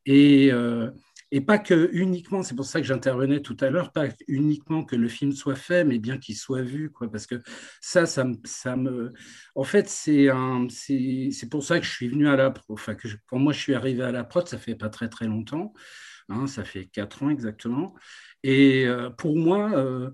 Et 0.07 0.51
euh, 0.53 0.91
et 1.32 1.40
pas 1.40 1.59
que 1.59 1.90
uniquement, 1.93 2.43
c'est 2.43 2.55
pour 2.57 2.65
ça 2.65 2.81
que 2.81 2.86
j'intervenais 2.86 3.40
tout 3.40 3.57
à 3.61 3.70
l'heure, 3.70 3.93
pas 3.93 4.07
uniquement 4.28 4.85
que 4.85 4.97
le 4.97 5.09
film 5.09 5.32
soit 5.32 5.55
fait, 5.55 5.85
mais 5.85 5.98
bien 5.98 6.19
qu'il 6.19 6.36
soit 6.36 6.62
vu, 6.62 6.90
quoi, 6.90 7.11
parce 7.11 7.27
que 7.27 7.36
ça, 7.81 8.07
ça, 8.07 8.24
ça 8.44 8.77
me, 8.77 9.12
en 9.55 9.65
fait, 9.65 9.89
c'est 9.89 10.28
un, 10.31 10.66
c'est 10.70 11.48
pour 11.51 11.62
ça 11.65 11.78
que 11.78 11.86
je 11.86 11.90
suis 11.90 12.09
venu 12.09 12.28
à 12.28 12.36
la, 12.36 12.52
enfin 12.69 12.94
que 12.94 13.09
quand 13.27 13.39
moi 13.39 13.52
je 13.52 13.61
suis 13.61 13.74
arrivé 13.74 14.02
à 14.02 14.12
la 14.12 14.24
prod, 14.24 14.47
ça 14.48 14.59
fait 14.59 14.74
pas 14.74 14.89
très 14.89 15.09
très 15.09 15.27
longtemps, 15.27 15.73
hein, 16.28 16.47
ça 16.47 16.65
fait 16.65 16.86
quatre 16.86 17.23
ans 17.23 17.31
exactement, 17.31 17.94
et 18.43 18.86
euh, 18.86 19.11
pour 19.11 19.36
moi, 19.36 19.70
euh, 19.74 20.11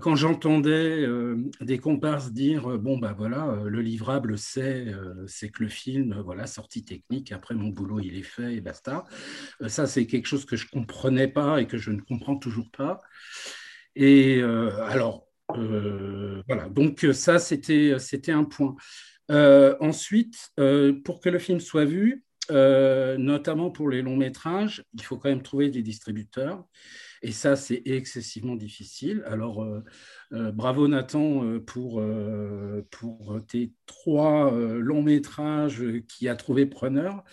quand 0.00 0.16
j'entendais 0.16 1.06
euh, 1.06 1.36
des 1.60 1.78
comparses 1.78 2.32
dire 2.32 2.72
euh, 2.72 2.78
bon 2.78 2.98
bah 2.98 3.14
voilà 3.16 3.56
le 3.64 3.80
livrable 3.80 4.36
c'est 4.36 4.86
c'est 5.26 5.50
que 5.50 5.62
le 5.62 5.68
film 5.68 6.20
voilà 6.24 6.46
sortie 6.46 6.84
technique 6.84 7.30
après 7.32 7.54
mon 7.54 7.68
boulot 7.68 8.00
il 8.00 8.16
est 8.16 8.22
fait 8.22 8.54
et 8.54 8.60
basta. 8.60 9.04
Ça 9.68 9.86
c'est 9.86 10.06
quelque 10.06 10.26
chose 10.26 10.44
que 10.44 10.56
je 10.56 10.68
comprenais 10.68 11.28
pas 11.28 11.60
et 11.60 11.66
que 11.66 11.78
je 11.78 11.90
ne 11.90 12.00
comprends 12.00 12.36
toujours 12.36 12.70
pas. 12.70 13.00
Et 13.94 14.42
alors 14.42 15.28
voilà. 15.48 16.68
Donc 16.70 17.06
ça 17.12 17.38
c'était 17.38 17.98
c'était 17.98 18.32
un 18.32 18.44
point. 18.44 18.74
Ensuite 19.28 20.52
pour 21.04 21.20
que 21.20 21.28
le 21.28 21.38
film 21.38 21.60
soit 21.60 21.84
vu 21.84 22.24
notamment 22.50 23.70
pour 23.70 23.88
les 23.88 24.02
longs 24.02 24.16
métrages 24.16 24.84
il 24.94 25.02
faut 25.02 25.16
quand 25.16 25.28
même 25.28 25.42
trouver 25.42 25.70
des 25.70 25.82
distributeurs 25.82 26.64
et 27.22 27.32
ça, 27.32 27.56
c'est 27.56 27.82
excessivement 27.86 28.56
difficile. 28.56 29.22
Alors, 29.26 29.62
euh, 29.62 29.82
euh, 30.32 30.52
bravo 30.52 30.88
Nathan 30.88 31.44
euh, 31.44 31.60
pour, 31.60 32.02
pour 32.90 33.40
tes 33.46 33.72
trois 33.86 34.50
longs 34.52 35.02
métrages 35.02 35.82
qui 36.08 36.28
a 36.28 36.36
trouvé 36.36 36.66
preneur. 36.66 37.24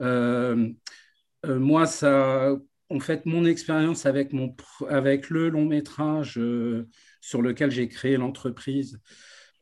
moi, 0.00 1.86
ça, 1.86 2.56
en 2.90 3.00
fait, 3.00 3.26
mon 3.26 3.44
expérience 3.44 4.06
avec, 4.06 4.32
avec 4.88 5.30
le 5.30 5.48
long 5.48 5.64
métrage 5.64 6.40
sur 7.20 7.42
lequel 7.42 7.70
j'ai 7.70 7.88
créé 7.88 8.16
l'entreprise, 8.16 9.00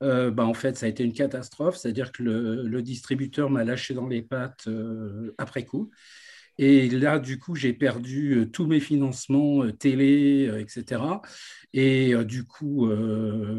bah, 0.00 0.44
en 0.44 0.54
fait, 0.54 0.76
ça 0.76 0.86
a 0.86 0.88
été 0.88 1.04
une 1.04 1.12
catastrophe. 1.12 1.76
C'est-à-dire 1.76 2.12
que 2.12 2.22
le 2.22 2.82
distributeur 2.82 3.50
m'a 3.50 3.64
lâché 3.64 3.94
dans 3.94 4.08
les 4.08 4.22
pattes 4.22 4.68
après 5.38 5.64
coup. 5.64 5.90
Et 6.58 6.88
là, 6.90 7.18
du 7.18 7.38
coup, 7.38 7.54
j'ai 7.54 7.72
perdu 7.72 8.34
euh, 8.34 8.46
tous 8.46 8.66
mes 8.66 8.80
financements 8.80 9.64
euh, 9.64 9.72
télé, 9.72 10.48
euh, 10.48 10.60
etc. 10.60 11.02
Et 11.72 12.14
du 12.24 12.44
coup, 12.44 12.86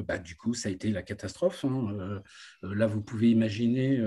bah, 0.08 0.20
du 0.20 0.36
coup, 0.36 0.54
ça 0.54 0.70
a 0.70 0.72
été 0.72 0.92
la 0.92 1.02
catastrophe. 1.02 1.66
Hein. 1.66 2.22
là, 2.62 2.86
vous 2.86 3.02
pouvez 3.02 3.32
imaginer 3.32 4.00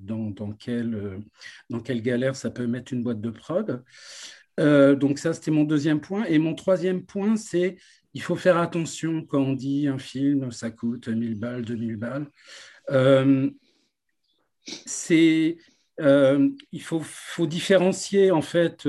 dans, 0.00 0.30
dans, 0.30 0.50
quelle, 0.50 1.20
dans 1.70 1.78
quelle 1.78 2.02
galère 2.02 2.34
ça 2.34 2.50
peut 2.50 2.66
mettre 2.66 2.92
une 2.92 3.04
boîte 3.04 3.20
de 3.20 3.30
prod. 3.30 3.84
donc 4.58 5.20
ça, 5.20 5.32
c'était 5.32 5.52
mon 5.52 5.62
deuxième 5.62 6.00
point. 6.00 6.24
Et 6.24 6.40
mon 6.40 6.56
troisième 6.56 7.04
point, 7.04 7.36
c'est 7.36 7.76
il 8.14 8.20
faut 8.20 8.34
faire 8.34 8.56
attention 8.56 9.24
quand 9.24 9.42
on 9.42 9.52
dit 9.52 9.86
un 9.86 9.98
film, 9.98 10.50
ça 10.50 10.72
coûte 10.72 11.06
1000 11.06 11.38
balles, 11.38 11.64
2000 11.64 11.96
balles. 11.96 12.26
c'est 14.66 15.56
euh, 16.00 16.48
il 16.72 16.82
faut, 16.82 17.02
différencier 17.46 18.30
en 18.30 18.42
fait 18.42 18.88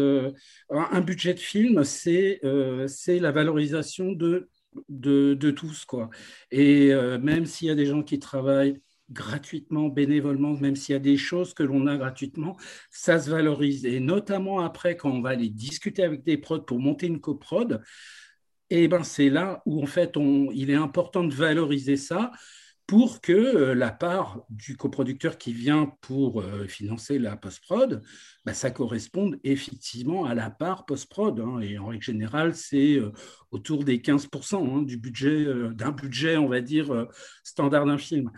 un 0.70 1.02
budget 1.02 1.34
de 1.34 1.40
film, 1.40 1.84
c'est 1.84 2.40
la 2.44 3.32
valorisation 3.32 4.12
de, 4.12 4.50
de, 4.90 5.34
de, 5.34 5.52
tous. 5.52 5.86
Quoi. 5.86 6.10
Et 6.52 6.94
même 7.22 7.46
s'il 7.46 7.68
y 7.68 7.72
a 7.72 7.76
des 7.76 7.86
gens 7.86 8.04
qui 8.04 8.20
travaillent 8.20 8.82
gratuitement, 9.12 9.90
bénévolement, 9.90 10.54
même 10.54 10.76
s'il 10.76 10.94
y 10.94 10.96
a 10.96 11.00
des 11.00 11.18
choses 11.18 11.54
que 11.54 11.64
l'on 11.64 11.88
a 11.88 11.98
gratuitement, 11.98 12.58
ça 12.90 13.20
se 13.20 13.30
valorise. 13.30 13.86
Et 13.86 14.00
notamment 14.00 14.60
après, 14.60 14.98
quand 14.98 15.12
on 15.12 15.22
va 15.22 15.30
aller 15.30 15.50
discuter 15.50 16.04
avec 16.04 16.24
des 16.24 16.38
prods 16.38 16.62
pour 16.62 16.80
monter 16.80 17.08
une 17.08 17.22
coprod, 17.22 17.82
eh 18.70 18.88
ben 18.88 19.04
c'est 19.04 19.30
là 19.30 19.62
où 19.66 19.82
en 19.84 19.86
fait 19.86 20.18
on, 20.18 20.50
il 20.52 20.70
est 20.70 20.76
important 20.76 21.24
de 21.24 21.34
valoriser 21.34 21.98
ça 21.98 22.32
pour 22.86 23.22
que 23.22 23.32
euh, 23.32 23.76
la 23.76 23.92
part 23.92 24.44
du 24.50 24.76
coproducteur 24.76 25.38
qui 25.38 25.54
vient 25.54 25.94
pour 26.02 26.42
euh, 26.42 26.68
financer 26.68 27.18
la 27.18 27.38
post-prod, 27.38 28.02
bah, 28.46 28.54
ça 28.54 28.72
corresponde 28.72 29.40
effectivement 29.44 30.26
à 30.26 30.36
la 30.36 30.50
part 30.50 30.86
post-prod. 30.86 31.40
Hein. 31.40 31.60
et 31.62 31.78
en 31.78 31.88
règle 31.88 32.04
générale, 32.04 32.56
c'est 32.56 32.96
euh, 32.96 33.12
autour 33.52 33.86
des 33.86 34.00
15% 34.00 34.80
hein, 34.80 34.82
du 34.82 34.98
budget, 34.98 35.46
d'un 35.74 35.92
budget, 35.92 36.38
on 36.38 36.48
va 36.48 36.62
dire, 36.62 37.08
standard 37.44 37.86
d'un 37.86 37.98
film. 37.98 38.32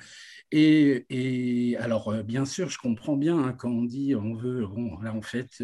Et, 0.51 1.75
alors, 1.79 2.13
bien 2.23 2.45
sûr, 2.45 2.69
je 2.69 2.77
comprends 2.77 3.17
bien 3.17 3.37
hein, 3.37 3.53
quand 3.53 3.69
on 3.69 3.83
dit 3.83 4.15
on 4.15 4.35
veut, 4.35 4.65
bon, 4.67 4.99
là, 5.01 5.13
en 5.13 5.21
fait, 5.21 5.63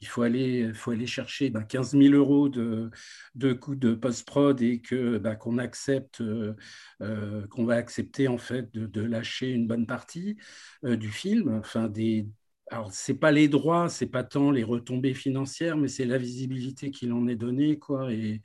il 0.00 0.06
faut 0.06 0.22
aller, 0.22 0.72
faut 0.74 0.92
aller 0.92 1.06
chercher 1.06 1.50
ben, 1.50 1.62
15 1.62 1.92
000 1.92 2.14
euros 2.14 2.48
de, 2.48 2.90
de 3.34 3.52
coûts 3.52 3.74
de 3.74 3.94
post-prod 3.94 4.60
et 4.62 4.80
que 4.80 5.18
ben, 5.18 5.34
qu'on 5.36 5.58
accepte, 5.58 6.20
euh, 6.20 6.54
euh, 7.02 7.46
qu'on 7.48 7.64
va 7.64 7.74
accepter 7.76 8.28
en 8.28 8.38
fait 8.38 8.72
de, 8.72 9.00
lâcher 9.02 9.50
une 9.50 9.66
bonne 9.66 9.86
partie 9.86 10.36
euh, 10.84 10.96
du 10.96 11.10
film. 11.10 11.58
Enfin, 11.58 11.88
des, 11.88 12.28
alors 12.70 12.92
c'est 12.92 13.14
pas 13.14 13.32
les 13.32 13.48
droits, 13.48 13.88
c'est 13.88 14.06
pas 14.06 14.24
tant 14.24 14.50
les 14.50 14.64
retombées 14.64 15.14
financières, 15.14 15.76
mais 15.76 15.88
c'est 15.88 16.04
la 16.04 16.18
visibilité 16.18 16.90
qu'il 16.90 17.12
en 17.12 17.26
est 17.28 17.36
donnée, 17.36 17.78
quoi. 17.78 18.12
Et, 18.12 18.42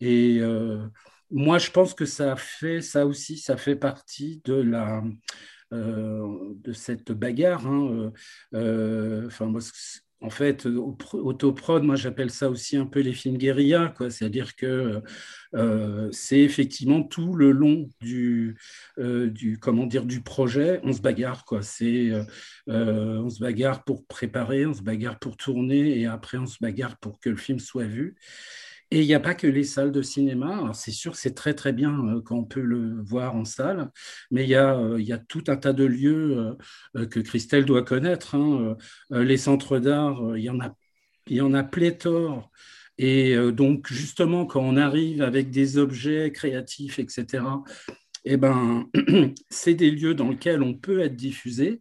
et 0.00 0.40
moi, 1.30 1.58
je 1.58 1.70
pense 1.70 1.94
que 1.94 2.04
ça 2.06 2.36
fait, 2.36 2.80
ça 2.82 3.06
aussi, 3.06 3.38
ça 3.38 3.56
fait 3.56 3.76
partie 3.76 4.42
de 4.44 4.54
la 4.54 5.02
de 5.72 6.72
cette 6.72 7.10
bagarre. 7.12 7.66
Hein. 7.66 8.12
enfin, 8.52 9.46
moi, 9.46 9.60
en 10.24 10.30
fait, 10.30 10.66
autoprod, 11.12 11.82
moi 11.82 11.96
j'appelle 11.96 12.30
ça 12.30 12.48
aussi 12.48 12.78
un 12.78 12.86
peu 12.86 13.00
les 13.00 13.12
films 13.12 13.36
guérilla, 13.36 13.92
quoi. 13.94 14.08
C'est-à-dire 14.08 14.56
que 14.56 15.02
euh, 15.54 16.08
c'est 16.12 16.40
effectivement 16.40 17.02
tout 17.02 17.34
le 17.34 17.50
long 17.50 17.90
du, 18.00 18.56
euh, 18.98 19.28
du, 19.28 19.58
comment 19.58 19.84
dire, 19.84 20.06
du 20.06 20.22
projet, 20.22 20.80
on 20.82 20.94
se 20.94 21.02
bagarre, 21.02 21.44
quoi. 21.44 21.60
C'est, 21.60 22.10
euh, 22.68 23.20
on 23.22 23.28
se 23.28 23.40
bagarre 23.40 23.84
pour 23.84 24.06
préparer, 24.06 24.64
on 24.64 24.72
se 24.72 24.82
bagarre 24.82 25.18
pour 25.18 25.36
tourner, 25.36 26.00
et 26.00 26.06
après 26.06 26.38
on 26.38 26.46
se 26.46 26.56
bagarre 26.58 26.96
pour 26.96 27.20
que 27.20 27.28
le 27.28 27.36
film 27.36 27.58
soit 27.58 27.84
vu. 27.84 28.16
Et 28.94 29.00
il 29.00 29.08
n'y 29.08 29.14
a 29.14 29.20
pas 29.20 29.34
que 29.34 29.48
les 29.48 29.64
salles 29.64 29.90
de 29.90 30.02
cinéma. 30.02 30.70
C'est 30.72 30.92
sûr, 30.92 31.16
c'est 31.16 31.34
très 31.34 31.52
très 31.54 31.72
bien 31.72 31.90
euh, 32.06 32.20
quand 32.22 32.36
on 32.36 32.44
peut 32.44 32.60
le 32.60 33.02
voir 33.02 33.34
en 33.34 33.44
salle, 33.44 33.90
mais 34.30 34.44
il 34.44 34.50
y 34.50 34.54
a, 34.54 34.76
euh, 34.78 35.18
tout 35.28 35.42
un 35.48 35.56
tas 35.56 35.72
de 35.72 35.82
lieux 35.84 36.56
euh, 36.96 37.06
que 37.06 37.18
Christelle 37.18 37.64
doit 37.64 37.82
connaître. 37.82 38.36
Hein. 38.36 38.76
Les 39.10 39.36
centres 39.36 39.80
d'art, 39.80 40.36
il 40.36 40.44
y 40.44 40.50
en 40.50 40.60
a, 40.60 40.76
il 41.26 41.36
y 41.38 41.40
en 41.40 41.54
a 41.54 41.64
pléthore. 41.64 42.52
Et 42.96 43.36
donc 43.52 43.88
justement, 43.92 44.46
quand 44.46 44.62
on 44.62 44.76
arrive 44.76 45.22
avec 45.22 45.50
des 45.50 45.78
objets 45.78 46.30
créatifs, 46.30 47.00
etc., 47.00 47.42
eh 48.24 48.36
ben, 48.36 48.86
c'est 49.50 49.74
des 49.74 49.90
lieux 49.90 50.14
dans 50.14 50.30
lesquels 50.30 50.62
on 50.62 50.74
peut 50.74 51.00
être 51.00 51.16
diffusé. 51.16 51.80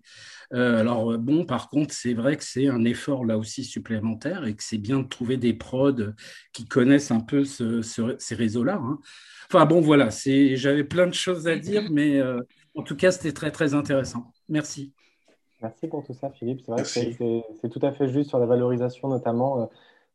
Euh, 0.53 0.79
alors 0.79 1.17
bon, 1.17 1.45
par 1.45 1.69
contre, 1.69 1.93
c'est 1.93 2.13
vrai 2.13 2.37
que 2.37 2.43
c'est 2.43 2.67
un 2.67 2.83
effort 2.85 3.25
là 3.25 3.37
aussi 3.37 3.63
supplémentaire 3.63 4.45
et 4.45 4.55
que 4.55 4.63
c'est 4.63 4.77
bien 4.77 4.99
de 4.99 5.07
trouver 5.07 5.37
des 5.37 5.53
prods 5.53 6.11
qui 6.51 6.65
connaissent 6.65 7.11
un 7.11 7.21
peu 7.21 7.43
ces 7.45 8.35
réseaux-là. 8.35 8.79
Hein. 8.81 8.99
Enfin 9.47 9.65
bon, 9.65 9.81
voilà, 9.81 10.09
j'avais 10.09 10.83
plein 10.83 11.07
de 11.07 11.13
choses 11.13 11.47
à 11.47 11.55
dire, 11.55 11.83
mais 11.91 12.19
euh, 12.19 12.39
en 12.75 12.83
tout 12.83 12.95
cas, 12.95 13.11
c'était 13.11 13.33
très 13.33 13.51
très 13.51 13.73
intéressant. 13.73 14.31
Merci. 14.49 14.93
Merci 15.61 15.87
pour 15.87 16.03
tout 16.05 16.13
ça, 16.13 16.29
Philippe. 16.29 16.61
C'est 16.65 16.71
vrai 16.71 16.83
que 16.83 17.41
c'est 17.61 17.69
tout 17.69 17.85
à 17.85 17.91
fait 17.93 18.09
juste 18.09 18.29
sur 18.29 18.39
la 18.39 18.45
valorisation, 18.45 19.07
notamment. 19.07 19.61
Euh, 19.61 19.65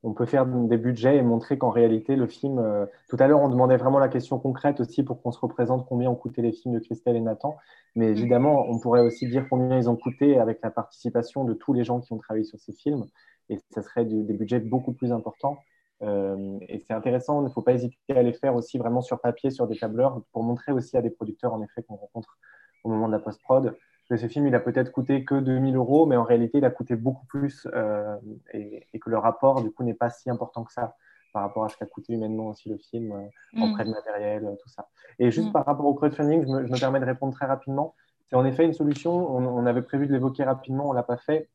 on 0.02 0.12
peut 0.12 0.26
faire 0.26 0.46
des 0.46 0.76
budgets 0.76 1.16
et 1.16 1.22
montrer 1.22 1.58
qu'en 1.58 1.70
réalité, 1.70 2.14
le 2.14 2.26
film. 2.26 2.58
Euh, 2.58 2.86
tout 3.08 3.16
à 3.18 3.26
l'heure, 3.26 3.40
on 3.40 3.48
demandait 3.48 3.76
vraiment 3.76 3.98
la 3.98 4.08
question 4.08 4.38
concrète 4.38 4.80
aussi 4.80 5.02
pour 5.02 5.22
qu'on 5.22 5.32
se 5.32 5.40
représente 5.40 5.86
combien 5.88 6.10
ont 6.10 6.14
coûté 6.14 6.40
les 6.40 6.52
films 6.52 6.74
de 6.74 6.80
Christelle 6.80 7.16
et 7.16 7.20
Nathan. 7.20 7.56
Mais 7.96 8.06
mm. 8.06 8.10
évidemment, 8.10 8.66
on 8.68 8.78
pourrait 8.78 9.00
aussi 9.00 9.28
dire 9.28 9.46
combien 9.50 9.76
ils 9.76 9.90
ont 9.90 9.96
coûté 9.96 10.38
avec 10.38 10.60
la 10.62 10.70
participation 10.70 11.44
de 11.44 11.54
tous 11.54 11.72
les 11.72 11.84
gens 11.84 12.00
qui 12.00 12.12
ont 12.12 12.18
travaillé 12.18 12.44
sur 12.44 12.58
ces 12.60 12.72
films. 12.72 13.06
Et 13.48 13.58
ça 13.70 13.82
serait 13.82 14.04
des 14.04 14.34
budgets 14.34 14.60
beaucoup 14.60 14.92
plus 14.92 15.10
importants. 15.10 15.58
Euh, 16.02 16.58
et 16.68 16.78
c'est 16.78 16.92
intéressant, 16.92 17.40
il 17.40 17.44
ne 17.44 17.50
faut 17.50 17.62
pas 17.62 17.72
hésiter 17.72 17.96
à 18.10 18.22
les 18.22 18.32
faire 18.32 18.54
aussi 18.54 18.78
vraiment 18.78 19.00
sur 19.00 19.20
papier, 19.20 19.50
sur 19.50 19.66
des 19.66 19.76
tableurs, 19.76 20.22
pour 20.32 20.42
montrer 20.42 20.72
aussi 20.72 20.96
à 20.96 21.02
des 21.02 21.10
producteurs, 21.10 21.54
en 21.54 21.62
effet, 21.62 21.82
qu'on 21.82 21.96
rencontre 21.96 22.38
au 22.84 22.88
moment 22.88 23.08
de 23.08 23.12
la 23.12 23.18
post-prod, 23.18 23.76
que 24.08 24.16
ce 24.16 24.26
film, 24.26 24.46
il 24.46 24.54
a 24.54 24.60
peut-être 24.60 24.90
coûté 24.90 25.24
que 25.24 25.34
2000 25.34 25.76
euros, 25.76 26.06
mais 26.06 26.16
en 26.16 26.24
réalité, 26.24 26.58
il 26.58 26.64
a 26.64 26.70
coûté 26.70 26.96
beaucoup 26.96 27.26
plus 27.26 27.68
euh, 27.74 28.16
et, 28.52 28.98
que 28.98 29.10
le 29.10 29.18
rapport, 29.18 29.62
du 29.62 29.70
coup, 29.70 29.84
n'est 29.84 29.94
pas 29.94 30.10
si 30.10 30.30
important 30.30 30.64
que 30.64 30.72
ça 30.72 30.96
par 31.34 31.42
rapport 31.42 31.64
à 31.64 31.68
ce 31.68 31.76
qu'a 31.76 31.84
coûté 31.84 32.14
humainement 32.14 32.48
aussi 32.48 32.70
le 32.70 32.78
film, 32.78 33.12
euh, 33.12 33.60
en 33.60 33.68
mm. 33.68 33.72
prêt 33.74 33.84
de 33.84 33.90
matériel, 33.90 34.46
euh, 34.46 34.56
tout 34.62 34.68
ça. 34.70 34.88
Et 35.18 35.30
juste 35.30 35.50
mm. 35.50 35.52
par 35.52 35.66
rapport 35.66 35.84
au 35.84 35.92
crowdfunding, 35.92 36.42
je 36.42 36.48
me, 36.48 36.66
je 36.66 36.72
me, 36.72 36.80
permets 36.80 37.00
de 37.00 37.04
répondre 37.04 37.34
très 37.34 37.44
rapidement. 37.44 37.94
C'est 38.30 38.36
en 38.36 38.46
effet 38.46 38.64
une 38.64 38.72
solution. 38.72 39.12
On, 39.36 39.66
avait 39.66 39.82
prévu 39.82 40.06
de 40.06 40.12
l'évoquer 40.12 40.44
rapidement, 40.44 40.88
on 40.88 40.92
l'a 40.92 41.02
pas 41.02 41.18
fait. 41.18 41.50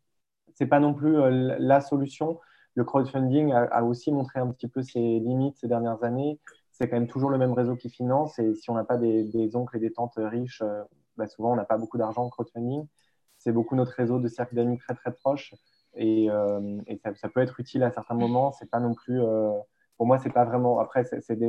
C'est 0.53 0.67
pas 0.67 0.80
non 0.80 0.93
plus 0.93 1.15
la 1.59 1.81
solution. 1.81 2.39
Le 2.75 2.84
crowdfunding 2.84 3.51
a, 3.51 3.84
aussi 3.84 4.11
montré 4.11 4.39
un 4.39 4.47
petit 4.51 4.67
peu 4.67 4.81
ses 4.81 4.99
limites 4.99 5.57
ces 5.57 5.67
dernières 5.67 6.03
années. 6.03 6.39
C'est 6.71 6.89
quand 6.89 6.95
même 6.95 7.07
toujours 7.07 7.30
le 7.30 7.38
même 7.38 7.53
réseau 7.53 7.75
qui 7.75 7.89
finance. 7.89 8.39
Et 8.39 8.55
si 8.55 8.71
on 8.71 8.73
n'a 8.73 8.84
pas 8.84 8.97
des, 8.97 9.23
des, 9.23 9.55
oncles 9.55 9.77
et 9.77 9.80
des 9.80 9.91
tantes 9.91 10.17
riches, 10.17 10.63
bah, 11.18 11.27
souvent 11.27 11.53
on 11.53 11.56
n'a 11.56 11.65
pas 11.65 11.77
beaucoup 11.77 11.98
d'argent 11.98 12.23
en 12.23 12.30
crowdfunding. 12.30 12.88
C'est 13.38 13.52
beaucoup 13.52 13.76
notre 13.76 13.94
réseau 13.94 14.19
de 14.19 14.27
cercles 14.27 14.56
d'amis 14.56 14.77
très 14.77 14.95
très 14.95 15.14
proches 15.14 15.53
et, 15.95 16.30
euh, 16.30 16.81
ça, 17.15 17.30
peut 17.30 17.41
être 17.41 17.60
utile 17.60 17.84
à 17.84 17.91
certains 17.91 18.15
moments. 18.15 18.52
C'est 18.52 18.69
pas 18.69 18.80
non 18.80 18.94
plus, 18.94 19.22
euh, 19.22 19.52
pour 19.98 20.07
moi, 20.07 20.19
c'est 20.19 20.31
pas 20.31 20.45
vraiment. 20.45 20.80
Après, 20.80 21.03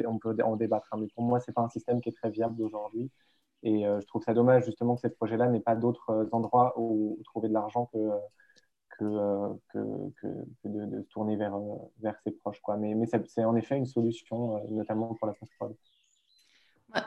on 0.06 0.18
peut 0.18 0.36
en 0.44 0.56
débattre, 0.56 0.88
hein, 0.92 0.98
mais 1.00 1.08
pour 1.14 1.24
moi, 1.24 1.40
c'est 1.40 1.52
pas 1.52 1.62
un 1.62 1.68
système 1.68 2.00
qui 2.00 2.10
est 2.10 2.12
très 2.12 2.30
viable 2.30 2.62
aujourd'hui. 2.62 3.10
Et 3.62 3.86
euh, 3.86 4.00
je 4.00 4.06
trouve 4.06 4.22
ça 4.22 4.34
dommage 4.34 4.66
justement 4.66 4.94
que 4.94 5.00
ces 5.00 5.10
projets-là 5.10 5.48
n'aient 5.48 5.60
pas 5.60 5.76
d'autres 5.76 6.28
endroits 6.32 6.74
où, 6.76 7.18
trouver 7.24 7.48
de 7.48 7.54
l'argent 7.54 7.86
que, 7.86 8.10
que, 8.98 9.56
que, 9.72 10.68
de, 10.68 11.02
se 11.02 11.08
tourner 11.08 11.36
vers, 11.36 11.56
vers 12.00 12.20
ses 12.20 12.32
proches. 12.32 12.60
Quoi. 12.60 12.76
Mais, 12.76 12.94
mais 12.94 13.06
c'est 13.26 13.44
en 13.44 13.56
effet 13.56 13.76
une 13.76 13.86
solution, 13.86 14.62
notamment 14.70 15.14
pour 15.14 15.26
la 15.26 15.32
post-prod. 15.32 15.74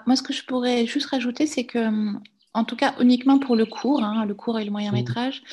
Moi, 0.05 0.15
ce 0.15 0.23
que 0.23 0.33
je 0.33 0.43
pourrais 0.43 0.85
juste 0.85 1.09
rajouter, 1.11 1.45
c'est 1.45 1.65
que 1.65 1.87
hum, 1.87 2.21
en 2.53 2.63
tout 2.63 2.75
cas 2.75 2.95
uniquement 2.99 3.39
pour 3.39 3.55
le 3.55 3.65
cours, 3.65 4.03
hein, 4.03 4.25
le 4.25 4.33
cours 4.33 4.59
et 4.59 4.65
le 4.65 4.71
moyen 4.71 4.91
métrage, 4.91 5.43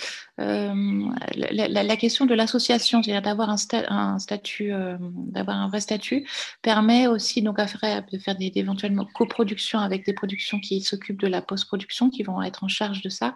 euh, 0.41 1.05
la, 1.37 1.97
question 1.97 2.27
de 2.27 2.35
l'association, 2.35 3.03
c'est-à-dire 3.03 3.23
d'avoir 3.23 3.51
un, 3.51 4.19
statut, 4.19 4.73
euh, 4.73 4.97
d'avoir 5.01 5.59
un 5.59 5.69
vrai 5.69 5.81
statut, 5.81 6.27
permet 6.63 7.07
aussi 7.07 7.43
donc 7.43 7.59
à 7.59 7.67
faire, 7.67 8.05
de 8.11 8.19
faire 8.19 8.37
des, 8.37 8.51
éventuellement 8.55 9.07
coproductions 9.15 9.79
avec 9.79 10.07
des 10.07 10.13
productions 10.13 10.59
qui 10.61 10.81
s'occupent 10.81 11.21
de 11.21 11.29
la 11.29 11.43
post-production, 11.43 12.11
qui 12.11 12.23
vont 12.23 12.43
être 12.43 12.65
en 12.65 12.69
charge 12.69 13.03
de 13.03 13.09
ça. 13.09 13.35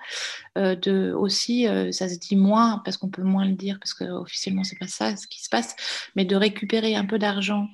Euh, 0.56 0.74
de 0.74 1.12
aussi, 1.12 1.66
ça 1.90 2.08
se 2.08 2.18
dit 2.18 2.36
moins 2.36 2.80
parce 2.84 2.96
qu'on 2.96 3.10
peut 3.10 3.22
moins 3.22 3.44
le 3.44 3.52
dire 3.52 3.78
parce 3.80 3.94
qu'officiellement 3.94 4.64
c'est 4.64 4.78
pas 4.78 4.88
ça 4.88 5.16
ce 5.16 5.26
qui 5.26 5.42
se 5.42 5.48
passe, 5.48 5.76
mais 6.16 6.24
de 6.24 6.36
récupérer 6.36 6.96
un 6.96 7.04
peu 7.04 7.18
d'argent 7.18 7.68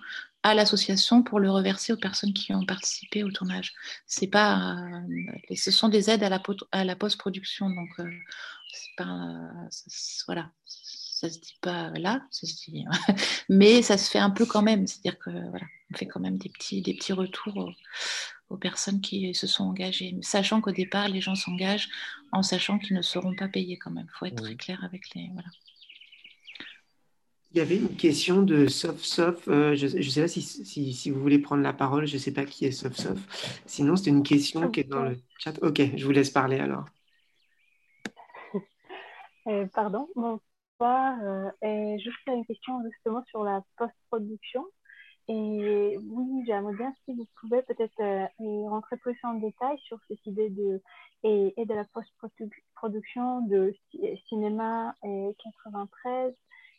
à 0.44 0.54
l'association 0.54 1.22
pour 1.22 1.40
le 1.40 1.50
reverser 1.50 1.92
aux 1.94 1.96
personnes 1.96 2.34
qui 2.34 2.52
ont 2.54 2.66
participé 2.66 3.24
au 3.24 3.30
tournage. 3.30 3.72
C'est 4.06 4.28
pas, 4.28 4.76
euh, 4.76 5.54
ce 5.56 5.70
sont 5.70 5.88
des 5.88 6.10
aides 6.10 6.22
à 6.22 6.28
la, 6.28 6.40
à 6.70 6.84
la 6.84 6.94
post-production, 6.96 7.70
donc 7.70 7.88
euh, 7.98 8.10
pas, 8.98 9.50
voilà, 10.26 10.50
ça 10.66 11.30
se 11.30 11.38
dit 11.38 11.56
pas 11.62 11.90
là, 11.92 12.22
ça 12.30 12.46
se 12.46 12.54
dit, 12.70 12.84
mais 13.48 13.80
ça 13.82 13.96
se 13.96 14.10
fait 14.10 14.18
un 14.18 14.30
peu 14.30 14.44
quand 14.44 14.62
même, 14.62 14.86
c'est-à-dire 14.86 15.18
que 15.18 15.30
voilà, 15.30 15.66
on 15.90 15.96
fait 15.96 16.06
quand 16.06 16.20
même 16.20 16.36
des 16.36 16.50
petits, 16.50 16.82
des 16.82 16.92
petits 16.94 17.14
retours 17.14 17.56
aux, 17.56 17.72
aux 18.50 18.58
personnes 18.58 19.00
qui 19.00 19.34
se 19.34 19.46
sont 19.46 19.64
engagées, 19.64 20.14
sachant 20.20 20.60
qu'au 20.60 20.72
départ 20.72 21.08
les 21.08 21.22
gens 21.22 21.34
s'engagent 21.34 21.88
en 22.32 22.42
sachant 22.42 22.78
qu'ils 22.78 22.96
ne 22.96 23.02
seront 23.02 23.34
pas 23.34 23.48
payés 23.48 23.78
quand 23.78 23.90
même. 23.90 24.06
Il 24.14 24.18
faut 24.18 24.26
être 24.26 24.42
très 24.42 24.56
clair 24.56 24.84
avec 24.84 25.14
les, 25.14 25.30
voilà. 25.32 25.48
Il 27.54 27.58
y 27.58 27.60
avait 27.60 27.76
une 27.76 27.94
question 27.94 28.42
de 28.42 28.66
Sof 28.66 29.00
Sof. 29.04 29.46
Euh, 29.46 29.76
je 29.76 29.86
ne 29.86 30.02
sais 30.02 30.22
pas 30.22 30.26
si, 30.26 30.42
si, 30.42 31.10
vous 31.12 31.20
voulez 31.20 31.38
prendre 31.38 31.62
la 31.62 31.72
parole. 31.72 32.04
Je 32.04 32.14
ne 32.14 32.18
sais 32.18 32.32
pas 32.32 32.44
qui 32.44 32.64
est 32.64 32.72
Sof 32.72 32.96
Sof. 32.96 33.62
Sinon, 33.64 33.94
c'est 33.94 34.10
une 34.10 34.24
question 34.24 34.68
qui 34.72 34.80
est 34.80 34.90
dans 34.90 35.04
le 35.04 35.16
chat. 35.38 35.56
Ok, 35.62 35.80
je 35.96 36.04
vous 36.04 36.10
laisse 36.10 36.30
parler 36.30 36.58
alors. 36.58 36.86
Euh, 39.46 39.66
pardon, 39.74 40.08
bonsoir. 40.16 41.18
Euh, 41.62 41.98
juste 41.98 42.16
une 42.28 42.46
question 42.46 42.82
justement 42.90 43.22
sur 43.26 43.44
la 43.44 43.62
post-production. 43.76 44.64
Et 45.28 45.98
oui, 45.98 46.44
j'aimerais 46.46 46.74
bien 46.74 46.94
si 47.04 47.12
vous 47.12 47.28
pouvez 47.40 47.60
peut-être 47.60 48.00
euh, 48.00 48.26
rentrer 48.70 48.96
plus 48.96 49.18
en 49.22 49.34
détail 49.34 49.76
sur 49.80 49.98
cette 50.08 50.24
idée 50.24 50.48
de, 50.48 50.80
et, 51.24 51.52
et 51.58 51.66
de 51.66 51.74
la 51.74 51.84
post-production 51.84 53.42
de 53.42 53.74
cinéma 54.28 54.94
et 55.04 55.36
93. 55.60 56.34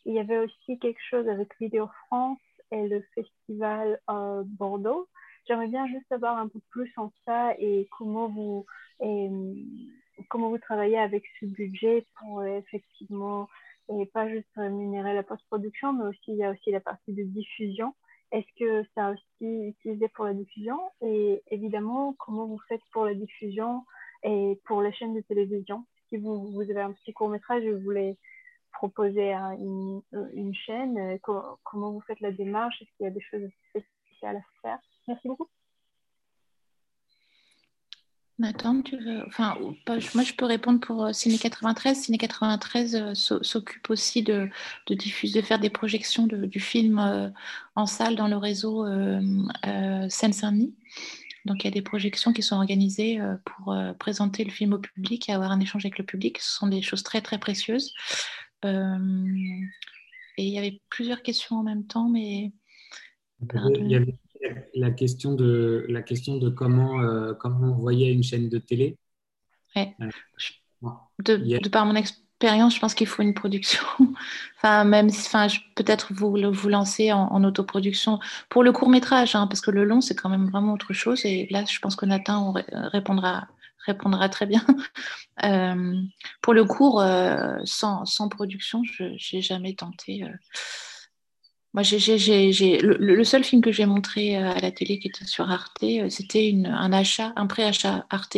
Il 0.06 0.14
y 0.14 0.20
avait 0.20 0.38
aussi 0.38 0.78
quelque 0.80 1.02
chose 1.10 1.28
avec 1.28 1.50
Vidéo 1.60 1.90
France 2.08 2.40
et 2.72 2.88
le 2.88 3.02
festival 3.16 4.00
euh, 4.10 4.44
Bordeaux. 4.46 5.08
J'aimerais 5.48 5.68
bien 5.68 5.88
juste 5.88 6.08
savoir 6.10 6.38
un 6.38 6.48
peu 6.48 6.60
plus 6.70 6.92
en 6.98 7.12
ça 7.26 7.54
et 7.60 7.88
comment 7.98 8.28
vous, 8.28 8.66
et, 9.00 9.30
comment 10.30 10.50
vous 10.50 10.58
travaillez 10.58 10.98
avec 10.98 11.24
ce 11.40 11.46
budget 11.46 12.06
pour 12.20 12.44
effectivement, 12.44 13.48
et 13.90 14.06
pas 14.08 14.28
juste 14.30 14.50
rémunérer 14.56 15.14
la 15.14 15.24
post-production, 15.24 15.94
mais 15.94 16.06
aussi 16.06 16.32
il 16.32 16.38
y 16.38 16.44
a 16.44 16.52
aussi 16.52 16.72
la 16.72 16.80
partie 16.80 17.14
de 17.14 17.24
diffusion. 17.24 17.94
Est-ce 18.32 18.48
que 18.60 18.88
ça 18.96 19.08
a 19.08 19.12
aussi 19.12 19.68
utilisé 19.68 20.08
pour 20.10 20.26
la 20.26 20.34
diffusion? 20.34 20.80
Et 21.02 21.44
évidemment, 21.52 22.16
comment 22.18 22.46
vous 22.48 22.60
faites 22.68 22.82
pour 22.92 23.06
la 23.06 23.14
diffusion 23.14 23.86
et 24.24 24.60
pour 24.66 24.82
les 24.82 24.92
chaînes 24.94 25.14
de 25.14 25.22
télévision? 25.22 25.86
Si 26.10 26.18
vous, 26.18 26.52
vous 26.52 26.62
avez 26.62 26.82
un 26.82 26.92
petit 26.92 27.14
court 27.14 27.30
métrage 27.30 27.64
et 27.64 27.72
vous 27.72 27.82
voulez 27.82 28.18
proposer 28.76 29.34
une, 29.34 30.02
une, 30.34 30.54
chaîne, 30.54 31.20
comment 31.20 31.92
vous 31.92 32.02
faites 32.02 32.20
la 32.20 32.32
démarche 32.32 32.82
Est-ce 32.82 32.90
qu'il 32.98 33.06
y 33.06 33.08
a 33.08 33.12
des 33.12 33.22
choses 33.22 33.50
spéciales 33.70 34.38
à 34.38 34.62
faire? 34.62 34.80
Merci 35.08 35.28
beaucoup. 35.28 35.50
Nathan, 38.38 38.82
tu 38.82 38.98
veux. 38.98 39.26
Enfin, 39.28 39.56
moi, 40.14 40.24
je 40.24 40.34
peux 40.34 40.46
répondre 40.46 40.82
pour 40.82 41.06
euh, 41.06 41.14
Ciné 41.14 41.38
93. 41.38 41.98
Ciné 41.98 42.18
93 42.18 42.96
euh, 42.96 43.14
s'occupe 43.14 43.90
aussi 43.90 44.24
de, 44.24 44.50
diffuser, 44.90 45.42
de 45.42 45.46
faire 45.46 45.60
des 45.60 45.70
projections 45.70 46.28
du 46.28 46.60
film 46.60 47.00
euh, 47.00 47.30
en 47.76 47.86
salle 47.86 48.18
dans 48.18 48.28
le 48.28 48.36
réseau 48.36 48.86
Seine-Saint-Denis. 49.64 50.76
Donc, 51.46 51.64
il 51.64 51.66
y 51.66 51.70
a 51.70 51.72
des 51.72 51.82
projections 51.82 52.34
qui 52.34 52.42
sont 52.42 52.56
organisées 52.56 53.20
pour 53.46 53.76
présenter 54.00 54.44
le 54.44 54.50
film 54.50 54.74
au 54.74 54.80
public 54.80 55.30
et 55.30 55.32
avoir 55.32 55.52
un 55.52 55.60
échange 55.60 55.86
avec 55.86 56.00
le 56.00 56.04
public. 56.04 56.40
Ce 56.40 56.58
sont 56.58 56.68
des 56.68 56.82
choses 56.82 57.04
très, 57.04 57.22
très 57.22 57.38
précieuses. 57.38 57.94
Et 58.66 60.44
il 60.44 60.54
y 60.54 60.58
avait 60.58 60.82
plusieurs 60.90 61.22
questions 61.22 61.58
en 61.58 61.64
même 61.64 61.86
temps, 61.86 62.10
mais. 62.10 62.52
Il 63.42 63.92
y 63.92 63.96
avait 63.96 64.18
la 64.74 64.92
question 64.92 65.34
de, 65.34 65.86
la 65.90 66.02
question 66.02 66.38
de 66.38 66.50
comment, 66.50 67.02
euh, 67.02 67.34
comment 67.34 67.72
on 67.72 67.76
voyait 67.76 68.12
une 68.12 68.24
chaîne 68.24 68.50
de 68.50 68.58
télé. 68.58 68.98
Ouais. 69.76 69.96
Euh, 70.02 70.98
de, 71.20 71.70
par 71.70 71.86
mon 71.86 71.96
expérience, 71.96 72.76
je 72.76 72.80
pense 72.80 72.94
qu'il 72.94 73.08
faut 73.08 73.24
une 73.24 73.34
production. 73.34 73.84
enfin, 74.58 74.84
même 74.84 75.10
si, 75.10 75.28
enfin, 75.28 75.48
peut-être 75.76 76.14
vous 76.14 76.38
vous 76.52 76.70
lancer 76.70 77.12
en, 77.12 77.44
autoproduction 77.44 78.20
pour 78.50 78.64
le 78.64 78.72
court 78.72 78.90
métrage, 78.90 79.36
hein, 79.36 79.48
parce 79.48 79.62
que 79.62 79.72
le 79.72 79.84
long, 79.84 80.02
c'est 80.02 80.16
quand 80.16 80.30
même 80.30 80.50
vraiment 80.50 80.74
autre 80.74 80.94
chose. 80.94 81.26
Et 81.26 81.48
là, 81.50 81.64
je 81.66 81.80
pense 81.80 81.96
que 81.96 82.06
Nathan 82.06 82.54
répondra 82.72 83.48
répondra 83.86 84.30
très 84.30 84.46
bien. 84.46 84.66
Euh, 85.44 85.94
pour 86.42 86.54
le 86.54 86.64
court, 86.64 87.04
sans, 87.66 88.06
sans, 88.06 88.30
production, 88.30 88.84
je 88.86 89.36
n'ai 89.36 89.42
jamais 89.42 89.76
tenté. 89.76 90.24
Moi, 91.76 91.84
j'ai, 91.84 92.80
le, 92.80 92.96
le, 92.96 93.24
seul 93.26 93.44
film 93.44 93.62
que 93.62 93.70
j'ai 93.70 93.86
montré 93.86 94.38
euh, 94.38 94.50
à 94.50 94.62
la 94.62 94.72
télé 94.72 94.98
qui 94.98 95.10
était 95.10 95.26
sur 95.26 95.52
Arte, 95.52 95.84
euh, 95.84 96.08
c'était 96.08 96.56
un 96.66 96.94
achat, 96.94 97.34
un 97.36 97.48
préachat 97.48 98.06
Arte 98.10 98.38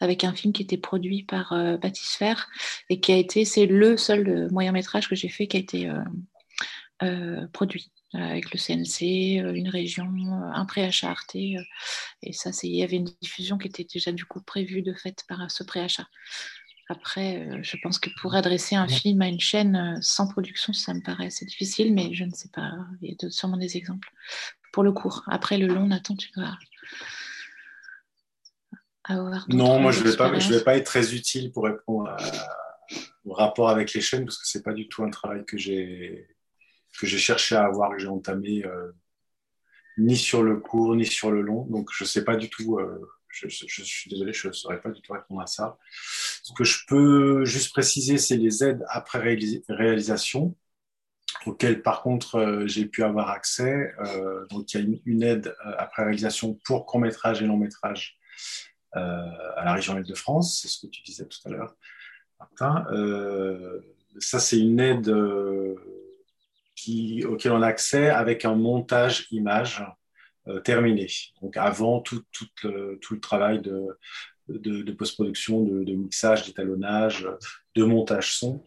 avec 0.00 0.24
un 0.24 0.32
film 0.32 0.52
qui 0.52 0.64
était 0.64 0.78
produit 0.78 1.22
par 1.22 1.52
euh, 1.52 1.76
Batisphère 1.76 2.48
et 2.90 2.98
qui 2.98 3.12
a 3.12 3.16
été, 3.16 3.44
c'est 3.44 3.66
le 3.66 3.96
seul 3.96 4.28
euh, 4.28 4.48
moyen 4.50 4.72
métrage 4.72 5.08
que 5.08 5.14
j'ai 5.14 5.28
fait 5.28 5.46
qui 5.46 5.56
a 5.58 5.60
été 5.60 5.92
euh, 7.04 7.46
produit 7.52 7.92
avec 8.14 8.52
le 8.52 8.58
CNC, 8.58 9.56
une 9.56 9.68
région, 9.68 10.06
un 10.52 10.64
préachat 10.66 11.10
Arte. 11.10 11.34
et 11.34 11.56
ça, 12.32 12.50
il 12.62 12.76
y 12.76 12.82
avait 12.82 12.96
une 12.96 13.10
diffusion 13.20 13.58
qui 13.58 13.68
était 13.68 13.86
déjà 13.90 14.12
du 14.12 14.24
coup 14.24 14.40
prévue 14.42 14.82
de 14.82 14.92
fait 14.92 15.24
par 15.28 15.50
ce 15.50 15.62
préachat. 15.62 16.06
Après, 16.92 17.38
euh, 17.38 17.58
je 17.62 17.76
pense 17.82 17.98
que 17.98 18.10
pour 18.20 18.34
adresser 18.34 18.76
un 18.76 18.88
film 18.88 19.22
à 19.22 19.28
une 19.28 19.40
chaîne 19.40 19.76
euh, 19.76 19.98
sans 20.00 20.28
production, 20.28 20.72
ça 20.72 20.92
me 20.92 21.00
paraît 21.00 21.26
assez 21.26 21.46
difficile, 21.46 21.94
mais 21.94 22.12
je 22.12 22.24
ne 22.24 22.32
sais 22.32 22.50
pas. 22.52 22.72
Il 23.00 23.10
y 23.10 23.26
a 23.26 23.30
sûrement 23.30 23.56
des 23.56 23.76
exemples 23.76 24.08
pour 24.72 24.82
le 24.82 24.92
court. 24.92 25.22
Après, 25.28 25.58
le 25.58 25.68
long, 25.68 25.86
Nathan, 25.86 26.16
tu 26.16 26.30
dois 26.32 26.58
avoir. 29.04 29.46
Non, 29.48 29.80
moi, 29.80 29.92
je 29.92 30.00
ne 30.00 30.08
vais, 30.08 30.16
pas, 30.16 30.38
je 30.38 30.52
vais 30.52 30.64
pas 30.64 30.76
être 30.76 30.86
très 30.86 31.14
utile 31.14 31.50
pour 31.50 31.64
répondre 31.64 32.14
au 33.24 33.32
rapport 33.32 33.70
avec 33.70 33.94
les 33.94 34.00
chaînes, 34.00 34.24
parce 34.24 34.38
que 34.38 34.46
ce 34.46 34.58
n'est 34.58 34.62
pas 34.62 34.74
du 34.74 34.88
tout 34.88 35.02
un 35.04 35.10
travail 35.10 35.44
que 35.46 35.56
j'ai 35.56 36.31
que 36.98 37.06
j'ai 37.06 37.18
cherché 37.18 37.56
à 37.56 37.64
avoir, 37.64 37.90
que 37.90 37.98
j'ai 37.98 38.08
entamé 38.08 38.64
euh, 38.64 38.92
ni 39.98 40.16
sur 40.16 40.42
le 40.42 40.56
court, 40.56 40.94
ni 40.96 41.06
sur 41.06 41.30
le 41.30 41.42
long. 41.42 41.66
Donc, 41.66 41.90
je 41.92 42.04
ne 42.04 42.08
sais 42.08 42.24
pas 42.24 42.36
du 42.36 42.48
tout 42.48 42.78
je, 43.32 43.82
suis 43.84 44.10
désolé, 44.10 44.32
je 44.32 44.48
ne 44.48 44.52
saurais 44.52 44.80
pas 44.80 44.90
du 44.90 45.00
tout 45.00 45.12
répondre 45.12 45.40
à 45.40 45.46
ça. 45.46 45.78
Ce 46.42 46.52
que 46.52 46.64
je 46.64 46.84
peux 46.86 47.44
juste 47.44 47.72
préciser, 47.72 48.18
c'est 48.18 48.36
les 48.36 48.62
aides 48.62 48.84
après 48.88 49.18
réalisation, 49.68 50.54
auxquelles 51.46 51.82
par 51.82 52.02
contre 52.02 52.36
euh, 52.36 52.66
j'ai 52.66 52.86
pu 52.86 53.02
avoir 53.02 53.30
accès. 53.30 53.92
Euh, 54.00 54.46
donc 54.48 54.72
il 54.74 54.80
y 54.80 54.84
a 54.84 54.98
une, 55.06 55.22
aide 55.22 55.54
euh, 55.66 55.72
après 55.78 56.04
réalisation 56.04 56.58
pour 56.64 56.86
court 56.86 57.00
métrage 57.00 57.42
et 57.42 57.46
long 57.46 57.56
métrage 57.56 58.18
à 58.94 59.64
la 59.64 59.72
région 59.72 59.96
Île-de-France, 59.96 60.60
c'est 60.60 60.68
ce 60.68 60.78
que 60.78 60.86
tu 60.86 61.00
disais 61.02 61.24
tout 61.24 61.38
à 61.46 61.48
l'heure, 61.48 61.74
Martin. 62.38 62.84
ça 64.18 64.38
c'est 64.38 64.58
une 64.58 64.78
aide 64.80 65.10
qui, 66.82 67.24
auquel 67.24 67.52
on 67.52 67.62
a 67.62 67.66
accès 67.66 68.10
avec 68.10 68.44
un 68.44 68.54
montage 68.54 69.28
image 69.30 69.84
euh, 70.48 70.60
terminé. 70.60 71.06
Donc 71.40 71.56
avant 71.56 72.00
tout, 72.00 72.22
tout, 72.32 72.46
le, 72.64 72.98
travail 73.20 73.62
de, 73.62 74.92
post-production, 74.92 75.62
de, 75.62 75.92
mixage, 75.94 76.46
d'étalonnage, 76.46 77.28
de 77.76 77.84
montage 77.84 78.36
son. 78.36 78.66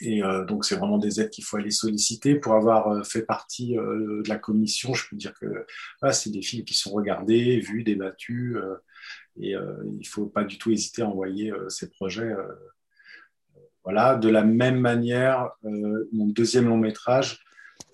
Et 0.00 0.22
euh, 0.22 0.44
donc 0.44 0.64
c'est 0.64 0.76
vraiment 0.76 0.98
des 0.98 1.20
aides 1.20 1.30
qu'il 1.30 1.44
faut 1.44 1.56
aller 1.56 1.70
solliciter 1.70 2.36
pour 2.36 2.54
avoir 2.54 2.88
euh, 2.88 3.02
fait 3.02 3.22
partie 3.22 3.74
de 3.74 4.28
la 4.28 4.36
commission. 4.36 4.94
Je 4.94 5.08
peux 5.08 5.16
dire 5.16 5.34
que 5.34 5.66
c'est 6.12 6.30
des 6.30 6.42
films 6.42 6.64
qui 6.64 6.74
sont 6.74 6.92
regardés, 6.92 7.58
vus, 7.58 7.82
débattus, 7.82 8.56
et 9.40 9.50
il 9.50 9.98
ne 9.98 10.06
faut 10.06 10.26
pas 10.26 10.44
du 10.44 10.58
tout 10.58 10.70
hésiter 10.70 11.02
à 11.02 11.08
envoyer 11.08 11.52
ces 11.68 11.90
projets. 11.90 12.32
Voilà. 13.86 14.16
De 14.16 14.28
la 14.28 14.42
même 14.42 14.78
manière, 14.78 15.52
mon 15.62 16.26
deuxième 16.26 16.68
long 16.68 16.76
métrage 16.76 17.40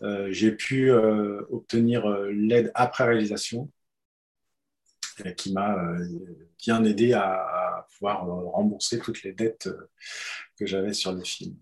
euh, 0.02 0.28
j'ai 0.32 0.52
pu 0.52 0.90
euh, 0.90 1.42
obtenir 1.50 2.08
euh, 2.08 2.30
l'aide 2.32 2.72
après 2.74 3.04
réalisation 3.04 3.70
qui 5.36 5.52
m'a 5.52 5.76
bien 6.58 6.82
aidé 6.84 7.12
à, 7.12 7.86
pouvoir 7.92 8.24
rembourser 8.24 8.98
toutes 8.98 9.22
les 9.22 9.32
dettes 9.32 9.68
que 10.58 10.64
j'avais 10.64 10.94
sur 10.94 11.12
le 11.12 11.22
film. 11.22 11.54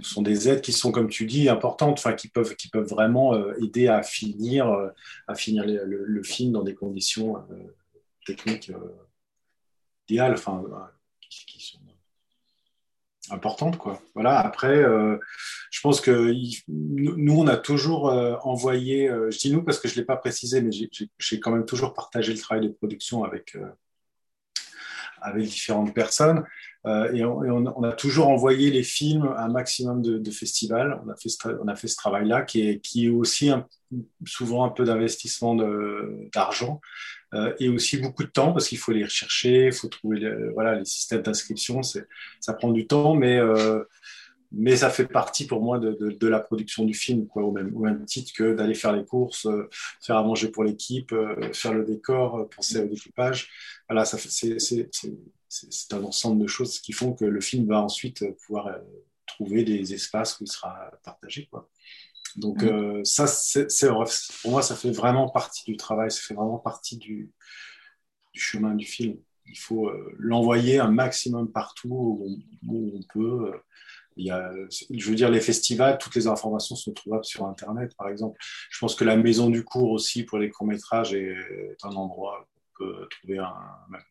ce 0.00 0.08
sont 0.08 0.22
des 0.22 0.48
aides 0.48 0.60
qui 0.60 0.72
sont, 0.72 0.92
comme 0.92 1.08
tu 1.08 1.26
dis, 1.26 1.48
importantes, 1.48 2.00
qui 2.16 2.28
peuvent, 2.28 2.54
qui 2.54 2.68
peuvent 2.68 2.88
vraiment 2.88 3.34
aider 3.56 3.88
à 3.88 4.04
finir, 4.04 4.92
à 5.26 5.34
finir 5.34 5.64
le, 5.66 6.22
film 6.22 6.52
dans 6.52 6.62
des 6.62 6.76
conditions 6.76 7.44
techniques 8.24 8.72
idéales, 10.08 10.38
qui, 11.30 11.64
sont 11.64 11.78
importante. 13.30 13.78
Quoi. 13.78 14.00
Voilà, 14.14 14.38
après, 14.38 14.76
euh, 14.76 15.18
je 15.70 15.80
pense 15.80 16.00
que 16.00 16.34
nous, 16.68 17.38
on 17.38 17.46
a 17.46 17.56
toujours 17.56 18.10
euh, 18.10 18.36
envoyé, 18.42 19.08
euh, 19.08 19.30
je 19.30 19.38
dis 19.38 19.52
nous 19.52 19.62
parce 19.62 19.78
que 19.78 19.88
je 19.88 19.94
ne 19.94 20.00
l'ai 20.00 20.04
pas 20.04 20.16
précisé, 20.16 20.60
mais 20.62 20.70
j'ai 20.72 21.40
quand 21.40 21.52
même 21.52 21.66
toujours 21.66 21.94
partagé 21.94 22.32
le 22.32 22.38
travail 22.38 22.66
de 22.66 22.72
production 22.72 23.24
avec, 23.24 23.56
avec 25.20 25.44
différentes 25.44 25.94
personnes. 25.94 26.44
et, 26.86 27.24
on, 27.24 27.82
a 27.84 27.92
toujours 27.92 28.28
envoyé 28.28 28.70
les 28.70 28.82
films 28.82 29.28
à 29.36 29.44
un 29.44 29.48
maximum 29.48 30.02
de, 30.02 30.30
festivals. 30.30 31.00
On 31.04 31.10
a 31.10 31.16
fait 31.16 31.28
ce, 31.28 31.86
ce 31.86 31.96
travail-là 31.96 32.42
qui 32.42 32.66
est, 32.66 32.80
qui 32.80 33.06
est 33.06 33.10
aussi 33.10 33.50
souvent 34.26 34.64
un 34.64 34.70
peu 34.70 34.84
d'investissement 34.84 35.54
d'argent. 36.32 36.80
Euh, 37.32 37.54
et 37.60 37.68
aussi 37.68 37.98
beaucoup 37.98 38.24
de 38.24 38.28
temps 38.28 38.52
parce 38.52 38.68
qu'il 38.68 38.78
faut 38.78 38.92
les 38.92 39.04
rechercher, 39.04 39.66
il 39.66 39.72
faut 39.72 39.88
trouver 39.88 40.20
voilà, 40.52 40.74
les 40.74 40.84
systèmes 40.84 41.22
d'inscription, 41.22 41.80
ça 41.82 42.52
prend 42.54 42.72
du 42.72 42.86
temps, 42.88 43.14
mais, 43.14 43.38
euh, 43.38 43.84
mais 44.50 44.76
ça 44.76 44.90
fait 44.90 45.06
partie 45.06 45.46
pour 45.46 45.62
moi 45.62 45.78
de, 45.78 45.92
de, 45.92 46.10
de 46.10 46.28
la 46.28 46.40
production 46.40 46.84
du 46.84 46.94
film, 46.94 47.28
quoi, 47.28 47.44
au, 47.44 47.52
même, 47.52 47.74
au 47.76 47.80
même 47.80 48.04
titre 48.04 48.32
que 48.34 48.54
d'aller 48.54 48.74
faire 48.74 48.92
les 48.92 49.04
courses, 49.04 49.46
euh, 49.46 49.68
faire 50.00 50.16
à 50.16 50.24
manger 50.24 50.48
pour 50.48 50.64
l'équipe, 50.64 51.12
euh, 51.12 51.52
faire 51.52 51.72
le 51.72 51.84
décor, 51.84 52.48
penser 52.50 52.80
au 52.80 52.86
découpage. 52.86 53.48
Voilà, 53.88 54.04
c'est 54.04 55.92
un 55.92 56.04
ensemble 56.04 56.42
de 56.42 56.48
choses 56.48 56.80
qui 56.80 56.92
font 56.92 57.12
que 57.12 57.24
le 57.24 57.40
film 57.40 57.66
va 57.68 57.80
ensuite 57.80 58.24
pouvoir 58.44 58.76
trouver 59.26 59.62
des 59.62 59.94
espaces 59.94 60.40
où 60.40 60.44
il 60.44 60.48
sera 60.48 60.90
partagé. 61.04 61.46
Quoi. 61.50 61.68
Donc, 62.36 62.62
euh, 62.62 63.02
ça, 63.04 63.26
c'est, 63.26 63.66
pour 64.42 64.50
moi, 64.50 64.62
ça 64.62 64.76
fait 64.76 64.90
vraiment 64.90 65.28
partie 65.28 65.64
du 65.64 65.76
travail, 65.76 66.10
ça 66.10 66.20
fait 66.20 66.34
vraiment 66.34 66.58
partie 66.58 66.96
du, 66.96 67.30
du 68.32 68.40
chemin 68.40 68.74
du 68.74 68.86
film. 68.86 69.16
Il 69.46 69.58
faut 69.58 69.88
euh, 69.88 70.14
l'envoyer 70.18 70.78
un 70.78 70.90
maximum 70.90 71.50
partout 71.50 72.28
où 72.62 72.94
on, 72.96 73.00
peut, 73.12 73.52
il 74.16 74.26
y 74.26 74.30
a, 74.30 74.52
je 74.90 75.10
veux 75.10 75.16
dire, 75.16 75.30
les 75.30 75.40
festivals, 75.40 75.98
toutes 75.98 76.14
les 76.14 76.26
informations 76.26 76.76
sont 76.76 76.92
trouvables 76.92 77.24
sur 77.24 77.46
Internet, 77.46 77.94
par 77.96 78.08
exemple. 78.08 78.38
Je 78.70 78.78
pense 78.78 78.94
que 78.94 79.04
la 79.04 79.16
maison 79.16 79.50
du 79.50 79.64
cours 79.64 79.90
aussi 79.90 80.24
pour 80.24 80.38
les 80.38 80.50
courts-métrages 80.50 81.14
est, 81.14 81.76
un 81.82 81.90
endroit 81.90 82.46
où 82.54 82.58
on 82.58 82.84
peut 82.84 83.08
trouver 83.10 83.38
un, 83.38 83.54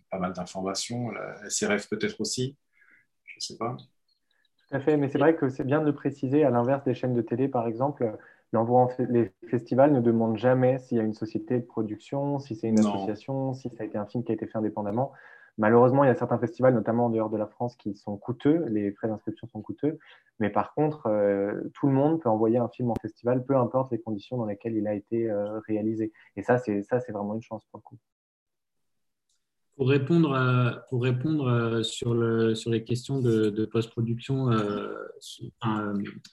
pas 0.10 0.20
mal 0.20 0.34
d'informations. 0.34 1.12
La 1.12 1.50
SRF 1.50 1.88
peut-être 1.90 2.20
aussi, 2.20 2.58
je 3.26 3.36
ne 3.38 3.41
sais 3.41 3.58
pas. 3.58 3.78
Tout 4.70 4.78
à 4.78 4.80
fait, 4.80 4.98
mais 4.98 5.10
c'est 5.10 5.18
vrai 5.18 5.36
que 5.36 5.50
c'est 5.50 5.64
bien 5.64 5.82
de 5.82 5.86
le 5.86 5.96
préciser, 5.96 6.44
à 6.44 6.52
l'inverse 6.52 6.84
des 6.84 6.94
chaînes 6.94 7.16
de 7.16 7.22
télé, 7.22 7.48
par 7.48 7.68
exemple, 7.68 8.18
l'envoi 8.52 8.88
les 9.00 9.32
festivals 9.50 9.91
ne 9.91 10.00
demandent 10.00 10.38
jamais 10.38 10.78
s'il 10.78 10.98
y 10.98 11.02
a 11.02 11.04
une 11.04 11.14
société 11.14 11.60
de 11.60 11.66
production, 11.66 12.40
si 12.40 12.56
c'est 12.56 12.68
une 12.68 12.80
association, 12.80 13.54
si 13.54 13.70
ça 13.70 13.84
a 13.84 13.86
été 13.86 13.98
un 13.98 14.06
film 14.06 14.24
qui 14.24 14.32
a 14.32 14.36
été 14.36 14.46
fait 14.46 14.58
indépendamment. 14.58 15.12
Malheureusement, 15.58 16.04
il 16.04 16.08
y 16.08 16.10
a 16.12 16.16
certains 16.16 16.38
festivals, 16.38 16.74
notamment 16.74 17.08
en 17.08 17.10
dehors 17.10 17.30
de 17.30 17.38
la 17.38 17.48
France, 17.48 17.76
qui 17.76 17.96
sont 17.96 18.16
coûteux. 18.18 18.64
Les 18.70 18.91
frais 18.94 19.08
d'inscription 19.08 19.48
sont 19.48 19.62
coûteux. 19.62 20.00
Mais 20.40 20.50
par 20.50 20.74
contre, 20.74 21.08
euh, 21.08 21.70
tout 21.74 21.88
le 21.88 21.94
monde 21.94 22.22
peut 22.22 22.30
envoyer 22.30 22.58
un 22.60 22.70
film 22.70 22.91
en 22.91 22.96
festival, 23.02 23.44
peu 23.46 23.58
importe 23.58 23.91
les 23.91 24.00
conditions 24.00 24.38
dans 24.38 24.46
lesquelles 24.46 24.78
il 24.78 24.88
a 24.88 24.94
été 24.94 25.30
euh, 25.30 25.60
réalisé. 25.68 26.14
Et 26.38 26.44
ça, 26.44 26.60
c'est 26.60 26.84
ça, 26.84 27.00
c'est 27.02 27.12
vraiment 27.12 27.34
une 27.36 27.41
chance 27.41 27.66
pour 27.66 27.80
le 27.80 27.84
coup. 27.84 27.98
Pour 29.80 29.88
répondre, 29.88 30.84
répondre 30.91 31.81
sur, 31.84 32.14
le, 32.14 32.53
sur 32.53 32.69
les 32.69 32.84
questions 32.84 33.22
de, 33.22 33.65
post-production, 33.65 34.51
euh, 34.51 34.93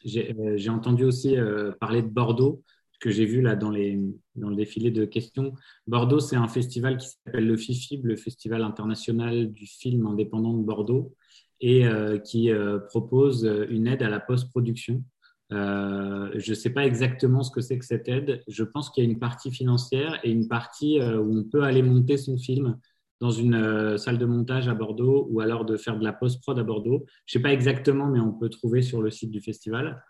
j'ai 0.04 0.68
entendu 0.68 1.04
aussi 1.04 1.36
parler 1.78 2.02
de 2.02 2.08
Bordeaux 2.08 2.64
que 3.00 3.10
j'ai 3.10 3.24
vu 3.24 3.40
là 3.40 3.56
dans, 3.56 3.70
le 3.70 4.54
défilé 4.54 4.90
de 4.90 5.04
questions. 5.04 5.54
Bordeaux, 5.86 6.20
c'est 6.20 6.36
un 6.36 6.48
festival 6.48 6.96
qui 6.96 7.08
s'appelle 7.08 7.46
le 7.46 7.56
FIFIB, 7.56 8.04
le 8.04 8.16
Festival 8.16 8.62
international 8.62 9.52
du 9.52 9.66
film 9.66 10.06
indépendant 10.06 10.54
de 10.54 10.64
Bordeaux, 10.64 11.14
et 11.60 11.86
euh, 11.86 12.18
qui 12.18 12.50
euh, 12.50 12.78
propose 12.78 13.44
une 13.70 13.86
aide 13.86 14.02
à 14.02 14.08
la 14.08 14.20
post-production. 14.20 15.02
Euh, 15.52 16.32
je 16.34 16.50
ne 16.50 16.54
sais 16.54 16.70
pas 16.70 16.84
exactement 16.84 17.42
ce 17.42 17.50
que 17.50 17.60
c'est 17.60 17.78
que 17.78 17.84
cette 17.84 18.08
aide. 18.08 18.42
Je 18.48 18.64
pense 18.64 18.90
qu'il 18.90 19.04
y 19.04 19.06
a 19.06 19.10
une 19.10 19.18
partie 19.18 19.50
financière 19.50 20.18
et 20.24 20.30
une 20.30 20.48
partie 20.48 21.00
où 21.00 21.38
on 21.38 21.44
peut 21.44 21.62
aller 21.62 21.82
monter 21.82 22.16
son 22.16 22.36
film 22.36 22.78
dans 23.20 23.30
une 23.30 23.96
salle 23.96 24.18
de 24.18 24.26
montage 24.26 24.68
à 24.68 24.74
Bordeaux 24.74 25.26
ou 25.30 25.40
alors 25.40 25.64
de 25.64 25.76
faire 25.76 25.98
de 25.98 26.04
la 26.04 26.12
post-prod 26.12 26.58
à 26.58 26.62
Bordeaux. 26.62 27.06
Je 27.26 27.38
ne 27.38 27.40
sais 27.40 27.42
pas 27.42 27.52
exactement, 27.52 28.08
mais 28.08 28.20
on 28.20 28.32
peut 28.32 28.50
trouver 28.50 28.82
sur 28.82 29.00
le 29.02 29.10
site 29.10 29.30
du 29.30 29.40
festival. 29.40 30.02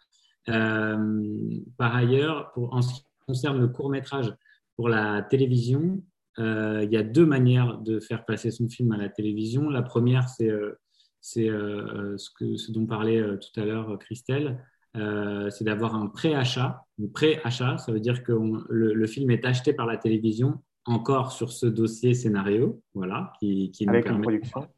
Euh, 0.49 1.61
par 1.77 1.95
ailleurs, 1.95 2.53
en 2.57 2.83
ce 2.83 2.95
qui 2.95 3.03
concerne 3.27 3.59
le 3.61 3.69
court 3.69 3.91
métrage 3.91 4.33
pour 4.77 4.89
la 4.89 5.23
télévision, 5.23 6.03
euh, 6.39 6.85
il 6.85 6.93
y 6.93 6.97
a 6.97 7.03
deux 7.03 7.27
manières 7.27 7.79
de 7.79 7.99
faire 7.99 8.25
passer 8.25 8.51
son 8.51 8.69
film 8.69 8.93
à 8.93 8.97
la 8.97 9.09
télévision. 9.09 9.71
La 9.71 9.83
première, 9.83 10.29
c'est 10.29 10.51
euh, 10.51 10.79
ce, 11.21 12.73
dont 12.73 12.87
parlait 12.87 13.23
tout 13.39 13.61
à 13.61 13.65
l'heure 13.65 13.99
Christelle, 13.99 14.63
c'est 14.95 15.65
d'avoir 15.65 15.95
un 15.95 16.07
pré-achat. 16.07 16.85
Pré-achat, 17.13 17.79
ça 17.79 17.93
veut 17.93 18.01
dire 18.01 18.23
que 18.23 18.33
le, 18.69 19.07
film 19.07 19.31
est 19.31 19.45
acheté 19.45 19.73
par 19.75 19.87
la 19.87 19.99
télévision 19.99 20.63
encore 20.87 21.33
sur 21.33 21.53
ce 21.53 21.67
dossier 21.67 22.15
scénario, 22.15 22.83
voilà, 22.95 23.33
qui, 23.39 23.71
qui 23.73 23.89
avec 23.89 24.09
une 24.09 24.21
production. 24.21 24.69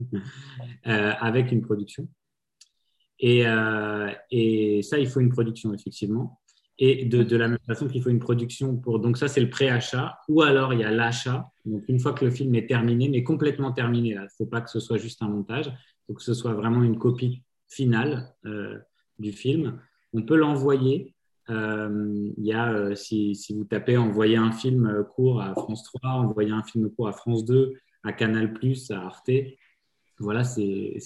avec 0.84 1.52
une 1.52 1.62
production. 1.62 2.08
Et, 3.18 3.46
euh, 3.46 4.10
et, 4.30 4.82
ça, 4.82 4.98
il 4.98 5.08
faut 5.08 5.20
une 5.20 5.30
production, 5.30 5.72
effectivement. 5.72 6.40
Et 6.78 7.06
de, 7.06 7.22
de 7.22 7.36
la 7.36 7.48
même 7.48 7.58
façon 7.66 7.88
qu'il 7.88 8.02
faut 8.02 8.10
une 8.10 8.18
production 8.18 8.76
pour. 8.76 9.00
Donc, 9.00 9.16
ça, 9.16 9.28
c'est 9.28 9.40
le 9.40 9.48
pré-achat. 9.48 10.18
Ou 10.28 10.42
alors, 10.42 10.74
il 10.74 10.80
y 10.80 10.84
a 10.84 10.90
l'achat. 10.90 11.50
Donc, 11.64 11.84
une 11.88 11.98
fois 11.98 12.12
que 12.12 12.24
le 12.24 12.30
film 12.30 12.54
est 12.54 12.66
terminé, 12.66 13.08
mais 13.08 13.22
complètement 13.22 13.72
terminé, 13.72 14.10
il 14.10 14.20
ne 14.20 14.28
faut 14.36 14.46
pas 14.46 14.60
que 14.60 14.70
ce 14.70 14.80
soit 14.80 14.98
juste 14.98 15.22
un 15.22 15.28
montage. 15.28 15.66
Il 15.68 16.06
faut 16.06 16.14
que 16.14 16.22
ce 16.22 16.34
soit 16.34 16.52
vraiment 16.52 16.82
une 16.82 16.98
copie 16.98 17.42
finale 17.68 18.34
euh, 18.44 18.78
du 19.18 19.32
film. 19.32 19.80
On 20.12 20.22
peut 20.22 20.36
l'envoyer. 20.36 21.14
Euh, 21.50 22.30
il 22.36 22.44
y 22.44 22.52
a, 22.52 22.72
euh, 22.72 22.94
si, 22.94 23.36
vous 23.50 23.64
tapez 23.64 23.96
envoyer 23.96 24.36
un 24.36 24.52
film 24.52 25.04
court 25.14 25.40
à 25.40 25.52
France 25.54 25.84
3, 25.84 26.10
envoyer 26.10 26.50
un 26.50 26.62
film 26.62 26.90
court 26.90 27.08
à 27.08 27.12
France 27.12 27.44
2, 27.44 27.74
à 28.04 28.12
Canal, 28.12 28.54
à 28.90 28.94
Arte, 28.94 29.30
voilà, 30.18 30.44
c'est, 30.44 30.98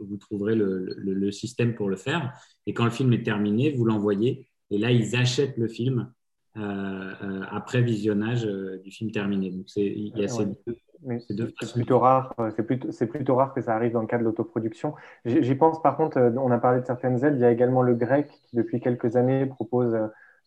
vous 0.00 0.16
trouverez 0.16 0.54
le, 0.54 1.30
système 1.32 1.74
pour 1.74 1.88
le 1.88 1.96
faire. 1.96 2.32
Et 2.66 2.72
quand 2.72 2.84
le 2.84 2.90
film 2.90 3.12
est 3.12 3.22
terminé, 3.22 3.72
vous 3.72 3.84
l'envoyez. 3.84 4.48
Et 4.70 4.78
là, 4.78 4.90
ils 4.90 5.16
achètent 5.16 5.56
le 5.58 5.68
film 5.68 5.98
euh, 5.98 6.04
euh, 6.04 6.12
après 6.56 7.82
visionnage 7.82 8.44
euh, 8.44 8.78
du 8.82 8.90
film 8.90 9.10
terminé. 9.10 9.50
Donc, 9.50 9.64
c'est, 9.68 9.84
il 9.84 10.16
y 10.16 10.24
a 10.24 10.28
ces 10.28 11.34
deux, 11.34 11.54
c'est 11.60 11.72
plutôt 11.72 11.98
rare. 11.98 12.34
C'est 12.56 13.06
plutôt, 13.06 13.34
rare 13.34 13.54
que 13.54 13.62
ça 13.62 13.74
arrive 13.74 13.92
dans 13.92 14.02
le 14.02 14.06
cas 14.06 14.18
de 14.18 14.24
l'autoproduction. 14.24 14.94
J'y 15.24 15.54
pense 15.54 15.80
par 15.82 15.96
contre. 15.96 16.18
On 16.36 16.50
a 16.50 16.58
parlé 16.58 16.80
de 16.80 16.86
certaines 16.86 17.24
aides. 17.24 17.36
Il 17.36 17.40
y 17.40 17.44
a 17.44 17.50
également 17.50 17.82
le 17.82 17.94
Grec 17.94 18.28
qui 18.44 18.56
depuis 18.56 18.80
quelques 18.80 19.16
années 19.16 19.46
propose 19.46 19.96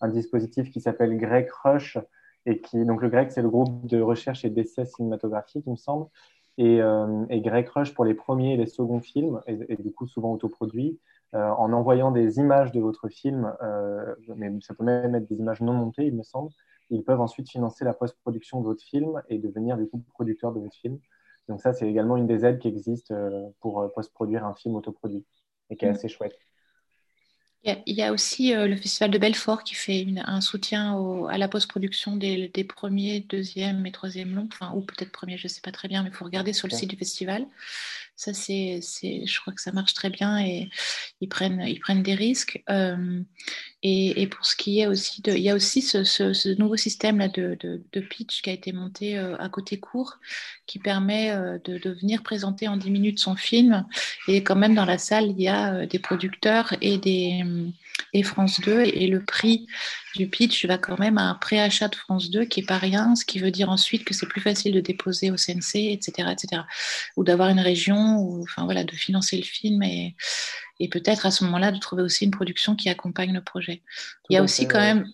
un 0.01 0.07
dispositif 0.09 0.69
qui 0.69 0.81
s'appelle 0.81 1.17
Grec 1.17 1.49
Rush 1.63 1.97
et 2.45 2.59
qui 2.59 2.85
donc 2.85 3.01
le 3.01 3.09
Grec 3.09 3.31
c'est 3.31 3.41
le 3.41 3.49
groupe 3.49 3.87
de 3.87 4.01
recherche 4.01 4.45
et 4.45 4.49
d'essais 4.49 4.85
cinématographiques, 4.85 5.63
il 5.65 5.71
me 5.71 5.77
semble, 5.77 6.07
et, 6.57 6.81
euh, 6.81 7.25
et, 7.29 7.41
Greg 7.41 7.67
Rush 7.67 7.93
pour 7.93 8.05
les 8.05 8.13
premiers 8.13 8.53
et 8.53 8.57
les 8.57 8.67
seconds 8.67 8.99
films, 8.99 9.41
et, 9.47 9.75
du 9.77 9.91
coup 9.91 10.07
souvent 10.07 10.33
autoproduits, 10.33 10.99
euh, 10.99 11.12
en 11.33 11.73
envoyant 11.73 12.11
des 12.11 12.37
images 12.37 12.71
de 12.71 12.79
votre 12.79 13.09
film, 13.09 13.53
euh, 13.61 14.15
mais 14.35 14.51
ça 14.61 14.73
peut 14.73 14.83
même 14.83 15.15
être 15.15 15.27
des 15.27 15.37
images 15.37 15.61
non 15.61 15.73
montées, 15.73 16.05
il 16.05 16.15
me 16.15 16.23
semble, 16.23 16.51
ils 16.89 17.03
peuvent 17.03 17.21
ensuite 17.21 17.49
financer 17.49 17.85
la 17.85 17.93
post-production 17.93 18.61
de 18.61 18.65
votre 18.65 18.83
film 18.83 19.21
et 19.29 19.39
devenir 19.39 19.77
du 19.77 19.87
coup 19.87 20.03
producteur 20.13 20.53
de 20.53 20.59
votre 20.59 20.75
film. 20.75 20.99
Donc 21.49 21.61
ça, 21.61 21.73
c'est 21.73 21.89
également 21.89 22.17
une 22.17 22.27
des 22.27 22.45
aides 22.45 22.59
qui 22.59 22.67
existe 22.67 23.13
pour 23.59 23.91
post-produire 23.93 24.45
un 24.45 24.53
film 24.53 24.75
autoproduit 24.75 25.25
et 25.69 25.75
qui 25.75 25.85
est 25.85 25.89
mm. 25.89 25.95
assez 25.95 26.07
chouette. 26.07 26.37
Il 27.65 27.95
y 27.95 28.01
a 28.01 28.11
aussi 28.11 28.53
euh, 28.53 28.67
le 28.67 28.75
Festival 28.75 29.09
de 29.09 29.17
Belfort 29.17 29.63
qui 29.63 29.73
fait 29.73 30.05
un 30.25 30.41
soutien 30.41 30.97
à 31.29 31.37
la 31.37 31.47
post-production 31.47 32.17
des, 32.17 32.49
premiers, 32.67 33.21
deuxième 33.21 33.85
et 33.85 33.91
troisième 33.91 34.35
longs, 34.35 34.49
enfin, 34.51 34.73
ou 34.75 34.81
peut-être 34.81 35.13
premier, 35.13 35.37
je 35.37 35.45
ne 35.45 35.49
sais 35.49 35.61
pas 35.61 35.71
très 35.71 35.87
bien, 35.87 36.03
mais 36.03 36.09
il 36.09 36.15
faut 36.15 36.25
regarder 36.25 36.51
sur 36.51 36.67
le 36.67 36.75
site 36.75 36.89
du 36.89 36.97
festival. 36.97 37.45
Ça, 38.17 38.33
c'est, 38.33 38.81
je 38.81 39.39
crois 39.39 39.53
que 39.53 39.61
ça 39.61 39.71
marche 39.71 39.93
très 39.93 40.09
bien 40.09 40.39
et 40.39 40.69
ils 41.21 41.29
prennent, 41.29 41.63
ils 41.65 41.79
prennent 41.79 42.03
des 42.03 42.15
risques. 42.15 42.61
Euh, 42.69 43.21
et, 43.85 44.27
pour 44.27 44.45
ce 44.45 44.55
qui 44.55 44.79
est 44.79 44.87
aussi 44.87 45.21
de, 45.21 45.33
il 45.33 45.41
y 45.41 45.49
a 45.49 45.55
aussi 45.55 45.81
ce, 45.81 46.57
nouveau 46.57 46.77
système 46.77 47.19
là 47.19 47.27
de, 47.27 47.81
pitch 48.09 48.41
qui 48.41 48.49
a 48.49 48.53
été 48.53 48.71
monté 48.71 49.17
euh, 49.17 49.35
à 49.37 49.49
côté 49.49 49.77
court, 49.77 50.19
qui 50.67 50.79
permet 50.79 51.31
euh, 51.31 51.59
de, 51.65 51.89
venir 51.89 52.23
présenter 52.23 52.69
en 52.69 52.77
10 52.77 52.89
minutes 52.91 53.19
son 53.19 53.35
film. 53.35 53.85
Et 54.29 54.41
quand 54.41 54.55
même 54.55 54.73
dans 54.73 54.85
la 54.85 54.97
salle, 54.97 55.25
il 55.31 55.41
y 55.41 55.49
a 55.49 55.85
des 55.85 55.99
producteurs 55.99 56.73
et 56.81 56.97
des 56.97 57.43
et 58.13 58.23
France 58.23 58.59
2 58.61 58.81
et 58.81 59.07
le 59.07 59.23
prix 59.23 59.67
du 60.15 60.27
pitch 60.27 60.65
va 60.65 60.77
quand 60.77 60.99
même 60.99 61.17
à 61.17 61.23
un 61.23 61.33
préachat 61.33 61.87
de 61.87 61.95
France 61.95 62.29
2 62.29 62.45
qui 62.45 62.59
est 62.61 62.65
pas 62.65 62.77
rien, 62.77 63.15
ce 63.15 63.25
qui 63.25 63.39
veut 63.39 63.51
dire 63.51 63.69
ensuite 63.69 64.05
que 64.05 64.13
c'est 64.13 64.27
plus 64.27 64.41
facile 64.41 64.73
de 64.73 64.79
déposer 64.79 65.31
au 65.31 65.35
CNC, 65.35 65.91
etc., 65.91 66.29
etc. 66.31 66.61
Ou 67.17 67.23
d'avoir 67.23 67.49
une 67.49 67.59
région, 67.59 68.17
ou 68.17 68.43
enfin 68.43 68.65
voilà, 68.65 68.83
de 68.83 68.95
financer 68.95 69.37
le 69.37 69.43
film 69.43 69.81
et, 69.83 70.15
et 70.83 70.89
peut-être 70.89 71.25
à 71.25 71.31
ce 71.31 71.45
moment-là 71.45 71.71
de 71.71 71.79
trouver 71.79 72.03
aussi 72.03 72.25
une 72.25 72.31
production 72.31 72.75
qui 72.75 72.89
accompagne 72.89 73.33
le 73.33 73.41
projet. 73.41 73.81
Il 74.29 74.33
y 74.33 74.37
a 74.37 74.43
aussi 74.43 74.67
quand 74.67 74.81
même, 74.81 75.05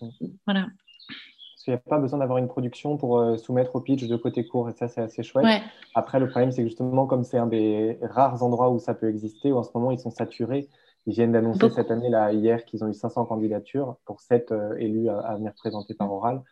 voilà. 0.44 0.66
Parce 1.06 1.64
qu'il 1.64 1.72
n'y 1.72 1.78
a 1.78 1.82
pas 1.88 1.98
besoin 1.98 2.18
d'avoir 2.18 2.38
une 2.38 2.48
production 2.48 2.96
pour 2.96 3.20
euh, 3.20 3.36
soumettre 3.36 3.76
au 3.76 3.80
pitch 3.80 4.08
de 4.08 4.16
côté 4.16 4.44
court, 4.44 4.68
et 4.68 4.72
ça, 4.72 4.88
c'est 4.88 5.00
assez 5.00 5.22
chouette. 5.22 5.62
Après, 5.94 6.18
le 6.18 6.28
problème, 6.28 6.50
c'est 6.50 6.62
que 6.62 6.68
justement, 6.68 7.06
comme 7.06 7.22
c'est 7.22 7.38
un 7.38 7.46
des 7.46 7.98
rares 8.02 8.42
endroits 8.42 8.70
où 8.70 8.80
ça 8.80 8.94
peut 8.94 9.08
exister, 9.08 9.52
où 9.52 9.58
en 9.58 9.62
ce 9.62 9.70
moment, 9.74 9.92
ils 9.92 10.00
sont 10.00 10.10
saturés, 10.10 10.68
ils 11.06 11.12
viennent 11.12 11.32
d'annoncer 11.32 11.70
cette 11.70 11.92
année, 11.92 12.08
là, 12.08 12.32
hier, 12.32 12.64
qu'ils 12.64 12.82
ont 12.82 12.88
eu 12.88 12.94
500 12.94 13.26
candidatures 13.26 13.96
pour 14.06 14.20
7 14.20 14.50
euh, 14.50 14.74
élus 14.76 15.08
à, 15.08 15.36
venir 15.36 15.54
présenter 15.54 15.94
par 15.94 16.12
oral, 16.12 16.42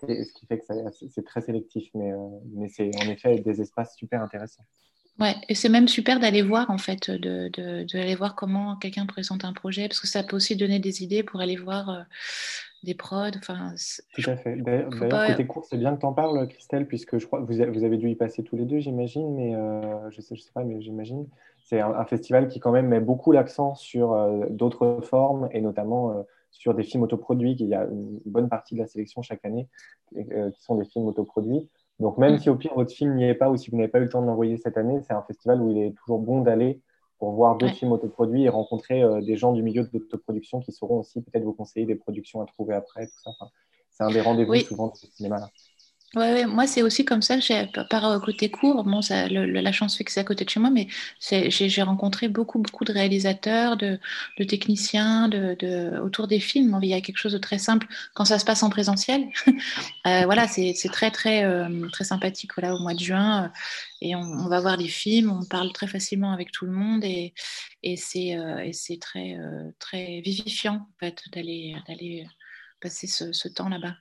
ce 0.00 0.32
qui, 0.34 0.46
fait 0.46 0.58
que 0.58 0.64
c'est 1.08 1.24
très 1.24 1.40
sélectif, 1.40 1.88
mais, 1.94 2.12
euh, 2.12 2.28
mais 2.52 2.68
c'est 2.68 2.90
en 2.96 3.08
effet 3.08 3.38
des 3.38 3.60
espaces 3.60 3.94
super 3.94 4.22
intéressants. 4.22 4.64
Ouais, 5.18 5.34
et 5.48 5.54
c'est 5.54 5.68
même 5.70 5.88
super 5.88 6.20
d'aller 6.20 6.42
voir 6.42 6.70
en 6.70 6.78
fait, 6.78 7.10
de, 7.10 7.48
de, 7.48 8.16
voir 8.16 8.34
comment 8.34 8.76
quelqu'un 8.76 9.06
présente 9.06 9.44
un 9.44 9.52
projet, 9.52 9.88
parce 9.88 10.00
que 10.00 10.06
ça 10.06 10.22
peut 10.22 10.36
aussi 10.36 10.56
donner 10.56 10.78
des 10.78 11.02
idées 11.02 11.22
pour 11.22 11.40
aller 11.40 11.56
voir 11.56 11.88
euh, 11.88 12.02
des 12.82 12.94
prods. 12.94 13.30
Enfin, 13.38 13.74
Tout 14.14 14.30
à 14.30 14.36
fait. 14.36 14.56
D'ailleurs, 14.56 14.90
côté 14.90 15.46
cours, 15.46 15.64
c'est 15.64 15.78
bien 15.78 15.94
que 15.94 16.00
tu 16.00 16.06
en 16.06 16.12
parles, 16.12 16.46
Christelle, 16.48 16.86
puisque 16.86 17.18
je 17.18 17.26
crois 17.26 17.40
que 17.40 17.46
vous, 17.46 17.72
vous 17.72 17.84
avez 17.84 17.96
dû 17.96 18.10
y 18.10 18.14
passer 18.14 18.44
tous 18.44 18.56
les 18.56 18.66
deux, 18.66 18.80
j'imagine, 18.80 19.34
mais 19.34 19.52
je 20.10 20.20
sais, 20.20 20.36
je 20.36 20.42
sais 20.42 20.52
pas, 20.52 20.64
mais 20.64 20.82
j'imagine 20.82 21.26
c'est 21.66 21.80
un, 21.80 22.04
festival 22.04 22.48
qui 22.48 22.60
quand 22.60 22.70
même 22.70 22.86
met 22.86 23.00
beaucoup 23.00 23.32
l'accent 23.32 23.74
sur 23.74 24.12
euh, 24.12 24.46
d'autres 24.50 25.00
formes 25.02 25.48
et 25.50 25.60
notamment 25.60 26.12
euh, 26.12 26.22
sur 26.52 26.74
des 26.74 26.84
films 26.84 27.02
autoproduits. 27.02 27.56
Il 27.58 27.66
y 27.66 27.74
a 27.74 27.82
une 27.84 28.20
bonne 28.24 28.48
partie 28.48 28.74
de 28.74 28.80
la 28.80 28.86
sélection 28.86 29.20
chaque 29.20 29.44
année 29.44 29.68
euh, 30.16 30.50
qui 30.52 30.62
sont 30.62 30.76
des 30.76 30.84
films 30.84 31.06
autoproduits. 31.06 31.68
Donc 31.98 32.18
même 32.18 32.38
si 32.38 32.50
au 32.50 32.56
pire 32.56 32.74
votre 32.74 32.92
film 32.92 33.14
n'y 33.14 33.24
est 33.24 33.34
pas 33.34 33.50
ou 33.50 33.56
si 33.56 33.70
vous 33.70 33.76
n'avez 33.76 33.88
pas 33.88 33.98
eu 33.98 34.02
le 34.02 34.08
temps 34.08 34.20
de 34.20 34.26
l'envoyer 34.26 34.58
cette 34.58 34.76
année, 34.76 35.00
c'est 35.02 35.14
un 35.14 35.22
festival 35.22 35.62
où 35.62 35.70
il 35.70 35.78
est 35.78 35.92
toujours 35.92 36.18
bon 36.18 36.42
d'aller 36.42 36.80
pour 37.18 37.32
voir 37.32 37.56
d'autres 37.56 37.74
films 37.74 37.92
autoproduits 37.92 38.44
et 38.44 38.48
rencontrer 38.50 39.02
des 39.22 39.36
gens 39.36 39.52
du 39.52 39.62
milieu 39.62 39.82
de 39.82 39.88
l'autoproduction 39.92 40.60
qui 40.60 40.72
sauront 40.72 40.98
aussi 40.98 41.22
peut-être 41.22 41.44
vous 41.44 41.54
conseiller 41.54 41.86
des 41.86 41.94
productions 41.94 42.42
à 42.42 42.46
trouver 42.46 42.74
après. 42.74 43.06
Tout 43.06 43.22
ça. 43.22 43.30
c'est 43.90 44.04
un 44.04 44.10
des 44.10 44.20
rendez-vous 44.20 44.54
souvent 44.56 44.88
de 44.88 44.96
ce 44.96 45.06
cinéma-là. 45.06 45.48
Ouais, 46.14 46.46
moi 46.46 46.66
c'est 46.66 46.82
aussi 46.82 47.04
comme 47.04 47.20
ça. 47.20 47.36
Par 47.90 48.06
euh, 48.06 48.20
côté 48.20 48.48
court, 48.48 48.84
bon, 48.84 49.00
la 49.10 49.72
chance 49.72 49.96
fait 49.96 50.04
que 50.04 50.12
c'est 50.12 50.20
à 50.20 50.24
côté 50.24 50.44
de 50.44 50.50
chez 50.50 50.60
moi, 50.60 50.70
mais 50.70 50.86
j'ai 51.20 51.82
rencontré 51.82 52.28
beaucoup, 52.28 52.60
beaucoup 52.60 52.84
de 52.84 52.92
réalisateurs, 52.92 53.76
de, 53.76 53.98
techniciens, 54.48 55.28
autour 56.02 56.28
des 56.28 56.40
films. 56.40 56.78
Il 56.82 56.88
y 56.88 56.94
a 56.94 57.00
quelque 57.00 57.18
chose 57.18 57.32
de 57.32 57.38
très 57.38 57.58
simple 57.58 57.86
quand 58.14 58.24
ça 58.24 58.38
se 58.38 58.44
passe 58.44 58.62
en 58.62 58.70
présentiel. 58.70 59.26
euh, 60.06 60.22
voilà, 60.24 60.46
c'est 60.46 60.74
très, 60.92 61.10
très, 61.10 61.44
euh, 61.44 61.88
très 61.90 62.04
sympathique. 62.04 62.52
Voilà, 62.56 62.74
au 62.74 62.78
mois 62.78 62.94
de 62.94 63.00
juin, 63.00 63.44
euh, 63.44 63.48
et 64.00 64.14
on, 64.14 64.48
va 64.48 64.60
voir 64.60 64.78
des 64.78 64.88
films, 64.88 65.30
on 65.30 65.44
parle 65.44 65.72
très 65.72 65.88
facilement 65.88 66.32
avec 66.32 66.52
tout 66.52 66.66
le 66.66 66.72
monde, 66.72 67.04
et, 67.04 67.34
c'est 67.96 68.98
très, 69.00 69.36
très 69.78 70.20
vivifiant 70.20 70.74
en 70.76 70.94
fait 70.98 71.22
d'aller 71.32 71.74
passer 72.80 73.06
ce 73.06 73.48
temps 73.48 73.68
là-bas. 73.68 73.96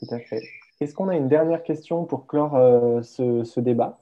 Tout 0.00 0.14
à 0.14 0.20
fait. 0.20 0.42
Est-ce 0.80 0.94
qu'on 0.94 1.08
a 1.08 1.16
une 1.16 1.28
dernière 1.28 1.62
question 1.62 2.04
pour 2.04 2.26
clore 2.26 2.56
euh, 2.56 3.02
ce, 3.02 3.60
débat? 3.60 3.98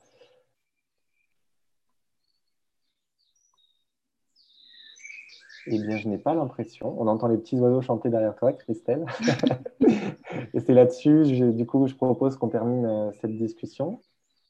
Eh 5.67 5.79
bien, 5.79 5.97
je 5.97 6.09
n'ai 6.09 6.19
pas 6.19 6.35
l'impression. 6.35 6.97
On 7.01 7.07
entend 7.07 7.29
les 7.29 7.39
petits 7.39 7.59
oiseaux 7.59 7.83
chanter 7.83 8.09
derrière 8.09 8.35
toi, 8.35 8.53
Christelle. 8.53 9.05
Et 10.55 10.61
c'est 10.61 10.75
là-dessus, 10.75 11.53
du 11.53 11.67
coup, 11.67 11.87
je 11.87 11.95
propose 11.95 12.37
qu'on 12.37 12.49
termine 12.49 12.87
euh, 12.87 13.13
cette 13.21 13.37
discussion. 13.37 14.01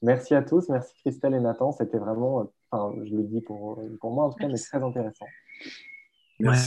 Merci 0.01 0.35
à 0.35 0.43
tous. 0.43 0.69
Merci 0.69 0.95
Christelle 1.01 1.35
et 1.35 1.41
Nathan. 1.41 1.71
C'était 1.71 1.99
vraiment, 1.99 2.51
enfin, 2.71 2.93
je 3.05 3.15
le 3.15 3.23
dis 3.23 3.41
pour, 3.41 3.81
pour 4.01 4.11
moi 4.11 4.25
en 4.25 4.31
tout 4.31 4.39
cas, 4.39 4.49
mais 4.49 4.59
très 4.59 4.83
intéressant. 4.83 5.27
Merci. 6.41 6.61